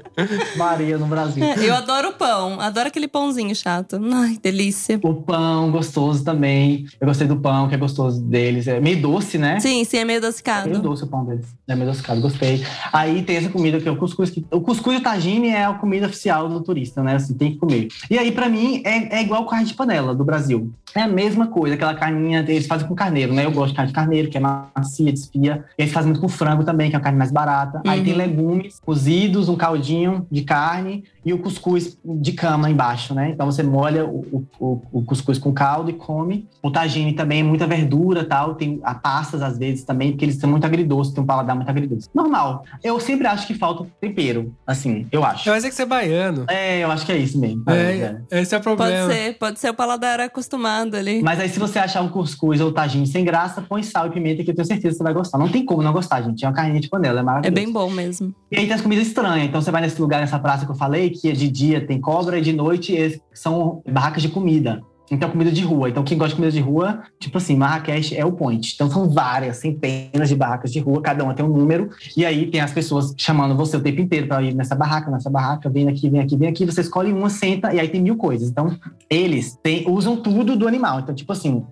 Maria 0.57 0.97
no 0.97 1.05
Brasil. 1.07 1.43
É, 1.43 1.55
eu 1.68 1.74
adoro 1.76 2.14
pão. 2.14 2.60
Adoro 2.60 2.88
aquele 2.88 3.07
pãozinho 3.07 3.55
chato. 3.55 3.99
Ai, 4.14 4.38
delícia. 4.41 4.99
O 5.03 5.14
pão 5.16 5.72
gostoso 5.72 6.24
também. 6.24 6.86
Eu 6.99 7.07
gostei 7.07 7.28
do 7.28 7.38
pão, 7.38 7.68
que 7.68 7.76
é 7.76 7.78
gostoso 7.78 8.22
deles. 8.22 8.68
É 8.68 8.80
meio 8.80 9.01
doce, 9.01 9.38
né? 9.38 9.60
Sim, 9.60 9.84
sim, 9.84 9.97
é 9.97 10.05
meio 10.05 10.05
É 10.05 10.05
meio 10.05 10.18
adocicado. 10.28 10.80
doce 10.80 11.03
o 11.03 11.07
pão 11.07 11.24
deles. 11.26 11.45
É 11.68 11.76
meio 11.76 11.89
adocicado, 11.89 12.20
gostei. 12.22 12.64
Aí 12.91 13.22
tem 13.24 13.38
essa 13.38 13.49
comida 13.49 13.80
que 13.80 13.88
é 13.88 13.91
o 13.91 13.95
cuscuz. 13.97 14.30
Que, 14.30 14.45
o 14.51 14.62
cuscuz 14.62 14.97
e 14.97 14.99
o 14.99 15.03
tagine 15.03 15.49
é 15.49 15.66
a 15.66 15.74
comida 15.74 16.07
oficial 16.07 16.49
do 16.49 16.62
turista, 16.62 17.01
né? 17.03 17.16
Assim, 17.16 17.34
tem 17.34 17.51
que 17.51 17.57
comer. 17.57 17.88
E 18.10 18.18
aí, 18.18 18.32
pra 18.32 18.49
mim, 18.49 18.82
é, 18.86 19.18
é 19.20 19.22
igual 19.22 19.45
carne 19.45 19.66
de 19.66 19.74
panela 19.74 20.14
do 20.16 20.24
Brasil. 20.24 20.72
É 20.95 21.01
a 21.03 21.07
mesma 21.07 21.45
coisa, 21.47 21.76
aquela 21.76 21.93
carninha, 21.93 22.43
eles 22.47 22.66
fazem 22.66 22.88
com 22.88 22.95
carneiro, 22.95 23.32
né? 23.32 23.45
Eu 23.45 23.51
gosto 23.51 23.70
de 23.70 23.76
carne 23.76 23.89
de 23.91 23.95
carneiro, 23.95 24.30
que 24.30 24.38
é 24.38 24.41
macia, 24.41 25.12
desfia. 25.12 25.64
Eles 25.78 25.93
fazem 25.93 26.10
muito 26.12 26.22
com 26.22 26.28
frango 26.28 26.64
também, 26.64 26.89
que 26.89 26.95
é 26.95 26.97
uma 26.97 27.03
carne 27.03 27.18
mais 27.20 27.32
barata. 27.32 27.82
Aí 27.86 27.99
Uhum. 27.99 28.05
tem 28.05 28.14
legumes 28.16 28.80
cozidos, 28.84 29.49
um 29.49 29.55
caldinho 29.55 29.99
de 30.32 30.41
carne 30.41 31.04
e 31.30 31.34
o 31.34 31.38
cuscuz 31.39 31.97
de 32.03 32.32
cama 32.34 32.69
embaixo, 32.69 33.13
né? 33.13 33.30
Então 33.30 33.45
você 33.45 33.61
molha 33.61 34.05
o, 34.05 34.47
o, 34.59 34.82
o 34.91 35.01
cuscuz 35.03 35.38
com 35.38 35.53
caldo 35.53 35.89
e 35.89 35.93
come. 35.93 36.47
O 36.63 36.71
tagine 36.71 37.13
também 37.13 37.41
é 37.41 37.43
muita 37.43 37.67
verdura 37.67 38.25
tal. 38.25 38.55
Tem 38.55 38.80
a 38.84 38.95
pastas 38.95 39.41
às 39.41 39.57
vezes 39.57 39.84
também, 39.84 40.11
porque 40.11 40.25
eles 40.25 40.36
são 40.38 40.49
muito 40.49 40.65
agridoces, 40.65 41.13
tem 41.13 41.23
um 41.23 41.27
paladar 41.27 41.55
muito 41.55 41.69
agridoce. 41.69 42.09
Normal. 42.13 42.63
Eu 42.84 42.99
sempre 42.99 43.27
acho 43.27 43.45
que 43.45 43.53
falta 43.53 43.86
tempero, 44.01 44.53
assim, 44.65 45.05
eu 45.11 45.23
acho. 45.23 45.49
Mas 45.49 45.63
é 45.63 45.69
que 45.69 45.75
você 45.75 45.84
é 45.84 45.86
baiano. 45.86 46.45
É, 46.49 46.80
eu 46.84 46.91
acho 46.91 47.05
que 47.05 47.11
é 47.11 47.17
isso 47.17 47.39
mesmo. 47.39 47.63
É, 47.67 48.17
É, 48.32 48.41
esse 48.41 48.55
é 48.55 48.57
o 48.57 48.61
Pode 48.61 48.75
problema. 48.77 49.11
ser, 49.13 49.38
pode 49.38 49.59
ser 49.59 49.69
o 49.69 49.73
paladar 49.73 50.19
acostumado 50.19 50.95
ali. 50.95 51.21
Mas 51.21 51.39
aí, 51.39 51.47
se 51.49 51.59
você 51.59 51.77
achar 51.80 52.01
um 52.01 52.09
cuscuz 52.09 52.59
ou 52.61 52.71
tagine 52.71 53.05
sem 53.05 53.23
graça, 53.23 53.61
põe 53.61 53.84
sal 53.84 54.07
e 54.07 54.09
pimenta, 54.09 54.43
que 54.43 54.49
eu 54.51 54.55
tenho 54.55 54.65
certeza 54.65 54.93
que 54.93 54.97
você 54.97 55.03
vai 55.03 55.13
gostar. 55.13 55.38
Não 55.38 55.47
tem 55.49 55.63
como 55.63 55.82
não 55.84 55.93
gostar, 55.93 56.21
gente. 56.21 56.43
É 56.43 56.47
uma 56.47 56.53
carninha 56.55 56.80
de 56.82 56.89
panela, 56.89 57.19
é 57.19 57.21
É 57.21 57.23
maravilhoso. 57.23 57.53
bem 57.55 57.71
bom 57.71 57.89
mesmo. 57.89 58.34
E 58.51 58.57
aí 58.57 58.65
tem 58.65 58.73
as 58.73 58.82
comidas 58.82 59.07
estranhas. 59.07 59.47
Então 59.47 59.61
você 59.61 59.69
vai 59.71 59.82
nesse 59.82 59.99
lugar, 60.01 60.19
nessa 60.21 60.39
praça 60.39 60.65
que 60.65 60.71
eu 60.71 60.75
falei, 60.75 61.09
que 61.20 61.32
de 61.32 61.49
dia 61.49 61.86
tem 61.86 61.99
cobra 61.99 62.38
e 62.38 62.41
de 62.41 62.53
noite 62.53 63.22
são 63.34 63.82
barracas 63.88 64.22
de 64.22 64.30
comida. 64.30 64.82
Então, 65.11 65.30
comida 65.30 65.51
de 65.51 65.63
rua. 65.63 65.89
Então, 65.89 66.03
quem 66.03 66.17
gosta 66.17 66.30
de 66.30 66.36
comida 66.36 66.51
de 66.51 66.59
rua, 66.59 67.01
tipo 67.20 67.38
assim, 67.38 67.55
Marrakech 67.55 68.15
é 68.15 68.24
o 68.24 68.32
point. 68.32 68.74
Então, 68.76 68.89
são 68.89 69.09
várias, 69.09 69.57
centenas 69.57 70.30
de 70.30 70.36
barracas 70.36 70.72
de 70.72 70.80
rua, 70.80 71.01
cada 71.01 71.24
uma 71.24 71.34
tem 71.34 71.43
um 71.43 71.49
número. 71.49 71.89
E 72.15 72.24
aí, 72.26 72.45
tem 72.45 72.61
as 72.61 72.72
pessoas 72.72 73.13
chamando 73.17 73.55
você 73.55 73.76
o 73.76 73.82
tempo 73.82 73.99
inteiro 74.01 74.28
para 74.28 74.43
ir 74.43 74.53
nessa 74.53 74.76
barraca, 74.76 75.09
nessa 75.09 75.30
barraca, 75.30 75.70
vem 75.70 75.88
aqui, 75.89 76.09
vem 76.09 76.22
aqui, 76.22 76.38
vem 76.38 76.49
aqui. 76.49 76.65
Você 76.65 76.82
escolhe 76.82 77.11
uma, 77.11 77.30
senta, 77.30 77.74
e 77.74 77.80
aí 77.80 77.88
tem 77.88 78.01
mil 78.01 78.17
coisas. 78.17 78.49
Então, 78.49 78.78
eles 79.09 79.57
usam 79.88 80.17
tudo 80.17 80.55
do 80.55 80.67
animal. 80.67 80.99
Então, 80.99 81.15
tipo 81.15 81.32
assim, 81.34 81.65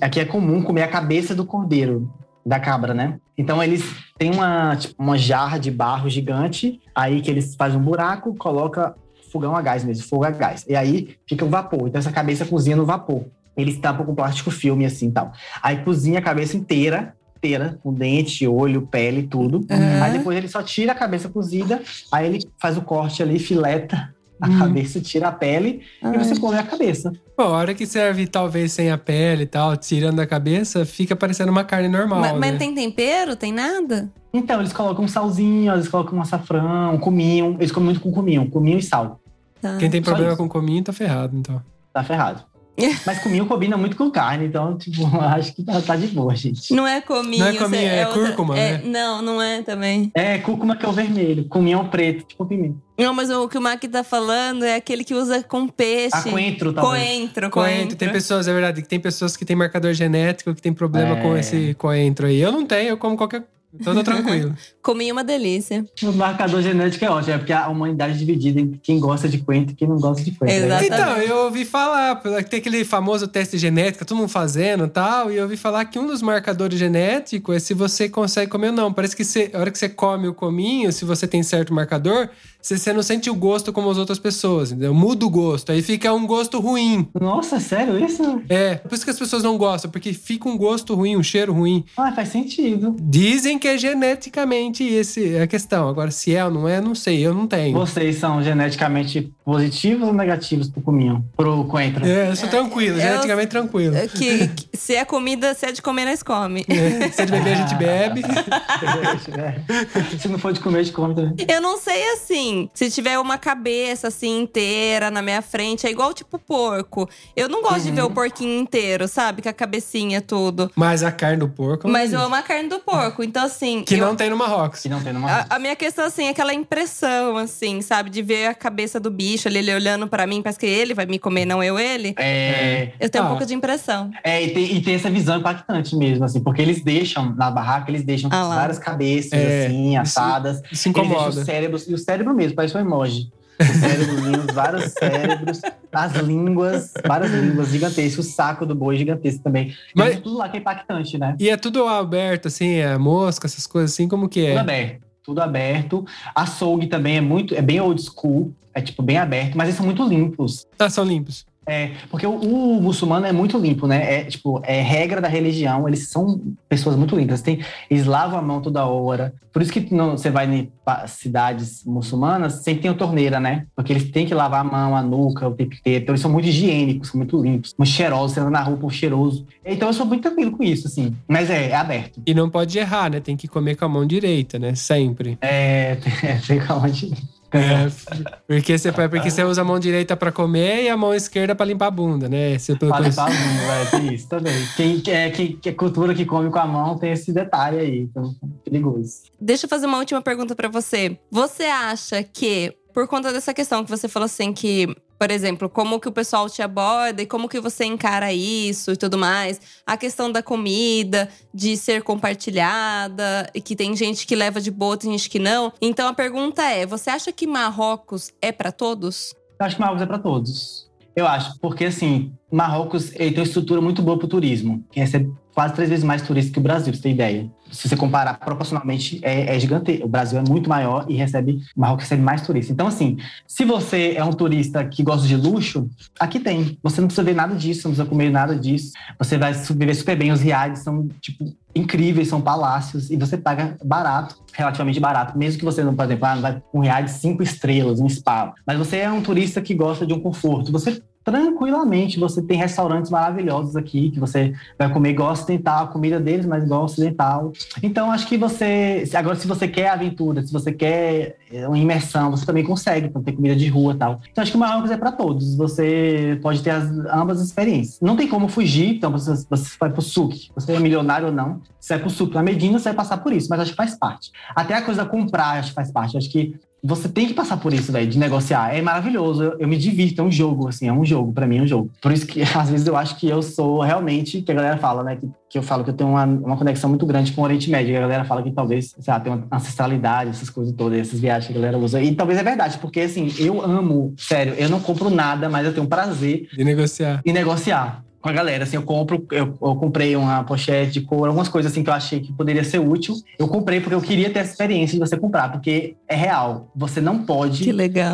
aqui 0.00 0.20
é 0.20 0.24
comum 0.24 0.62
comer 0.62 0.82
a 0.82 0.88
cabeça 0.88 1.34
do 1.34 1.46
cordeiro, 1.46 2.12
da 2.44 2.60
cabra, 2.60 2.92
né? 2.92 3.18
Então, 3.36 3.62
eles 3.62 3.82
têm 4.18 4.30
uma, 4.30 4.76
tipo, 4.76 5.02
uma 5.02 5.18
jarra 5.18 5.58
de 5.58 5.70
barro 5.70 6.08
gigante, 6.08 6.80
aí 6.94 7.20
que 7.20 7.30
eles 7.30 7.54
fazem 7.54 7.78
um 7.78 7.82
buraco, 7.82 8.34
coloca 8.34 8.94
fogão 9.34 9.56
a 9.56 9.60
gás 9.60 9.82
mesmo, 9.82 10.06
fogo 10.06 10.24
a 10.24 10.30
gás. 10.30 10.64
E 10.68 10.76
aí 10.76 11.16
fica 11.26 11.44
o 11.44 11.48
vapor. 11.48 11.88
Então 11.88 11.98
essa 11.98 12.12
cabeça 12.12 12.44
cozinha 12.44 12.76
no 12.76 12.86
vapor. 12.86 13.24
Eles 13.56 13.78
tampam 13.78 14.06
com 14.06 14.14
plástico 14.14 14.50
filme 14.50 14.84
assim 14.84 15.08
e 15.08 15.12
tal. 15.12 15.32
Aí 15.60 15.78
cozinha 15.78 16.20
a 16.20 16.22
cabeça 16.22 16.56
inteira, 16.56 17.16
inteira, 17.36 17.78
com 17.82 17.92
dente, 17.92 18.46
olho, 18.46 18.82
pele, 18.82 19.24
tudo. 19.24 19.58
Uhum. 19.58 20.02
Aí 20.02 20.12
depois 20.12 20.38
ele 20.38 20.46
só 20.46 20.62
tira 20.62 20.92
a 20.92 20.94
cabeça 20.94 21.28
cozida, 21.28 21.82
aí 22.12 22.26
ele 22.26 22.46
faz 22.60 22.78
o 22.78 22.82
corte 22.82 23.22
ali, 23.22 23.40
fileta 23.40 24.13
a 24.40 24.48
Hum. 24.48 24.58
cabeça, 24.58 25.00
tira 25.00 25.28
a 25.28 25.32
pele 25.32 25.82
e 26.02 26.18
você 26.18 26.38
come 26.38 26.58
a 26.58 26.62
cabeça. 26.62 27.12
Pô, 27.36 27.42
a 27.44 27.48
hora 27.48 27.74
que 27.74 27.86
serve, 27.86 28.26
talvez, 28.26 28.72
sem 28.72 28.90
a 28.90 28.98
pele 28.98 29.44
e 29.44 29.46
tal, 29.46 29.76
tirando 29.76 30.20
a 30.20 30.26
cabeça, 30.26 30.84
fica 30.84 31.14
parecendo 31.16 31.50
uma 31.50 31.64
carne 31.64 31.88
normal, 31.88 32.20
mas, 32.20 32.32
mas 32.38 32.52
né? 32.52 32.58
tem 32.58 32.74
tempero? 32.74 33.36
Tem 33.36 33.52
nada? 33.52 34.12
Então, 34.32 34.60
eles 34.60 34.72
colocam 34.72 35.04
um 35.04 35.08
salzinho, 35.08 35.72
eles 35.72 35.88
colocam 35.88 36.18
um 36.18 36.22
açafrão, 36.22 36.94
um 36.94 36.98
cominho. 36.98 37.56
Eles 37.58 37.70
comem 37.70 37.86
muito 37.86 38.00
com 38.00 38.10
cominho, 38.10 38.50
cominho 38.50 38.78
e 38.78 38.82
sal. 38.82 39.20
Tá. 39.60 39.76
Quem 39.78 39.88
tem 39.88 40.02
problema 40.02 40.36
com 40.36 40.48
cominho 40.48 40.82
tá 40.82 40.92
ferrado, 40.92 41.36
então. 41.36 41.62
Tá 41.92 42.02
ferrado. 42.02 42.44
Mas 43.06 43.18
cominho 43.20 43.46
combina 43.46 43.76
muito 43.76 43.96
com 43.96 44.10
carne, 44.10 44.46
então, 44.46 44.76
tipo, 44.76 45.06
acho 45.20 45.54
que 45.54 45.62
tá, 45.62 45.80
tá 45.80 45.96
de 45.96 46.08
boa, 46.08 46.34
gente. 46.34 46.74
Não 46.74 46.86
é 46.86 47.00
cominho. 47.00 47.44
Não 47.44 47.50
é 47.50 47.56
cominho, 47.56 47.88
é 47.88 48.06
outra- 48.06 48.22
cúrcuma, 48.26 48.58
é- 48.58 48.78
né? 48.78 48.82
Não, 48.84 49.22
não 49.22 49.40
é 49.42 49.62
também. 49.62 50.10
É, 50.14 50.38
cúrcuma 50.38 50.76
que 50.76 50.84
é 50.84 50.88
o 50.88 50.92
vermelho, 50.92 51.44
cominho 51.46 51.78
é 51.78 51.80
o 51.82 51.88
preto, 51.88 52.24
tipo 52.24 52.44
pimenta. 52.44 52.76
Não, 52.98 53.12
mas 53.12 53.28
o 53.30 53.48
que 53.48 53.58
o 53.58 53.60
Mac 53.60 53.82
tá 53.84 54.04
falando 54.04 54.64
é 54.64 54.76
aquele 54.76 55.02
que 55.04 55.14
usa 55.14 55.42
com 55.42 55.66
peixe. 55.66 56.16
A 56.16 56.22
coentro, 56.22 56.72
talvez. 56.72 57.04
Coentro, 57.04 57.50
Coentro. 57.50 57.50
coentro. 57.50 57.96
Tem 57.96 58.08
pessoas, 58.10 58.46
é 58.46 58.52
verdade, 58.52 58.82
que 58.82 58.88
tem 58.88 59.00
pessoas 59.00 59.36
que 59.36 59.44
têm 59.44 59.56
marcador 59.56 59.92
genético 59.94 60.54
que 60.54 60.62
tem 60.62 60.72
problema 60.72 61.18
É. 61.18 61.22
com 61.22 61.36
esse 61.36 61.74
coentro 61.74 62.26
aí. 62.28 62.40
Eu 62.40 62.52
não 62.52 62.64
tenho, 62.64 62.90
eu 62.90 62.96
como 62.96 63.16
qualquer. 63.16 63.42
Então 63.78 63.94
tô 63.94 64.04
tranquilo. 64.04 64.54
Cominho 64.82 65.10
é 65.10 65.12
uma 65.12 65.24
delícia. 65.24 65.84
O 66.02 66.12
marcador 66.12 66.62
genético 66.62 67.04
é 67.04 67.10
ótimo, 67.10 67.34
é 67.34 67.38
porque 67.38 67.52
a 67.52 67.68
humanidade 67.68 68.14
é 68.14 68.16
dividida 68.16 68.60
em 68.60 68.72
quem 68.82 69.00
gosta 69.00 69.28
de 69.28 69.38
coentro 69.38 69.72
e 69.72 69.76
quem 69.76 69.88
não 69.88 69.98
gosta 69.98 70.22
de 70.22 70.30
coentro. 70.32 70.66
Exato. 70.66 70.84
Então, 70.84 71.16
eu 71.18 71.36
ouvi 71.44 71.64
falar, 71.64 72.16
tem 72.48 72.60
aquele 72.60 72.84
famoso 72.84 73.26
teste 73.26 73.58
genético, 73.58 74.04
todo 74.04 74.18
mundo 74.18 74.28
fazendo 74.28 74.84
e 74.84 74.88
tal, 74.88 75.32
e 75.32 75.36
eu 75.36 75.44
ouvi 75.44 75.56
falar 75.56 75.84
que 75.86 75.98
um 75.98 76.06
dos 76.06 76.22
marcadores 76.22 76.78
genéticos 76.78 77.56
é 77.56 77.58
se 77.58 77.74
você 77.74 78.08
consegue 78.08 78.50
comer 78.50 78.68
ou 78.68 78.72
não. 78.74 78.92
Parece 78.92 79.16
que 79.16 79.24
você, 79.24 79.50
a 79.52 79.58
hora 79.58 79.70
que 79.70 79.78
você 79.78 79.88
come 79.88 80.28
o 80.28 80.34
cominho, 80.34 80.92
se 80.92 81.04
você 81.04 81.26
tem 81.26 81.42
certo 81.42 81.72
marcador, 81.74 82.28
você, 82.64 82.78
você 82.78 82.92
não 82.94 83.02
sente 83.02 83.28
o 83.28 83.34
gosto 83.34 83.74
como 83.74 83.90
as 83.90 83.98
outras 83.98 84.18
pessoas, 84.18 84.72
entendeu? 84.72 84.94
Muda 84.94 85.26
o 85.26 85.28
gosto, 85.30 85.70
aí 85.70 85.82
fica 85.82 86.10
um 86.14 86.26
gosto 86.26 86.58
ruim. 86.60 87.06
Nossa, 87.20 87.60
sério 87.60 88.02
isso? 88.02 88.40
É, 88.48 88.76
por 88.76 88.94
isso 88.94 89.04
que 89.04 89.10
as 89.10 89.18
pessoas 89.18 89.42
não 89.42 89.58
gostam, 89.58 89.90
porque 89.90 90.14
fica 90.14 90.48
um 90.48 90.56
gosto 90.56 90.94
ruim, 90.94 91.14
um 91.14 91.22
cheiro 91.22 91.52
ruim. 91.52 91.84
Ah, 91.94 92.10
faz 92.12 92.30
sentido. 92.30 92.96
Dizem 92.98 93.58
que 93.58 93.68
é 93.68 93.76
geneticamente 93.76 94.82
esse 94.82 95.34
é 95.34 95.42
a 95.42 95.46
questão. 95.46 95.88
Agora, 95.90 96.10
se 96.10 96.34
é 96.34 96.42
ou 96.42 96.50
não 96.50 96.66
é, 96.66 96.80
não 96.80 96.94
sei, 96.94 97.20
eu 97.26 97.34
não 97.34 97.46
tenho. 97.46 97.76
Vocês 97.78 98.16
são 98.16 98.42
geneticamente 98.42 99.30
positivos 99.44 100.08
ou 100.08 100.14
negativos 100.14 100.68
pro 100.70 100.80
cominho? 100.80 101.22
Pro 101.36 101.64
coentro? 101.66 102.06
É, 102.06 102.30
eu 102.30 102.36
sou 102.36 102.48
tranquilo, 102.48 102.96
eu- 102.96 103.00
geneticamente 103.02 103.48
tranquilo. 103.48 103.94
Que, 104.14 104.48
que 104.48 104.76
se 104.76 104.94
é 104.94 105.04
comida, 105.04 105.52
se 105.52 105.66
é 105.66 105.72
de 105.72 105.82
comer, 105.82 106.06
nós 106.06 106.22
come. 106.22 106.64
É, 106.66 107.10
se 107.10 107.20
é 107.20 107.26
de 107.26 107.32
beber, 107.32 107.52
a 107.52 107.56
gente 107.56 107.74
bebe. 107.74 108.22
Se 110.18 110.28
não 110.28 110.38
for 110.38 110.52
de 110.52 110.60
comer, 110.60 110.78
a 110.78 110.82
gente 110.82 110.94
come 110.94 111.14
também. 111.14 111.34
Eu 111.48 111.60
não 111.60 111.76
sei 111.78 112.12
assim, 112.12 112.53
se 112.74 112.90
tiver 112.90 113.18
uma 113.18 113.36
cabeça 113.38 114.08
assim 114.08 114.40
inteira 114.42 115.10
na 115.10 115.22
minha 115.22 115.42
frente, 115.42 115.86
é 115.86 115.90
igual 115.90 116.12
tipo 116.14 116.38
porco. 116.38 117.08
Eu 117.36 117.48
não 117.48 117.62
gosto 117.62 117.82
de 117.82 117.90
ver 117.90 118.02
o 118.02 118.10
porquinho 118.10 118.60
inteiro, 118.60 119.06
sabe? 119.08 119.42
Com 119.42 119.48
a 119.48 119.52
cabecinha 119.52 120.20
tudo. 120.20 120.70
Mas 120.76 121.02
a 121.02 121.10
carne 121.12 121.38
do 121.38 121.48
porco. 121.48 121.88
Mas 121.88 122.12
eu 122.12 122.20
amo 122.20 122.34
a 122.34 122.42
carne 122.42 122.68
do 122.68 122.78
porco. 122.80 123.22
Então, 123.22 123.44
assim. 123.44 123.82
Que 123.84 123.94
eu- 123.94 123.98
não 124.06 124.14
tem 124.16 124.30
no 124.30 124.36
Marrocos. 124.36 124.80
Se 124.80 124.88
não 124.88 125.02
tem 125.02 125.12
numa. 125.12 125.30
A, 125.30 125.46
a 125.56 125.58
minha 125.58 125.76
questão, 125.76 126.04
assim, 126.04 126.24
é 126.26 126.30
aquela 126.30 126.52
impressão, 126.54 127.36
assim, 127.36 127.80
sabe? 127.82 128.10
De 128.10 128.22
ver 128.22 128.46
a 128.46 128.54
cabeça 128.54 128.98
do 129.00 129.10
bicho 129.10 129.48
ali, 129.48 129.58
ele 129.58 129.74
olhando 129.74 130.06
pra 130.06 130.26
mim, 130.26 130.42
parece 130.42 130.58
que 130.58 130.66
ele 130.66 130.94
vai 130.94 131.06
me 131.06 131.18
comer, 131.18 131.44
não 131.44 131.62
eu 131.62 131.78
ele. 131.78 132.14
É, 132.18 132.92
Eu 133.00 133.08
tenho 133.08 133.24
Ah. 133.24 133.26
um 133.26 133.30
pouco 133.30 133.46
de 133.46 133.54
impressão. 133.54 134.10
é 134.22 134.42
e, 134.42 134.50
tem, 134.52 134.76
e 134.76 134.82
tem 134.82 134.94
essa 134.94 135.10
visão 135.10 135.38
impactante 135.38 135.96
mesmo, 135.96 136.24
assim, 136.24 136.40
porque 136.40 136.60
eles 136.60 136.82
deixam 136.82 137.34
na 137.34 137.50
barraca, 137.50 137.90
eles 137.90 138.02
deixam 138.04 138.28
Ah 138.32 138.48
várias 138.48 138.78
cabeças, 138.78 139.32
É, 139.32 139.66
assim, 139.66 139.90
isso- 139.92 140.00
assadas. 140.02 140.56
Isso 140.70 140.88
Eles 140.88 140.94
deixam 140.94 141.02
incomoda. 141.04 141.40
os 141.40 141.46
cérebros, 141.46 141.88
e 141.88 141.94
o 141.94 141.98
cérebro 141.98 142.34
mesmo, 142.34 142.43
parece 142.52 142.76
um 142.76 142.80
emoji. 142.80 143.30
Os 143.60 143.66
cérebros, 143.68 144.46
vários 144.52 144.92
cérebros, 144.92 145.60
as 145.92 146.12
línguas, 146.16 146.92
várias 147.06 147.30
línguas 147.30 147.68
gigantescas, 147.68 148.26
o 148.26 148.28
saco 148.28 148.66
do 148.66 148.74
boi 148.74 148.96
gigantesco 148.96 149.42
também. 149.44 149.72
Mas- 149.94 150.14
Mas 150.14 150.20
tudo 150.24 150.36
lá 150.36 150.48
que 150.48 150.56
é 150.56 150.60
impactante, 150.60 151.16
né? 151.16 151.36
E 151.38 151.48
é 151.48 151.56
tudo 151.56 151.86
aberto, 151.86 152.48
assim, 152.48 152.74
é 152.74 152.98
mosca, 152.98 153.46
essas 153.46 153.64
coisas 153.66 153.92
assim, 153.92 154.08
como 154.08 154.28
que 154.28 154.40
Tudo 154.44 154.56
é? 154.56 154.60
aberto. 154.60 155.04
Tudo 155.22 155.40
aberto. 155.40 156.04
Açougue 156.34 156.88
também 156.88 157.16
é 157.16 157.20
muito, 157.20 157.54
é 157.54 157.62
bem 157.62 157.80
old 157.80 158.02
school, 158.02 158.52
é 158.74 158.80
tipo 158.82 159.02
bem 159.02 159.18
aberto, 159.18 159.56
mas 159.56 159.68
eles 159.68 159.76
são 159.76 159.86
muito 159.86 160.04
limpos. 160.06 160.66
Ah, 160.78 160.90
são 160.90 161.04
limpos. 161.04 161.46
É, 161.66 161.92
porque 162.10 162.26
o, 162.26 162.34
o 162.34 162.82
muçulmano 162.82 163.26
é 163.26 163.32
muito 163.32 163.58
limpo, 163.58 163.86
né? 163.86 164.20
É 164.20 164.24
tipo, 164.24 164.60
é 164.64 164.80
regra 164.80 165.20
da 165.20 165.28
religião, 165.28 165.86
eles 165.88 166.08
são 166.08 166.40
pessoas 166.68 166.96
muito 166.96 167.16
limpas. 167.16 167.42
Tem, 167.42 167.60
eles 167.90 168.06
lavam 168.06 168.38
a 168.38 168.42
mão 168.42 168.60
toda 168.60 168.84
hora. 168.84 169.32
Por 169.52 169.62
isso 169.62 169.72
que 169.72 169.94
não, 169.94 170.12
você 170.18 170.30
vai 170.30 170.52
em 170.52 170.72
cidades 171.06 171.84
muçulmanas, 171.84 172.64
sempre 172.64 172.82
tem 172.82 172.90
a 172.90 172.94
torneira, 172.94 173.38
né? 173.38 173.66
Porque 173.74 173.92
eles 173.92 174.10
têm 174.10 174.26
que 174.26 174.34
lavar 174.34 174.60
a 174.60 174.64
mão, 174.64 174.96
a 174.96 175.02
nuca, 175.02 175.48
o 175.48 175.54
tempo 175.54 175.74
inteiro. 175.74 176.02
Então 176.02 176.12
eles 176.12 176.20
são 176.20 176.30
muito 176.30 176.48
higiênicos, 176.48 177.08
são 177.08 177.18
muito 177.18 177.40
limpos, 177.40 177.74
muito 177.78 177.90
cheirosos, 177.90 178.32
você 178.32 178.40
anda 178.40 178.50
na 178.50 178.62
rua 178.62 178.76
por 178.76 178.92
cheiroso. 178.92 179.46
Então 179.64 179.88
eu 179.88 179.94
sou 179.94 180.06
muito 180.06 180.22
tranquilo 180.22 180.50
com 180.52 180.62
isso, 180.62 180.88
assim. 180.88 181.14
Mas 181.28 181.50
é, 181.50 181.70
é 181.70 181.74
aberto. 181.74 182.20
E 182.26 182.34
não 182.34 182.50
pode 182.50 182.76
errar, 182.78 183.10
né? 183.10 183.20
Tem 183.20 183.36
que 183.36 183.46
comer 183.46 183.76
com 183.76 183.84
a 183.84 183.88
mão 183.88 184.06
direita, 184.06 184.58
né? 184.58 184.74
Sempre. 184.74 185.38
É, 185.40 185.96
é 186.22 186.36
tem 186.46 186.60
onde. 186.70 187.12
É, 187.54 187.90
porque 188.46 188.76
você, 188.76 188.90
porque 188.92 189.30
você 189.30 189.44
usa 189.44 189.60
a 189.62 189.64
mão 189.64 189.78
direita 189.78 190.16
pra 190.16 190.32
comer 190.32 190.82
e 190.84 190.88
a 190.88 190.96
mão 190.96 191.14
esquerda 191.14 191.54
pra 191.54 191.64
limpar 191.64 191.86
a 191.86 191.90
bunda, 191.90 192.28
né? 192.28 192.58
Você, 192.58 192.74
pelo 192.76 192.90
Fala 192.90 193.02
conhec- 193.04 193.14
pra 193.14 193.24
mundo, 193.26 193.62
é, 193.70 193.84
tem 193.90 194.14
isso 194.14 194.28
também. 194.28 194.66
Quem, 194.76 195.02
é, 195.06 195.30
quem, 195.30 195.56
que 195.56 195.72
cultura 195.72 196.14
que 196.14 196.24
come 196.24 196.50
com 196.50 196.58
a 196.58 196.66
mão 196.66 196.98
tem 196.98 197.12
esse 197.12 197.32
detalhe 197.32 197.78
aí, 197.78 197.98
então 198.00 198.34
é 198.42 198.70
perigoso. 198.70 199.22
Deixa 199.40 199.66
eu 199.66 199.70
fazer 199.70 199.86
uma 199.86 199.98
última 199.98 200.20
pergunta 200.20 200.54
pra 200.54 200.68
você. 200.68 201.16
Você 201.30 201.64
acha 201.64 202.22
que, 202.22 202.74
por 202.92 203.06
conta 203.06 203.32
dessa 203.32 203.54
questão 203.54 203.84
que 203.84 203.90
você 203.90 204.08
falou 204.08 204.24
assim, 204.26 204.52
que, 204.52 204.94
por 205.18 205.30
exemplo, 205.30 205.68
como 205.68 206.00
que 206.00 206.08
o 206.08 206.12
pessoal 206.12 206.48
te 206.48 206.62
aborda 206.62 207.22
e 207.22 207.26
como 207.26 207.48
que 207.48 207.60
você 207.60 207.84
encara 207.84 208.32
isso 208.32 208.92
e 208.92 208.96
tudo 208.96 209.16
mais, 209.16 209.60
a 209.86 209.96
questão 209.96 210.30
da 210.30 210.42
comida, 210.42 211.28
de 211.52 211.76
ser 211.76 212.02
compartilhada, 212.02 213.48
e 213.54 213.60
que 213.60 213.76
tem 213.76 213.94
gente 213.96 214.26
que 214.26 214.34
leva 214.34 214.60
de 214.60 214.70
boa, 214.70 214.96
tem 214.96 215.10
gente 215.12 215.30
que 215.30 215.38
não. 215.38 215.72
Então 215.80 216.08
a 216.08 216.14
pergunta 216.14 216.62
é: 216.62 216.84
você 216.86 217.10
acha 217.10 217.32
que 217.32 217.46
Marrocos 217.46 218.32
é 218.40 218.52
pra 218.52 218.72
todos? 218.72 219.34
Eu 219.58 219.66
acho 219.66 219.76
que 219.76 219.80
Marrocos 219.80 220.02
é 220.02 220.06
para 220.06 220.18
todos. 220.18 220.90
Eu 221.16 221.28
acho, 221.28 221.58
porque 221.60 221.84
assim, 221.84 222.32
Marrocos 222.50 223.10
tem 223.10 223.32
uma 223.32 223.42
estrutura 223.44 223.80
muito 223.80 224.02
boa 224.02 224.18
para 224.18 224.26
o 224.26 224.28
turismo, 224.28 224.84
que 224.90 224.98
recebe 224.98 225.32
quase 225.54 225.74
três 225.74 225.88
vezes 225.88 226.04
mais 226.04 226.22
turistas 226.22 226.52
que 226.52 226.58
o 226.58 226.62
Brasil, 226.62 226.92
pra 226.92 226.96
você 226.96 227.02
ter 227.02 227.10
ideia. 227.10 227.50
Se 227.74 227.88
você 227.88 227.96
comparar 227.96 228.38
proporcionalmente, 228.38 229.20
é, 229.22 229.54
é 229.54 229.58
gigante. 229.58 230.00
O 230.02 230.08
Brasil 230.08 230.38
é 230.38 230.42
muito 230.48 230.68
maior 230.68 231.06
e 231.08 231.14
recebe, 231.14 231.60
Marrocos 231.76 232.04
recebe 232.04 232.22
mais 232.22 232.42
turistas. 232.42 232.72
Então, 232.72 232.86
assim, 232.86 233.18
se 233.46 233.64
você 233.64 234.14
é 234.16 234.24
um 234.24 234.32
turista 234.32 234.84
que 234.84 235.02
gosta 235.02 235.26
de 235.26 235.36
luxo, 235.36 235.88
aqui 236.18 236.38
tem. 236.38 236.78
Você 236.82 237.00
não 237.00 237.08
precisa 237.08 237.24
ver 237.24 237.34
nada 237.34 237.54
disso, 237.54 237.88
não 237.88 237.94
precisa 237.94 238.08
comer 238.08 238.30
nada 238.30 238.56
disso. 238.56 238.92
Você 239.18 239.36
vai 239.36 239.52
viver 239.52 239.94
super 239.94 240.16
bem. 240.16 240.32
Os 240.32 240.40
reais 240.40 240.78
são, 240.80 241.08
tipo, 241.20 241.44
incríveis, 241.74 242.28
são 242.28 242.40
palácios, 242.40 243.10
e 243.10 243.16
você 243.16 243.36
paga 243.36 243.76
barato, 243.84 244.36
relativamente 244.52 245.00
barato, 245.00 245.36
mesmo 245.36 245.58
que 245.58 245.64
você 245.64 245.82
não, 245.82 245.94
por 245.94 246.04
exemplo, 246.04 246.24
ah, 246.26 246.36
vai 246.36 246.62
um 246.72 246.80
real 246.80 247.02
de 247.02 247.10
cinco 247.10 247.42
estrelas, 247.42 248.00
um 248.00 248.08
spa. 248.08 248.54
Mas 248.66 248.78
você 248.78 248.98
é 248.98 249.10
um 249.10 249.20
turista 249.20 249.60
que 249.60 249.74
gosta 249.74 250.06
de 250.06 250.12
um 250.12 250.20
conforto. 250.20 250.70
Você 250.70 251.02
tranquilamente, 251.24 252.20
você 252.20 252.42
tem 252.42 252.58
restaurantes 252.58 253.10
maravilhosos 253.10 253.74
aqui, 253.74 254.10
que 254.10 254.20
você 254.20 254.52
vai 254.78 254.92
comer 254.92 255.10
igual 255.10 255.32
ocidental, 255.32 255.84
a 255.84 255.88
comida 255.88 256.20
deles, 256.20 256.44
mas 256.44 256.62
igual 256.62 256.84
ocidental. 256.84 257.52
Então, 257.82 258.12
acho 258.12 258.28
que 258.28 258.36
você. 258.36 259.08
Agora, 259.14 259.34
se 259.34 259.46
você 259.46 259.66
quer 259.66 259.88
aventura, 259.88 260.46
se 260.46 260.52
você 260.52 260.70
quer 260.70 261.38
é, 261.50 261.66
uma 261.66 261.78
imersão, 261.78 262.30
você 262.30 262.44
também 262.44 262.62
consegue, 262.62 263.06
então, 263.06 263.22
ter 263.22 263.32
comida 263.32 263.56
de 263.56 263.66
rua 263.68 263.94
e 263.94 263.96
tal. 263.96 264.20
Então, 264.30 264.42
acho 264.42 264.50
que 264.50 264.56
o 264.56 264.60
Marrocos 264.60 264.90
é 264.90 264.96
para 264.96 265.12
todos. 265.12 265.56
Você 265.56 266.38
pode 266.42 266.62
ter 266.62 266.70
as, 266.70 266.90
ambas 267.10 267.40
as 267.40 267.46
experiências. 267.46 268.00
Não 268.00 268.16
tem 268.16 268.28
como 268.28 268.46
fugir, 268.46 268.96
então, 268.96 269.10
você, 269.10 269.46
você 269.48 269.76
vai 269.80 269.90
pro 269.90 270.02
SUC, 270.02 270.50
você 270.54 270.72
é 270.72 270.78
milionário 270.78 271.28
ou 271.28 271.32
não, 271.32 271.62
você 271.80 271.94
vai 271.94 272.02
pro 272.02 272.10
SUC 272.10 272.34
na 272.34 272.42
Medina, 272.42 272.78
você 272.78 272.90
vai 272.90 272.94
passar 272.94 273.18
por 273.18 273.32
isso, 273.32 273.48
mas 273.48 273.60
acho 273.60 273.70
que 273.70 273.76
faz 273.76 273.96
parte. 273.96 274.30
Até 274.54 274.74
a 274.74 274.82
coisa 274.82 275.06
comprar, 275.06 275.58
acho 275.58 275.70
que 275.70 275.74
faz 275.74 275.90
parte. 275.90 276.18
Acho 276.18 276.30
que 276.30 276.54
você 276.86 277.08
tem 277.08 277.26
que 277.26 277.32
passar 277.32 277.56
por 277.56 277.72
isso, 277.72 277.90
velho, 277.90 278.06
de 278.06 278.18
negociar. 278.18 278.74
É 278.74 278.82
maravilhoso. 278.82 279.42
Eu, 279.42 279.58
eu 279.60 279.66
me 279.66 279.78
divirto, 279.78 280.20
é 280.20 280.24
um 280.24 280.30
jogo, 280.30 280.68
assim, 280.68 280.86
é 280.86 280.92
um 280.92 281.04
jogo. 281.04 281.32
Pra 281.32 281.46
mim 281.46 281.58
é 281.58 281.62
um 281.62 281.66
jogo. 281.66 281.90
Por 282.00 282.12
isso 282.12 282.26
que, 282.26 282.42
às 282.54 282.68
vezes, 282.68 282.86
eu 282.86 282.94
acho 282.94 283.16
que 283.16 283.26
eu 283.26 283.40
sou 283.42 283.80
realmente, 283.80 284.42
que 284.42 284.52
a 284.52 284.54
galera 284.54 284.76
fala, 284.76 285.02
né? 285.02 285.16
Que, 285.16 285.30
que 285.48 285.56
eu 285.58 285.62
falo 285.62 285.82
que 285.82 285.88
eu 285.88 285.94
tenho 285.94 286.10
uma, 286.10 286.24
uma 286.24 286.56
conexão 286.58 286.90
muito 286.90 287.06
grande 287.06 287.32
com 287.32 287.40
o 287.40 287.44
Oriente 287.44 287.70
Médio. 287.70 287.96
A 287.96 288.00
galera 288.00 288.24
fala 288.24 288.42
que 288.42 288.50
talvez, 288.50 288.94
sei 288.98 289.14
lá, 289.14 289.18
tem 289.18 289.32
uma 289.32 289.46
ancestralidade, 289.50 290.30
essas 290.30 290.50
coisas 290.50 290.74
todas, 290.74 290.98
essas 290.98 291.18
viagens 291.18 291.46
que 291.46 291.52
a 291.52 291.60
galera 291.60 291.78
usa. 291.78 292.02
E 292.02 292.14
talvez 292.14 292.38
é 292.38 292.42
verdade, 292.42 292.76
porque, 292.78 293.00
assim, 293.00 293.32
eu 293.38 293.62
amo, 293.64 294.12
sério, 294.18 294.52
eu 294.58 294.68
não 294.68 294.80
compro 294.80 295.08
nada, 295.08 295.48
mas 295.48 295.64
eu 295.66 295.72
tenho 295.72 295.86
prazer 295.86 296.48
De 296.54 296.64
negociar. 296.64 297.22
e 297.24 297.32
negociar 297.32 298.04
com 298.24 298.30
a 298.30 298.32
galera. 298.32 298.64
Assim, 298.64 298.76
eu 298.76 298.82
compro, 298.82 299.26
eu, 299.30 299.54
eu 299.60 299.76
comprei 299.76 300.16
uma 300.16 300.42
pochete 300.44 300.92
de 300.92 301.02
couro, 301.02 301.26
algumas 301.26 301.46
coisas 301.46 301.70
assim 301.70 301.84
que 301.84 301.90
eu 301.90 301.94
achei 301.94 302.20
que 302.20 302.32
poderia 302.32 302.64
ser 302.64 302.78
útil. 302.78 303.14
Eu 303.38 303.46
comprei 303.46 303.80
porque 303.80 303.94
eu 303.94 304.00
queria 304.00 304.30
ter 304.30 304.38
essa 304.38 304.52
experiência 304.52 304.94
de 304.94 304.98
você 304.98 305.14
comprar, 305.14 305.52
porque 305.52 305.94
é 306.08 306.16
real. 306.16 306.70
Você 306.74 307.02
não 307.02 307.22
pode 307.22 307.70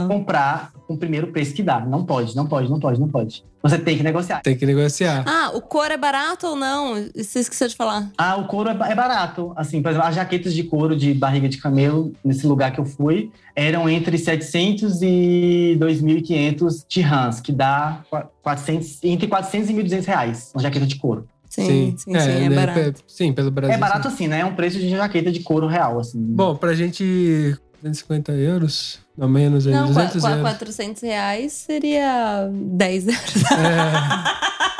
comprar 0.08 0.72
com 0.90 0.94
o 0.94 0.98
primeiro 0.98 1.28
preço 1.28 1.54
que 1.54 1.62
dá. 1.62 1.78
Não 1.78 2.04
pode, 2.04 2.34
não 2.34 2.44
pode, 2.48 2.68
não 2.68 2.80
pode, 2.80 2.98
não 2.98 3.06
pode. 3.06 3.44
Você 3.62 3.78
tem 3.78 3.96
que 3.96 4.02
negociar. 4.02 4.40
Tem 4.42 4.56
que 4.56 4.66
negociar. 4.66 5.22
Ah, 5.24 5.52
o 5.54 5.60
couro 5.60 5.92
é 5.92 5.96
barato 5.96 6.48
ou 6.48 6.56
não? 6.56 6.94
Você 7.14 7.38
esqueceu 7.38 7.68
de 7.68 7.76
falar. 7.76 8.10
Ah, 8.18 8.36
o 8.36 8.48
couro 8.48 8.68
é 8.70 8.72
é 8.90 8.94
barato. 8.96 9.52
Assim, 9.54 9.80
por 9.80 9.90
exemplo, 9.90 10.08
as 10.08 10.16
jaquetas 10.16 10.52
de 10.52 10.64
couro 10.64 10.96
de 10.96 11.14
barriga 11.14 11.48
de 11.48 11.58
camelo, 11.58 12.12
nesse 12.24 12.44
lugar 12.44 12.72
que 12.72 12.80
eu 12.80 12.84
fui, 12.84 13.30
eram 13.54 13.88
entre 13.88 14.18
700 14.18 15.00
e 15.02 15.76
2.500 15.78 16.84
dirhams, 16.88 17.40
que 17.40 17.52
dá 17.52 18.00
qua- 18.10 18.28
400, 18.42 18.98
entre 19.04 19.28
400 19.28 19.70
e 19.70 19.74
1.200 19.74 20.06
reais, 20.06 20.50
uma 20.52 20.60
jaqueta 20.62 20.86
de 20.86 20.96
couro. 20.96 21.28
Sim, 21.48 21.94
sim, 21.96 22.12
sim, 22.12 22.16
é, 22.16 22.48
né, 22.48 22.66
barato. 22.66 22.80
pe- 22.80 22.94
Sim, 23.06 23.32
pelo 23.32 23.50
Brasil. 23.52 23.74
É 23.76 23.78
barato 23.78 24.08
sim. 24.08 24.14
assim, 24.14 24.28
né? 24.28 24.40
É 24.40 24.44
um 24.44 24.54
preço 24.56 24.78
de 24.78 24.88
jaqueta 24.88 25.30
de 25.30 25.40
couro 25.40 25.66
real, 25.68 26.00
assim. 26.00 26.18
Bom, 26.20 26.56
pra 26.56 26.74
gente, 26.74 27.56
250 27.82 28.32
euros, 28.32 28.98
não 29.16 29.28
menos 29.28 29.66
aí, 29.66 29.72
Não, 29.72 29.92
qua- 29.92 30.04
200 30.04 30.20
qua- 30.20 30.30
euros. 30.30 30.42
400 30.42 31.02
reais 31.02 31.52
seria 31.52 32.48
10 32.52 33.06
euros. 33.08 33.36
É, 33.52 34.79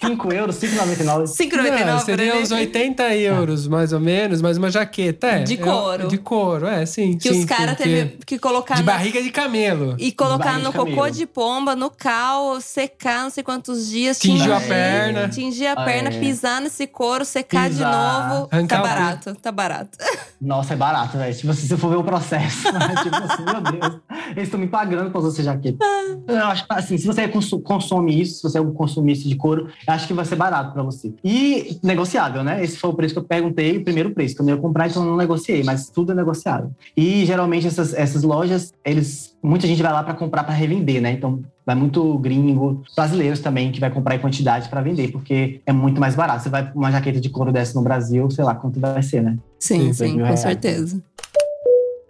5 0.00 0.32
euros, 0.32 0.56
5,99. 0.56 1.24
5,99 1.24 1.84
não, 1.86 1.98
seria 2.00 2.32
ali. 2.34 2.42
uns 2.42 2.50
80 2.50 3.14
euros, 3.16 3.66
mais 3.68 3.92
ou 3.92 4.00
menos, 4.00 4.40
mais 4.42 4.56
uma 4.58 4.70
jaqueta, 4.70 5.26
é. 5.28 5.42
De 5.42 5.54
É, 5.54 5.56
couro. 5.56 6.08
de 6.08 6.18
couro, 6.18 6.66
é, 6.66 6.84
sim. 6.86 7.16
Que 7.18 7.32
sim, 7.32 7.40
os 7.40 7.44
caras 7.46 7.76
teve 7.76 8.18
que- 8.26 8.38
colocar 8.38 8.74
De 8.76 8.82
na- 8.82 8.92
barriga 8.92 9.22
de 9.22 9.30
camelo. 9.30 9.96
e 9.98 10.12
colocar 10.12 10.58
no 10.58 10.70
de 10.70 10.76
cocô 10.76 11.08
de 11.10 11.26
pomba, 11.26 11.74
no 11.74 11.90
cal, 11.90 12.60
secar 12.60 13.22
não 13.24 13.30
sei 13.30 13.42
quantos 13.42 13.88
dias. 13.88 14.18
Tingiu 14.18 14.38
tingir- 14.38 14.52
a 14.52 14.60
perna. 14.60 15.28
Tingir 15.28 15.66
a 15.66 15.72
Ah, 15.72 15.84
perna, 15.84 16.10
é. 16.10 16.18
pisar 16.20 16.60
nesse 16.60 16.86
couro, 16.86 17.24
secar 17.24 17.68
de 17.68 17.76
Pisar. 17.76 18.30
novo. 18.30 18.48
Arrancar 18.50 18.76
Tá 18.76 18.82
barato, 18.82 19.34
tá 19.36 19.52
barato. 19.52 19.98
Nossa, 20.40 20.74
é 20.74 20.76
barato, 20.76 21.16
velho. 21.16 21.34
Tipo, 21.34 21.52
se 21.54 21.66
você 21.66 21.76
for 21.76 21.88
ver 21.90 21.96
o 21.96 22.04
processo, 22.04 22.64
tipo 23.02 23.16
assim, 23.16 23.42
meu 23.44 23.60
Deus, 23.60 24.00
eles 24.32 24.44
estão 24.44 24.60
me 24.60 24.66
pagando 24.68 25.10
pra 25.10 25.20
usar 25.20 25.28
essa 25.28 25.42
jaqueta. 25.42 25.78
Eu 26.28 26.44
acho 26.46 26.66
que, 26.66 26.72
assim, 26.74 26.98
se 26.98 27.06
você 27.06 27.26
consu- 27.28 27.60
consome 27.60 28.20
isso, 28.20 28.36
se 28.36 28.42
você 28.42 28.58
é 28.58 28.60
um 28.60 28.72
consumista 28.72 29.28
de 29.28 29.34
couro, 29.36 29.68
acho 29.86 30.06
que 30.06 30.14
vai 30.14 30.24
ser 30.24 30.36
barato 30.36 30.72
pra 30.72 30.82
você. 30.82 31.12
E 31.24 31.78
negociável, 31.82 32.42
né? 32.42 32.62
Esse 32.62 32.76
foi 32.76 32.90
o 32.90 32.94
preço 32.94 33.14
que 33.14 33.20
eu 33.20 33.24
perguntei, 33.24 33.78
o 33.78 33.84
primeiro 33.84 34.10
preço, 34.10 34.34
que 34.34 34.40
eu 34.40 34.46
não 34.46 34.54
ia 34.54 34.60
comprar, 34.60 34.88
então 34.88 35.02
eu 35.02 35.10
não 35.10 35.16
negociei, 35.16 35.62
mas 35.62 35.88
tudo 35.88 36.12
é 36.12 36.14
negociável. 36.14 36.70
E 36.96 37.24
geralmente 37.24 37.66
essas, 37.66 37.94
essas 37.94 38.22
lojas, 38.22 38.72
eles. 38.84 39.34
Muita 39.42 39.66
gente 39.66 39.82
vai 39.82 39.92
lá 39.92 40.02
pra 40.02 40.14
comprar 40.14 40.42
pra 40.44 40.54
revender, 40.54 41.00
né? 41.00 41.12
Então 41.12 41.40
vai 41.64 41.74
muito 41.74 42.18
gringo, 42.18 42.82
brasileiros 42.94 43.40
também, 43.40 43.72
que 43.72 43.80
vai 43.80 43.90
comprar 43.90 44.14
em 44.14 44.18
quantidade 44.18 44.68
pra 44.68 44.80
vender, 44.80 45.10
porque 45.10 45.60
é 45.66 45.72
muito 45.72 46.00
mais 46.00 46.14
barato. 46.14 46.42
Você 46.42 46.48
vai 46.48 46.70
uma 46.74 46.90
jaqueta 46.90 47.20
de 47.20 47.28
couro 47.28 47.52
dessa 47.52 47.74
no 47.78 47.82
Brasil, 47.82 48.30
sei 48.30 48.44
lá 48.44 48.54
quanto 48.54 48.78
vai 48.80 49.02
ser, 49.02 49.22
né? 49.22 49.36
Sim, 49.58 49.92
Sim, 49.92 50.12
com 50.12 50.18
reais. 50.18 50.40
certeza. 50.40 51.00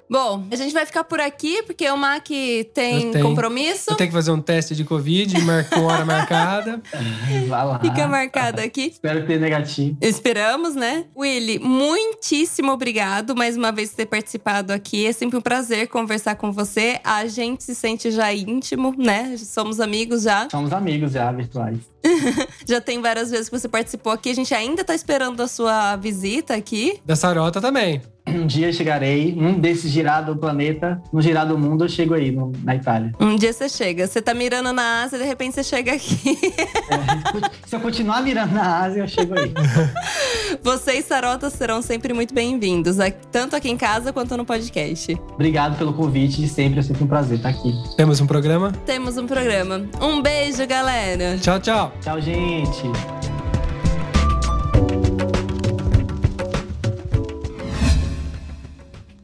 Bom, 0.09 0.45
a 0.51 0.57
gente 0.57 0.73
vai 0.73 0.87
ficar 0.87 1.03
por 1.05 1.21
aqui, 1.21 1.63
porque 1.65 1.89
o 1.91 1.97
Mac 1.97 2.27
tem 2.73 3.05
Eu 3.07 3.11
tenho. 3.13 3.25
compromisso. 3.25 3.91
Eu 3.91 3.97
tenho 3.97 4.09
que 4.11 4.15
fazer 4.15 4.31
um 4.31 4.41
teste 4.41 4.75
de 4.77 4.85
Covid, 4.85 5.41
mar- 5.43 5.69
com 5.69 5.81
hora 5.85 6.05
marcada. 6.05 6.81
Vai 7.49 7.67
lá. 7.67 7.79
Fica 7.81 8.07
marcado 8.07 8.61
aqui. 8.61 8.87
Espero 8.93 9.27
ter 9.27 9.41
negativo. 9.41 9.97
Esperamos, 10.01 10.75
né? 10.75 11.07
Willy, 11.17 11.59
muitíssimo 11.59 12.73
obrigado 12.73 13.35
mais 13.35 13.57
uma 13.57 13.73
vez 13.73 13.91
por 13.91 13.97
ter 13.97 14.07
participado 14.07 14.73
aqui. 14.73 15.07
É 15.07 15.13
sempre 15.13 15.37
um 15.39 15.41
prazer 15.41 15.89
conversar 15.89 16.37
com 16.37 16.53
você. 16.53 17.01
A 17.03 17.27
gente 17.27 17.65
se 17.65 17.75
sente 17.75 18.11
já 18.11 18.33
íntimo, 18.33 18.95
né? 18.97 19.37
Somos 19.39 19.81
amigos 19.81 20.23
já. 20.23 20.49
Somos 20.51 20.73
amigos 20.73 21.13
já, 21.13 21.31
virtuais. 21.33 21.79
Já 22.65 22.81
tem 22.81 23.01
várias 23.03 23.33
vezes 23.33 23.49
que 23.49 23.59
você 23.59 23.69
participou 23.69 24.13
aqui. 24.13 24.31
A 24.31 24.35
gente 24.35 24.55
ainda 24.55 24.85
tá 24.85 24.95
esperando 24.95 25.43
a 25.43 25.49
sua 25.49 25.97
visita 25.97 26.55
aqui. 26.55 27.01
Da 27.05 27.17
Sarota 27.17 27.61
também. 27.61 28.01
Um 28.37 28.47
dia 28.47 28.73
chegarei, 28.73 29.35
um 29.39 29.59
desses 29.59 29.91
girar 29.91 30.25
do 30.25 30.37
planeta, 30.37 31.01
no 31.13 31.21
girar 31.23 31.47
do 31.47 31.59
mundo, 31.59 31.85
eu 31.85 31.89
chego 31.89 32.15
aí, 32.15 32.31
no- 32.31 32.53
na 32.63 32.75
Itália. 32.77 33.13
Um 33.19 33.35
dia 33.37 33.53
você 33.53 33.69
chega. 33.69 34.07
Você 34.07 34.21
tá 34.21 34.35
mirando 34.35 34.73
na 34.73 35.03
Ásia, 35.05 35.19
de 35.19 35.25
repente 35.25 35.55
você 35.55 35.65
chega 35.65 35.93
aqui. 35.95 36.39
É, 36.91 37.67
se 37.67 37.75
eu 37.75 37.81
continuar 37.81 38.23
mirando 38.23 38.53
na 38.53 38.81
Ásia, 38.85 39.01
eu 39.03 39.09
chego 39.09 39.39
aí. 39.39 39.53
Você 40.63 40.93
e 40.95 41.03
Sarota 41.03 41.51
serão 41.51 41.83
sempre 41.83 42.13
muito 42.13 42.33
bem-vindos, 42.33 42.97
tanto 43.33 43.57
aqui 43.57 43.69
em 43.69 43.77
casa 43.77 44.13
quanto 44.13 44.37
no 44.37 44.45
podcast. 44.45 45.13
Obrigado 45.35 45.77
pelo 45.77 45.93
convite 45.93 46.41
de 46.41 46.49
sempre, 46.49 46.79
é 46.81 46.83
sempre 46.83 47.05
um 47.05 47.07
prazer 47.07 47.39
estar 47.39 47.49
aqui. 47.51 47.73
Temos 47.97 48.21
um 48.21 48.27
programa. 48.27 48.73
Temos 48.85 49.17
um 49.17 49.27
programa. 49.27 49.85
Um 50.01 50.23
beijo, 50.23 50.65
galera! 50.67 51.37
Tchau, 51.39 51.59
tchau. 51.61 51.93
Tchau, 52.01 52.21
gente! 52.21 53.26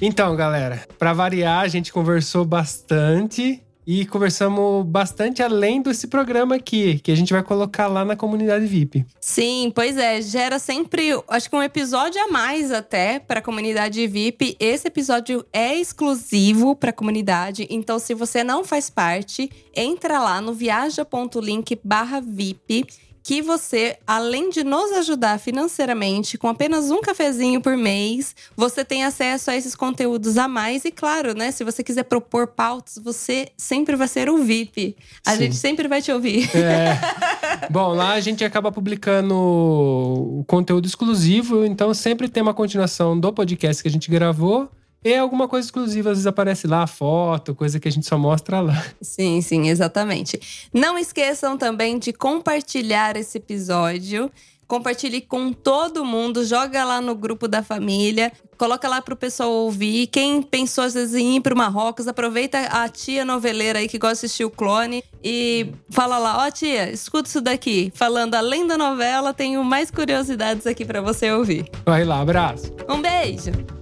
Então, 0.04 0.34
galera, 0.34 0.84
pra 0.98 1.12
variar, 1.12 1.60
a 1.60 1.68
gente 1.68 1.92
conversou 1.92 2.44
bastante 2.44 3.62
e 3.86 4.04
conversamos 4.04 4.84
bastante 4.84 5.44
além 5.44 5.80
desse 5.80 6.08
programa 6.08 6.56
aqui, 6.56 6.98
que 6.98 7.12
a 7.12 7.14
gente 7.14 7.32
vai 7.32 7.40
colocar 7.40 7.86
lá 7.86 8.04
na 8.04 8.16
comunidade 8.16 8.66
VIP. 8.66 9.06
Sim, 9.20 9.70
pois 9.72 9.96
é, 9.96 10.20
gera 10.20 10.58
sempre, 10.58 11.10
acho 11.28 11.48
que 11.48 11.54
um 11.54 11.62
episódio 11.62 12.20
a 12.20 12.26
mais 12.26 12.72
até 12.72 13.20
para 13.20 13.38
a 13.38 13.42
comunidade 13.42 14.04
VIP. 14.08 14.56
Esse 14.58 14.88
episódio 14.88 15.46
é 15.52 15.76
exclusivo 15.76 16.74
para 16.74 16.90
a 16.90 16.92
comunidade, 16.92 17.68
então 17.70 18.00
se 18.00 18.12
você 18.12 18.42
não 18.42 18.64
faz 18.64 18.90
parte, 18.90 19.48
entra 19.72 20.18
lá 20.18 20.40
no 20.40 20.52
viaja.link/vip 20.52 22.86
que 23.22 23.40
você, 23.40 23.96
além 24.06 24.50
de 24.50 24.64
nos 24.64 24.90
ajudar 24.92 25.38
financeiramente 25.38 26.36
com 26.36 26.48
apenas 26.48 26.90
um 26.90 27.00
cafezinho 27.00 27.60
por 27.60 27.76
mês, 27.76 28.34
você 28.56 28.84
tem 28.84 29.04
acesso 29.04 29.50
a 29.50 29.56
esses 29.56 29.74
conteúdos 29.74 30.36
a 30.36 30.48
mais 30.48 30.84
e 30.84 30.90
claro, 30.90 31.34
né, 31.34 31.50
se 31.50 31.62
você 31.62 31.82
quiser 31.82 32.04
propor 32.04 32.48
pautas, 32.48 32.98
você 33.02 33.48
sempre 33.56 33.94
vai 33.94 34.08
ser 34.08 34.28
o 34.28 34.38
VIP. 34.38 34.96
A 35.24 35.32
Sim. 35.32 35.38
gente 35.38 35.56
sempre 35.56 35.86
vai 35.86 36.02
te 36.02 36.10
ouvir. 36.10 36.50
É. 36.56 36.98
Bom, 37.70 37.94
lá 37.94 38.12
a 38.12 38.20
gente 38.20 38.44
acaba 38.44 38.72
publicando 38.72 39.34
o 39.34 40.44
conteúdo 40.46 40.86
exclusivo, 40.86 41.64
então 41.64 41.94
sempre 41.94 42.28
tem 42.28 42.42
uma 42.42 42.54
continuação 42.54 43.18
do 43.18 43.32
podcast 43.32 43.82
que 43.82 43.88
a 43.88 43.92
gente 43.92 44.10
gravou. 44.10 44.68
E 45.04 45.14
alguma 45.16 45.48
coisa 45.48 45.66
exclusiva, 45.66 46.10
às 46.10 46.18
vezes 46.18 46.26
aparece 46.26 46.66
lá, 46.66 46.86
foto, 46.86 47.54
coisa 47.54 47.80
que 47.80 47.88
a 47.88 47.90
gente 47.90 48.06
só 48.06 48.16
mostra 48.16 48.60
lá. 48.60 48.84
Sim, 49.00 49.40
sim, 49.40 49.68
exatamente. 49.68 50.68
Não 50.72 50.96
esqueçam 50.98 51.58
também 51.58 51.98
de 51.98 52.12
compartilhar 52.12 53.16
esse 53.16 53.38
episódio. 53.38 54.30
Compartilhe 54.72 55.20
com 55.20 55.52
todo 55.52 56.02
mundo, 56.02 56.46
joga 56.46 56.82
lá 56.82 56.98
no 56.98 57.14
grupo 57.14 57.46
da 57.46 57.62
família, 57.62 58.32
coloca 58.56 58.88
lá 58.88 59.02
pro 59.02 59.14
pessoal 59.14 59.50
ouvir. 59.50 60.06
Quem 60.06 60.40
pensou 60.40 60.84
às 60.84 60.94
vezes 60.94 61.14
em 61.14 61.36
ir 61.36 61.40
pro 61.42 61.54
Marrocos, 61.54 62.08
aproveita 62.08 62.58
a 62.58 62.88
tia 62.88 63.22
noveleira 63.22 63.80
aí 63.80 63.88
que 63.88 63.98
gosta 63.98 64.14
de 64.14 64.26
assistir 64.26 64.46
o 64.46 64.50
clone 64.50 65.04
e 65.22 65.66
fala 65.90 66.16
lá: 66.16 66.46
Ó, 66.46 66.50
tia, 66.50 66.90
escuta 66.90 67.28
isso 67.28 67.42
daqui. 67.42 67.92
Falando 67.94 68.34
além 68.34 68.66
da 68.66 68.78
novela, 68.78 69.34
tenho 69.34 69.62
mais 69.62 69.90
curiosidades 69.90 70.66
aqui 70.66 70.86
pra 70.86 71.02
você 71.02 71.30
ouvir. 71.30 71.68
Corre 71.84 72.04
lá, 72.04 72.20
abraço. 72.20 72.72
Um 72.88 73.02
beijo! 73.02 73.81